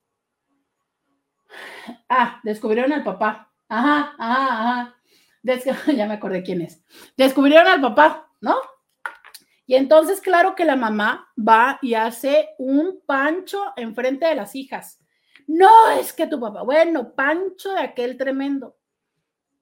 Ah, 2.09 2.41
descubrieron 2.43 2.93
al 2.93 3.05
papá. 3.05 3.53
Ajá, 3.69 4.15
ajá, 4.19 4.61
ajá. 4.61 4.97
ya 5.97 6.07
me 6.07 6.15
acordé 6.15 6.43
quién 6.43 6.63
es. 6.63 6.83
Descubrieron 7.17 7.67
al 7.67 7.81
papá, 7.81 8.31
¿no? 8.41 8.57
Y 9.67 9.77
entonces, 9.77 10.21
claro 10.21 10.55
que 10.55 10.65
la 10.65 10.77
mamá 10.77 11.33
va 11.37 11.79
y 11.81 11.95
hace 11.95 12.51
un 12.59 13.03
pancho 13.07 13.73
enfrente 13.77 14.27
de 14.27 14.35
las 14.35 14.55
hijas. 14.55 15.01
No, 15.47 15.91
es 15.91 16.13
que 16.13 16.27
tu 16.27 16.41
papá, 16.41 16.63
bueno, 16.63 17.15
pancho 17.15 17.73
de 17.73 17.81
aquel 17.81 18.17
tremendo. 18.17 18.77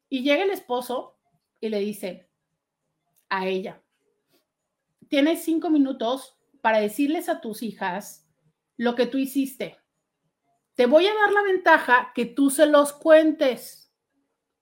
Y 0.09 0.23
llega 0.23 0.43
el 0.43 0.51
esposo 0.51 1.19
y 1.61 1.69
le 1.69 1.79
dice 1.79 2.29
a 3.29 3.47
ella, 3.47 3.81
tienes 5.13 5.45
cinco 5.45 5.69
minutos 5.69 6.39
para 6.63 6.81
decirles 6.81 7.29
a 7.29 7.43
tus 7.43 7.63
hijas 7.63 8.27
lo 8.79 8.95
que 8.95 9.05
tú 9.05 9.19
hiciste. 9.19 9.79
Te 10.75 10.87
voy 10.87 11.07
a 11.07 11.13
dar 11.13 11.33
la 11.33 11.43
ventaja 11.43 12.13
que 12.15 12.25
tú 12.25 12.49
se 12.49 12.65
los 12.65 12.95
cuentes, 12.95 13.93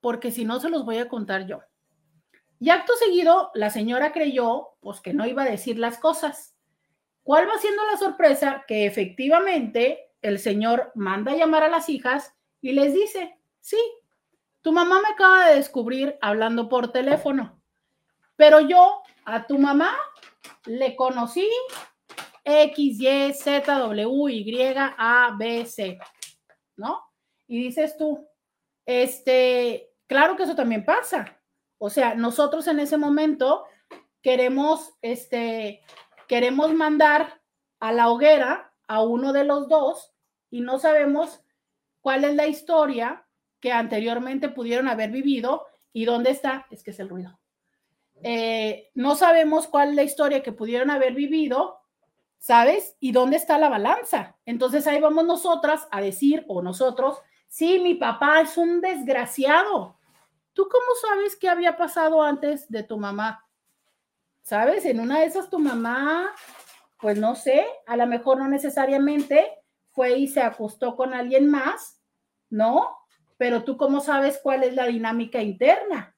porque 0.00 0.32
si 0.32 0.44
no 0.44 0.58
se 0.58 0.68
los 0.68 0.84
voy 0.84 0.98
a 0.98 1.08
contar 1.08 1.46
yo. 1.46 1.60
Y 2.58 2.70
acto 2.70 2.94
seguido, 2.96 3.52
la 3.54 3.70
señora 3.70 4.10
creyó 4.12 4.70
pues 4.80 5.00
que 5.00 5.14
no 5.14 5.24
iba 5.24 5.44
a 5.44 5.48
decir 5.48 5.78
las 5.78 5.98
cosas. 5.98 6.56
¿Cuál 7.22 7.48
va 7.48 7.56
siendo 7.58 7.84
la 7.84 7.96
sorpresa? 7.96 8.64
Que 8.66 8.86
efectivamente 8.86 10.10
el 10.20 10.40
señor 10.40 10.90
manda 10.96 11.30
a 11.30 11.36
llamar 11.36 11.62
a 11.62 11.68
las 11.68 11.88
hijas 11.88 12.34
y 12.60 12.72
les 12.72 12.92
dice, 12.92 13.38
sí, 13.60 13.78
tu 14.62 14.72
mamá 14.72 15.00
me 15.00 15.10
acaba 15.10 15.48
de 15.48 15.54
descubrir 15.54 16.18
hablando 16.20 16.68
por 16.68 16.90
teléfono, 16.90 17.62
pero 18.34 18.58
yo 18.58 19.00
a 19.24 19.46
tu 19.46 19.56
mamá 19.56 19.96
le 20.66 20.96
conocí 20.96 21.48
X, 22.44 23.00
Y, 23.00 23.32
Z, 23.32 23.78
W, 23.78 24.32
Y, 24.32 24.74
A, 24.76 25.36
B, 25.38 25.66
C, 25.66 25.98
¿no? 26.76 27.02
Y 27.46 27.62
dices 27.62 27.96
tú, 27.96 28.26
este, 28.86 29.92
claro 30.06 30.36
que 30.36 30.44
eso 30.44 30.54
también 30.54 30.84
pasa. 30.84 31.40
O 31.78 31.90
sea, 31.90 32.14
nosotros 32.14 32.66
en 32.66 32.80
ese 32.80 32.96
momento 32.96 33.64
queremos, 34.22 34.94
este, 35.02 35.82
queremos 36.28 36.74
mandar 36.74 37.40
a 37.80 37.92
la 37.92 38.10
hoguera 38.10 38.72
a 38.86 39.02
uno 39.02 39.32
de 39.32 39.44
los 39.44 39.68
dos 39.68 40.12
y 40.50 40.60
no 40.60 40.78
sabemos 40.78 41.40
cuál 42.00 42.24
es 42.24 42.34
la 42.34 42.46
historia 42.46 43.26
que 43.60 43.72
anteriormente 43.72 44.48
pudieron 44.48 44.88
haber 44.88 45.10
vivido 45.10 45.66
y 45.92 46.04
dónde 46.04 46.30
está, 46.30 46.66
es 46.70 46.82
que 46.82 46.90
es 46.90 47.00
el 47.00 47.08
ruido. 47.08 47.39
Eh, 48.22 48.90
no 48.94 49.16
sabemos 49.16 49.66
cuál 49.66 49.90
es 49.90 49.94
la 49.96 50.02
historia 50.02 50.42
que 50.42 50.52
pudieron 50.52 50.90
haber 50.90 51.14
vivido, 51.14 51.80
¿sabes? 52.38 52.96
¿Y 53.00 53.12
dónde 53.12 53.36
está 53.36 53.58
la 53.58 53.68
balanza? 53.68 54.36
Entonces 54.44 54.86
ahí 54.86 55.00
vamos 55.00 55.24
nosotras 55.24 55.88
a 55.90 56.00
decir, 56.00 56.44
o 56.48 56.62
nosotros, 56.62 57.18
sí, 57.48 57.78
mi 57.78 57.94
papá 57.94 58.40
es 58.40 58.56
un 58.56 58.80
desgraciado. 58.80 59.96
¿Tú 60.52 60.68
cómo 60.68 60.86
sabes 61.00 61.36
qué 61.36 61.48
había 61.48 61.76
pasado 61.76 62.22
antes 62.22 62.68
de 62.68 62.82
tu 62.82 62.98
mamá? 62.98 63.46
¿sabes? 64.42 64.84
En 64.84 65.00
una 65.00 65.20
de 65.20 65.26
esas 65.26 65.50
tu 65.50 65.58
mamá, 65.58 66.30
pues 67.00 67.18
no 67.18 67.34
sé, 67.34 67.66
a 67.86 67.96
lo 67.96 68.06
mejor 68.06 68.38
no 68.38 68.48
necesariamente 68.48 69.46
fue 69.90 70.18
y 70.18 70.28
se 70.28 70.42
acostó 70.42 70.96
con 70.96 71.14
alguien 71.14 71.48
más, 71.48 72.00
¿no? 72.48 72.96
Pero 73.36 73.64
tú 73.64 73.76
cómo 73.76 74.00
sabes 74.00 74.40
cuál 74.42 74.64
es 74.64 74.74
la 74.74 74.86
dinámica 74.86 75.40
interna. 75.40 76.14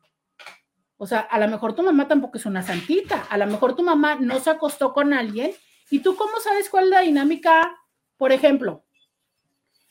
O 1.02 1.06
sea, 1.08 1.18
a 1.18 1.40
lo 1.40 1.48
mejor 1.48 1.74
tu 1.74 1.82
mamá 1.82 2.06
tampoco 2.06 2.38
es 2.38 2.46
una 2.46 2.62
santita, 2.62 3.26
a 3.28 3.36
lo 3.36 3.48
mejor 3.48 3.74
tu 3.74 3.82
mamá 3.82 4.14
no 4.20 4.38
se 4.38 4.50
acostó 4.50 4.92
con 4.92 5.12
alguien 5.12 5.50
y 5.90 5.98
tú 5.98 6.14
cómo 6.14 6.38
sabes 6.38 6.70
cuál 6.70 6.84
es 6.84 6.90
la 6.90 7.00
dinámica, 7.00 7.76
por 8.16 8.30
ejemplo. 8.30 8.84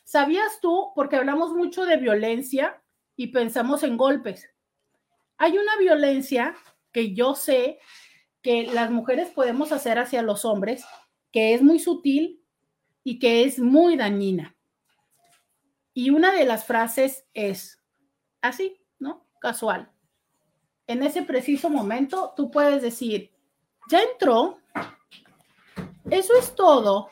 ¿Sabías 0.05 0.61
tú, 0.61 0.93
porque 0.95 1.17
hablamos 1.17 1.51
mucho 1.51 1.85
de 1.85 1.97
violencia 1.97 2.81
y 3.17 3.27
pensamos 3.27 3.83
en 3.83 3.97
golpes? 3.97 4.49
Hay 5.35 5.57
una 5.57 5.75
violencia 5.75 6.55
que 6.93 7.13
yo 7.13 7.35
sé 7.35 7.79
que 8.41 8.67
las 8.67 8.89
mujeres 8.89 9.31
podemos 9.31 9.73
hacer 9.73 9.99
hacia 9.99 10.21
los 10.21 10.45
hombres, 10.45 10.85
que 11.33 11.53
es 11.53 11.61
muy 11.61 11.79
sutil 11.79 12.41
y 13.03 13.19
que 13.19 13.43
es 13.43 13.59
muy 13.59 13.97
dañina. 13.97 14.55
Y 15.93 16.11
una 16.11 16.31
de 16.31 16.45
las 16.45 16.65
frases 16.65 17.25
es 17.33 17.83
así, 18.39 18.81
¿no? 18.97 19.27
Casual. 19.41 19.91
En 20.91 21.03
ese 21.03 21.21
preciso 21.23 21.69
momento 21.69 22.33
tú 22.35 22.51
puedes 22.51 22.81
decir, 22.81 23.31
ya 23.89 24.01
entró, 24.01 24.59
eso 26.09 26.33
es 26.37 26.53
todo. 26.53 27.07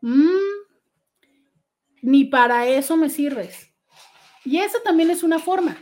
Mm, 0.00 0.62
ni 2.00 2.24
para 2.24 2.66
eso 2.66 2.96
me 2.96 3.10
sirves. 3.10 3.70
Y 4.46 4.60
esa 4.60 4.82
también 4.82 5.10
es 5.10 5.22
una 5.22 5.38
forma. 5.38 5.76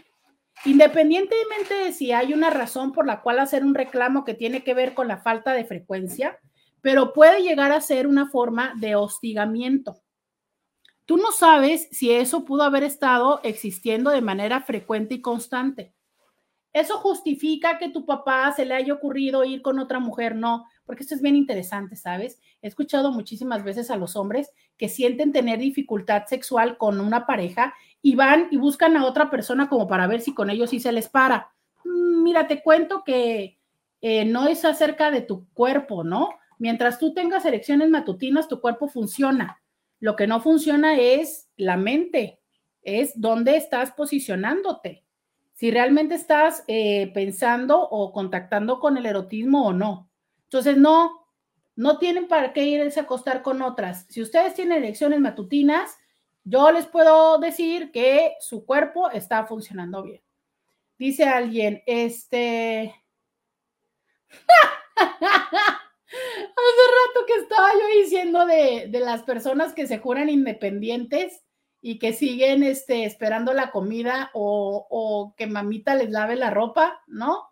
Independientemente 0.64 1.72
de 1.72 1.92
si 1.92 2.10
hay 2.10 2.34
una 2.34 2.50
razón 2.50 2.90
por 2.90 3.06
la 3.06 3.22
cual 3.22 3.38
hacer 3.38 3.64
un 3.64 3.76
reclamo 3.76 4.24
que 4.24 4.34
tiene 4.34 4.64
que 4.64 4.74
ver 4.74 4.92
con 4.92 5.06
la 5.06 5.18
falta 5.18 5.52
de 5.52 5.64
frecuencia, 5.64 6.40
pero 6.80 7.12
puede 7.12 7.42
llegar 7.42 7.70
a 7.70 7.80
ser 7.80 8.08
una 8.08 8.28
forma 8.28 8.74
de 8.76 8.96
hostigamiento. 8.96 10.02
Tú 11.06 11.16
no 11.16 11.30
sabes 11.30 11.86
si 11.92 12.10
eso 12.10 12.44
pudo 12.44 12.64
haber 12.64 12.82
estado 12.82 13.38
existiendo 13.44 14.10
de 14.10 14.20
manera 14.20 14.62
frecuente 14.62 15.14
y 15.14 15.20
constante. 15.20 15.94
¿Eso 16.72 16.98
justifica 16.98 17.78
que 17.78 17.88
tu 17.88 18.06
papá 18.06 18.52
se 18.52 18.64
le 18.64 18.74
haya 18.74 18.92
ocurrido 18.92 19.44
ir 19.44 19.60
con 19.60 19.80
otra 19.80 19.98
mujer? 19.98 20.36
No, 20.36 20.66
porque 20.84 21.02
esto 21.02 21.16
es 21.16 21.22
bien 21.22 21.34
interesante, 21.34 21.96
¿sabes? 21.96 22.40
He 22.62 22.68
escuchado 22.68 23.10
muchísimas 23.10 23.64
veces 23.64 23.90
a 23.90 23.96
los 23.96 24.14
hombres 24.14 24.52
que 24.76 24.88
sienten 24.88 25.32
tener 25.32 25.58
dificultad 25.58 26.26
sexual 26.26 26.78
con 26.78 27.00
una 27.00 27.26
pareja 27.26 27.74
y 28.02 28.14
van 28.14 28.46
y 28.52 28.56
buscan 28.56 28.96
a 28.96 29.04
otra 29.04 29.30
persona 29.30 29.68
como 29.68 29.88
para 29.88 30.06
ver 30.06 30.20
si 30.20 30.32
con 30.32 30.48
ellos 30.48 30.70
sí 30.70 30.78
se 30.78 30.92
les 30.92 31.08
para. 31.08 31.52
Mm, 31.84 32.22
mira, 32.22 32.46
te 32.46 32.62
cuento 32.62 33.02
que 33.04 33.58
eh, 34.00 34.24
no 34.24 34.46
es 34.46 34.64
acerca 34.64 35.10
de 35.10 35.22
tu 35.22 35.48
cuerpo, 35.52 36.04
¿no? 36.04 36.28
Mientras 36.58 37.00
tú 37.00 37.14
tengas 37.14 37.44
erecciones 37.44 37.90
matutinas, 37.90 38.46
tu 38.46 38.60
cuerpo 38.60 38.86
funciona. 38.86 39.60
Lo 39.98 40.14
que 40.14 40.28
no 40.28 40.40
funciona 40.40 40.96
es 40.98 41.50
la 41.56 41.76
mente, 41.76 42.40
es 42.82 43.12
dónde 43.20 43.56
estás 43.56 43.90
posicionándote 43.90 45.04
si 45.60 45.70
realmente 45.70 46.14
estás 46.14 46.64
eh, 46.68 47.10
pensando 47.12 47.78
o 47.78 48.14
contactando 48.14 48.80
con 48.80 48.96
el 48.96 49.04
erotismo 49.04 49.66
o 49.66 49.74
no. 49.74 50.10
Entonces, 50.44 50.78
no, 50.78 51.26
no 51.76 51.98
tienen 51.98 52.28
para 52.28 52.54
qué 52.54 52.64
irse 52.64 52.98
a 52.98 53.02
acostar 53.02 53.42
con 53.42 53.60
otras. 53.60 54.06
Si 54.08 54.22
ustedes 54.22 54.54
tienen 54.54 54.78
elecciones 54.78 55.20
matutinas, 55.20 55.98
yo 56.44 56.72
les 56.72 56.86
puedo 56.86 57.36
decir 57.36 57.92
que 57.92 58.36
su 58.40 58.64
cuerpo 58.64 59.10
está 59.10 59.44
funcionando 59.44 60.02
bien. 60.02 60.22
Dice 60.98 61.24
alguien, 61.24 61.82
este... 61.84 62.94
Hace 65.36 66.84
rato 66.96 67.26
que 67.26 67.34
estaba 67.34 67.68
yo 67.74 68.00
diciendo 68.02 68.46
de, 68.46 68.86
de 68.88 69.00
las 69.00 69.24
personas 69.24 69.74
que 69.74 69.86
se 69.86 69.98
juran 69.98 70.30
independientes 70.30 71.44
y 71.82 71.98
que 71.98 72.12
siguen 72.12 72.62
este, 72.62 73.04
esperando 73.04 73.52
la 73.52 73.70
comida 73.70 74.30
o, 74.34 75.34
que 75.36 75.46
mamita 75.46 75.94
les 75.94 76.10
lave 76.10 76.36
la 76.36 76.50
ropa, 76.50 77.02
¿no? 77.06 77.44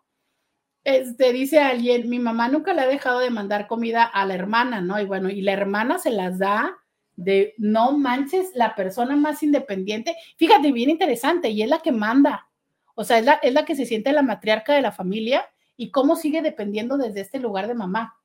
Este, 0.83 1.33
dice 1.33 1.59
alguien, 1.59 2.09
mi 2.09 2.19
mamá 2.19 2.47
nunca 2.47 2.73
le 2.73 2.81
ha 2.81 2.87
dejado 2.87 3.19
de 3.19 3.29
mandar 3.31 3.67
comida 3.67 4.03
a 4.03 4.25
la 4.25 4.35
hermana, 4.35 4.81
¿no? 4.81 4.99
Y 4.99 5.05
bueno, 5.05 5.29
y 5.29 5.41
la 5.41 5.53
hermana 5.53 5.99
se 5.99 6.11
las 6.11 6.37
da 6.37 6.77
de, 7.15 7.53
no 7.57 7.97
manches, 7.97 8.51
la 8.53 8.75
persona 8.75 9.15
más 9.15 9.43
independiente. 9.43 10.15
Fíjate, 10.37 10.71
bien 10.71 10.89
interesante, 10.89 11.49
y 11.49 11.63
es 11.63 11.69
la 11.69 11.79
que 11.79 11.91
manda. 11.91 12.47
O 12.95 13.03
sea, 13.03 13.19
es 13.19 13.25
la, 13.25 13.33
es 13.33 13.53
la 13.53 13.65
que 13.65 13.75
se 13.75 13.85
siente 13.85 14.11
la 14.13 14.21
matriarca 14.21 14.73
de 14.73 14.81
la 14.81 14.91
familia 14.91 15.45
y 15.75 15.91
cómo 15.91 16.15
sigue 16.15 16.41
dependiendo 16.41 16.97
desde 16.97 17.21
este 17.21 17.39
lugar 17.39 17.67
de 17.67 17.73
mamá. 17.73 18.15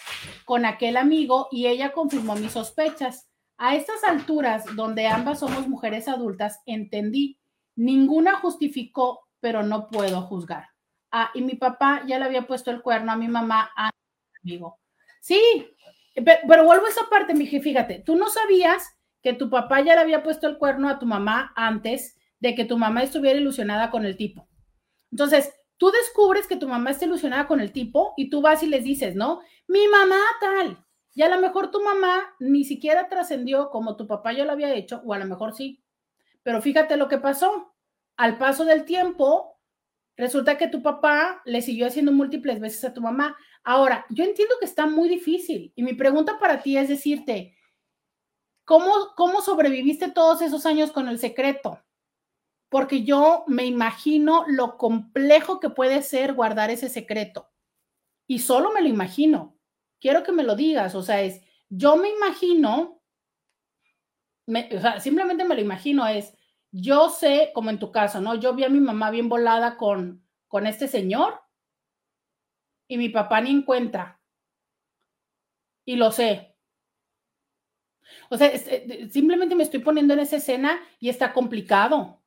con 0.45 0.63
aquel 0.63 0.95
amigo 0.95 1.49
y 1.51 1.67
ella 1.67 1.91
confirmó 1.91 2.37
mis 2.37 2.53
sospechas. 2.53 3.27
A 3.65 3.75
estas 3.75 4.03
alturas, 4.03 4.65
donde 4.75 5.07
ambas 5.07 5.39
somos 5.39 5.69
mujeres 5.69 6.09
adultas, 6.09 6.59
entendí, 6.65 7.39
ninguna 7.77 8.35
justificó, 8.35 9.29
pero 9.39 9.63
no 9.63 9.87
puedo 9.87 10.21
juzgar. 10.23 10.67
Ah, 11.13 11.31
y 11.33 11.41
mi 11.41 11.55
papá 11.55 12.03
ya 12.05 12.19
le 12.19 12.25
había 12.25 12.45
puesto 12.45 12.71
el 12.71 12.81
cuerno 12.81 13.13
a 13.13 13.15
mi 13.15 13.29
mamá, 13.29 13.71
a 13.77 13.89
mi 14.43 14.51
amigo. 14.51 14.81
Sí, 15.21 15.39
pero, 16.13 16.65
vuelvo 16.65 16.87
a 16.87 16.89
esa 16.89 17.07
parte, 17.09 17.33
mi 17.33 17.47
fíjate, 17.47 18.03
tú 18.05 18.17
no 18.17 18.27
sabías 18.27 18.97
que 19.21 19.31
tu 19.31 19.49
papá 19.49 19.79
ya 19.79 19.95
le 19.95 20.01
había 20.01 20.23
puesto 20.23 20.45
el 20.49 20.57
cuerno 20.57 20.89
a 20.89 20.99
tu 20.99 21.05
mamá 21.05 21.53
antes 21.55 22.17
de 22.41 22.55
que 22.55 22.65
tu 22.65 22.77
mamá 22.77 23.01
estuviera 23.01 23.39
ilusionada 23.39 23.91
con 23.91 24.03
el 24.03 24.17
tipo. 24.17 24.49
Entonces, 25.09 25.53
tú 25.77 25.89
descubres 25.89 26.47
que 26.47 26.57
tu 26.57 26.67
mamá 26.67 26.91
está 26.91 27.05
ilusionada 27.05 27.47
con 27.47 27.61
el 27.61 27.71
tipo 27.71 28.13
y 28.17 28.29
tú 28.29 28.41
vas 28.41 28.61
y 28.61 28.67
les 28.67 28.83
dices, 28.83 29.15
¿no? 29.15 29.39
Mi 29.69 29.87
mamá 29.87 30.19
tal. 30.41 30.85
Y 31.15 31.21
a 31.21 31.29
lo 31.29 31.39
mejor 31.39 31.69
tu 31.69 31.81
mamá 31.81 32.35
ni 32.39 32.63
siquiera 32.63 33.07
trascendió 33.07 33.69
como 33.69 33.95
tu 33.95 34.07
papá 34.07 34.33
ya 34.33 34.45
lo 34.45 34.51
había 34.51 34.73
hecho, 34.73 35.01
o 35.05 35.13
a 35.13 35.19
lo 35.19 35.25
mejor 35.25 35.53
sí. 35.53 35.83
Pero 36.41 36.61
fíjate 36.61 36.97
lo 36.97 37.07
que 37.07 37.19
pasó. 37.19 37.75
Al 38.17 38.37
paso 38.37 38.65
del 38.65 38.85
tiempo, 38.85 39.59
resulta 40.15 40.57
que 40.57 40.67
tu 40.67 40.81
papá 40.81 41.41
le 41.45 41.61
siguió 41.61 41.87
haciendo 41.87 42.11
múltiples 42.11 42.59
veces 42.59 42.83
a 42.83 42.93
tu 42.93 43.01
mamá. 43.01 43.35
Ahora, 43.63 44.05
yo 44.09 44.23
entiendo 44.23 44.55
que 44.59 44.65
está 44.65 44.85
muy 44.85 45.07
difícil 45.07 45.71
y 45.75 45.83
mi 45.83 45.93
pregunta 45.93 46.37
para 46.39 46.61
ti 46.61 46.77
es 46.77 46.89
decirte, 46.89 47.55
¿cómo, 48.65 48.91
cómo 49.15 49.41
sobreviviste 49.41 50.11
todos 50.11 50.41
esos 50.41 50.65
años 50.65 50.91
con 50.91 51.07
el 51.07 51.17
secreto? 51.17 51.79
Porque 52.69 53.03
yo 53.03 53.43
me 53.47 53.65
imagino 53.65 54.45
lo 54.47 54.77
complejo 54.77 55.59
que 55.59 55.69
puede 55.69 56.01
ser 56.01 56.33
guardar 56.33 56.71
ese 56.71 56.89
secreto. 56.89 57.51
Y 58.27 58.39
solo 58.39 58.71
me 58.71 58.81
lo 58.81 58.87
imagino 58.87 59.57
quiero 60.03 60.21
que 60.21 60.33
me 60.33 60.43
lo 60.43 60.57
digas, 60.57 60.95
o 60.95 61.01
sea, 61.01 61.21
es, 61.21 61.41
yo 61.69 61.95
me 61.95 62.09
imagino, 62.09 63.01
o 64.45 64.81
sea, 64.81 64.99
simplemente 64.99 65.45
me 65.45 65.55
lo 65.55 65.61
imagino, 65.61 66.05
es, 66.05 66.37
yo 66.71 67.07
sé, 67.07 67.51
como 67.53 67.69
en 67.69 67.79
tu 67.79 67.89
caso, 67.89 68.19
¿no? 68.19 68.35
Yo 68.35 68.53
vi 68.53 68.65
a 68.65 68.69
mi 68.69 68.81
mamá 68.81 69.11
bien 69.11 69.29
volada 69.29 69.77
con, 69.77 70.27
con 70.49 70.67
este 70.67 70.89
señor 70.89 71.39
y 72.89 72.97
mi 72.97 73.07
papá 73.07 73.39
ni 73.39 73.51
encuentra. 73.51 74.19
Y 75.85 75.95
lo 75.95 76.11
sé. 76.11 76.57
O 78.29 78.35
sea, 78.37 78.47
eh, 78.47 79.07
simplemente 79.09 79.55
me 79.55 79.63
estoy 79.63 79.79
poniendo 79.79 80.13
en 80.13 80.19
esa 80.19 80.35
escena 80.35 80.81
y 80.99 81.07
está 81.07 81.31
complicado. 81.31 82.21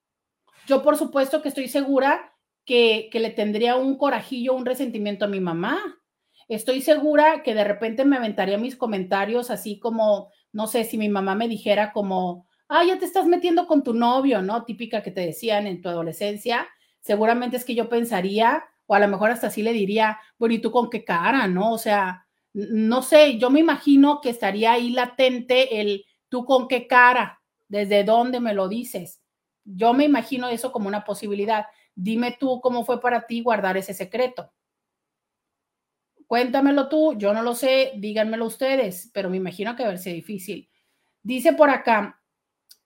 Yo, 0.67 0.83
por 0.83 0.97
supuesto, 0.97 1.43
que 1.43 1.49
estoy 1.51 1.69
segura 1.69 2.35
que, 2.65 3.11
que 3.13 3.21
le 3.21 3.31
tendría 3.31 3.77
un 3.77 3.99
corajillo, 3.99 4.55
un 4.55 4.65
resentimiento 4.65 5.27
a 5.27 5.29
mi 5.29 5.41
mamá. 5.41 6.01
Estoy 6.49 6.81
segura 6.81 7.43
que 7.43 7.55
de 7.55 7.65
repente 7.65 8.05
me 8.05 8.17
aventaría 8.17 8.57
mis 8.59 8.77
comentarios 8.77 9.51
así 9.51 9.79
como, 9.81 10.31
no 10.53 10.67
sé, 10.69 10.85
si 10.85 10.97
mi 10.97 11.09
mamá 11.09 11.35
me 11.35 11.49
dijera 11.49 11.93
como, 11.93 12.47
ah, 12.69 12.85
ya 12.85 12.99
te 12.99 13.05
estás 13.05 13.27
metiendo 13.27 13.67
con 13.67 13.83
tu 13.83 13.95
novio, 13.95 14.43
¿no? 14.43 14.65
Típica 14.65 15.03
que 15.03 15.11
te 15.11 15.23
decían 15.23 15.67
en 15.67 15.83
tu 15.83 15.89
adolescencia. 15.89 16.69
Seguramente 17.01 17.57
es 17.57 17.65
que 17.65 17.75
yo 17.75 17.89
pensaría, 17.89 18.65
o 18.87 18.95
a 18.95 19.01
lo 19.01 19.09
mejor 19.09 19.31
hasta 19.31 19.49
así 19.49 19.63
le 19.63 19.73
diría, 19.73 20.19
bueno, 20.39 20.55
¿y 20.55 20.61
tú 20.61 20.71
con 20.71 20.89
qué 20.89 21.05
cara, 21.05 21.49
no? 21.49 21.73
O 21.73 21.79
sea, 21.79 22.27
no 22.53 23.03
sé, 23.03 23.39
yo 23.39 23.51
me 23.51 23.61
imagino 23.61 24.21
que 24.21 24.31
estaría 24.31 24.73
ahí 24.73 24.91
latente 24.91 25.81
el 25.81 26.05
tú 26.29 26.45
con 26.45 26.69
qué 26.69 26.87
cara, 26.87 27.43
desde 27.69 28.05
dónde 28.05 28.41
me 28.41 28.55
lo 28.55 28.69
dices. 28.69 29.21
Yo 29.65 29.93
me 29.95 30.05
imagino 30.05 30.49
eso 30.49 30.71
como 30.71 30.87
una 30.89 31.05
posibilidad. 31.05 31.67
Dime 31.97 32.37
tú 32.39 32.61
cómo 32.61 32.85
fue 32.85 33.01
para 33.01 33.27
ti 33.27 33.43
guardar 33.43 33.77
ese 33.77 33.95
secreto. 33.95 34.53
Cuéntamelo 36.27 36.89
tú, 36.89 37.15
yo 37.17 37.33
no 37.33 37.43
lo 37.43 37.55
sé, 37.55 37.93
díganmelo 37.97 38.47
ustedes, 38.47 39.11
pero 39.15 39.31
me 39.31 39.37
imagino 39.37 39.77
que 39.77 39.85
a 39.85 39.97
ser 39.97 40.15
difícil. 40.15 40.69
Dice 41.23 41.53
por 41.53 41.71
acá, 41.71 42.21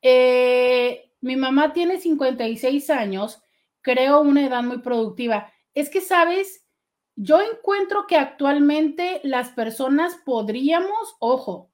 eh, 0.03 1.13
mi 1.21 1.37
mamá 1.37 1.73
tiene 1.73 2.01
56 2.01 2.91
años, 2.91 3.43
creo 3.81 4.21
una 4.21 4.47
edad 4.47 4.63
muy 4.63 4.79
productiva. 4.79 5.53
Es 5.75 5.89
que, 5.89 6.01
¿sabes? 6.01 6.67
Yo 7.17 7.41
encuentro 7.41 8.07
que 8.07 8.17
actualmente 8.17 9.21
las 9.25 9.51
personas 9.51 10.17
podríamos, 10.25 11.17
ojo, 11.19 11.71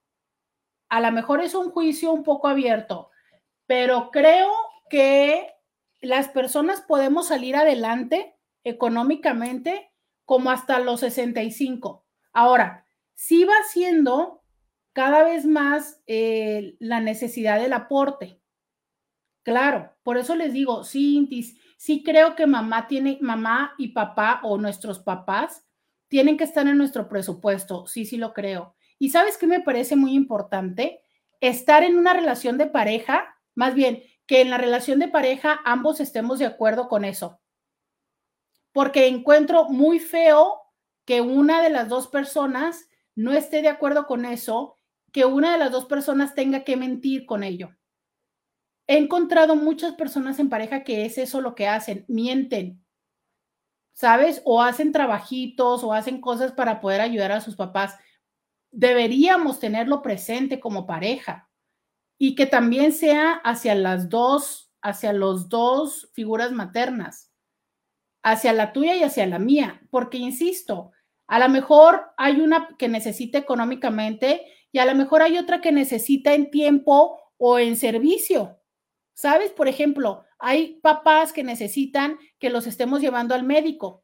a 0.88 1.00
lo 1.00 1.10
mejor 1.12 1.40
es 1.40 1.54
un 1.54 1.70
juicio 1.70 2.12
un 2.12 2.22
poco 2.22 2.48
abierto, 2.48 3.10
pero 3.66 4.10
creo 4.12 4.50
que 4.88 5.52
las 6.00 6.28
personas 6.28 6.80
podemos 6.80 7.28
salir 7.28 7.56
adelante 7.56 8.36
económicamente 8.64 9.92
como 10.26 10.50
hasta 10.50 10.80
los 10.80 11.00
65. 11.00 12.04
Ahora, 12.32 12.84
sí 13.14 13.44
va 13.44 13.54
siendo 13.72 14.42
cada 14.92 15.22
vez 15.22 15.46
más 15.46 16.02
eh, 16.06 16.76
la 16.80 17.00
necesidad 17.00 17.60
del 17.60 17.72
aporte. 17.72 18.42
Claro, 19.42 19.94
por 20.02 20.18
eso 20.18 20.34
les 20.34 20.52
digo, 20.52 20.84
sí, 20.84 21.54
sí 21.78 22.02
creo 22.02 22.34
que 22.34 22.46
mamá 22.46 22.88
tiene, 22.88 23.18
mamá 23.20 23.74
y 23.78 23.88
papá 23.88 24.40
o 24.42 24.58
nuestros 24.58 24.98
papás 24.98 25.64
tienen 26.08 26.36
que 26.36 26.44
estar 26.44 26.66
en 26.66 26.76
nuestro 26.76 27.08
presupuesto. 27.08 27.86
Sí, 27.86 28.04
sí 28.04 28.16
lo 28.16 28.34
creo. 28.34 28.74
Y 28.98 29.10
sabes 29.10 29.38
qué 29.38 29.46
me 29.46 29.60
parece 29.60 29.94
muy 29.94 30.14
importante? 30.14 31.00
Estar 31.40 31.84
en 31.84 31.96
una 31.96 32.12
relación 32.12 32.58
de 32.58 32.66
pareja, 32.66 33.36
más 33.54 33.74
bien 33.74 34.02
que 34.26 34.40
en 34.40 34.50
la 34.50 34.58
relación 34.58 34.98
de 34.98 35.08
pareja 35.08 35.60
ambos 35.64 36.00
estemos 36.00 36.40
de 36.40 36.46
acuerdo 36.46 36.88
con 36.88 37.04
eso 37.04 37.40
porque 38.76 39.06
encuentro 39.06 39.70
muy 39.70 39.98
feo 39.98 40.60
que 41.06 41.22
una 41.22 41.62
de 41.62 41.70
las 41.70 41.88
dos 41.88 42.08
personas 42.08 42.90
no 43.14 43.32
esté 43.32 43.62
de 43.62 43.68
acuerdo 43.68 44.06
con 44.06 44.26
eso, 44.26 44.78
que 45.12 45.24
una 45.24 45.52
de 45.52 45.58
las 45.58 45.70
dos 45.70 45.86
personas 45.86 46.34
tenga 46.34 46.62
que 46.62 46.76
mentir 46.76 47.24
con 47.24 47.42
ello. 47.42 47.74
He 48.86 48.98
encontrado 48.98 49.56
muchas 49.56 49.94
personas 49.94 50.38
en 50.40 50.50
pareja 50.50 50.84
que 50.84 51.06
es 51.06 51.16
eso 51.16 51.40
lo 51.40 51.54
que 51.54 51.66
hacen, 51.66 52.04
mienten, 52.06 52.84
¿sabes? 53.94 54.42
O 54.44 54.60
hacen 54.60 54.92
trabajitos 54.92 55.82
o 55.82 55.94
hacen 55.94 56.20
cosas 56.20 56.52
para 56.52 56.78
poder 56.82 57.00
ayudar 57.00 57.32
a 57.32 57.40
sus 57.40 57.56
papás. 57.56 57.96
Deberíamos 58.72 59.58
tenerlo 59.58 60.02
presente 60.02 60.60
como 60.60 60.84
pareja 60.84 61.48
y 62.18 62.34
que 62.34 62.44
también 62.44 62.92
sea 62.92 63.40
hacia 63.42 63.74
las 63.74 64.10
dos, 64.10 64.70
hacia 64.82 65.14
los 65.14 65.48
dos 65.48 66.10
figuras 66.12 66.52
maternas 66.52 67.25
hacia 68.26 68.52
la 68.52 68.72
tuya 68.72 68.96
y 68.96 69.04
hacia 69.04 69.24
la 69.24 69.38
mía, 69.38 69.80
porque 69.88 70.18
insisto, 70.18 70.90
a 71.28 71.38
lo 71.38 71.48
mejor 71.48 72.06
hay 72.16 72.40
una 72.40 72.74
que 72.76 72.88
necesita 72.88 73.38
económicamente 73.38 74.44
y 74.72 74.80
a 74.80 74.84
lo 74.84 74.96
mejor 74.96 75.22
hay 75.22 75.38
otra 75.38 75.60
que 75.60 75.70
necesita 75.70 76.34
en 76.34 76.50
tiempo 76.50 77.20
o 77.36 77.60
en 77.60 77.76
servicio. 77.76 78.58
¿Sabes? 79.14 79.52
Por 79.52 79.68
ejemplo, 79.68 80.24
hay 80.40 80.80
papás 80.80 81.32
que 81.32 81.44
necesitan 81.44 82.18
que 82.40 82.50
los 82.50 82.66
estemos 82.66 83.00
llevando 83.00 83.32
al 83.32 83.44
médico 83.44 84.02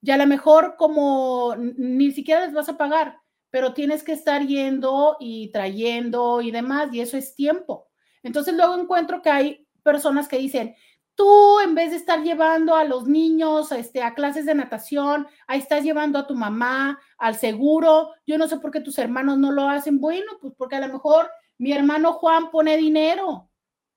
y 0.00 0.12
a 0.12 0.18
lo 0.18 0.26
mejor 0.28 0.76
como 0.78 1.56
ni 1.56 2.12
siquiera 2.12 2.46
les 2.46 2.54
vas 2.54 2.68
a 2.68 2.78
pagar, 2.78 3.18
pero 3.50 3.74
tienes 3.74 4.04
que 4.04 4.12
estar 4.12 4.46
yendo 4.46 5.16
y 5.18 5.50
trayendo 5.50 6.42
y 6.42 6.52
demás 6.52 6.94
y 6.94 7.00
eso 7.00 7.16
es 7.16 7.34
tiempo. 7.34 7.88
Entonces 8.22 8.54
luego 8.54 8.78
encuentro 8.78 9.20
que 9.20 9.30
hay 9.30 9.66
personas 9.82 10.28
que 10.28 10.38
dicen, 10.38 10.76
Tú, 11.14 11.60
en 11.60 11.74
vez 11.74 11.90
de 11.90 11.96
estar 11.96 12.22
llevando 12.22 12.74
a 12.74 12.84
los 12.84 13.06
niños 13.06 13.70
este, 13.70 14.02
a 14.02 14.14
clases 14.14 14.46
de 14.46 14.54
natación, 14.54 15.28
ahí 15.46 15.60
estás 15.60 15.84
llevando 15.84 16.18
a 16.18 16.26
tu 16.26 16.34
mamá 16.34 16.98
al 17.18 17.36
seguro. 17.36 18.12
Yo 18.26 18.36
no 18.36 18.48
sé 18.48 18.58
por 18.58 18.70
qué 18.70 18.80
tus 18.80 18.98
hermanos 18.98 19.38
no 19.38 19.52
lo 19.52 19.68
hacen. 19.68 20.00
Bueno, 20.00 20.32
pues 20.40 20.54
porque 20.56 20.76
a 20.76 20.80
lo 20.80 20.92
mejor 20.92 21.30
mi 21.58 21.72
hermano 21.72 22.14
Juan 22.14 22.50
pone 22.50 22.76
dinero 22.76 23.48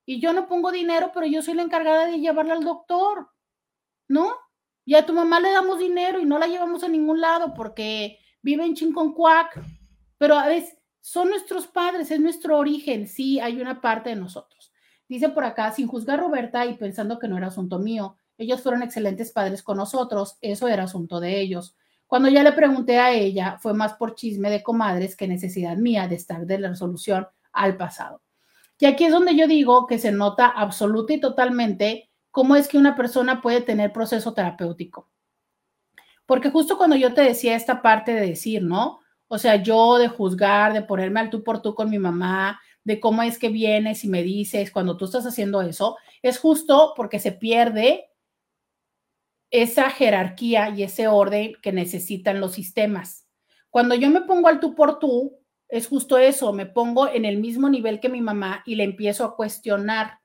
y 0.06 0.20
yo 0.20 0.32
no 0.32 0.48
pongo 0.48 0.72
dinero, 0.72 1.12
pero 1.14 1.26
yo 1.26 1.42
soy 1.42 1.56
la 1.56 1.64
encargada 1.64 2.06
de 2.06 2.20
llevarla 2.20 2.54
al 2.54 2.64
doctor, 2.64 3.30
¿no? 4.08 4.34
Y 4.86 4.96
a 4.96 5.06
tu 5.06 5.14
mamá 5.14 5.40
le 5.40 5.52
damos 5.52 5.80
dinero 5.80 6.20
y 6.20 6.26
no 6.26 6.40
la 6.40 6.48
llevamos 6.48 6.84
a 6.84 6.88
ningún 6.88 7.20
lado 7.20 7.54
porque 7.54 8.20
vive 8.42 8.64
en 8.64 8.76
Chinconcuac. 8.76 9.60
Pero 10.18 10.36
a 10.36 10.48
veces 10.48 10.78
son 11.02 11.30
nuestros 11.30 11.68
padres, 11.68 12.10
es 12.12 12.20
nuestro 12.20 12.58
origen. 12.58 13.08
Sí, 13.08 13.40
hay 13.40 13.60
una 13.60 13.82
parte 13.82 14.12
de 14.12 14.16
nosotros. 14.16 14.72
Dice 15.08 15.30
por 15.30 15.46
acá, 15.46 15.72
sin 15.72 15.88
juzgar 15.88 16.20
a 16.20 16.24
Roberta 16.24 16.66
y 16.66 16.76
pensando 16.76 17.18
que 17.18 17.28
no 17.28 17.38
era 17.38 17.48
asunto 17.48 17.80
mío, 17.80 18.18
ellos 18.38 18.62
fueron 18.62 18.84
excelentes 18.84 19.32
padres 19.32 19.64
con 19.64 19.78
nosotros, 19.78 20.38
eso 20.42 20.68
era 20.68 20.84
asunto 20.84 21.20
de 21.20 21.40
ellos. 21.40 21.76
Cuando 22.08 22.30
ya 22.30 22.44
le 22.44 22.52
pregunté 22.54 23.00
a 23.00 23.12
ella, 23.12 23.58
fue 23.60 23.74
más 23.74 23.94
por 23.94 24.16
chisme 24.16 24.50
de 24.50 24.64
comadres 24.64 25.16
que 25.16 25.28
necesidad 25.28 25.76
mía 25.76 26.08
de 26.08 26.16
estar 26.16 26.46
de 26.46 26.60
la 26.60 26.70
resolución 26.70 27.28
al 27.52 27.76
pasado. 27.78 28.22
Y 28.80 28.86
aquí 28.86 29.06
es 29.06 29.12
donde 29.12 29.36
yo 29.36 29.48
digo 29.48 29.88
que 29.88 29.98
se 29.98 30.12
nota 30.12 30.48
absoluta 30.48 31.14
y 31.14 31.20
totalmente 31.20 32.10
cómo 32.32 32.56
es 32.56 32.68
que 32.68 32.78
una 32.78 32.96
persona 32.96 33.42
puede 33.42 33.62
tener 33.62 33.92
proceso 33.92 34.34
terapéutico. 34.34 35.10
Porque 36.26 36.52
justo 36.52 36.78
cuando 36.78 36.96
yo 36.96 37.14
te 37.14 37.22
decía 37.22 37.56
esta 37.56 37.82
parte 37.82 38.14
de 38.14 38.28
decir, 38.28 38.62
¿no? 38.62 39.00
O 39.28 39.38
sea, 39.38 39.56
yo 39.56 39.98
de 39.98 40.08
juzgar, 40.08 40.74
de 40.74 40.84
ponerme 40.84 41.20
al 41.20 41.30
tú 41.30 41.44
por 41.44 41.62
tú 41.62 41.74
con 41.74 41.90
mi 41.90 41.98
mamá, 41.98 42.60
de 42.88 43.02
cómo 43.02 43.22
es 43.22 43.38
que 43.38 43.50
vienes 43.50 44.06
y 44.06 44.08
me 44.08 44.24
dices 44.24 44.72
cuando 44.72 44.96
tú 44.96 45.04
estás 45.04 45.26
haciendo 45.26 45.62
eso, 45.62 45.98
es 46.22 46.40
justo 46.40 46.94
porque 46.96 47.20
se 47.20 47.34
pierde 47.34 48.10
esa 49.52 49.90
jerarquía 49.90 50.70
y 50.70 50.84
ese 50.84 51.10
orden 51.10 51.56
que 51.62 51.74
necesitan 51.74 52.40
los 52.40 52.54
sistemas. 52.54 53.28
Cuando 53.70 53.94
yo 53.94 54.10
me 54.10 54.22
pongo 54.22 54.48
al 54.48 54.62
tú 54.62 54.74
por 54.74 55.00
tú, 55.00 55.38
es 55.68 55.90
justo 55.90 56.18
eso, 56.18 56.54
me 56.54 56.66
pongo 56.66 57.10
en 57.10 57.26
el 57.26 57.40
mismo 57.40 57.68
nivel 57.68 58.00
que 58.00 58.08
mi 58.08 58.22
mamá 58.22 58.64
y 58.66 58.76
le 58.76 58.86
empiezo 58.86 59.26
a 59.26 59.36
cuestionar. 59.36 60.22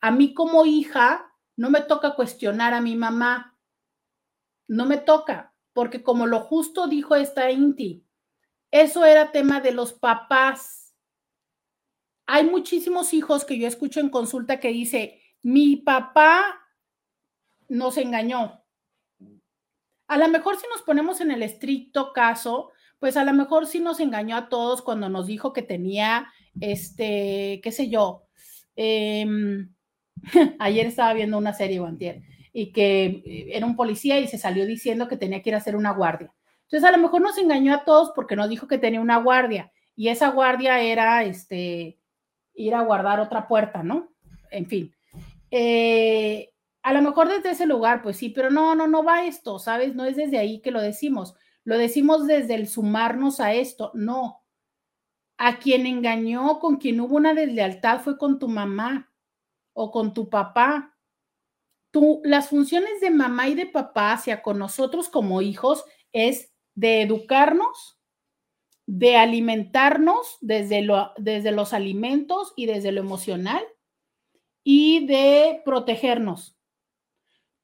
A 0.00 0.10
mí 0.10 0.32
como 0.32 0.64
hija, 0.64 1.30
no 1.56 1.68
me 1.68 1.82
toca 1.82 2.14
cuestionar 2.14 2.72
a 2.72 2.80
mi 2.80 2.96
mamá, 2.96 3.54
no 4.66 4.86
me 4.86 4.96
toca, 4.96 5.54
porque 5.74 6.02
como 6.02 6.26
lo 6.26 6.40
justo 6.40 6.86
dijo 6.86 7.16
esta 7.16 7.50
Inti, 7.50 8.02
eso 8.70 9.04
era 9.04 9.30
tema 9.30 9.60
de 9.60 9.72
los 9.72 9.92
papás 9.92 10.87
hay 12.30 12.44
muchísimos 12.44 13.14
hijos 13.14 13.46
que 13.46 13.58
yo 13.58 13.66
escucho 13.66 14.00
en 14.00 14.10
consulta 14.10 14.60
que 14.60 14.68
dice, 14.68 15.18
mi 15.42 15.76
papá 15.76 16.60
nos 17.68 17.96
engañó. 17.96 18.62
A 20.06 20.18
lo 20.18 20.28
mejor 20.28 20.56
si 20.56 20.66
nos 20.68 20.82
ponemos 20.82 21.22
en 21.22 21.30
el 21.30 21.42
estricto 21.42 22.12
caso, 22.12 22.70
pues 22.98 23.16
a 23.16 23.24
lo 23.24 23.32
mejor 23.32 23.66
sí 23.66 23.80
nos 23.80 23.98
engañó 23.98 24.36
a 24.36 24.50
todos 24.50 24.82
cuando 24.82 25.08
nos 25.08 25.26
dijo 25.26 25.54
que 25.54 25.62
tenía, 25.62 26.30
este, 26.60 27.60
qué 27.62 27.72
sé 27.72 27.88
yo, 27.88 28.26
em, 28.76 29.74
ayer 30.58 30.84
estaba 30.84 31.14
viendo 31.14 31.38
una 31.38 31.54
serie, 31.54 31.78
Guantier, 31.78 32.20
y 32.52 32.72
que 32.72 33.22
eh, 33.24 33.46
era 33.52 33.64
un 33.64 33.74
policía 33.74 34.20
y 34.20 34.28
se 34.28 34.36
salió 34.36 34.66
diciendo 34.66 35.08
que 35.08 35.16
tenía 35.16 35.40
que 35.40 35.48
ir 35.48 35.54
a 35.54 35.58
hacer 35.58 35.76
una 35.76 35.92
guardia. 35.92 36.30
Entonces 36.64 36.86
a 36.86 36.92
lo 36.92 36.98
mejor 36.98 37.22
nos 37.22 37.38
engañó 37.38 37.72
a 37.72 37.84
todos 37.86 38.12
porque 38.14 38.36
nos 38.36 38.50
dijo 38.50 38.68
que 38.68 38.76
tenía 38.76 39.00
una 39.00 39.16
guardia 39.16 39.72
y 39.96 40.08
esa 40.08 40.28
guardia 40.28 40.82
era, 40.82 41.24
este, 41.24 41.97
ir 42.58 42.74
a 42.74 42.82
guardar 42.82 43.20
otra 43.20 43.48
puerta, 43.48 43.82
¿no? 43.82 44.12
En 44.50 44.66
fin. 44.66 44.94
Eh, 45.50 46.52
a 46.82 46.92
lo 46.92 47.02
mejor 47.02 47.28
desde 47.28 47.50
ese 47.50 47.66
lugar, 47.66 48.02
pues 48.02 48.16
sí, 48.16 48.30
pero 48.30 48.50
no, 48.50 48.74
no, 48.74 48.86
no 48.86 49.04
va 49.04 49.24
esto, 49.24 49.58
¿sabes? 49.58 49.94
No 49.94 50.04
es 50.04 50.16
desde 50.16 50.38
ahí 50.38 50.60
que 50.60 50.70
lo 50.70 50.80
decimos. 50.80 51.34
lo 51.64 51.76
decimos 51.76 52.26
desde 52.26 52.54
el 52.54 52.66
sumarnos 52.66 53.40
a 53.40 53.52
esto, 53.54 53.90
no. 53.94 54.42
A 55.36 55.58
quien 55.58 55.86
engañó, 55.86 56.58
con 56.58 56.76
quien 56.76 57.00
hubo 57.00 57.16
una 57.16 57.34
deslealtad 57.34 58.00
fue 58.00 58.18
con 58.18 58.38
tu 58.38 58.48
mamá 58.48 59.12
o 59.74 59.90
con 59.90 60.14
tu 60.14 60.30
papá. 60.30 60.96
Tú, 61.90 62.20
las 62.24 62.48
funciones 62.48 63.00
de 63.00 63.10
mamá 63.10 63.48
y 63.48 63.54
de 63.54 63.66
papá 63.66 64.12
hacia 64.12 64.42
con 64.42 64.58
nosotros 64.58 65.08
como 65.08 65.42
hijos 65.42 65.84
es 66.12 66.52
de 66.74 67.02
educarnos, 67.02 67.97
de 68.90 69.16
alimentarnos 69.16 70.38
desde, 70.40 70.80
lo, 70.80 71.12
desde 71.18 71.52
los 71.52 71.74
alimentos 71.74 72.54
y 72.56 72.64
desde 72.64 72.90
lo 72.90 73.02
emocional 73.02 73.62
y 74.64 75.06
de 75.06 75.60
protegernos. 75.62 76.56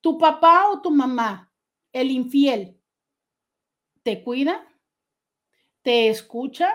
Tu 0.03 0.19
papá 0.19 0.69
o 0.71 0.83
tu 0.83 0.91
mamá, 0.91 1.51
el 1.95 2.11
infiel, 2.11 2.79
te 4.03 4.23
cuida, 4.23 4.69
te 5.81 6.09
escucha, 6.09 6.75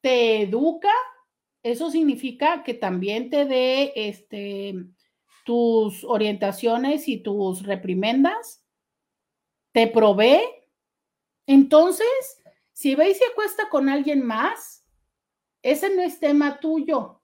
te 0.00 0.42
educa. 0.42 0.90
Eso 1.62 1.92
significa 1.92 2.64
que 2.64 2.74
también 2.74 3.30
te 3.30 3.44
dé 3.44 3.92
este, 3.94 4.74
tus 5.44 6.02
orientaciones 6.02 7.06
y 7.06 7.18
tus 7.18 7.62
reprimendas, 7.62 8.66
te 9.70 9.86
provee. 9.86 10.42
Entonces, 11.46 12.42
si 12.74 12.96
veis 12.96 13.16
y 13.16 13.20
se 13.20 13.26
acuesta 13.26 13.68
con 13.70 13.88
alguien 13.88 14.26
más, 14.26 14.84
ese 15.62 15.94
no 15.94 16.02
es 16.02 16.18
tema 16.18 16.58
tuyo. 16.58 17.22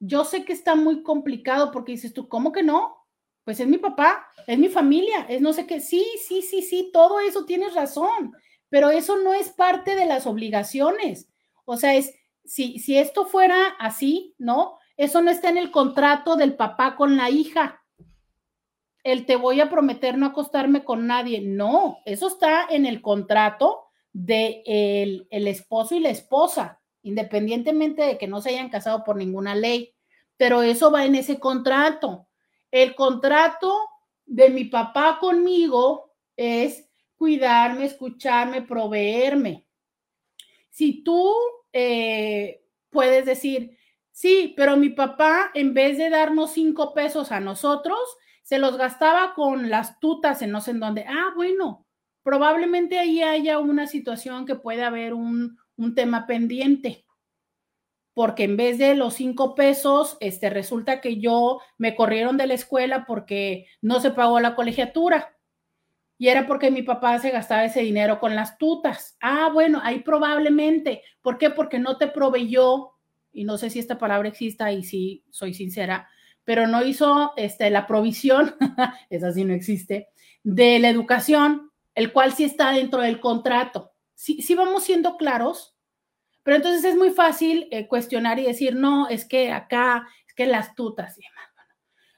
Yo 0.00 0.24
sé 0.24 0.44
que 0.44 0.52
está 0.52 0.74
muy 0.74 1.02
complicado 1.04 1.70
porque 1.70 1.92
dices 1.92 2.12
tú, 2.12 2.28
¿cómo 2.28 2.50
que 2.50 2.64
no? 2.64 2.96
Pues 3.44 3.60
es 3.60 3.68
mi 3.68 3.78
papá, 3.78 4.26
es 4.48 4.58
mi 4.58 4.68
familia, 4.68 5.24
es 5.28 5.40
no 5.40 5.52
sé 5.52 5.66
qué. 5.66 5.80
Sí, 5.80 6.04
sí, 6.26 6.42
sí, 6.42 6.62
sí, 6.62 6.90
todo 6.92 7.20
eso 7.20 7.44
tienes 7.44 7.74
razón, 7.74 8.32
pero 8.68 8.90
eso 8.90 9.16
no 9.18 9.34
es 9.34 9.50
parte 9.50 9.94
de 9.94 10.04
las 10.04 10.26
obligaciones. 10.26 11.28
O 11.64 11.76
sea, 11.76 11.94
es, 11.94 12.12
si, 12.44 12.80
si 12.80 12.98
esto 12.98 13.26
fuera 13.26 13.68
así, 13.78 14.34
¿no? 14.36 14.78
Eso 14.96 15.22
no 15.22 15.30
está 15.30 15.48
en 15.48 15.58
el 15.58 15.70
contrato 15.70 16.34
del 16.34 16.56
papá 16.56 16.96
con 16.96 17.16
la 17.16 17.30
hija. 17.30 17.84
El 19.04 19.26
te 19.26 19.36
voy 19.36 19.60
a 19.60 19.70
prometer 19.70 20.18
no 20.18 20.26
acostarme 20.26 20.82
con 20.82 21.06
nadie. 21.06 21.40
No, 21.40 21.98
eso 22.04 22.26
está 22.26 22.66
en 22.68 22.84
el 22.84 23.00
contrato 23.00 23.83
de 24.14 24.62
el, 24.64 25.26
el 25.30 25.48
esposo 25.48 25.94
y 25.94 26.00
la 26.00 26.08
esposa, 26.08 26.80
independientemente 27.02 28.02
de 28.02 28.16
que 28.16 28.28
no 28.28 28.40
se 28.40 28.50
hayan 28.50 28.70
casado 28.70 29.04
por 29.04 29.16
ninguna 29.16 29.54
ley. 29.54 29.94
Pero 30.38 30.62
eso 30.62 30.90
va 30.90 31.04
en 31.04 31.16
ese 31.16 31.38
contrato. 31.38 32.28
El 32.70 32.94
contrato 32.94 33.76
de 34.24 34.48
mi 34.48 34.64
papá 34.64 35.18
conmigo 35.20 36.12
es 36.36 36.88
cuidarme, 37.16 37.86
escucharme, 37.86 38.62
proveerme. 38.62 39.66
Si 40.70 41.02
tú 41.04 41.32
eh, 41.72 42.64
puedes 42.90 43.26
decir, 43.26 43.76
sí, 44.10 44.54
pero 44.56 44.76
mi 44.76 44.90
papá 44.90 45.50
en 45.54 45.74
vez 45.74 45.98
de 45.98 46.10
darnos 46.10 46.52
cinco 46.52 46.94
pesos 46.94 47.32
a 47.32 47.40
nosotros, 47.40 47.98
se 48.42 48.58
los 48.58 48.76
gastaba 48.76 49.34
con 49.34 49.70
las 49.70 49.98
tutas 49.98 50.42
en 50.42 50.50
no 50.50 50.60
sé 50.60 50.72
en 50.72 50.80
dónde. 50.80 51.04
Ah, 51.08 51.32
bueno, 51.34 51.83
probablemente 52.24 52.98
ahí 52.98 53.22
haya 53.22 53.60
una 53.60 53.86
situación 53.86 54.46
que 54.46 54.56
puede 54.56 54.82
haber 54.82 55.14
un, 55.14 55.56
tema 55.94 56.26
pendiente. 56.26 57.04
Porque 58.14 58.44
en 58.44 58.56
vez 58.56 58.78
de 58.78 58.94
los 58.94 59.14
cinco 59.14 59.54
pesos, 59.54 60.16
este, 60.20 60.48
resulta 60.48 61.00
que 61.00 61.20
yo 61.20 61.60
me 61.78 61.94
corrieron 61.94 62.36
de 62.36 62.46
la 62.46 62.54
escuela 62.54 63.04
porque 63.06 63.66
no 63.82 64.00
se 64.00 64.10
pagó 64.10 64.40
la 64.40 64.54
colegiatura. 64.54 65.36
Y 66.16 66.28
era 66.28 66.46
porque 66.46 66.70
mi 66.70 66.82
papá 66.82 67.18
se 67.18 67.30
gastaba 67.30 67.64
ese 67.64 67.80
dinero 67.80 68.20
con 68.20 68.34
las 68.36 68.56
tutas. 68.56 69.16
Ah, 69.20 69.50
bueno, 69.52 69.80
ahí 69.82 70.00
probablemente. 70.00 71.02
¿Por 71.22 71.38
qué? 71.38 71.50
Porque 71.50 71.78
no 71.78 71.98
te 71.98 72.06
proveyó, 72.06 72.92
y 73.32 73.44
no 73.44 73.58
sé 73.58 73.68
si 73.68 73.80
esta 73.80 73.98
palabra 73.98 74.28
exista 74.28 74.72
y 74.72 74.84
si 74.84 75.24
soy 75.30 75.52
sincera, 75.52 76.08
pero 76.44 76.68
no 76.68 76.84
hizo 76.84 77.32
este, 77.36 77.68
la 77.68 77.86
provisión, 77.86 78.54
esa 79.10 79.32
sí 79.32 79.44
no 79.44 79.54
existe, 79.54 80.08
de 80.44 80.78
la 80.78 80.88
educación 80.88 81.72
el 81.94 82.12
cual 82.12 82.32
sí 82.32 82.44
está 82.44 82.72
dentro 82.72 83.00
del 83.00 83.20
contrato. 83.20 83.92
Sí, 84.14 84.42
sí 84.42 84.54
vamos 84.54 84.84
siendo 84.84 85.16
claros, 85.16 85.76
pero 86.42 86.56
entonces 86.56 86.84
es 86.84 86.96
muy 86.96 87.10
fácil 87.10 87.68
eh, 87.70 87.88
cuestionar 87.88 88.38
y 88.38 88.44
decir, 88.44 88.74
no, 88.74 89.08
es 89.08 89.24
que 89.24 89.50
acá, 89.50 90.06
es 90.26 90.34
que 90.34 90.46
las 90.46 90.74
tutas 90.74 91.18
y 91.18 91.22
demás. 91.22 91.44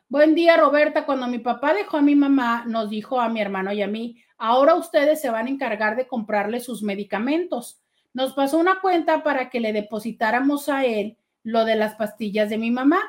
Buen 0.09 0.37
día, 0.37 0.57
Roberta. 0.57 1.05
Cuando 1.05 1.27
mi 1.27 1.41
papá 1.41 1.75
dejó 1.75 1.97
a 1.97 2.03
mi 2.03 2.15
mamá, 2.15 2.65
nos 2.65 2.91
dijo 2.91 3.21
a 3.21 3.29
mi 3.29 3.41
hermano 3.41 3.73
y 3.73 3.83
a 3.83 3.89
mí, 3.89 4.23
ahora 4.39 4.77
ustedes 4.77 5.21
se 5.21 5.31
van 5.31 5.49
a 5.49 5.51
encargar 5.51 5.97
de 5.97 6.07
comprarle 6.07 6.61
sus 6.61 6.81
medicamentos. 6.85 7.83
Nos 8.15 8.33
pasó 8.33 8.59
una 8.59 8.81
cuenta 8.81 9.25
para 9.25 9.51
que 9.51 9.59
le 9.59 9.73
depositáramos 9.73 10.69
a 10.69 10.85
él 10.85 11.19
lo 11.43 11.65
de 11.65 11.75
las 11.75 11.97
pastillas 11.97 12.51
de 12.51 12.57
mi 12.57 12.71
mamá. 12.71 13.01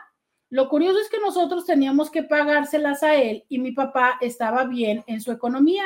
Lo 0.50 0.70
curioso 0.70 0.98
es 1.00 1.08
que 1.08 1.20
nosotros 1.20 1.68
teníamos 1.68 2.10
que 2.10 2.24
pagárselas 2.24 3.04
a 3.04 3.14
él 3.14 3.46
y 3.48 3.60
mi 3.60 3.74
papá 3.74 4.18
estaba 4.20 4.64
bien 4.64 5.04
en 5.06 5.22
su 5.22 5.32
economía. 5.32 5.84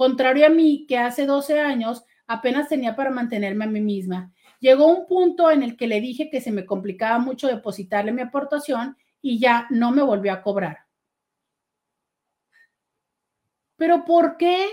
Contrario 0.00 0.46
a 0.46 0.48
mí, 0.48 0.86
que 0.88 0.96
hace 0.96 1.26
12 1.26 1.60
años 1.60 2.06
apenas 2.26 2.70
tenía 2.70 2.96
para 2.96 3.10
mantenerme 3.10 3.66
a 3.66 3.68
mí 3.68 3.82
misma. 3.82 4.32
Llegó 4.58 4.86
un 4.86 5.06
punto 5.06 5.50
en 5.50 5.62
el 5.62 5.76
que 5.76 5.86
le 5.86 6.00
dije 6.00 6.30
que 6.30 6.40
se 6.40 6.50
me 6.50 6.64
complicaba 6.64 7.18
mucho 7.18 7.48
depositarle 7.48 8.10
mi 8.10 8.22
aportación 8.22 8.96
y 9.20 9.38
ya 9.38 9.66
no 9.68 9.90
me 9.90 10.00
volvió 10.00 10.32
a 10.32 10.40
cobrar. 10.40 10.86
Pero 13.76 14.06
¿por 14.06 14.38
qué? 14.38 14.68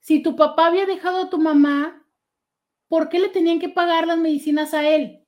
Si 0.00 0.22
tu 0.22 0.36
papá 0.36 0.66
había 0.66 0.84
dejado 0.84 1.22
a 1.22 1.30
tu 1.30 1.38
mamá, 1.38 2.06
¿por 2.88 3.08
qué 3.08 3.20
le 3.20 3.30
tenían 3.30 3.58
que 3.58 3.70
pagar 3.70 4.06
las 4.06 4.18
medicinas 4.18 4.74
a 4.74 4.86
él? 4.86 5.26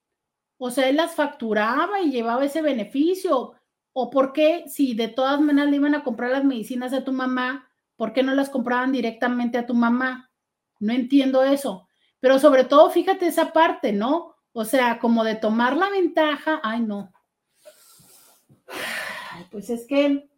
O 0.59 0.71
sea, 0.71 0.87
él 0.91 0.97
las 0.97 1.15
facturaba 1.15 2.03
y 2.03 2.11
llevaba 2.11 2.45
ese 2.45 2.61
beneficio. 2.61 3.55
¿O 3.97 4.11
por 4.11 4.33
qué, 4.33 4.65
si 4.69 4.95
de 4.95 5.07
todas 5.07 5.41
maneras 5.41 5.71
le 5.71 5.77
iban 5.77 5.95
a 5.95 6.03
comprar 6.03 6.33
las 6.33 6.45
medicinas 6.45 6.93
a 6.93 7.05
tu 7.05 7.13
mamá, 7.13 7.71
por 7.97 8.13
qué 8.13 8.25
no 8.25 8.35
las 8.35 8.51
compraban 8.51 8.91
directamente 8.91 9.57
a 9.57 9.67
tu 9.67 9.73
mamá? 9.73 10.33
No 10.81 10.93
entiendo 10.93 11.45
eso. 11.45 11.89
Pero 12.19 12.41
sobre 12.41 12.65
todo, 12.65 12.91
fíjate 12.91 13.29
esa 13.29 13.53
parte, 13.53 13.93
¿no? 13.93 14.35
O 14.53 14.65
sea, 14.65 14.99
como 14.99 15.23
de 15.23 15.37
tomar 15.37 15.77
la 15.77 15.91
ventaja, 15.91 16.61
ay, 16.65 16.81
no. 16.81 17.13
Pues 19.53 19.71
es 19.71 19.87
que, 19.87 20.29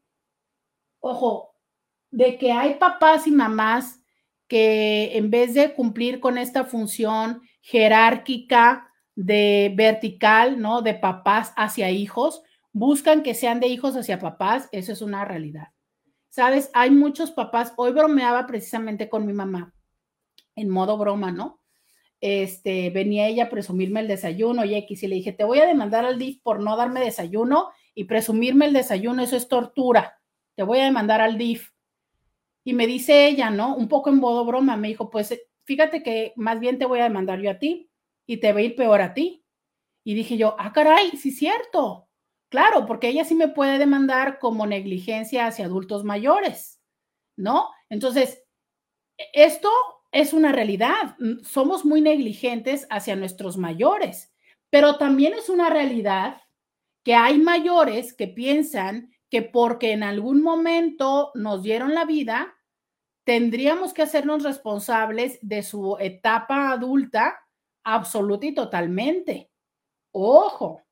ojo, 1.00 1.54
de 2.10 2.36
que 2.36 2.52
hay 2.52 2.74
papás 2.74 3.26
y 3.26 3.30
mamás 3.30 4.00
que 4.48 5.16
en 5.16 5.30
vez 5.30 5.54
de 5.54 5.72
cumplir 5.72 6.20
con 6.20 6.36
esta 6.36 6.64
función 6.64 7.40
jerárquica 7.62 8.92
de 9.14 9.72
vertical, 9.74 10.60
¿no? 10.60 10.82
De 10.82 10.92
papás 10.92 11.54
hacia 11.56 11.90
hijos, 11.90 12.42
buscan 12.76 13.22
que 13.22 13.32
sean 13.32 13.58
de 13.58 13.68
hijos 13.68 13.96
hacia 13.96 14.18
papás, 14.18 14.68
eso 14.70 14.92
es 14.92 15.00
una 15.00 15.24
realidad. 15.24 15.68
Sabes, 16.28 16.70
hay 16.74 16.90
muchos 16.90 17.30
papás, 17.30 17.72
hoy 17.78 17.92
bromeaba 17.92 18.46
precisamente 18.46 19.08
con 19.08 19.24
mi 19.24 19.32
mamá, 19.32 19.72
en 20.54 20.68
modo 20.68 20.98
broma, 20.98 21.32
¿no? 21.32 21.62
Este, 22.20 22.90
venía 22.90 23.28
ella 23.28 23.44
a 23.44 23.48
presumirme 23.48 24.00
el 24.00 24.08
desayuno 24.08 24.66
y 24.66 24.74
X 24.74 25.02
y 25.02 25.06
le 25.06 25.14
dije, 25.14 25.32
te 25.32 25.44
voy 25.44 25.60
a 25.60 25.66
demandar 25.66 26.04
al 26.04 26.18
DIF 26.18 26.42
por 26.42 26.60
no 26.60 26.76
darme 26.76 27.00
desayuno 27.00 27.70
y 27.94 28.04
presumirme 28.04 28.66
el 28.66 28.74
desayuno, 28.74 29.22
eso 29.22 29.36
es 29.36 29.48
tortura, 29.48 30.20
te 30.54 30.62
voy 30.62 30.80
a 30.80 30.84
demandar 30.84 31.22
al 31.22 31.38
DIF. 31.38 31.70
Y 32.62 32.74
me 32.74 32.86
dice 32.86 33.26
ella, 33.26 33.48
¿no? 33.48 33.74
Un 33.74 33.88
poco 33.88 34.10
en 34.10 34.16
modo 34.16 34.44
broma, 34.44 34.76
me 34.76 34.88
dijo, 34.88 35.08
pues 35.08 35.34
fíjate 35.64 36.02
que 36.02 36.34
más 36.36 36.60
bien 36.60 36.78
te 36.78 36.84
voy 36.84 37.00
a 37.00 37.04
demandar 37.04 37.40
yo 37.40 37.52
a 37.52 37.58
ti 37.58 37.88
y 38.26 38.36
te 38.36 38.52
va 38.52 38.58
a 38.58 38.62
ir 38.64 38.76
peor 38.76 39.00
a 39.00 39.14
ti. 39.14 39.46
Y 40.04 40.12
dije 40.12 40.36
yo, 40.36 40.56
ah, 40.58 40.74
caray, 40.74 41.16
sí 41.16 41.30
es 41.30 41.38
cierto. 41.38 42.05
Claro, 42.52 42.86
porque 42.86 43.08
ella 43.08 43.24
sí 43.24 43.34
me 43.34 43.48
puede 43.48 43.78
demandar 43.78 44.38
como 44.38 44.66
negligencia 44.66 45.46
hacia 45.46 45.64
adultos 45.64 46.04
mayores, 46.04 46.80
¿no? 47.36 47.70
Entonces, 47.90 48.44
e, 49.18 49.24
esto 49.34 49.70
es 50.12 50.32
una 50.34 50.52
realidad. 50.52 51.16
Somos 51.44 51.84
muy 51.84 52.00
negligentes 52.02 52.86
hacia 52.90 53.16
nuestros 53.16 53.58
mayores, 53.58 54.34
pero 54.70 54.98
también 54.98 55.34
es 55.34 55.48
una 55.50 55.70
realidad 55.70 56.42
que 57.04 57.14
hay 57.14 57.38
mayores 57.38 58.14
que 58.14 58.28
piensan 58.28 59.12
que 59.30 59.42
porque 59.42 59.92
en 59.92 60.02
algún 60.04 60.42
momento 60.42 61.32
nos 61.34 61.62
dieron 61.62 61.94
la 61.94 62.04
vida, 62.06 62.54
tendríamos 63.24 63.94
que 63.94 64.02
hacernos 64.02 64.44
responsables 64.44 65.38
de 65.42 65.62
su 65.62 65.96
etapa 66.00 66.70
adulta 66.72 67.38
absoluta 67.84 68.46
y 68.46 68.54
totalmente. 68.54 69.50
Ojo, 70.12 70.82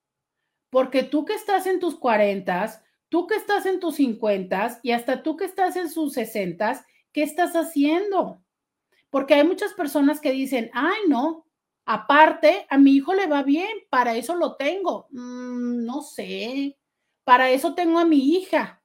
porque 0.74 1.04
tú 1.04 1.24
que 1.24 1.34
estás 1.34 1.66
en 1.66 1.78
tus 1.78 1.94
cuarentas, 1.94 2.82
tú 3.08 3.28
que 3.28 3.36
estás 3.36 3.64
en 3.64 3.78
tus 3.78 3.94
cincuentas 3.94 4.80
y 4.82 4.90
hasta 4.90 5.22
tú 5.22 5.36
que 5.36 5.44
estás 5.44 5.76
en 5.76 5.88
sus 5.88 6.14
sesentas, 6.14 6.84
¿qué 7.12 7.22
estás 7.22 7.54
haciendo? 7.54 8.42
Porque 9.08 9.34
hay 9.34 9.46
muchas 9.46 9.72
personas 9.72 10.20
que 10.20 10.32
dicen, 10.32 10.72
ay, 10.74 10.98
no, 11.06 11.46
aparte, 11.84 12.66
a 12.68 12.76
mi 12.76 12.90
hijo 12.90 13.14
le 13.14 13.28
va 13.28 13.44
bien, 13.44 13.68
para 13.88 14.16
eso 14.16 14.34
lo 14.34 14.56
tengo. 14.56 15.06
Mm, 15.10 15.84
no 15.84 16.02
sé, 16.02 16.76
para 17.22 17.50
eso 17.50 17.76
tengo 17.76 18.00
a 18.00 18.04
mi 18.04 18.34
hija. 18.34 18.82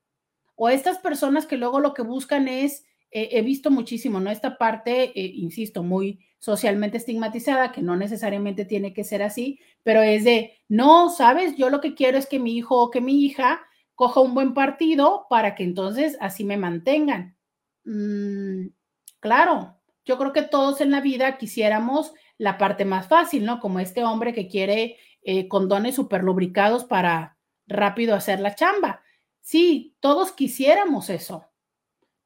O 0.54 0.70
estas 0.70 1.00
personas 1.00 1.48
que 1.48 1.58
luego 1.58 1.80
lo 1.80 1.96
que 1.96 2.04
buscan 2.04 2.48
es 2.48 2.86
he 3.12 3.42
visto 3.42 3.72
muchísimo, 3.72 4.20
¿no? 4.20 4.30
Esta 4.30 4.58
parte, 4.58 5.12
eh, 5.20 5.32
insisto, 5.36 5.84
muy 5.84 6.20
socialmente 6.40 6.98
estigmatizada, 6.98 7.72
que 7.72 7.82
no 7.82 7.96
necesariamente 7.96 8.66
tiene 8.66 8.94
que 8.94 9.04
ser 9.04 9.24
así, 9.24 9.60
pero 9.84 10.02
es 10.02 10.24
de, 10.24 10.54
no, 10.68 11.10
sabes, 11.10 11.58
yo 11.58 11.70
lo 11.70 11.82
que 11.82 11.96
quiero 11.96 12.18
es 12.18 12.28
que 12.28 12.40
mi 12.40 12.56
hijo 12.56 12.78
o 12.78 12.92
que 12.92 13.02
mi 13.02 13.26
hija 13.26 13.62
coja 13.96 14.22
un 14.22 14.34
buen 14.34 14.54
partido 14.54 15.26
para 15.30 15.56
que 15.56 15.64
entonces 15.64 16.18
así 16.22 16.46
me 16.46 16.56
mantengan. 16.56 17.36
Mm, 17.84 18.68
claro, 19.20 19.78
yo 20.06 20.18
creo 20.18 20.32
que 20.32 20.44
todos 20.44 20.80
en 20.80 20.92
la 20.92 21.02
vida 21.02 21.38
quisiéramos 21.38 22.14
la 22.38 22.58
parte 22.58 22.86
más 22.86 23.08
fácil, 23.08 23.44
¿no? 23.46 23.60
Como 23.60 23.80
este 23.80 24.04
hombre 24.04 24.34
que 24.34 24.48
quiere 24.48 24.98
eh, 25.24 25.48
condones 25.50 25.96
super 25.96 26.24
lubricados 26.24 26.86
para 26.86 27.38
rápido 27.68 28.16
hacer 28.16 28.40
la 28.40 28.56
chamba. 28.56 29.02
Sí, 29.42 29.96
todos 30.00 30.32
quisiéramos 30.32 31.10
eso, 31.10 31.49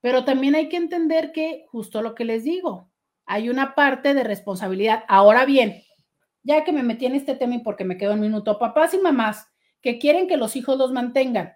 pero 0.03 0.25
también 0.25 0.53
hay 0.53 0.67
que 0.67 0.75
entender 0.75 1.31
que, 1.31 1.63
justo 1.69 2.01
lo 2.01 2.13
que 2.13 2.25
les 2.25 2.43
digo, 2.43 2.91
hay 3.25 3.49
una 3.49 3.73
parte 3.73 4.13
de 4.13 4.25
responsabilidad. 4.25 5.05
Ahora 5.07 5.45
bien, 5.45 5.81
ya 6.43 6.65
que 6.65 6.73
me 6.73 6.83
metí 6.83 7.05
en 7.05 7.15
este 7.15 7.35
tema 7.35 7.55
y 7.55 7.59
porque 7.59 7.85
me 7.85 7.97
quedo 7.97 8.15
un 8.15 8.19
minuto, 8.19 8.59
papás 8.59 8.93
y 8.93 8.97
mamás 8.97 9.47
que 9.81 9.99
quieren 9.99 10.27
que 10.27 10.35
los 10.35 10.57
hijos 10.57 10.77
los 10.77 10.91
mantengan, 10.91 11.53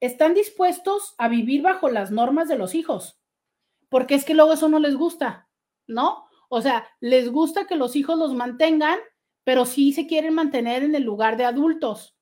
están 0.00 0.34
dispuestos 0.34 1.14
a 1.16 1.28
vivir 1.28 1.62
bajo 1.62 1.88
las 1.88 2.10
normas 2.10 2.48
de 2.48 2.58
los 2.58 2.74
hijos, 2.74 3.20
porque 3.88 4.16
es 4.16 4.24
que 4.24 4.34
luego 4.34 4.54
eso 4.54 4.68
no 4.68 4.80
les 4.80 4.96
gusta, 4.96 5.48
¿no? 5.86 6.24
O 6.48 6.60
sea, 6.60 6.88
les 6.98 7.30
gusta 7.30 7.68
que 7.68 7.76
los 7.76 7.94
hijos 7.94 8.18
los 8.18 8.34
mantengan, 8.34 8.98
pero 9.44 9.64
sí 9.64 9.92
se 9.92 10.08
quieren 10.08 10.34
mantener 10.34 10.82
en 10.82 10.96
el 10.96 11.04
lugar 11.04 11.36
de 11.36 11.44
adultos. 11.44 12.16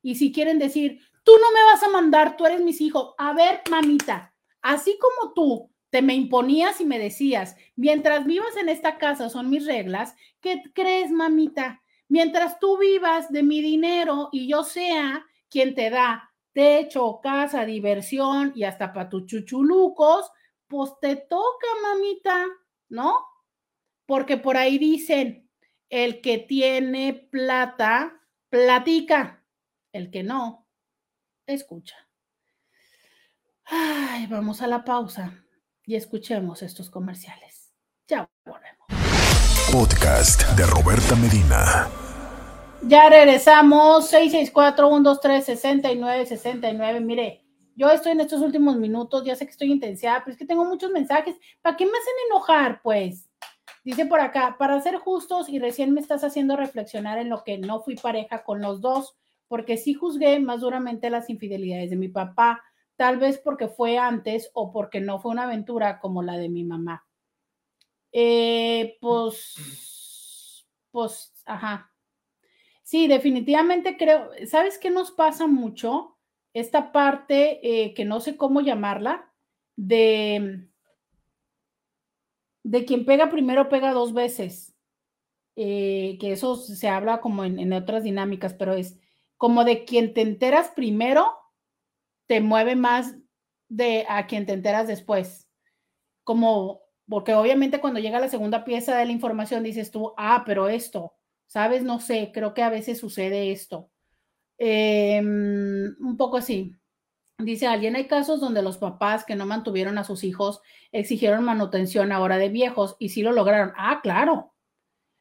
Y 0.00 0.14
si 0.14 0.30
quieren 0.30 0.60
decir, 0.60 1.00
tú 1.24 1.32
no 1.32 1.50
me 1.50 1.64
vas 1.72 1.82
a 1.82 1.88
mandar, 1.88 2.36
tú 2.36 2.46
eres 2.46 2.60
mis 2.60 2.80
hijos. 2.80 3.14
A 3.18 3.32
ver, 3.32 3.62
mamita, 3.68 4.35
así 4.66 4.98
como 4.98 5.32
tú 5.32 5.70
te 5.90 6.02
me 6.02 6.14
imponías 6.14 6.80
y 6.80 6.84
me 6.84 6.98
decías, 6.98 7.56
mientras 7.76 8.26
vivas 8.26 8.56
en 8.56 8.68
esta 8.68 8.98
casa 8.98 9.30
son 9.30 9.48
mis 9.48 9.64
reglas, 9.64 10.16
¿qué 10.40 10.62
crees, 10.74 11.10
mamita? 11.12 11.82
Mientras 12.08 12.58
tú 12.58 12.76
vivas 12.76 13.30
de 13.30 13.44
mi 13.44 13.62
dinero 13.62 14.28
y 14.32 14.48
yo 14.48 14.64
sea 14.64 15.24
quien 15.48 15.74
te 15.74 15.88
da 15.90 16.32
techo, 16.52 17.20
casa, 17.22 17.64
diversión 17.64 18.52
y 18.56 18.64
hasta 18.64 18.92
para 18.92 19.08
tus 19.08 19.26
chuchulucos, 19.26 20.30
pues 20.66 20.90
te 21.00 21.14
toca, 21.14 21.66
mamita, 21.82 22.46
¿no? 22.88 23.24
Porque 24.04 24.36
por 24.36 24.56
ahí 24.56 24.78
dicen, 24.78 25.48
el 25.90 26.20
que 26.20 26.38
tiene 26.38 27.14
plata, 27.30 28.20
platica, 28.48 29.44
el 29.92 30.10
que 30.10 30.24
no, 30.24 30.66
escucha. 31.46 32.05
Ay, 33.68 34.28
vamos 34.28 34.62
a 34.62 34.68
la 34.68 34.84
pausa 34.84 35.42
y 35.84 35.96
escuchemos 35.96 36.62
estos 36.62 36.88
comerciales. 36.88 37.74
Ya 38.06 38.30
volvemos. 38.44 38.86
Podcast 39.72 40.44
de 40.56 40.64
Roberta 40.66 41.16
Medina. 41.16 41.88
Ya 42.82 43.10
regresamos. 43.10 44.12
664-123-6969. 44.12 47.00
Mire, 47.00 47.44
yo 47.74 47.90
estoy 47.90 48.12
en 48.12 48.20
estos 48.20 48.40
últimos 48.40 48.76
minutos, 48.76 49.24
ya 49.24 49.34
sé 49.34 49.46
que 49.46 49.50
estoy 49.50 49.72
intensiada, 49.72 50.20
pero 50.20 50.34
es 50.34 50.38
que 50.38 50.46
tengo 50.46 50.64
muchos 50.64 50.92
mensajes. 50.92 51.34
¿Para 51.60 51.76
qué 51.76 51.86
me 51.86 51.90
hacen 51.90 52.14
enojar? 52.30 52.80
Pues, 52.84 53.28
dice 53.82 54.06
por 54.06 54.20
acá, 54.20 54.54
para 54.60 54.80
ser 54.80 54.98
justos 54.98 55.48
y 55.48 55.58
recién 55.58 55.92
me 55.92 56.00
estás 56.00 56.22
haciendo 56.22 56.56
reflexionar 56.56 57.18
en 57.18 57.30
lo 57.30 57.42
que 57.42 57.58
no 57.58 57.80
fui 57.80 57.96
pareja 57.96 58.44
con 58.44 58.60
los 58.60 58.80
dos, 58.80 59.16
porque 59.48 59.76
sí 59.76 59.92
juzgué 59.92 60.38
más 60.38 60.60
duramente 60.60 61.10
las 61.10 61.28
infidelidades 61.30 61.90
de 61.90 61.96
mi 61.96 62.08
papá 62.08 62.62
tal 62.96 63.18
vez 63.18 63.38
porque 63.38 63.68
fue 63.68 63.98
antes 63.98 64.50
o 64.54 64.72
porque 64.72 65.00
no 65.00 65.20
fue 65.20 65.32
una 65.32 65.44
aventura 65.44 66.00
como 66.00 66.22
la 66.22 66.36
de 66.38 66.48
mi 66.48 66.64
mamá. 66.64 67.06
Eh, 68.12 68.96
pues, 69.00 70.66
pues, 70.90 71.32
ajá. 71.44 71.92
Sí, 72.82 73.08
definitivamente 73.08 73.96
creo, 73.96 74.30
¿sabes 74.46 74.78
qué 74.78 74.90
nos 74.90 75.10
pasa 75.10 75.46
mucho? 75.46 76.16
Esta 76.54 76.92
parte 76.92 77.60
eh, 77.62 77.94
que 77.94 78.04
no 78.04 78.20
sé 78.20 78.36
cómo 78.36 78.60
llamarla, 78.60 79.32
de, 79.76 80.68
de 82.62 82.84
quien 82.84 83.04
pega 83.04 83.28
primero 83.30 83.68
pega 83.68 83.92
dos 83.92 84.14
veces. 84.14 84.74
Eh, 85.56 86.18
que 86.20 86.32
eso 86.32 86.56
se 86.56 86.88
habla 86.88 87.20
como 87.20 87.44
en, 87.44 87.58
en 87.58 87.72
otras 87.72 88.04
dinámicas, 88.04 88.54
pero 88.54 88.74
es 88.74 88.98
como 89.36 89.64
de 89.64 89.84
quien 89.84 90.14
te 90.14 90.20
enteras 90.22 90.68
primero 90.68 91.34
te 92.26 92.40
mueve 92.40 92.76
más 92.76 93.14
de 93.68 94.06
a 94.08 94.26
quien 94.26 94.46
te 94.46 94.52
enteras 94.52 94.86
después. 94.86 95.48
Como, 96.24 96.82
porque 97.08 97.34
obviamente 97.34 97.80
cuando 97.80 98.00
llega 98.00 98.20
la 98.20 98.28
segunda 98.28 98.64
pieza 98.64 98.96
de 98.96 99.06
la 99.06 99.12
información 99.12 99.62
dices 99.62 99.90
tú, 99.90 100.12
ah, 100.16 100.42
pero 100.46 100.68
esto, 100.68 101.14
¿sabes? 101.46 101.82
No 101.82 102.00
sé, 102.00 102.30
creo 102.32 102.54
que 102.54 102.62
a 102.62 102.70
veces 102.70 102.98
sucede 102.98 103.52
esto. 103.52 103.90
Em, 104.58 105.94
un 106.00 106.16
poco 106.16 106.38
así. 106.38 106.74
Dice 107.38 107.66
alguien, 107.66 107.96
hay 107.96 108.06
casos 108.06 108.40
donde 108.40 108.62
los 108.62 108.78
papás 108.78 109.24
que 109.24 109.36
no 109.36 109.44
mantuvieron 109.44 109.98
a 109.98 110.04
sus 110.04 110.24
hijos 110.24 110.60
exigieron 110.90 111.44
manutención 111.44 112.10
ahora 112.10 112.38
de 112.38 112.48
viejos 112.48 112.96
y 112.98 113.10
sí 113.10 113.22
lo 113.22 113.32
lograron. 113.32 113.72
Ah, 113.76 114.00
claro. 114.02 114.54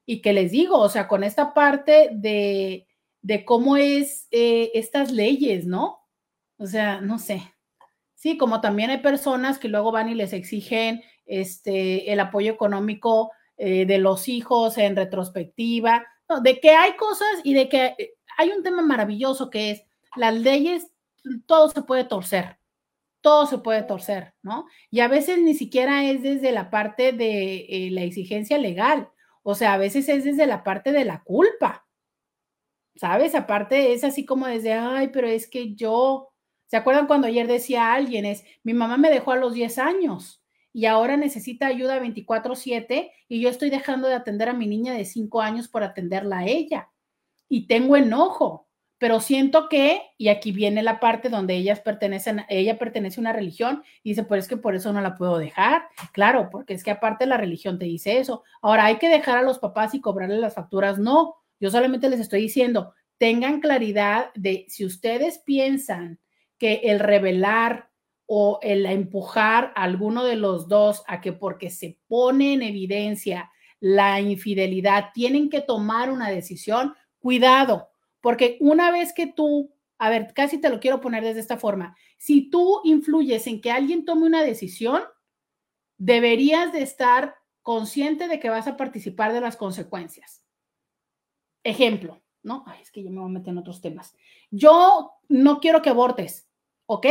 Y 0.05 0.21
que 0.21 0.33
les 0.33 0.51
digo, 0.51 0.79
o 0.79 0.89
sea, 0.89 1.07
con 1.07 1.23
esta 1.23 1.53
parte 1.53 2.09
de, 2.13 2.87
de 3.21 3.43
cómo 3.43 3.75
es 3.75 4.27
eh, 4.31 4.71
estas 4.75 5.11
leyes, 5.11 5.65
¿no? 5.65 6.04
O 6.57 6.65
sea, 6.65 7.01
no 7.01 7.19
sé. 7.19 7.53
Sí, 8.13 8.37
como 8.37 8.61
también 8.61 8.89
hay 8.89 8.99
personas 8.99 9.59
que 9.59 9.67
luego 9.67 9.91
van 9.91 10.09
y 10.09 10.15
les 10.15 10.33
exigen 10.33 11.03
este, 11.25 12.11
el 12.11 12.19
apoyo 12.19 12.51
económico 12.51 13.31
eh, 13.57 13.85
de 13.85 13.97
los 13.99 14.27
hijos 14.27 14.77
en 14.77 14.95
retrospectiva, 14.95 16.05
de 16.41 16.59
que 16.59 16.71
hay 16.71 16.95
cosas 16.95 17.27
y 17.43 17.53
de 17.53 17.69
que 17.69 17.95
eh, 17.97 18.15
hay 18.37 18.49
un 18.49 18.63
tema 18.63 18.81
maravilloso 18.81 19.49
que 19.49 19.71
es 19.71 19.83
las 20.15 20.33
leyes, 20.33 20.91
todo 21.45 21.69
se 21.69 21.81
puede 21.81 22.03
torcer, 22.03 22.57
todo 23.21 23.45
se 23.45 23.57
puede 23.59 23.83
torcer, 23.83 24.33
¿no? 24.41 24.65
Y 24.91 24.99
a 25.01 25.07
veces 25.07 25.39
ni 25.39 25.53
siquiera 25.53 26.03
es 26.05 26.21
desde 26.21 26.51
la 26.51 26.69
parte 26.69 27.11
de 27.11 27.65
eh, 27.69 27.89
la 27.91 28.03
exigencia 28.03 28.57
legal, 28.57 29.09
o 29.43 29.55
sea, 29.55 29.73
a 29.73 29.77
veces 29.77 30.09
es 30.09 30.23
desde 30.23 30.47
la 30.47 30.63
parte 30.63 30.91
de 30.91 31.05
la 31.05 31.23
culpa, 31.23 31.87
¿sabes? 32.95 33.35
Aparte 33.35 33.93
es 33.93 34.03
así 34.03 34.25
como 34.25 34.47
desde, 34.47 34.73
ay, 34.73 35.09
pero 35.09 35.27
es 35.27 35.47
que 35.49 35.75
yo, 35.75 36.33
¿Se 36.67 36.77
acuerdan 36.77 37.07
cuando 37.07 37.27
ayer 37.27 37.47
decía 37.47 37.93
alguien 37.93 38.25
es, 38.25 38.43
mi 38.63 38.73
mamá 38.73 38.97
me 38.97 39.09
dejó 39.09 39.31
a 39.31 39.37
los 39.37 39.53
10 39.53 39.77
años 39.77 40.43
y 40.73 40.87
ahora 40.87 41.15
necesita 41.15 41.67
ayuda 41.67 41.99
24/7 41.99 43.11
y 43.27 43.39
yo 43.39 43.49
estoy 43.49 43.69
dejando 43.69 44.07
de 44.07 44.15
atender 44.15 44.49
a 44.49 44.53
mi 44.53 44.67
niña 44.67 44.93
de 44.93 45.05
5 45.05 45.41
años 45.41 45.67
por 45.67 45.83
atenderla 45.83 46.39
a 46.39 46.45
ella? 46.45 46.89
Y 47.47 47.67
tengo 47.67 47.95
enojo, 47.95 48.67
pero 48.97 49.19
siento 49.19 49.69
que, 49.69 50.01
y 50.17 50.29
aquí 50.29 50.51
viene 50.51 50.81
la 50.81 50.99
parte 50.99 51.29
donde 51.29 51.55
ellas 51.55 51.79
pertenecen, 51.81 52.45
ella 52.49 52.79
pertenece 52.79 53.19
a 53.19 53.21
una 53.21 53.33
religión 53.33 53.83
y 54.03 54.09
dice, 54.09 54.23
pues 54.23 54.43
es 54.43 54.47
que 54.49 54.57
por 54.57 54.73
eso 54.75 54.91
no 54.93 55.01
la 55.01 55.15
puedo 55.15 55.37
dejar. 55.37 55.83
Claro, 56.13 56.49
porque 56.51 56.73
es 56.73 56.83
que 56.83 56.91
aparte 56.91 57.25
la 57.25 57.37
religión 57.37 57.77
te 57.77 57.85
dice 57.85 58.19
eso. 58.19 58.43
Ahora, 58.61 58.85
¿hay 58.85 58.97
que 58.97 59.09
dejar 59.09 59.37
a 59.37 59.43
los 59.43 59.59
papás 59.59 59.93
y 59.93 60.01
cobrarles 60.01 60.39
las 60.39 60.55
facturas? 60.55 60.97
No, 60.97 61.35
yo 61.59 61.69
solamente 61.69 62.09
les 62.09 62.19
estoy 62.19 62.41
diciendo, 62.41 62.93
tengan 63.17 63.59
claridad 63.59 64.31
de 64.33 64.65
si 64.69 64.85
ustedes 64.85 65.39
piensan 65.39 66.19
que 66.57 66.81
el 66.83 66.99
revelar 66.99 67.89
o 68.27 68.59
el 68.61 68.85
empujar 68.85 69.71
a 69.75 69.83
alguno 69.83 70.23
de 70.23 70.35
los 70.35 70.67
dos 70.67 71.03
a 71.07 71.21
que 71.21 71.33
porque 71.33 71.69
se 71.69 71.99
pone 72.07 72.53
en 72.53 72.61
evidencia 72.61 73.51
la 73.79 74.19
infidelidad 74.19 75.11
tienen 75.13 75.49
que 75.49 75.61
tomar 75.61 76.09
una 76.09 76.29
decisión, 76.29 76.95
cuidado, 77.19 77.89
porque 78.19 78.57
una 78.59 78.89
vez 78.89 79.13
que 79.13 79.27
tú, 79.27 79.75
a 79.99 80.09
ver, 80.09 80.33
casi 80.33 80.59
te 80.59 80.69
lo 80.69 80.79
quiero 80.79 81.01
poner 81.01 81.23
desde 81.23 81.41
esta 81.41 81.57
forma, 81.57 81.95
si 82.17 82.49
tú 82.49 82.81
influyes 82.83 83.45
en 83.45 83.61
que 83.61 83.71
alguien 83.71 84.05
tome 84.05 84.25
una 84.25 84.43
decisión, 84.43 85.03
deberías 85.97 86.73
de 86.73 86.81
estar 86.81 87.35
consciente 87.61 88.27
de 88.27 88.39
que 88.39 88.49
vas 88.49 88.67
a 88.67 88.77
participar 88.77 89.33
de 89.33 89.41
las 89.41 89.57
consecuencias. 89.57 90.43
Ejemplo, 91.63 92.21
¿no? 92.45 92.63
Es 92.81 92.91
que 92.91 93.03
yo 93.03 93.09
me 93.09 93.19
voy 93.19 93.29
a 93.29 93.33
meter 93.33 93.49
en 93.49 93.57
otros 93.57 93.81
temas. 93.81 94.15
Yo 94.51 95.11
no 95.27 95.59
quiero 95.59 95.81
que 95.81 95.89
abortes, 95.89 96.47
¿ok? 96.85 97.07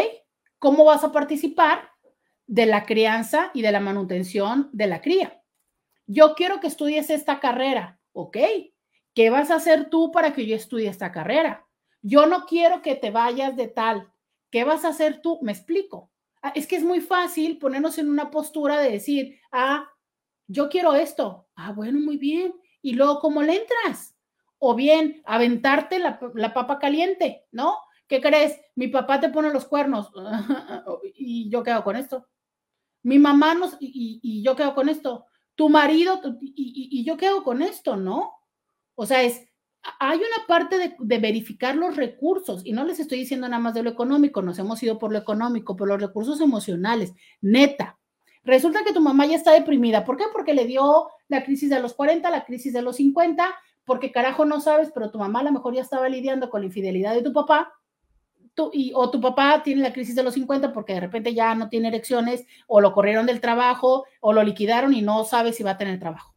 ¿Cómo 0.59 0.85
vas 0.85 1.05
a 1.05 1.13
participar 1.13 1.91
de 2.47 2.67
la 2.67 2.87
crianza 2.87 3.51
y 3.53 3.63
de 3.63 3.73
la 3.73 3.81
manutención 3.81 4.71
de 4.73 4.87
la 4.87 5.03
cría? 5.03 5.43
Yo 6.07 6.35
quiero 6.35 6.61
que 6.61 6.69
estudies 6.69 7.11
esta 7.11 7.41
carrera, 7.41 8.01
¿ok? 8.13 8.37
¿Qué 9.15 9.31
vas 9.31 9.51
a 9.51 9.57
hacer 9.57 9.91
tú 9.91 10.11
para 10.13 10.33
que 10.33 10.47
yo 10.47 10.57
estudie 10.57 10.89
esta 10.89 11.13
carrera? 11.13 11.67
Yo 12.01 12.27
no 12.27 12.47
quiero 12.47 12.81
que 12.81 12.95
te 12.95 13.11
vayas 13.11 13.57
de 13.57 13.69
tal. 13.69 14.13
¿Qué 14.51 14.65
vas 14.65 14.85
a 14.85 14.89
hacer 14.89 15.21
tú? 15.21 15.39
Me 15.43 15.53
explico. 15.53 16.11
Ah, 16.43 16.53
es 16.55 16.67
que 16.67 16.77
es 16.77 16.85
muy 16.85 17.01
fácil 17.01 17.59
ponernos 17.59 17.99
en 17.99 18.09
una 18.09 18.31
postura 18.31 18.79
de 18.79 18.91
decir, 18.91 19.41
ah, 19.51 19.89
yo 20.47 20.69
quiero 20.69 20.95
esto. 20.95 21.49
Ah, 21.57 21.73
bueno, 21.73 21.99
muy 22.01 22.19
bien. 22.19 22.55
Y 22.83 22.93
luego, 22.93 23.19
¿cómo 23.19 23.43
le 23.43 23.57
entras? 23.57 24.14
O 24.67 24.75
bien, 24.75 25.21
aventarte 25.27 25.99
la, 25.99 26.19
la 26.35 26.55
papa 26.55 26.79
caliente, 26.79 27.45
¿no? 27.53 27.77
¿Qué 28.09 28.23
crees? 28.23 28.59
Mi 28.77 28.89
papá 28.89 29.21
te 29.21 29.29
pone 29.29 29.53
los 29.53 29.67
cuernos 29.67 30.11
y 31.17 31.51
yo 31.51 31.63
quedo 31.63 31.85
con 31.85 31.97
esto. 31.97 32.27
Mi 33.03 33.19
mamá 33.19 33.53
nos, 33.53 33.77
y, 33.79 34.21
y 34.23 34.43
yo 34.43 34.57
quedo 34.57 34.75
con 34.75 34.89
esto, 34.89 35.27
tu 35.55 35.69
marido, 35.69 36.19
y, 36.41 36.89
y, 36.91 37.05
yo 37.05 37.19
quedo 37.19 37.45
con 37.45 37.61
esto, 37.61 37.97
¿no? 37.97 38.33
O 38.95 39.05
sea, 39.05 39.23
es, 39.23 39.47
hay 40.01 40.17
una 40.17 40.47
parte 40.49 40.79
de, 40.79 40.97
de, 40.99 41.19
verificar 41.19 41.77
los 41.77 41.97
recursos, 41.97 42.63
y 42.65 42.73
no 42.73 42.85
les 42.85 43.01
estoy 43.01 43.19
diciendo 43.19 43.47
nada 43.47 43.61
más 43.61 43.75
de 43.75 43.83
lo 43.83 43.91
económico, 43.91 44.41
nos 44.41 44.59
hemos 44.59 44.83
ido 44.83 44.99
por 44.99 45.13
lo 45.13 45.19
económico, 45.19 45.77
por 45.77 45.89
los 45.89 46.01
recursos 46.01 46.41
emocionales, 46.41 47.13
neta. 47.43 47.99
Resulta 48.45 48.83
que 48.83 48.95
tu 48.95 49.03
mamá 49.03 49.27
ya 49.27 49.37
está 49.37 49.53
deprimida. 49.53 50.07
¿Por 50.07 50.17
qué? 50.17 50.25
Porque 50.33 50.55
le 50.55 50.65
dio 50.65 51.09
la 51.29 51.45
crisis 51.45 51.69
de 51.69 51.81
los 51.81 51.93
40, 51.93 52.31
la 52.31 52.47
crisis 52.47 52.73
de 52.73 52.81
los 52.81 52.97
50, 52.97 53.55
porque 53.85 54.13
carajo 54.13 54.45
no 54.45 54.61
sabes, 54.61 54.91
pero 54.93 55.11
tu 55.11 55.19
mamá 55.19 55.41
a 55.41 55.45
lo 55.45 55.53
mejor 55.53 55.75
ya 55.75 55.83
estaba 55.83 56.09
lidiando 56.09 56.51
con 56.51 56.61
la 56.61 56.67
infidelidad 56.67 57.15
de 57.15 57.23
tu 57.23 57.33
papá, 57.33 57.73
tú, 58.55 58.71
y, 58.73 58.93
o 58.95 59.11
tu 59.11 59.21
papá 59.21 59.63
tiene 59.63 59.83
la 59.83 59.93
crisis 59.93 60.15
de 60.15 60.23
los 60.23 60.35
50 60.35 60.73
porque 60.73 60.95
de 60.95 61.01
repente 61.01 61.35
ya 61.35 61.55
no 61.55 61.69
tiene 61.69 61.89
erecciones, 61.89 62.47
o 62.67 62.81
lo 62.81 62.93
corrieron 62.93 63.27
del 63.27 63.41
trabajo, 63.41 64.05
o 64.21 64.33
lo 64.33 64.43
liquidaron 64.43 64.95
y 64.95 65.03
no 65.03 65.25
sabe 65.25 65.53
si 65.53 65.63
va 65.63 65.73
a 65.73 65.79
tener 65.79 65.99
trabajo. 65.99 66.35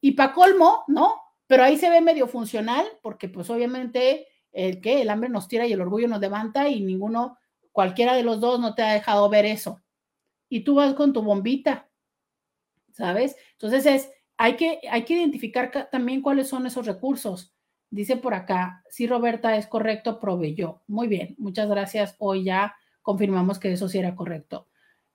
Y 0.00 0.12
para 0.12 0.32
colmo, 0.32 0.84
¿no? 0.88 1.14
Pero 1.46 1.64
ahí 1.64 1.76
se 1.76 1.90
ve 1.90 2.00
medio 2.00 2.26
funcional, 2.26 2.86
porque 3.02 3.28
pues 3.28 3.50
obviamente 3.50 4.26
el 4.52 4.80
que 4.80 5.02
el 5.02 5.10
hambre 5.10 5.28
nos 5.28 5.48
tira 5.48 5.66
y 5.66 5.72
el 5.72 5.80
orgullo 5.80 6.08
nos 6.08 6.20
levanta 6.20 6.68
y 6.68 6.80
ninguno, 6.80 7.38
cualquiera 7.72 8.14
de 8.14 8.22
los 8.22 8.40
dos 8.40 8.60
no 8.60 8.74
te 8.74 8.82
ha 8.82 8.92
dejado 8.92 9.28
ver 9.28 9.44
eso. 9.44 9.82
Y 10.48 10.60
tú 10.60 10.76
vas 10.76 10.94
con 10.94 11.12
tu 11.12 11.22
bombita, 11.22 11.90
¿sabes? 12.92 13.36
Entonces 13.52 13.86
es, 13.86 14.10
hay 14.36 14.56
que, 14.56 14.80
hay 14.90 15.04
que 15.04 15.14
identificar 15.14 15.88
también 15.90 16.22
cuáles 16.22 16.48
son 16.48 16.66
esos 16.66 16.86
recursos. 16.86 17.54
Dice 17.90 18.16
por 18.16 18.34
acá, 18.34 18.82
sí, 18.88 19.06
Roberta, 19.06 19.56
es 19.56 19.66
correcto, 19.66 20.18
proveyó. 20.18 20.82
Muy 20.86 21.06
bien, 21.06 21.34
muchas 21.38 21.68
gracias. 21.68 22.16
Hoy 22.18 22.44
ya 22.44 22.74
confirmamos 23.02 23.58
que 23.58 23.72
eso 23.72 23.88
sí 23.88 23.98
era 23.98 24.16
correcto. 24.16 24.68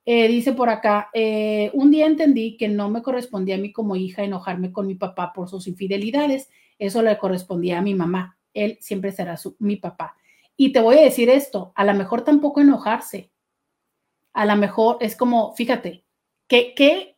Eh, 0.06 0.28
dice 0.28 0.54
por 0.54 0.70
acá, 0.70 1.10
eh, 1.14 1.70
un 1.74 1.92
día 1.92 2.06
entendí 2.06 2.58
que 2.58 2.68
no 2.68 2.90
me 2.90 3.02
correspondía 3.02 3.56
a 3.56 3.60
mí 3.60 3.74
como 3.74 3.96
hija 3.96 4.24
enojarme 4.24 4.72
con 4.72 4.88
mi 4.88 4.96
papá 4.96 5.34
por 5.34 5.50
sus 5.50 5.68
infidelidades. 5.68 6.50
Eso 6.78 7.02
le 7.02 7.18
correspondía 7.18 7.80
a 7.80 7.82
mi 7.82 7.94
mamá. 7.94 8.38
Él 8.54 8.78
siempre 8.80 9.12
será 9.12 9.36
su, 9.38 9.56
mi 9.60 9.76
papá. 9.76 10.16
Y 10.56 10.72
te 10.72 10.80
voy 10.80 10.98
a 10.98 11.02
decir 11.02 11.30
esto, 11.30 11.74
a 11.76 11.84
lo 11.84 11.94
mejor 11.94 12.24
tampoco 12.24 12.62
enojarse. 12.62 13.32
A 14.34 14.46
lo 14.46 14.56
mejor 14.56 14.98
es 15.02 15.16
como, 15.16 15.54
fíjate, 15.54 16.06
que, 16.48 16.74
que 16.74 17.18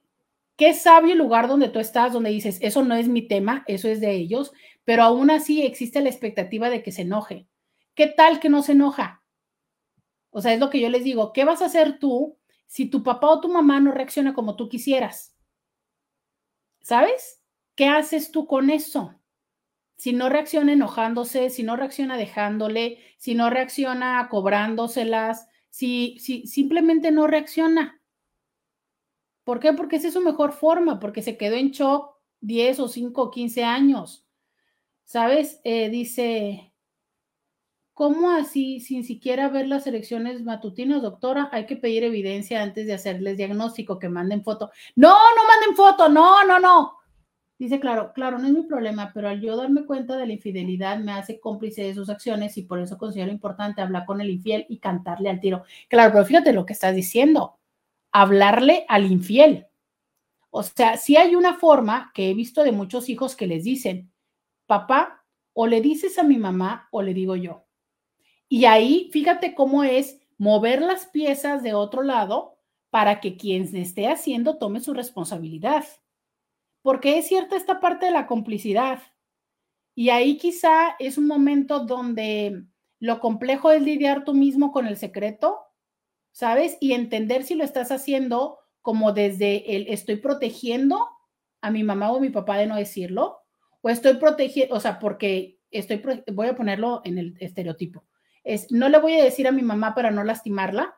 qué 0.55 0.73
sabio 0.73 1.13
el 1.13 1.19
lugar 1.19 1.47
donde 1.47 1.69
tú 1.69 1.79
estás, 1.79 2.13
donde 2.13 2.29
dices, 2.29 2.59
eso 2.61 2.83
no 2.83 2.95
es 2.95 3.07
mi 3.07 3.27
tema, 3.27 3.63
eso 3.67 3.87
es 3.87 3.99
de 4.01 4.11
ellos, 4.11 4.51
pero 4.83 5.03
aún 5.03 5.31
así 5.31 5.63
existe 5.63 6.01
la 6.01 6.09
expectativa 6.09 6.69
de 6.69 6.83
que 6.83 6.91
se 6.91 7.03
enoje. 7.03 7.47
¿Qué 7.95 8.07
tal 8.07 8.39
que 8.39 8.49
no 8.49 8.61
se 8.63 8.73
enoja? 8.73 9.23
O 10.29 10.41
sea, 10.41 10.53
es 10.53 10.59
lo 10.59 10.69
que 10.69 10.79
yo 10.79 10.89
les 10.89 11.03
digo, 11.03 11.33
¿qué 11.33 11.43
vas 11.45 11.61
a 11.61 11.65
hacer 11.65 11.99
tú 11.99 12.37
si 12.65 12.89
tu 12.89 13.03
papá 13.03 13.27
o 13.29 13.41
tu 13.41 13.49
mamá 13.49 13.79
no 13.79 13.91
reacciona 13.91 14.33
como 14.33 14.55
tú 14.55 14.69
quisieras? 14.69 15.35
¿Sabes? 16.81 17.41
¿Qué 17.75 17.87
haces 17.87 18.31
tú 18.31 18.47
con 18.47 18.69
eso? 18.69 19.15
Si 19.95 20.13
no 20.13 20.29
reacciona 20.29 20.73
enojándose, 20.73 21.49
si 21.49 21.63
no 21.63 21.75
reacciona 21.75 22.17
dejándole, 22.17 22.99
si 23.17 23.35
no 23.35 23.49
reacciona 23.49 24.27
cobrándoselas, 24.29 25.47
si, 25.69 26.17
si 26.19 26.47
simplemente 26.47 27.11
no 27.11 27.27
reacciona. 27.27 28.00
¿Por 29.43 29.59
qué? 29.59 29.73
Porque 29.73 29.95
esa 29.95 30.07
es 30.07 30.13
su 30.13 30.21
mejor 30.21 30.51
forma, 30.53 30.99
porque 30.99 31.21
se 31.21 31.37
quedó 31.37 31.55
en 31.55 31.71
shock 31.71 32.15
10 32.41 32.79
o 32.79 32.87
5 32.87 33.21
o 33.21 33.31
15 33.31 33.63
años. 33.63 34.25
¿Sabes? 35.03 35.59
Eh, 35.63 35.89
dice, 35.89 36.73
¿cómo 37.93 38.31
así, 38.31 38.79
sin 38.79 39.03
siquiera 39.03 39.49
ver 39.49 39.67
las 39.67 39.87
elecciones 39.87 40.43
matutinas, 40.43 41.01
doctora? 41.01 41.49
Hay 41.51 41.65
que 41.65 41.75
pedir 41.75 42.03
evidencia 42.03 42.61
antes 42.61 42.85
de 42.85 42.93
hacerles 42.93 43.37
diagnóstico, 43.37 43.99
que 43.99 44.09
manden 44.09 44.43
foto. 44.43 44.71
No, 44.95 45.09
no 45.09 45.47
manden 45.47 45.75
foto, 45.75 46.07
no, 46.07 46.45
no, 46.45 46.59
no. 46.59 46.97
Dice, 47.57 47.79
claro, 47.79 48.11
claro, 48.13 48.39
no 48.39 48.47
es 48.47 48.53
mi 48.53 48.63
problema, 48.63 49.11
pero 49.13 49.29
al 49.29 49.39
yo 49.41 49.55
darme 49.55 49.85
cuenta 49.85 50.17
de 50.17 50.25
la 50.25 50.33
infidelidad 50.33 50.97
me 50.99 51.11
hace 51.11 51.39
cómplice 51.39 51.83
de 51.83 51.93
sus 51.93 52.09
acciones 52.09 52.57
y 52.57 52.63
por 52.63 52.79
eso 52.79 52.97
considero 52.97 53.31
importante 53.31 53.81
hablar 53.81 54.05
con 54.05 54.19
el 54.19 54.31
infiel 54.31 54.65
y 54.67 54.79
cantarle 54.79 55.29
al 55.29 55.39
tiro. 55.39 55.63
Claro, 55.87 56.11
pero 56.13 56.25
fíjate 56.25 56.53
lo 56.53 56.65
que 56.65 56.73
estás 56.73 56.95
diciendo 56.95 57.60
hablarle 58.11 58.85
al 58.87 59.11
infiel. 59.11 59.67
O 60.49 60.63
sea, 60.63 60.97
si 60.97 61.15
hay 61.15 61.35
una 61.35 61.55
forma 61.55 62.11
que 62.13 62.29
he 62.29 62.33
visto 62.33 62.63
de 62.63 62.71
muchos 62.71 63.09
hijos 63.09 63.35
que 63.35 63.47
les 63.47 63.63
dicen, 63.63 64.11
papá, 64.65 65.25
o 65.53 65.67
le 65.67 65.81
dices 65.81 66.17
a 66.17 66.23
mi 66.23 66.37
mamá 66.37 66.87
o 66.91 67.01
le 67.01 67.13
digo 67.13 67.35
yo. 67.35 67.65
Y 68.47 68.65
ahí, 68.65 69.09
fíjate 69.11 69.55
cómo 69.55 69.83
es 69.83 70.19
mover 70.37 70.81
las 70.81 71.05
piezas 71.07 71.63
de 71.63 71.73
otro 71.73 72.03
lado 72.03 72.57
para 72.89 73.21
que 73.21 73.37
quien 73.37 73.73
esté 73.75 74.07
haciendo 74.07 74.57
tome 74.57 74.81
su 74.81 74.93
responsabilidad. 74.93 75.85
Porque 76.81 77.17
es 77.17 77.27
cierta 77.27 77.55
esta 77.55 77.79
parte 77.79 78.07
de 78.07 78.11
la 78.11 78.27
complicidad. 78.27 79.01
Y 79.95 80.09
ahí 80.09 80.37
quizá 80.37 80.95
es 80.99 81.17
un 81.17 81.27
momento 81.27 81.85
donde 81.85 82.65
lo 82.99 83.19
complejo 83.19 83.71
es 83.71 83.81
lidiar 83.81 84.25
tú 84.25 84.33
mismo 84.33 84.71
con 84.71 84.87
el 84.87 84.97
secreto 84.97 85.59
¿sabes? 86.31 86.77
Y 86.79 86.93
entender 86.93 87.43
si 87.43 87.55
lo 87.55 87.63
estás 87.63 87.91
haciendo 87.91 88.59
como 88.81 89.13
desde 89.13 89.75
el 89.75 89.87
estoy 89.87 90.17
protegiendo 90.17 91.07
a 91.61 91.71
mi 91.71 91.83
mamá 91.83 92.11
o 92.11 92.19
mi 92.19 92.29
papá 92.29 92.57
de 92.57 92.65
no 92.65 92.75
decirlo, 92.75 93.41
o 93.81 93.89
estoy 93.89 94.15
protegiendo, 94.15 94.75
o 94.75 94.79
sea, 94.79 94.99
porque 94.99 95.59
estoy, 95.69 96.01
voy 96.33 96.47
a 96.47 96.55
ponerlo 96.55 97.01
en 97.03 97.17
el 97.17 97.35
estereotipo, 97.39 98.05
es, 98.43 98.71
no 98.71 98.89
le 98.89 98.99
voy 98.99 99.13
a 99.13 99.23
decir 99.23 99.47
a 99.47 99.51
mi 99.51 99.61
mamá 99.61 99.93
para 99.93 100.11
no 100.11 100.23
lastimarla, 100.23 100.97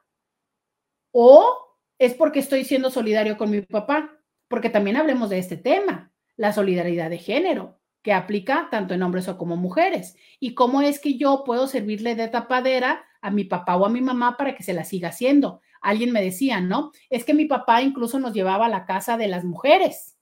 o 1.11 1.77
es 1.99 2.13
porque 2.13 2.39
estoy 2.39 2.63
siendo 2.63 2.89
solidario 2.89 3.37
con 3.37 3.51
mi 3.51 3.61
papá, 3.61 4.17
porque 4.47 4.69
también 4.69 4.97
hablemos 4.97 5.29
de 5.29 5.39
este 5.39 5.57
tema, 5.57 6.11
la 6.37 6.53
solidaridad 6.53 7.09
de 7.09 7.17
género, 7.17 7.79
que 8.01 8.13
aplica 8.13 8.67
tanto 8.71 8.93
en 8.93 9.03
hombres 9.03 9.27
o 9.27 9.37
como 9.37 9.55
mujeres, 9.55 10.15
y 10.39 10.53
cómo 10.53 10.81
es 10.81 10.99
que 10.99 11.17
yo 11.17 11.43
puedo 11.45 11.67
servirle 11.67 12.15
de 12.15 12.27
tapadera 12.29 13.05
a 13.23 13.31
mi 13.31 13.45
papá 13.45 13.77
o 13.77 13.85
a 13.85 13.89
mi 13.89 14.01
mamá 14.01 14.35
para 14.37 14.53
que 14.53 14.63
se 14.63 14.73
la 14.73 14.83
siga 14.83 15.09
haciendo. 15.09 15.61
Alguien 15.81 16.11
me 16.11 16.21
decía, 16.21 16.59
¿no? 16.59 16.91
Es 17.09 17.23
que 17.23 17.33
mi 17.33 17.45
papá 17.45 17.81
incluso 17.81 18.19
nos 18.19 18.33
llevaba 18.33 18.67
a 18.67 18.69
la 18.69 18.85
casa 18.85 19.17
de 19.17 19.29
las 19.29 19.45
mujeres. 19.45 20.17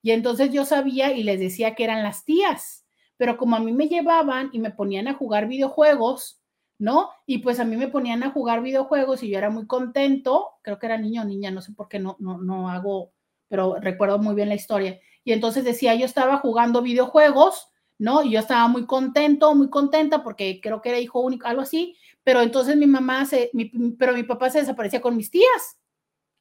Y 0.00 0.12
entonces 0.12 0.52
yo 0.52 0.64
sabía 0.64 1.12
y 1.12 1.24
les 1.24 1.40
decía 1.40 1.74
que 1.74 1.82
eran 1.82 2.04
las 2.04 2.24
tías. 2.24 2.86
Pero 3.16 3.36
como 3.36 3.56
a 3.56 3.60
mí 3.60 3.72
me 3.72 3.88
llevaban 3.88 4.50
y 4.52 4.60
me 4.60 4.70
ponían 4.70 5.08
a 5.08 5.14
jugar 5.14 5.48
videojuegos, 5.48 6.40
¿no? 6.78 7.10
Y 7.26 7.38
pues 7.38 7.58
a 7.58 7.64
mí 7.64 7.76
me 7.76 7.88
ponían 7.88 8.22
a 8.22 8.30
jugar 8.30 8.62
videojuegos 8.62 9.24
y 9.24 9.30
yo 9.30 9.38
era 9.38 9.50
muy 9.50 9.66
contento, 9.66 10.50
creo 10.62 10.78
que 10.78 10.86
era 10.86 10.98
niño 10.98 11.22
o 11.22 11.24
niña, 11.24 11.50
no 11.50 11.62
sé 11.62 11.72
por 11.72 11.88
qué 11.88 11.98
no, 11.98 12.16
no, 12.20 12.38
no 12.38 12.70
hago, 12.70 13.12
pero 13.48 13.76
recuerdo 13.80 14.18
muy 14.20 14.36
bien 14.36 14.48
la 14.48 14.54
historia. 14.54 15.00
Y 15.24 15.32
entonces 15.32 15.64
decía, 15.64 15.96
yo 15.96 16.04
estaba 16.04 16.38
jugando 16.38 16.82
videojuegos, 16.82 17.72
¿no? 17.98 18.22
Y 18.22 18.30
yo 18.30 18.38
estaba 18.38 18.68
muy 18.68 18.86
contento, 18.86 19.54
muy 19.56 19.70
contenta 19.70 20.22
porque 20.22 20.60
creo 20.62 20.80
que 20.80 20.90
era 20.90 21.00
hijo 21.00 21.20
único, 21.20 21.48
algo 21.48 21.62
así, 21.62 21.96
pero 22.26 22.42
entonces 22.42 22.76
mi 22.76 22.88
mamá 22.88 23.24
se, 23.24 23.52
pero 24.00 24.12
mi 24.12 24.24
papá 24.24 24.50
se 24.50 24.58
desaparecía 24.58 25.00
con 25.00 25.16
mis 25.16 25.30
tías. 25.30 25.78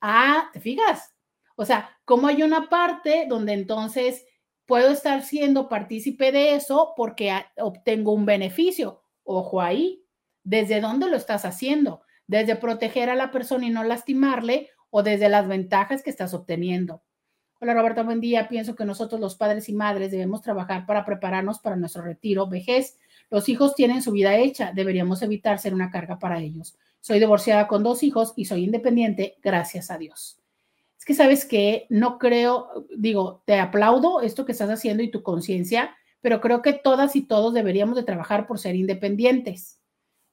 Ah, 0.02 0.50
¿te 0.52 0.60
fijas? 0.60 1.14
O 1.56 1.64
sea, 1.64 1.96
como 2.06 2.26
hay 2.26 2.42
una 2.42 2.70
parte 2.70 3.28
donde 3.30 3.54
entonces 3.54 4.26
puedo 4.66 4.90
estar 4.90 5.22
siendo 5.22 5.70
partícipe 5.70 6.32
de 6.32 6.56
eso 6.56 6.94
porque 6.98 7.32
obtengo 7.58 8.14
un 8.14 8.26
beneficio. 8.26 9.04
Ojo 9.24 9.62
ahí, 9.62 10.04
¿desde 10.44 10.82
dónde 10.82 11.08
lo 11.08 11.18
estás 11.18 11.46
haciendo? 11.46 12.02
¿Desde 12.26 12.56
proteger 12.56 13.12
a 13.12 13.16
la 13.16 13.30
persona 13.30 13.68
y 13.68 13.70
no 13.70 13.84
lastimarle 13.84 14.72
o 14.90 15.04
desde 15.04 15.30
las 15.30 15.48
ventajas 15.48 16.02
que 16.02 16.10
estás 16.10 16.34
obteniendo? 16.34 17.04
Hola 17.62 17.76
Roberto, 17.76 18.04
buen 18.04 18.22
día. 18.22 18.50
Pienso 18.50 18.76
que 18.76 18.86
nosotros 18.86 19.22
los 19.22 19.36
padres 19.36 19.70
y 19.70 19.74
madres 19.74 20.10
debemos 20.10 20.42
trabajar 20.42 20.88
para 20.88 21.06
prepararnos 21.06 21.60
para 21.60 21.76
nuestro 21.76 22.02
retiro, 22.02 22.48
vejez 22.48 22.98
los 23.30 23.50
hijos 23.50 23.76
tienen 23.76 24.02
su 24.02 24.12
vida 24.12 24.38
hecha, 24.38 24.72
deberíamos 24.74 25.22
evitar 25.22 25.60
ser 25.60 25.74
una 25.74 25.92
carga 25.92 26.20
para 26.20 26.40
ellos. 26.40 26.78
Soy 27.02 27.20
divorciada 27.20 27.68
con 27.68 27.84
dos 27.84 28.04
hijos 28.04 28.34
y 28.36 28.46
soy 28.46 28.64
independiente, 28.64 29.38
gracias 29.44 29.92
a 29.92 29.98
Dios. 29.98 30.40
Es 30.98 31.06
que 31.06 31.14
sabes 31.14 31.46
que 31.46 31.86
no 31.90 32.18
creo, 32.18 32.88
digo, 32.96 33.44
te 33.46 33.60
aplaudo 33.60 34.22
esto 34.22 34.46
que 34.46 34.54
estás 34.54 34.70
haciendo 34.70 35.04
y 35.04 35.12
tu 35.12 35.22
conciencia, 35.22 35.96
pero 36.22 36.42
creo 36.42 36.62
que 36.62 36.74
todas 36.74 37.16
y 37.16 37.22
todos 37.22 37.54
deberíamos 37.54 37.96
de 37.96 38.04
trabajar 38.04 38.48
por 38.48 38.58
ser 38.58 38.76
independientes. 38.76 39.80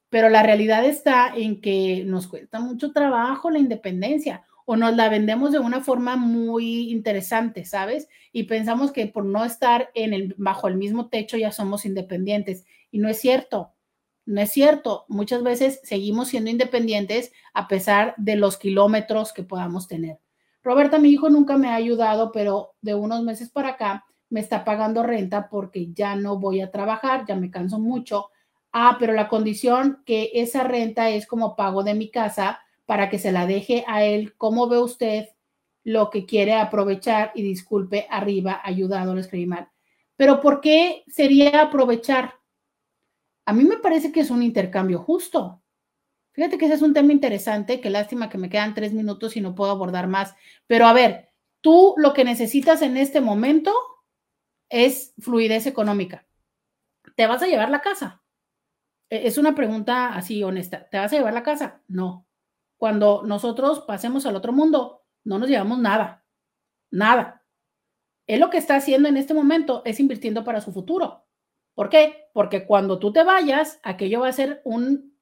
Pero 0.08 0.28
la 0.28 0.42
realidad 0.42 0.84
está 0.84 1.34
en 1.34 1.60
que 1.60 2.04
nos 2.06 2.26
cuesta 2.26 2.60
mucho 2.60 2.92
trabajo 2.92 3.50
la 3.50 3.58
independencia 3.58 4.44
o 4.72 4.76
nos 4.76 4.96
la 4.96 5.10
vendemos 5.10 5.52
de 5.52 5.58
una 5.58 5.82
forma 5.82 6.16
muy 6.16 6.90
interesante, 6.90 7.66
¿sabes? 7.66 8.08
Y 8.32 8.44
pensamos 8.44 8.90
que 8.90 9.06
por 9.06 9.26
no 9.26 9.44
estar 9.44 9.90
bajo 10.38 10.66
el 10.66 10.76
mismo 10.76 11.10
techo 11.10 11.36
ya 11.36 11.52
somos 11.52 11.84
independientes. 11.84 12.64
Y 12.90 12.98
no 12.98 13.10
es 13.10 13.20
cierto, 13.20 13.74
no 14.24 14.40
es 14.40 14.50
cierto. 14.50 15.04
Muchas 15.08 15.42
veces 15.42 15.80
seguimos 15.84 16.28
siendo 16.28 16.48
independientes 16.48 17.34
a 17.52 17.68
pesar 17.68 18.14
de 18.16 18.36
los 18.36 18.56
kilómetros 18.56 19.34
que 19.34 19.42
podamos 19.42 19.88
tener. 19.88 20.20
Roberta, 20.62 20.98
mi 20.98 21.10
hijo 21.10 21.28
nunca 21.28 21.58
me 21.58 21.68
ha 21.68 21.74
ayudado, 21.74 22.32
pero 22.32 22.72
de 22.80 22.94
unos 22.94 23.22
meses 23.22 23.50
para 23.50 23.72
acá 23.72 24.06
me 24.30 24.40
está 24.40 24.64
pagando 24.64 25.02
renta 25.02 25.50
porque 25.50 25.92
ya 25.92 26.16
no 26.16 26.38
voy 26.38 26.62
a 26.62 26.70
trabajar, 26.70 27.26
ya 27.28 27.36
me 27.36 27.50
canso 27.50 27.78
mucho. 27.78 28.30
Ah, 28.72 28.96
pero 28.98 29.12
la 29.12 29.28
condición 29.28 30.02
que 30.06 30.30
esa 30.32 30.64
renta 30.64 31.10
es 31.10 31.26
como 31.26 31.56
pago 31.56 31.82
de 31.82 31.92
mi 31.92 32.10
casa 32.10 32.60
para 32.86 33.08
que 33.08 33.18
se 33.18 33.32
la 33.32 33.46
deje 33.46 33.84
a 33.86 34.04
él. 34.04 34.34
¿Cómo 34.36 34.68
ve 34.68 34.78
usted 34.78 35.28
lo 35.84 36.10
que 36.10 36.26
quiere 36.26 36.54
aprovechar? 36.54 37.32
Y 37.34 37.42
disculpe, 37.42 38.06
arriba, 38.10 38.60
ayudado, 38.62 39.14
lo 39.14 39.20
escribí 39.20 39.46
mal. 39.46 39.68
Pero 40.16 40.40
¿por 40.40 40.60
qué 40.60 41.04
sería 41.08 41.62
aprovechar? 41.62 42.34
A 43.44 43.52
mí 43.52 43.64
me 43.64 43.78
parece 43.78 44.12
que 44.12 44.20
es 44.20 44.30
un 44.30 44.42
intercambio 44.42 44.98
justo. 45.00 45.62
Fíjate 46.32 46.56
que 46.56 46.64
ese 46.64 46.74
es 46.74 46.82
un 46.82 46.94
tema 46.94 47.12
interesante, 47.12 47.80
qué 47.80 47.90
lástima 47.90 48.30
que 48.30 48.38
me 48.38 48.48
quedan 48.48 48.74
tres 48.74 48.92
minutos 48.92 49.36
y 49.36 49.40
no 49.40 49.54
puedo 49.54 49.70
abordar 49.70 50.06
más. 50.08 50.34
Pero 50.66 50.86
a 50.86 50.92
ver, 50.92 51.30
tú 51.60 51.94
lo 51.98 52.14
que 52.14 52.24
necesitas 52.24 52.82
en 52.82 52.96
este 52.96 53.20
momento 53.20 53.74
es 54.70 55.12
fluidez 55.18 55.66
económica. 55.66 56.26
¿Te 57.16 57.26
vas 57.26 57.42
a 57.42 57.46
llevar 57.46 57.70
la 57.70 57.82
casa? 57.82 58.22
E, 59.10 59.26
es 59.26 59.36
una 59.36 59.54
pregunta 59.54 60.14
así 60.14 60.42
honesta. 60.42 60.88
¿Te 60.88 60.98
vas 60.98 61.12
a 61.12 61.16
llevar 61.16 61.34
la 61.34 61.42
casa? 61.42 61.82
No. 61.88 62.26
Cuando 62.82 63.22
nosotros 63.24 63.84
pasemos 63.86 64.26
al 64.26 64.34
otro 64.34 64.52
mundo, 64.52 65.04
no 65.22 65.38
nos 65.38 65.48
llevamos 65.48 65.78
nada. 65.78 66.26
Nada. 66.90 67.46
Él 68.26 68.40
lo 68.40 68.50
que 68.50 68.58
está 68.58 68.74
haciendo 68.74 69.08
en 69.08 69.16
este 69.16 69.34
momento 69.34 69.82
es 69.84 70.00
invirtiendo 70.00 70.42
para 70.42 70.60
su 70.60 70.72
futuro. 70.72 71.24
¿Por 71.74 71.88
qué? 71.88 72.24
Porque 72.34 72.66
cuando 72.66 72.98
tú 72.98 73.12
te 73.12 73.22
vayas, 73.22 73.78
aquello 73.84 74.22
va 74.22 74.26
a 74.26 74.32
ser 74.32 74.62
un 74.64 75.16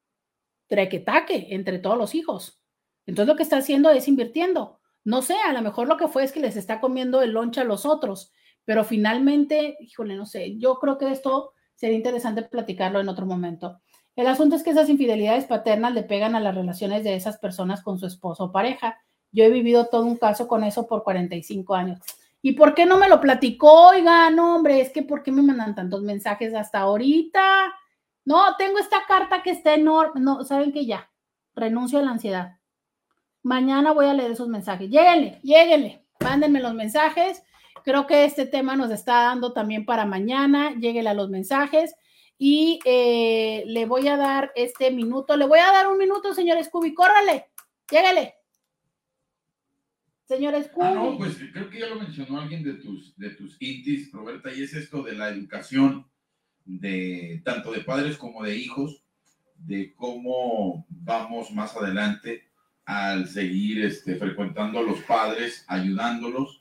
trequetaque 0.65 1.49
entre 1.51 1.77
todos 1.77 1.99
los 1.99 2.15
hijos. 2.15 2.63
Entonces 3.05 3.31
lo 3.31 3.37
que 3.37 3.43
está 3.43 3.57
haciendo 3.57 3.91
es 3.91 4.07
invirtiendo. 4.07 4.79
No 5.03 5.21
sé, 5.21 5.35
a 5.35 5.53
lo 5.53 5.61
mejor 5.61 5.87
lo 5.87 5.97
que 5.97 6.07
fue 6.07 6.23
es 6.23 6.31
que 6.31 6.39
les 6.39 6.55
está 6.55 6.81
comiendo 6.81 7.21
el 7.21 7.29
lonche 7.29 7.61
a 7.61 7.65
los 7.65 7.85
otros, 7.85 8.33
pero 8.65 8.83
finalmente, 8.83 9.77
híjole, 9.81 10.15
no 10.15 10.25
sé, 10.25 10.57
yo 10.57 10.79
creo 10.79 10.97
que 10.97 11.11
esto 11.11 11.53
sería 11.75 11.95
interesante 11.95 12.41
platicarlo 12.41 12.99
en 12.99 13.07
otro 13.07 13.27
momento. 13.27 13.81
El 14.15 14.27
asunto 14.27 14.55
es 14.55 14.63
que 14.63 14.71
esas 14.71 14.89
infidelidades 14.89 15.45
paternas 15.45 15.93
le 15.93 16.03
pegan 16.03 16.35
a 16.35 16.39
las 16.39 16.55
relaciones 16.55 17.03
de 17.03 17.15
esas 17.15 17.37
personas 17.37 17.81
con 17.81 17.97
su 17.97 18.05
esposo 18.05 18.45
o 18.45 18.51
pareja. 18.51 18.99
Yo 19.31 19.43
he 19.43 19.49
vivido 19.49 19.87
todo 19.87 20.05
un 20.05 20.17
caso 20.17 20.47
con 20.47 20.63
eso 20.63 20.87
por 20.87 21.03
45 21.03 21.75
años. 21.75 21.99
¿Y 22.41 22.53
por 22.53 22.73
qué 22.73 22.85
no 22.85 22.97
me 22.97 23.07
lo 23.07 23.21
platicó? 23.21 23.89
Oiga, 23.89 24.29
no, 24.29 24.55
hombre, 24.55 24.81
es 24.81 24.89
que 24.89 25.03
¿por 25.03 25.23
qué 25.23 25.31
me 25.31 25.41
mandan 25.41 25.75
tantos 25.75 26.01
mensajes 26.01 26.53
hasta 26.53 26.79
ahorita? 26.79 27.73
No, 28.25 28.55
tengo 28.57 28.79
esta 28.79 29.05
carta 29.07 29.43
que 29.43 29.51
está 29.51 29.73
enorme. 29.73 30.19
No, 30.21 30.43
saben 30.43 30.71
que 30.71 30.85
ya, 30.85 31.09
renuncio 31.55 31.99
a 31.99 32.01
la 32.01 32.11
ansiedad. 32.11 32.57
Mañana 33.43 33.93
voy 33.93 34.07
a 34.07 34.13
leer 34.13 34.31
esos 34.31 34.47
mensajes. 34.47 34.89
Lléguenle, 34.89 35.39
lléguenle, 35.43 36.05
mándenme 36.19 36.59
los 36.59 36.73
mensajes 36.73 37.43
Creo 37.83 38.05
que 38.05 38.25
este 38.25 38.45
tema 38.45 38.75
nos 38.75 38.91
está 38.91 39.23
dando 39.23 39.53
también 39.53 39.85
para 39.85 40.05
mañana. 40.05 40.73
Lléguele 40.75 41.09
a 41.09 41.13
los 41.13 41.29
mensajes 41.29 41.95
y 42.43 42.79
eh, 42.85 43.63
le 43.67 43.85
voy 43.85 44.07
a 44.07 44.17
dar 44.17 44.51
este 44.55 44.89
minuto. 44.89 45.37
Le 45.37 45.45
voy 45.45 45.59
a 45.59 45.71
dar 45.71 45.87
un 45.87 45.99
minuto, 45.99 46.33
señor 46.33 46.57
Scooby. 46.63 46.91
Córrale, 46.95 47.51
llégale. 47.87 48.33
Señor 50.25 50.55
Scooby. 50.63 50.87
Ah, 50.87 50.95
no, 50.95 51.19
pues 51.19 51.37
creo 51.53 51.69
que 51.69 51.79
ya 51.81 51.89
lo 51.89 51.97
mencionó 51.97 52.41
alguien 52.41 52.63
de 52.63 52.73
tus, 52.73 53.15
de 53.15 53.29
tus 53.35 53.61
intis, 53.61 54.11
Roberta, 54.11 54.51
y 54.51 54.63
es 54.63 54.73
esto 54.73 55.03
de 55.03 55.13
la 55.13 55.29
educación 55.29 56.07
de 56.65 57.43
tanto 57.45 57.71
de 57.71 57.81
padres 57.81 58.17
como 58.17 58.41
de 58.41 58.55
hijos, 58.55 59.03
de 59.57 59.93
cómo 59.93 60.87
vamos 60.89 61.51
más 61.51 61.77
adelante 61.77 62.49
al 62.85 63.27
seguir 63.27 63.85
este, 63.85 64.15
frecuentando 64.15 64.79
a 64.79 64.83
los 64.83 64.99
padres, 65.01 65.63
ayudándolos 65.67 66.60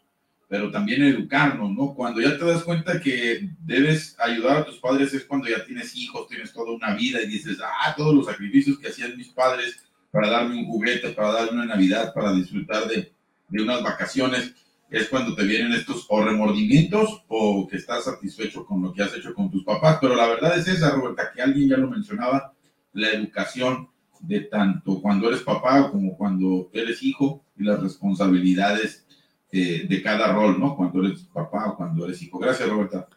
pero 0.51 0.68
también 0.72 1.05
educarnos, 1.05 1.70
¿no? 1.70 1.94
Cuando 1.94 2.20
ya 2.20 2.36
te 2.36 2.44
das 2.44 2.64
cuenta 2.64 3.01
que 3.01 3.48
debes 3.60 4.16
ayudar 4.18 4.56
a 4.56 4.64
tus 4.64 4.78
padres 4.78 5.14
es 5.14 5.24
cuando 5.24 5.48
ya 5.48 5.64
tienes 5.64 5.94
hijos, 5.94 6.27
tienes 6.27 6.52
toda 6.52 6.72
una 6.72 6.93
vida 6.97 7.22
y 7.22 7.28
dices, 7.28 7.59
ah, 7.62 7.94
todos 7.97 8.12
los 8.12 8.27
sacrificios 8.27 8.77
que 8.77 8.89
hacían 8.89 9.16
mis 9.16 9.28
padres 9.28 9.81
para 10.10 10.28
darme 10.28 10.56
un 10.56 10.66
juguete, 10.66 11.10
para 11.10 11.35
darme 11.35 11.52
una 11.52 11.66
Navidad, 11.66 12.12
para 12.12 12.32
disfrutar 12.32 12.89
de, 12.89 13.12
de 13.48 13.62
unas 13.62 13.81
vacaciones, 13.81 14.52
es 14.90 15.09
cuando 15.09 15.36
te 15.36 15.44
vienen 15.44 15.72
estos 15.72 16.05
o 16.09 16.24
remordimientos 16.24 17.22
o 17.28 17.68
que 17.68 17.77
estás 17.77 18.06
satisfecho 18.06 18.66
con 18.66 18.82
lo 18.82 18.93
que 18.93 19.05
has 19.05 19.14
hecho 19.14 19.32
con 19.32 19.52
tus 19.52 19.62
papás. 19.62 19.98
Pero 20.01 20.16
la 20.16 20.27
verdad 20.27 20.59
es 20.59 20.66
esa, 20.66 20.90
Roberta, 20.90 21.31
que 21.32 21.43
alguien 21.43 21.68
ya 21.68 21.77
lo 21.77 21.89
mencionaba, 21.89 22.52
la 22.93 23.10
educación 23.10 23.89
de 24.18 24.40
tanto 24.40 25.01
cuando 25.01 25.28
eres 25.28 25.43
papá 25.43 25.93
como 25.93 26.16
cuando 26.16 26.70
eres 26.72 27.05
hijo 27.05 27.44
y 27.56 27.62
las 27.62 27.81
responsabilidades 27.81 29.06
eh, 29.52 29.86
de 29.89 30.02
cada 30.02 30.32
rol, 30.32 30.60
¿no? 30.60 30.77
Cuando 30.77 31.05
eres 31.05 31.24
papá 31.24 31.70
o 31.70 31.77
cuando 31.77 32.05
eres 32.05 32.22
hijo. 32.22 32.39
Gracias, 32.39 32.68
Roberta. 32.68 33.09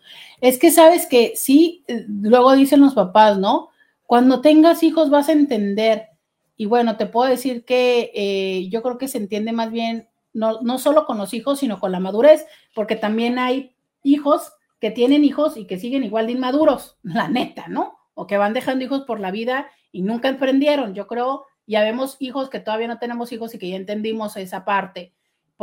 Es 0.42 0.58
que 0.58 0.72
sabes 0.72 1.06
que 1.06 1.34
sí, 1.36 1.84
eh, 1.88 2.06
luego 2.08 2.54
dicen 2.56 2.82
los 2.82 2.96
papás, 2.96 3.38
¿no? 3.38 3.70
Cuando 4.06 4.42
tengas 4.42 4.82
hijos 4.82 5.10
vas 5.10 5.30
a 5.30 5.34
entender. 5.34 6.10
Y 6.58 6.66
bueno, 6.66 6.98
te 6.98 7.06
puedo 7.06 7.30
decir 7.30 7.66
que 7.66 8.12
eh, 8.16 8.68
yo 8.70 8.82
creo 8.82 8.98
que 8.98 9.08
se 9.08 9.20
entiende 9.20 9.52
más 9.52 9.72
bien, 9.72 10.10
no, 10.34 10.62
no 10.62 10.80
solo 10.80 11.06
con 11.06 11.18
los 11.18 11.34
hijos, 11.34 11.60
sino 11.60 11.80
con 11.80 11.92
la 11.92 12.00
madurez, 12.00 12.46
porque 12.74 12.96
también 12.96 13.38
hay 13.38 13.76
hijos 14.02 14.54
que 14.80 14.92
tienen 14.92 15.24
hijos 15.24 15.56
y 15.56 15.66
que 15.66 15.80
siguen 15.80 16.04
igual 16.04 16.26
de 16.26 16.34
inmaduros, 16.34 16.98
la 17.04 17.28
neta, 17.28 17.68
¿no? 17.68 17.98
O 18.16 18.28
que 18.28 18.38
van 18.38 18.54
dejando 18.54 18.84
hijos 18.84 19.04
por 19.04 19.20
la 19.20 19.32
vida 19.32 19.68
y 19.92 20.02
nunca 20.02 20.30
emprendieron. 20.30 20.96
Yo 20.96 21.08
creo, 21.08 21.46
ya 21.68 21.82
vemos 21.84 22.18
hijos 22.20 22.50
que 22.50 22.60
todavía 22.60 22.88
no 22.88 23.00
tenemos 23.00 23.32
hijos 23.32 23.54
y 23.54 23.60
que 23.60 23.70
ya 23.70 23.76
entendimos 23.76 24.36
esa 24.36 24.66
parte. 24.66 25.14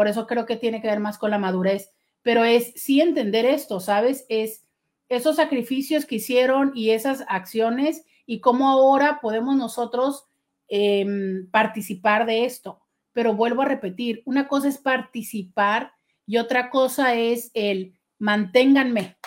Por 0.01 0.09
eso 0.09 0.27
creo 0.27 0.47
que 0.47 0.57
tiene 0.57 0.81
que 0.81 0.89
ver 0.89 0.99
más 0.99 1.19
con 1.19 1.31
la 1.31 1.37
madurez, 1.37 1.93
pero 2.23 2.43
es 2.43 2.73
sí 2.75 3.03
entender 3.03 3.45
esto, 3.45 3.81
¿sabes? 3.81 4.25
Es 4.31 4.65
esos 5.11 5.37
sacrificios 5.37 6.07
que 6.07 6.15
hicieron 6.15 6.73
y 6.75 6.93
esas 6.93 7.23
acciones 7.29 8.07
y 8.25 8.41
cómo 8.41 8.71
ahora 8.71 9.19
podemos 9.21 9.57
nosotros 9.57 10.25
em, 10.69 11.51
participar 11.51 12.25
de 12.25 12.47
esto. 12.47 12.81
Pero 13.13 13.35
vuelvo 13.35 13.61
a 13.61 13.67
repetir, 13.67 14.23
una 14.25 14.49
cosa 14.49 14.69
es 14.69 14.79
participar 14.79 15.93
y 16.25 16.39
otra 16.39 16.71
cosa 16.71 17.15
es 17.15 17.51
el 17.53 17.93
manténganme, 18.19 19.19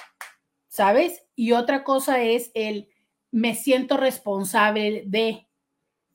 ¿sabes? 0.70 1.24
Y 1.36 1.52
otra 1.52 1.84
cosa 1.84 2.20
es 2.24 2.50
el 2.56 2.90
me 3.30 3.54
siento 3.54 3.98
responsable 3.98 5.04
de. 5.06 5.48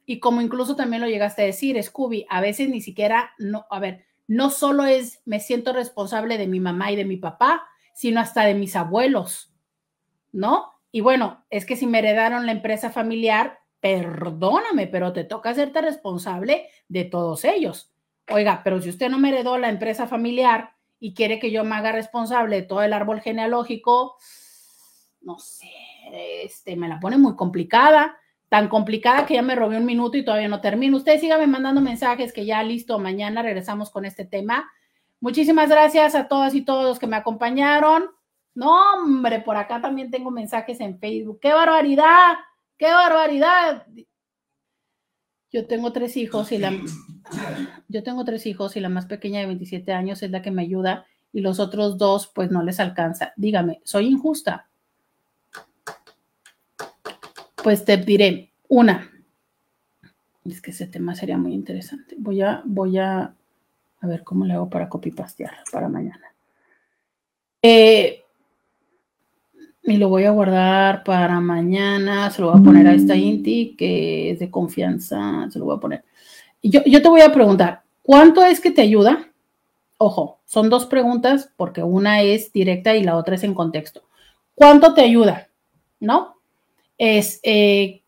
Y 0.05 0.19
como 0.19 0.41
incluso 0.41 0.75
también 0.75 1.01
lo 1.01 1.09
llegaste 1.09 1.43
a 1.43 1.47
decir, 1.47 1.81
Scooby, 1.81 2.27
a 2.29 2.41
veces 2.41 2.69
ni 2.69 2.81
siquiera, 2.81 3.31
no, 3.39 3.65
a 3.71 3.79
ver, 3.79 4.08
no 4.29 4.51
solo 4.51 4.85
es 4.85 5.21
me 5.25 5.41
siento 5.41 5.73
responsable 5.73 6.39
de 6.39 6.47
mi 6.47 6.61
mamá 6.61 6.93
y 6.93 6.97
de 6.97 7.05
mi 7.05 7.17
papá, 7.17 7.67
sino 7.95 8.21
hasta 8.21 8.45
de 8.45 8.55
mis 8.55 8.77
abuelos, 8.77 9.53
¿no? 10.31 10.75
Y 10.93 11.01
bueno, 11.01 11.45
es 11.51 11.67
que 11.67 11.77
si 11.77 11.87
me 11.87 11.99
heredaron 11.99 12.47
la 12.47 12.53
empresa 12.53 12.91
familiar, 12.91 13.61
perdóname, 13.81 14.87
pero 14.87 15.13
te 15.13 15.25
toca 15.25 15.51
hacerte 15.51 15.81
responsable 15.81 16.69
de 16.89 17.05
todos 17.05 17.45
ellos. 17.45 17.91
Oiga, 18.31 18.61
pero 18.63 18.81
si 18.81 18.91
usted 18.91 19.09
no 19.09 19.19
me 19.19 19.31
heredó 19.31 19.59
la 19.59 19.71
empresa 19.71 20.07
familiar 20.07 20.75
y 21.01 21.15
quiere 21.15 21.39
que 21.39 21.51
yo 21.51 21.65
me 21.65 21.77
haga 21.77 21.93
responsable 21.93 22.57
de 22.57 22.63
todo 22.63 22.83
el 22.83 22.93
árbol 22.93 23.21
genealógico, 23.21 24.17
no 25.23 25.39
sé, 25.39 25.71
este, 26.45 26.77
me 26.77 26.89
la 26.89 27.01
pone 27.01 27.17
muy 27.17 27.35
complicada 27.35 28.17
tan 28.49 28.69
complicada 28.69 29.27
que 29.27 29.35
ya 29.35 29.43
me 29.43 29.55
robé 29.55 29.77
un 29.77 29.85
minuto 29.85 30.17
y 30.17 30.25
todavía 30.25 30.49
no 30.49 30.61
termino. 30.61 30.97
Ustedes 30.97 31.21
síganme 31.21 31.47
mandando 31.47 31.81
mensajes 31.81 32.33
que 32.33 32.47
ya 32.47 32.63
listo, 32.63 32.99
mañana 32.99 33.43
regresamos 33.43 33.91
con 33.91 34.05
este 34.05 34.25
tema. 34.25 34.71
Muchísimas 35.21 35.69
gracias 35.69 36.15
a 36.15 36.29
todas 36.29 36.55
y 36.55 36.63
todos 36.63 36.85
los 36.85 36.99
que 36.99 37.07
me 37.07 37.17
acompañaron. 37.17 38.11
No, 38.55 38.95
hombre, 38.95 39.41
por 39.41 39.57
acá 39.57 39.81
también 39.81 40.11
tengo 40.11 40.31
mensajes 40.31 40.81
en 40.81 40.99
Facebook. 40.99 41.41
¡Qué 41.41 41.53
barbaridad! 41.53 42.35
¡Qué 42.77 42.87
barbaridad! 42.87 43.87
Yo 45.51 45.67
tengo 45.67 45.93
tres 45.93 46.17
hijos 46.17 46.53
y 46.53 46.59
la 46.59 46.73
yo 47.89 48.03
tengo 48.03 48.25
tres 48.25 48.47
hijos 48.47 48.77
y 48.77 48.81
la 48.81 48.89
más 48.89 49.07
pequeña 49.07 49.41
de 49.41 49.47
27 49.47 49.93
años 49.93 50.23
es 50.23 50.31
la 50.31 50.43
que 50.43 50.51
me 50.51 50.63
ayuda 50.63 51.07
y 51.33 51.41
los 51.41 51.61
otros 51.61 51.99
dos 51.99 52.31
pues 52.35 52.51
no 52.51 52.63
les 52.63 52.81
alcanza. 52.81 53.33
Dígame, 53.37 53.81
¿soy 53.85 54.07
injusta? 54.07 54.68
Pues 57.69 57.85
te 57.85 57.99
diré 57.99 58.51
una. 58.67 59.13
Es 60.43 60.63
que 60.63 60.71
ese 60.71 60.87
tema 60.87 61.15
sería 61.15 61.37
muy 61.37 61.53
interesante. 61.53 62.17
Voy 62.17 62.41
a, 62.41 62.63
voy 62.65 62.97
a, 62.97 63.35
a 64.01 64.07
ver 64.07 64.25
cómo 64.25 64.47
le 64.47 64.55
hago 64.55 64.71
para 64.71 64.89
copipastear 64.89 65.53
para 65.71 65.87
mañana. 65.91 66.33
Eh, 67.61 68.23
y 69.83 69.99
lo 69.99 70.09
voy 70.09 70.25
a 70.25 70.31
guardar 70.31 71.05
para 71.05 71.39
mañana. 71.41 72.31
Se 72.31 72.41
lo 72.41 72.53
voy 72.53 72.59
a 72.59 72.65
poner 72.65 72.87
a 72.87 72.95
esta 72.95 73.15
Inti, 73.15 73.77
que 73.77 74.31
es 74.31 74.39
de 74.39 74.51
confianza. 74.51 75.47
Se 75.51 75.59
lo 75.59 75.67
voy 75.67 75.77
a 75.77 75.81
poner. 75.81 76.05
Yo, 76.63 76.81
yo 76.87 77.03
te 77.03 77.09
voy 77.11 77.21
a 77.21 77.35
preguntar, 77.35 77.83
¿cuánto 78.01 78.43
es 78.43 78.61
que 78.61 78.71
te 78.71 78.81
ayuda? 78.81 79.29
Ojo, 79.99 80.41
son 80.47 80.71
dos 80.71 80.87
preguntas 80.87 81.53
porque 81.55 81.83
una 81.83 82.23
es 82.23 82.51
directa 82.51 82.97
y 82.97 83.05
la 83.05 83.17
otra 83.17 83.35
es 83.35 83.45
en 83.45 83.53
contexto. 83.53 84.05
¿Cuánto 84.55 84.95
te 84.95 85.03
ayuda? 85.03 85.51
¿No? 86.01 86.38
Es 86.99 87.41
eh, 87.45 88.03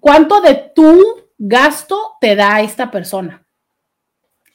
cuánto 0.00 0.40
de 0.40 0.72
tu 0.74 1.02
gasto 1.38 2.16
te 2.20 2.34
da 2.34 2.60
esta 2.60 2.90
persona 2.90 3.46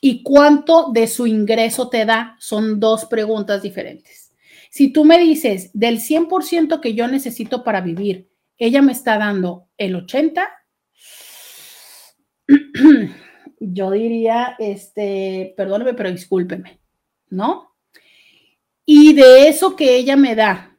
y 0.01 0.23
cuánto 0.23 0.91
de 0.91 1.07
su 1.07 1.25
ingreso 1.25 1.89
te 1.89 2.05
da. 2.05 2.35
Son 2.39 2.79
dos 2.79 3.05
preguntas 3.05 3.61
diferentes. 3.61 4.33
Si 4.69 4.91
tú 4.91 5.05
me 5.05 5.19
dices 5.19 5.71
del 5.73 5.99
100% 5.99 6.79
que 6.79 6.93
yo 6.93 7.07
necesito 7.07 7.63
para 7.63 7.81
vivir, 7.81 8.29
ella 8.57 8.81
me 8.81 8.91
está 8.91 9.17
dando 9.17 9.69
el 9.77 9.95
80, 9.95 10.47
yo 13.59 13.91
diría, 13.91 14.55
este, 14.59 15.53
perdóneme, 15.57 15.93
pero 15.93 16.11
discúlpeme, 16.11 16.79
¿no? 17.29 17.75
Y 18.85 19.13
de 19.13 19.47
eso 19.47 19.75
que 19.75 19.95
ella 19.95 20.15
me 20.15 20.35
da 20.35 20.70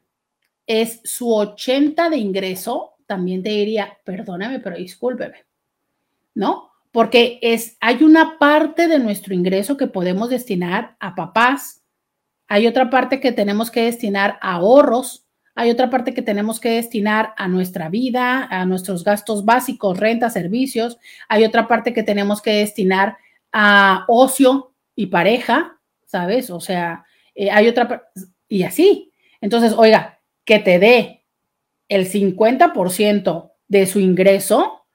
es 0.81 1.01
su 1.05 1.35
80 1.35 2.09
de 2.09 2.17
ingreso, 2.17 2.95
también 3.07 3.43
te 3.43 3.51
diría, 3.51 3.99
perdóname, 4.05 4.59
pero 4.61 4.77
discúlpeme, 4.77 5.45
¿no? 6.35 6.71
Porque 6.91 7.39
es, 7.43 7.77
hay 7.81 8.03
una 8.03 8.39
parte 8.39 8.89
de 8.89 8.99
nuestro 8.99 9.35
ingreso 9.35 9.77
que 9.77 9.87
podemos 9.87 10.31
destinar 10.31 10.97
a 10.99 11.15
papás, 11.15 11.83
hay 12.49 12.67
otra 12.67 12.89
parte 12.89 13.21
que 13.21 13.33
tenemos 13.33 13.71
que 13.71 13.83
destinar 13.83 14.39
a 14.41 14.55
ahorros, 14.55 15.27
hay 15.55 15.71
otra 15.71 15.91
parte 15.91 16.15
que 16.15 16.23
tenemos 16.23 16.59
que 16.59 16.71
destinar 16.71 17.35
a 17.37 17.49
nuestra 17.49 17.91
vida, 17.91 18.49
a 18.51 18.65
nuestros 18.65 19.05
gastos 19.05 19.45
básicos, 19.45 19.99
renta, 19.99 20.31
servicios. 20.31 20.97
Hay 21.29 21.45
otra 21.45 21.69
parte 21.69 21.93
que 21.93 22.03
tenemos 22.03 22.41
que 22.41 22.53
destinar 22.53 23.19
a 23.53 24.07
ocio 24.09 24.73
y 24.97 25.07
pareja, 25.07 25.79
¿sabes? 26.07 26.49
O 26.49 26.61
sea, 26.61 27.05
eh, 27.35 27.51
hay 27.51 27.69
otra, 27.69 28.11
y 28.49 28.63
así. 28.63 29.13
Entonces, 29.43 29.75
oiga, 29.77 30.22
que 30.45 30.59
te 30.59 30.79
dé 30.79 31.25
el 31.89 32.11
50% 32.11 33.53
de 33.69 33.87
su 33.87 34.01
ingreso, 34.01 34.87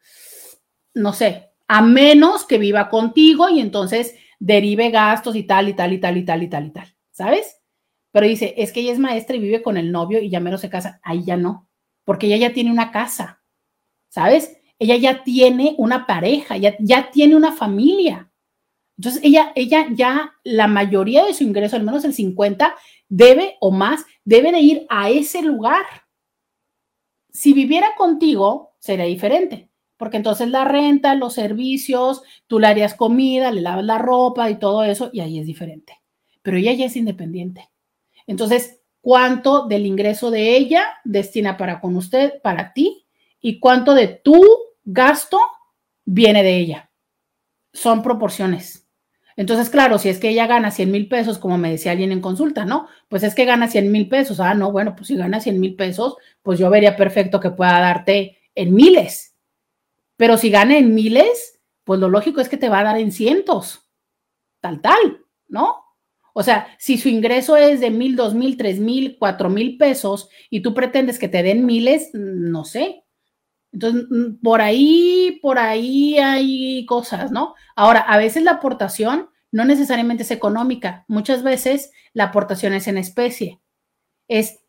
no 0.94 1.14
sé, 1.14 1.52
a 1.68 1.82
menos 1.82 2.46
que 2.46 2.58
viva 2.58 2.90
contigo 2.90 3.50
y 3.50 3.60
entonces 3.60 4.16
derive 4.40 4.90
gastos 4.90 5.36
y 5.36 5.44
tal 5.44 5.70
y 5.70 5.74
tal 5.74 5.94
y 5.94 6.00
tal 6.00 6.18
y 6.18 6.26
tal 6.26 6.44
y 6.44 6.48
tal 6.48 6.66
y 6.66 6.72
tal, 6.72 6.96
¿sabes? 7.12 7.58
Pero 8.12 8.26
dice, 8.26 8.54
es 8.58 8.72
que 8.72 8.80
ella 8.80 8.94
es 8.94 9.00
maestra 9.00 9.36
y 9.36 9.40
vive 9.40 9.62
con 9.62 9.78
el 9.78 9.92
novio 9.92 10.20
y 10.22 10.30
ya 10.30 10.40
menos 10.40 10.62
se 10.62 10.70
casa. 10.70 11.00
Ahí 11.04 11.24
ya 11.24 11.38
no, 11.38 11.68
porque 12.04 12.28
ella 12.28 12.38
ya 12.38 12.54
tiene 12.54 12.72
una 12.72 12.92
casa, 12.92 13.42
¿sabes? 14.10 14.58
Ella 14.80 14.96
ya 14.96 15.24
tiene 15.24 15.76
una 15.78 16.06
pareja, 16.08 16.58
ya, 16.58 16.76
ya 16.80 17.12
tiene 17.12 17.36
una 17.36 17.52
familia. 17.52 18.32
Entonces, 18.98 19.22
ella, 19.24 19.52
ella 19.56 19.88
ya, 19.92 20.34
la 20.44 20.68
mayoría 20.68 21.26
de 21.26 21.34
su 21.34 21.44
ingreso, 21.44 21.76
al 21.76 21.84
menos 21.84 22.04
el 22.06 22.14
50, 22.14 22.76
debe 23.10 23.58
o 23.60 23.72
más, 23.72 24.06
debe 24.24 24.52
de 24.52 24.60
ir 24.60 24.86
a 24.90 25.10
ese 25.10 25.42
lugar. 25.42 25.86
Si 27.32 27.54
viviera 27.54 27.90
contigo, 27.98 28.76
sería 28.80 29.06
diferente, 29.06 29.70
porque 29.98 30.18
entonces 30.18 30.50
la 30.50 30.66
renta, 30.66 31.16
los 31.16 31.34
servicios, 31.34 32.22
tú 32.48 32.60
le 32.60 32.68
harías 32.68 32.96
comida, 32.96 33.52
le 33.52 33.62
lavas 33.62 33.86
la 33.86 33.98
ropa 33.98 34.50
y 34.50 34.60
todo 34.60 34.84
eso, 34.84 35.10
y 35.14 35.20
ahí 35.20 35.40
es 35.40 35.46
diferente. 35.46 36.02
Pero 36.42 36.58
ella 36.58 36.74
ya 36.74 36.86
es 36.86 36.96
independiente. 36.96 37.70
Entonces, 38.26 38.82
¿cuánto 39.02 39.68
del 39.68 39.86
ingreso 39.86 40.32
de 40.32 40.58
ella 40.58 40.84
destina 41.04 41.58
para 41.58 41.80
con 41.80 41.96
usted, 41.96 42.42
para 42.42 42.74
ti? 42.74 43.06
¿Y 43.40 43.60
cuánto 43.60 43.94
de 43.94 44.08
tu 44.08 44.42
gasto 44.84 45.40
viene 46.06 46.44
de 46.44 46.58
ella? 46.58 46.92
Son 47.72 48.02
proporciones. 48.02 48.87
Entonces, 49.38 49.70
claro, 49.70 50.00
si 50.00 50.10
es 50.10 50.20
que 50.20 50.30
ella 50.30 50.48
gana 50.48 50.72
100 50.72 50.92
mil 50.92 51.08
pesos, 51.08 51.38
como 51.38 51.58
me 51.60 51.70
decía 51.72 51.92
alguien 51.92 52.12
en 52.12 52.22
consulta, 52.22 52.66
¿no? 52.66 52.88
Pues 53.08 53.22
es 53.24 53.36
que 53.36 53.46
gana 53.46 53.68
100 53.68 53.92
mil 53.92 54.10
pesos. 54.10 54.40
Ah, 54.40 54.56
no, 54.56 54.72
bueno, 54.72 54.96
pues 54.96 55.08
si 55.08 55.16
gana 55.16 55.40
100 55.40 55.60
mil 55.60 55.76
pesos, 55.76 56.18
pues 56.42 56.60
yo 56.60 56.70
vería 56.72 56.98
perfecto 56.98 57.40
que 57.40 57.52
pueda 57.52 57.80
darte 57.80 58.40
en 58.56 58.74
miles. 58.74 59.36
Pero 60.18 60.38
si 60.38 60.50
gana 60.50 60.78
en 60.78 60.96
miles, 60.96 61.60
pues 61.84 62.00
lo 62.00 62.10
lógico 62.10 62.42
es 62.42 62.50
que 62.50 62.58
te 62.58 62.70
va 62.70 62.80
a 62.80 62.84
dar 62.84 63.00
en 63.00 63.12
cientos. 63.12 63.88
Tal, 64.60 64.82
tal, 64.82 65.26
¿no? 65.48 65.84
O 66.34 66.44
sea, 66.44 66.68
si 66.80 66.98
su 66.98 67.10
ingreso 67.10 67.58
es 67.58 67.80
de 67.80 67.92
mil, 67.92 68.16
dos 68.16 68.34
mil, 68.34 68.58
tres 68.58 68.80
mil, 68.80 69.18
cuatro 69.20 69.50
mil 69.50 69.78
pesos 69.78 70.30
y 70.50 70.62
tú 70.62 70.74
pretendes 70.74 71.20
que 71.20 71.28
te 71.30 71.44
den 71.44 71.66
miles, 71.66 72.10
no 72.14 72.66
sé. 72.66 73.07
Entonces, 73.78 74.08
mm, 74.10 74.42
por 74.42 74.62
ahí, 74.62 75.40
por 75.42 75.60
ahí 75.60 76.18
hay 76.18 76.86
cosas, 76.88 77.32
¿no? 77.32 77.54
Ahora, 77.76 78.00
a 78.00 78.18
veces 78.18 78.44
la 78.44 78.52
aportación 78.54 79.30
no 79.52 79.66
necesariamente 79.66 80.24
es 80.24 80.32
económica. 80.32 81.06
Muchas 81.08 81.44
veces 81.44 81.92
la 82.14 82.26
aportación 82.26 82.74
es 82.74 82.88
en 82.88 82.98
especie. 82.98 83.62
Es, 84.28 84.64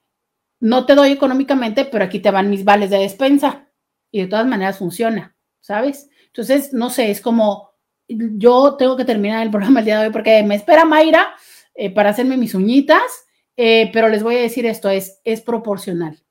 no 0.61 0.85
te 0.85 0.95
doy 0.95 1.11
económicamente, 1.11 1.87
pero 1.87 2.05
aquí 2.05 2.21
te 2.21 2.31
van 2.31 2.51
mis 2.51 2.65
vales 2.65 2.91
de 2.91 2.99
despensa. 2.99 3.69
Y 4.11 4.21
de 4.21 4.27
todas 4.27 4.47
maneras 4.47 4.79
funciona, 4.79 5.37
¿sabes? 5.61 6.11
Entonces, 6.27 6.75
no 6.75 6.91
sé, 6.91 7.11
es 7.11 7.23
como, 7.23 7.71
yo 8.09 8.77
tengo 8.77 8.97
que 8.97 9.07
terminar 9.07 9.43
el 9.43 9.51
programa 9.51 9.81
el 9.81 9.87
día 9.87 10.01
de 10.01 10.07
hoy 10.09 10.13
porque 10.13 10.43
me 10.43 10.55
espera 10.55 10.85
Mayra 10.85 11.35
eh, 11.75 11.95
para 11.95 12.11
hacerme 12.11 12.37
mis 12.37 12.55
uñitas, 12.55 13.27
eh, 13.57 13.91
pero 13.91 14.09
les 14.11 14.23
voy 14.23 14.37
a 14.37 14.43
decir 14.43 14.67
esto, 14.67 14.91
es, 14.91 15.21
es 15.25 15.41
proporcional. 15.41 16.23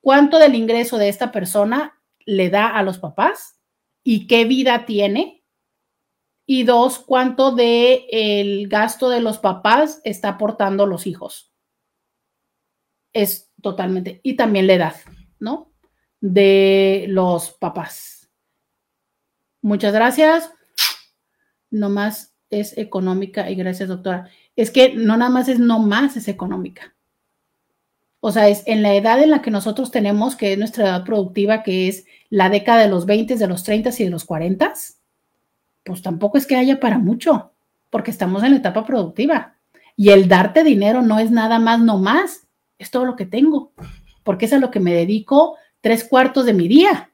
¿Cuánto 0.00 0.38
del 0.38 0.54
ingreso 0.54 0.96
de 0.96 1.08
esta 1.08 1.32
persona 1.32 1.93
le 2.26 2.50
da 2.50 2.68
a 2.68 2.82
los 2.82 2.98
papás? 2.98 3.60
¿Y 4.02 4.26
qué 4.26 4.44
vida 4.44 4.86
tiene? 4.86 5.44
Y 6.46 6.64
dos, 6.64 6.98
¿cuánto 6.98 7.52
de 7.52 8.06
el 8.10 8.68
gasto 8.68 9.08
de 9.08 9.20
los 9.20 9.38
papás 9.38 10.00
está 10.04 10.30
aportando 10.30 10.86
los 10.86 11.06
hijos? 11.06 11.52
Es 13.12 13.50
totalmente, 13.62 14.20
y 14.22 14.36
también 14.36 14.66
la 14.66 14.74
edad, 14.74 14.96
¿no? 15.38 15.72
De 16.20 17.06
los 17.08 17.52
papás. 17.52 18.30
Muchas 19.62 19.94
gracias. 19.94 20.52
No 21.70 21.88
más 21.88 22.36
es 22.50 22.76
económica 22.76 23.50
y 23.50 23.54
gracias, 23.54 23.88
doctora 23.88 24.30
es 24.56 24.70
que 24.70 24.94
no 24.94 25.16
nada 25.16 25.30
más 25.30 25.48
es 25.48 25.58
no 25.58 25.78
más, 25.80 26.16
es 26.16 26.28
económica. 26.28 26.93
O 28.26 28.32
sea, 28.32 28.48
es 28.48 28.62
en 28.64 28.80
la 28.80 28.94
edad 28.94 29.22
en 29.22 29.28
la 29.28 29.42
que 29.42 29.50
nosotros 29.50 29.90
tenemos, 29.90 30.34
que 30.34 30.54
es 30.54 30.58
nuestra 30.58 30.84
edad 30.84 31.04
productiva, 31.04 31.62
que 31.62 31.88
es 31.88 32.06
la 32.30 32.48
década 32.48 32.80
de 32.80 32.88
los 32.88 33.04
20, 33.04 33.36
de 33.36 33.46
los 33.46 33.64
30 33.64 33.90
y 33.98 34.04
de 34.04 34.08
los 34.08 34.24
40, 34.24 34.72
pues 35.84 36.00
tampoco 36.00 36.38
es 36.38 36.46
que 36.46 36.56
haya 36.56 36.80
para 36.80 36.96
mucho, 36.96 37.52
porque 37.90 38.10
estamos 38.10 38.42
en 38.42 38.52
la 38.52 38.56
etapa 38.56 38.86
productiva. 38.86 39.56
Y 39.94 40.08
el 40.08 40.26
darte 40.26 40.64
dinero 40.64 41.02
no 41.02 41.18
es 41.18 41.30
nada 41.30 41.58
más, 41.58 41.80
no 41.80 41.98
más, 41.98 42.46
es 42.78 42.90
todo 42.90 43.04
lo 43.04 43.14
que 43.14 43.26
tengo, 43.26 43.72
porque 44.22 44.46
es 44.46 44.54
a 44.54 44.58
lo 44.58 44.70
que 44.70 44.80
me 44.80 44.94
dedico 44.94 45.58
tres 45.82 46.02
cuartos 46.02 46.46
de 46.46 46.54
mi 46.54 46.66
día. 46.66 47.10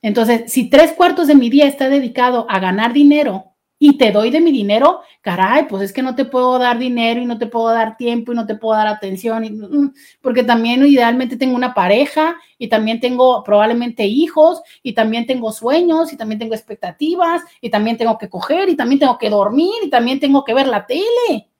Entonces, 0.00 0.50
si 0.50 0.70
tres 0.70 0.92
cuartos 0.92 1.26
de 1.26 1.34
mi 1.34 1.50
día 1.50 1.66
está 1.66 1.90
dedicado 1.90 2.46
a 2.48 2.60
ganar 2.60 2.94
dinero 2.94 3.53
y 3.86 3.98
te 3.98 4.12
doy 4.12 4.30
de 4.30 4.40
mi 4.40 4.50
dinero, 4.50 5.02
caray, 5.20 5.68
pues 5.68 5.82
es 5.82 5.92
que 5.92 6.00
no 6.00 6.14
te 6.14 6.24
puedo 6.24 6.58
dar 6.58 6.78
dinero 6.78 7.20
y 7.20 7.26
no 7.26 7.36
te 7.36 7.46
puedo 7.46 7.68
dar 7.68 7.98
tiempo 7.98 8.32
y 8.32 8.34
no 8.34 8.46
te 8.46 8.54
puedo 8.54 8.78
dar 8.78 8.86
atención, 8.86 9.42
mm, 9.44 9.92
porque 10.22 10.42
también 10.42 10.86
idealmente 10.86 11.36
tengo 11.36 11.54
una 11.54 11.74
pareja 11.74 12.34
y 12.56 12.68
también 12.68 12.98
tengo 12.98 13.44
probablemente 13.44 14.06
hijos 14.06 14.62
y 14.82 14.94
también 14.94 15.26
tengo 15.26 15.52
sueños 15.52 16.14
y 16.14 16.16
también 16.16 16.38
tengo 16.38 16.54
expectativas 16.54 17.42
y 17.60 17.68
también 17.68 17.98
tengo 17.98 18.16
que 18.16 18.30
coger 18.30 18.70
y 18.70 18.76
también 18.76 19.00
tengo 19.00 19.18
que 19.18 19.28
dormir 19.28 19.74
y 19.84 19.90
también 19.90 20.18
tengo 20.18 20.44
que 20.44 20.54
ver 20.54 20.66
la 20.66 20.86
tele. 20.86 21.50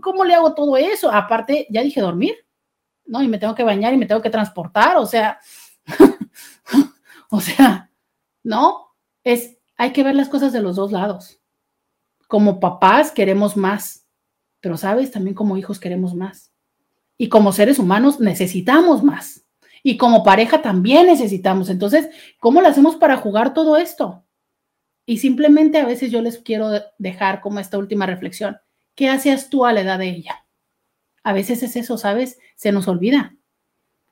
¿Cómo 0.00 0.24
le 0.24 0.34
hago 0.34 0.54
todo 0.54 0.76
eso? 0.76 1.10
Aparte, 1.10 1.66
ya 1.70 1.82
dije 1.82 2.00
dormir, 2.00 2.36
¿no? 3.04 3.20
Y 3.20 3.26
me 3.26 3.38
tengo 3.38 3.56
que 3.56 3.64
bañar 3.64 3.92
y 3.92 3.96
me 3.96 4.06
tengo 4.06 4.22
que 4.22 4.30
transportar, 4.30 4.96
o 4.96 5.06
sea, 5.06 5.40
o 7.30 7.40
sea, 7.40 7.90
¿no? 8.44 8.94
Es, 9.24 9.58
hay 9.76 9.92
que 9.92 10.04
ver 10.04 10.14
las 10.14 10.28
cosas 10.28 10.52
de 10.52 10.62
los 10.62 10.76
dos 10.76 10.92
lados 10.92 11.37
como 12.28 12.60
papás 12.60 13.10
queremos 13.10 13.56
más, 13.56 14.06
pero 14.60 14.76
sabes, 14.76 15.10
también 15.10 15.34
como 15.34 15.56
hijos 15.56 15.80
queremos 15.80 16.14
más. 16.14 16.52
Y 17.16 17.28
como 17.28 17.52
seres 17.52 17.80
humanos 17.80 18.20
necesitamos 18.20 19.02
más. 19.02 19.44
Y 19.82 19.96
como 19.96 20.22
pareja 20.22 20.62
también 20.62 21.06
necesitamos. 21.06 21.70
Entonces, 21.70 22.10
¿cómo 22.38 22.60
lo 22.60 22.68
hacemos 22.68 22.96
para 22.96 23.16
jugar 23.16 23.54
todo 23.54 23.76
esto? 23.76 24.24
Y 25.06 25.18
simplemente 25.18 25.78
a 25.78 25.86
veces 25.86 26.12
yo 26.12 26.20
les 26.20 26.38
quiero 26.38 26.70
dejar 26.98 27.40
como 27.40 27.58
esta 27.58 27.78
última 27.78 28.06
reflexión. 28.06 28.58
¿Qué 28.94 29.08
hacías 29.08 29.48
tú 29.48 29.64
a 29.64 29.72
la 29.72 29.80
edad 29.80 29.98
de 29.98 30.10
ella? 30.10 30.44
A 31.22 31.32
veces 31.32 31.62
es 31.62 31.76
eso, 31.76 31.96
¿sabes? 31.96 32.38
Se 32.56 32.72
nos 32.72 32.88
olvida. 32.88 33.34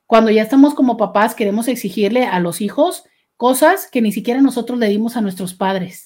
Cuando 0.07 0.31
ya 0.31 0.43
estamos 0.43 0.75
como 0.75 0.97
papás, 0.97 1.35
queremos 1.35 1.69
exigirle 1.69 2.25
a 2.25 2.41
los 2.41 2.61
hijos 2.61 3.05
cosas 3.37 3.89
que 3.91 4.01
ni 4.01 4.13
siquiera 4.13 4.41
nosotros 4.41 4.79
le 4.79 4.89
dimos 4.89 5.17
a 5.17 5.21
nuestros 5.21 5.53
padres. 5.53 6.06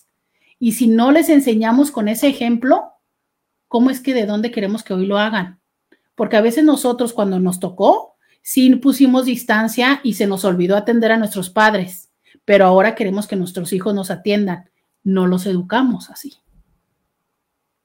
Y 0.62 0.73
si 0.73 0.87
no 0.89 1.11
les 1.11 1.31
enseñamos 1.31 1.91
con 1.91 2.07
ese 2.07 2.28
ejemplo, 2.28 2.93
¿cómo 3.66 3.91
es 3.91 4.01
que 4.01 4.12
de 4.12 4.27
dónde 4.27 4.53
queremos 4.53 4.85
que 4.85 4.93
hoy 4.93 5.07
lo 5.07 5.19
hagan? 5.19 5.59
Porque 6.15 6.37
a 6.37 6.43
veces 6.43 6.65
nosotros 6.65 7.15
cuando 7.15 7.41
nos 7.41 7.61
tocó, 7.61 8.16
sí 8.43 8.77
pusimos 8.77 9.24
distancia 9.24 10.01
y 10.05 10.15
se 10.15 10.27
nos 10.27 10.45
olvidó 10.45 10.77
atender 10.77 11.12
a 11.12 11.16
nuestros 11.16 11.49
padres, 11.49 12.11
pero 12.45 12.66
ahora 12.66 12.95
queremos 12.95 13.27
que 13.27 13.37
nuestros 13.37 13.73
hijos 13.73 13.95
nos 13.95 14.11
atiendan. 14.11 14.70
No 15.03 15.27
los 15.27 15.47
educamos 15.47 16.11
así. 16.11 16.37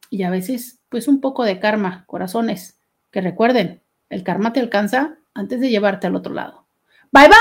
Y 0.09 0.23
a 0.23 0.29
veces, 0.29 0.81
pues 0.89 1.07
un 1.07 1.21
poco 1.21 1.45
de 1.45 1.61
karma, 1.61 2.03
corazones, 2.07 2.77
que 3.09 3.21
recuerden, 3.21 3.81
el 4.09 4.23
karma 4.23 4.51
te 4.51 4.59
alcanza 4.59 5.17
antes 5.33 5.61
de 5.61 5.69
llevarte 5.69 6.07
al 6.07 6.15
otro 6.17 6.33
lado. 6.33 6.67
Bye 7.11 7.29
bye. 7.29 7.35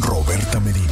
Roberta 0.00 0.60
Medina. 0.60 0.91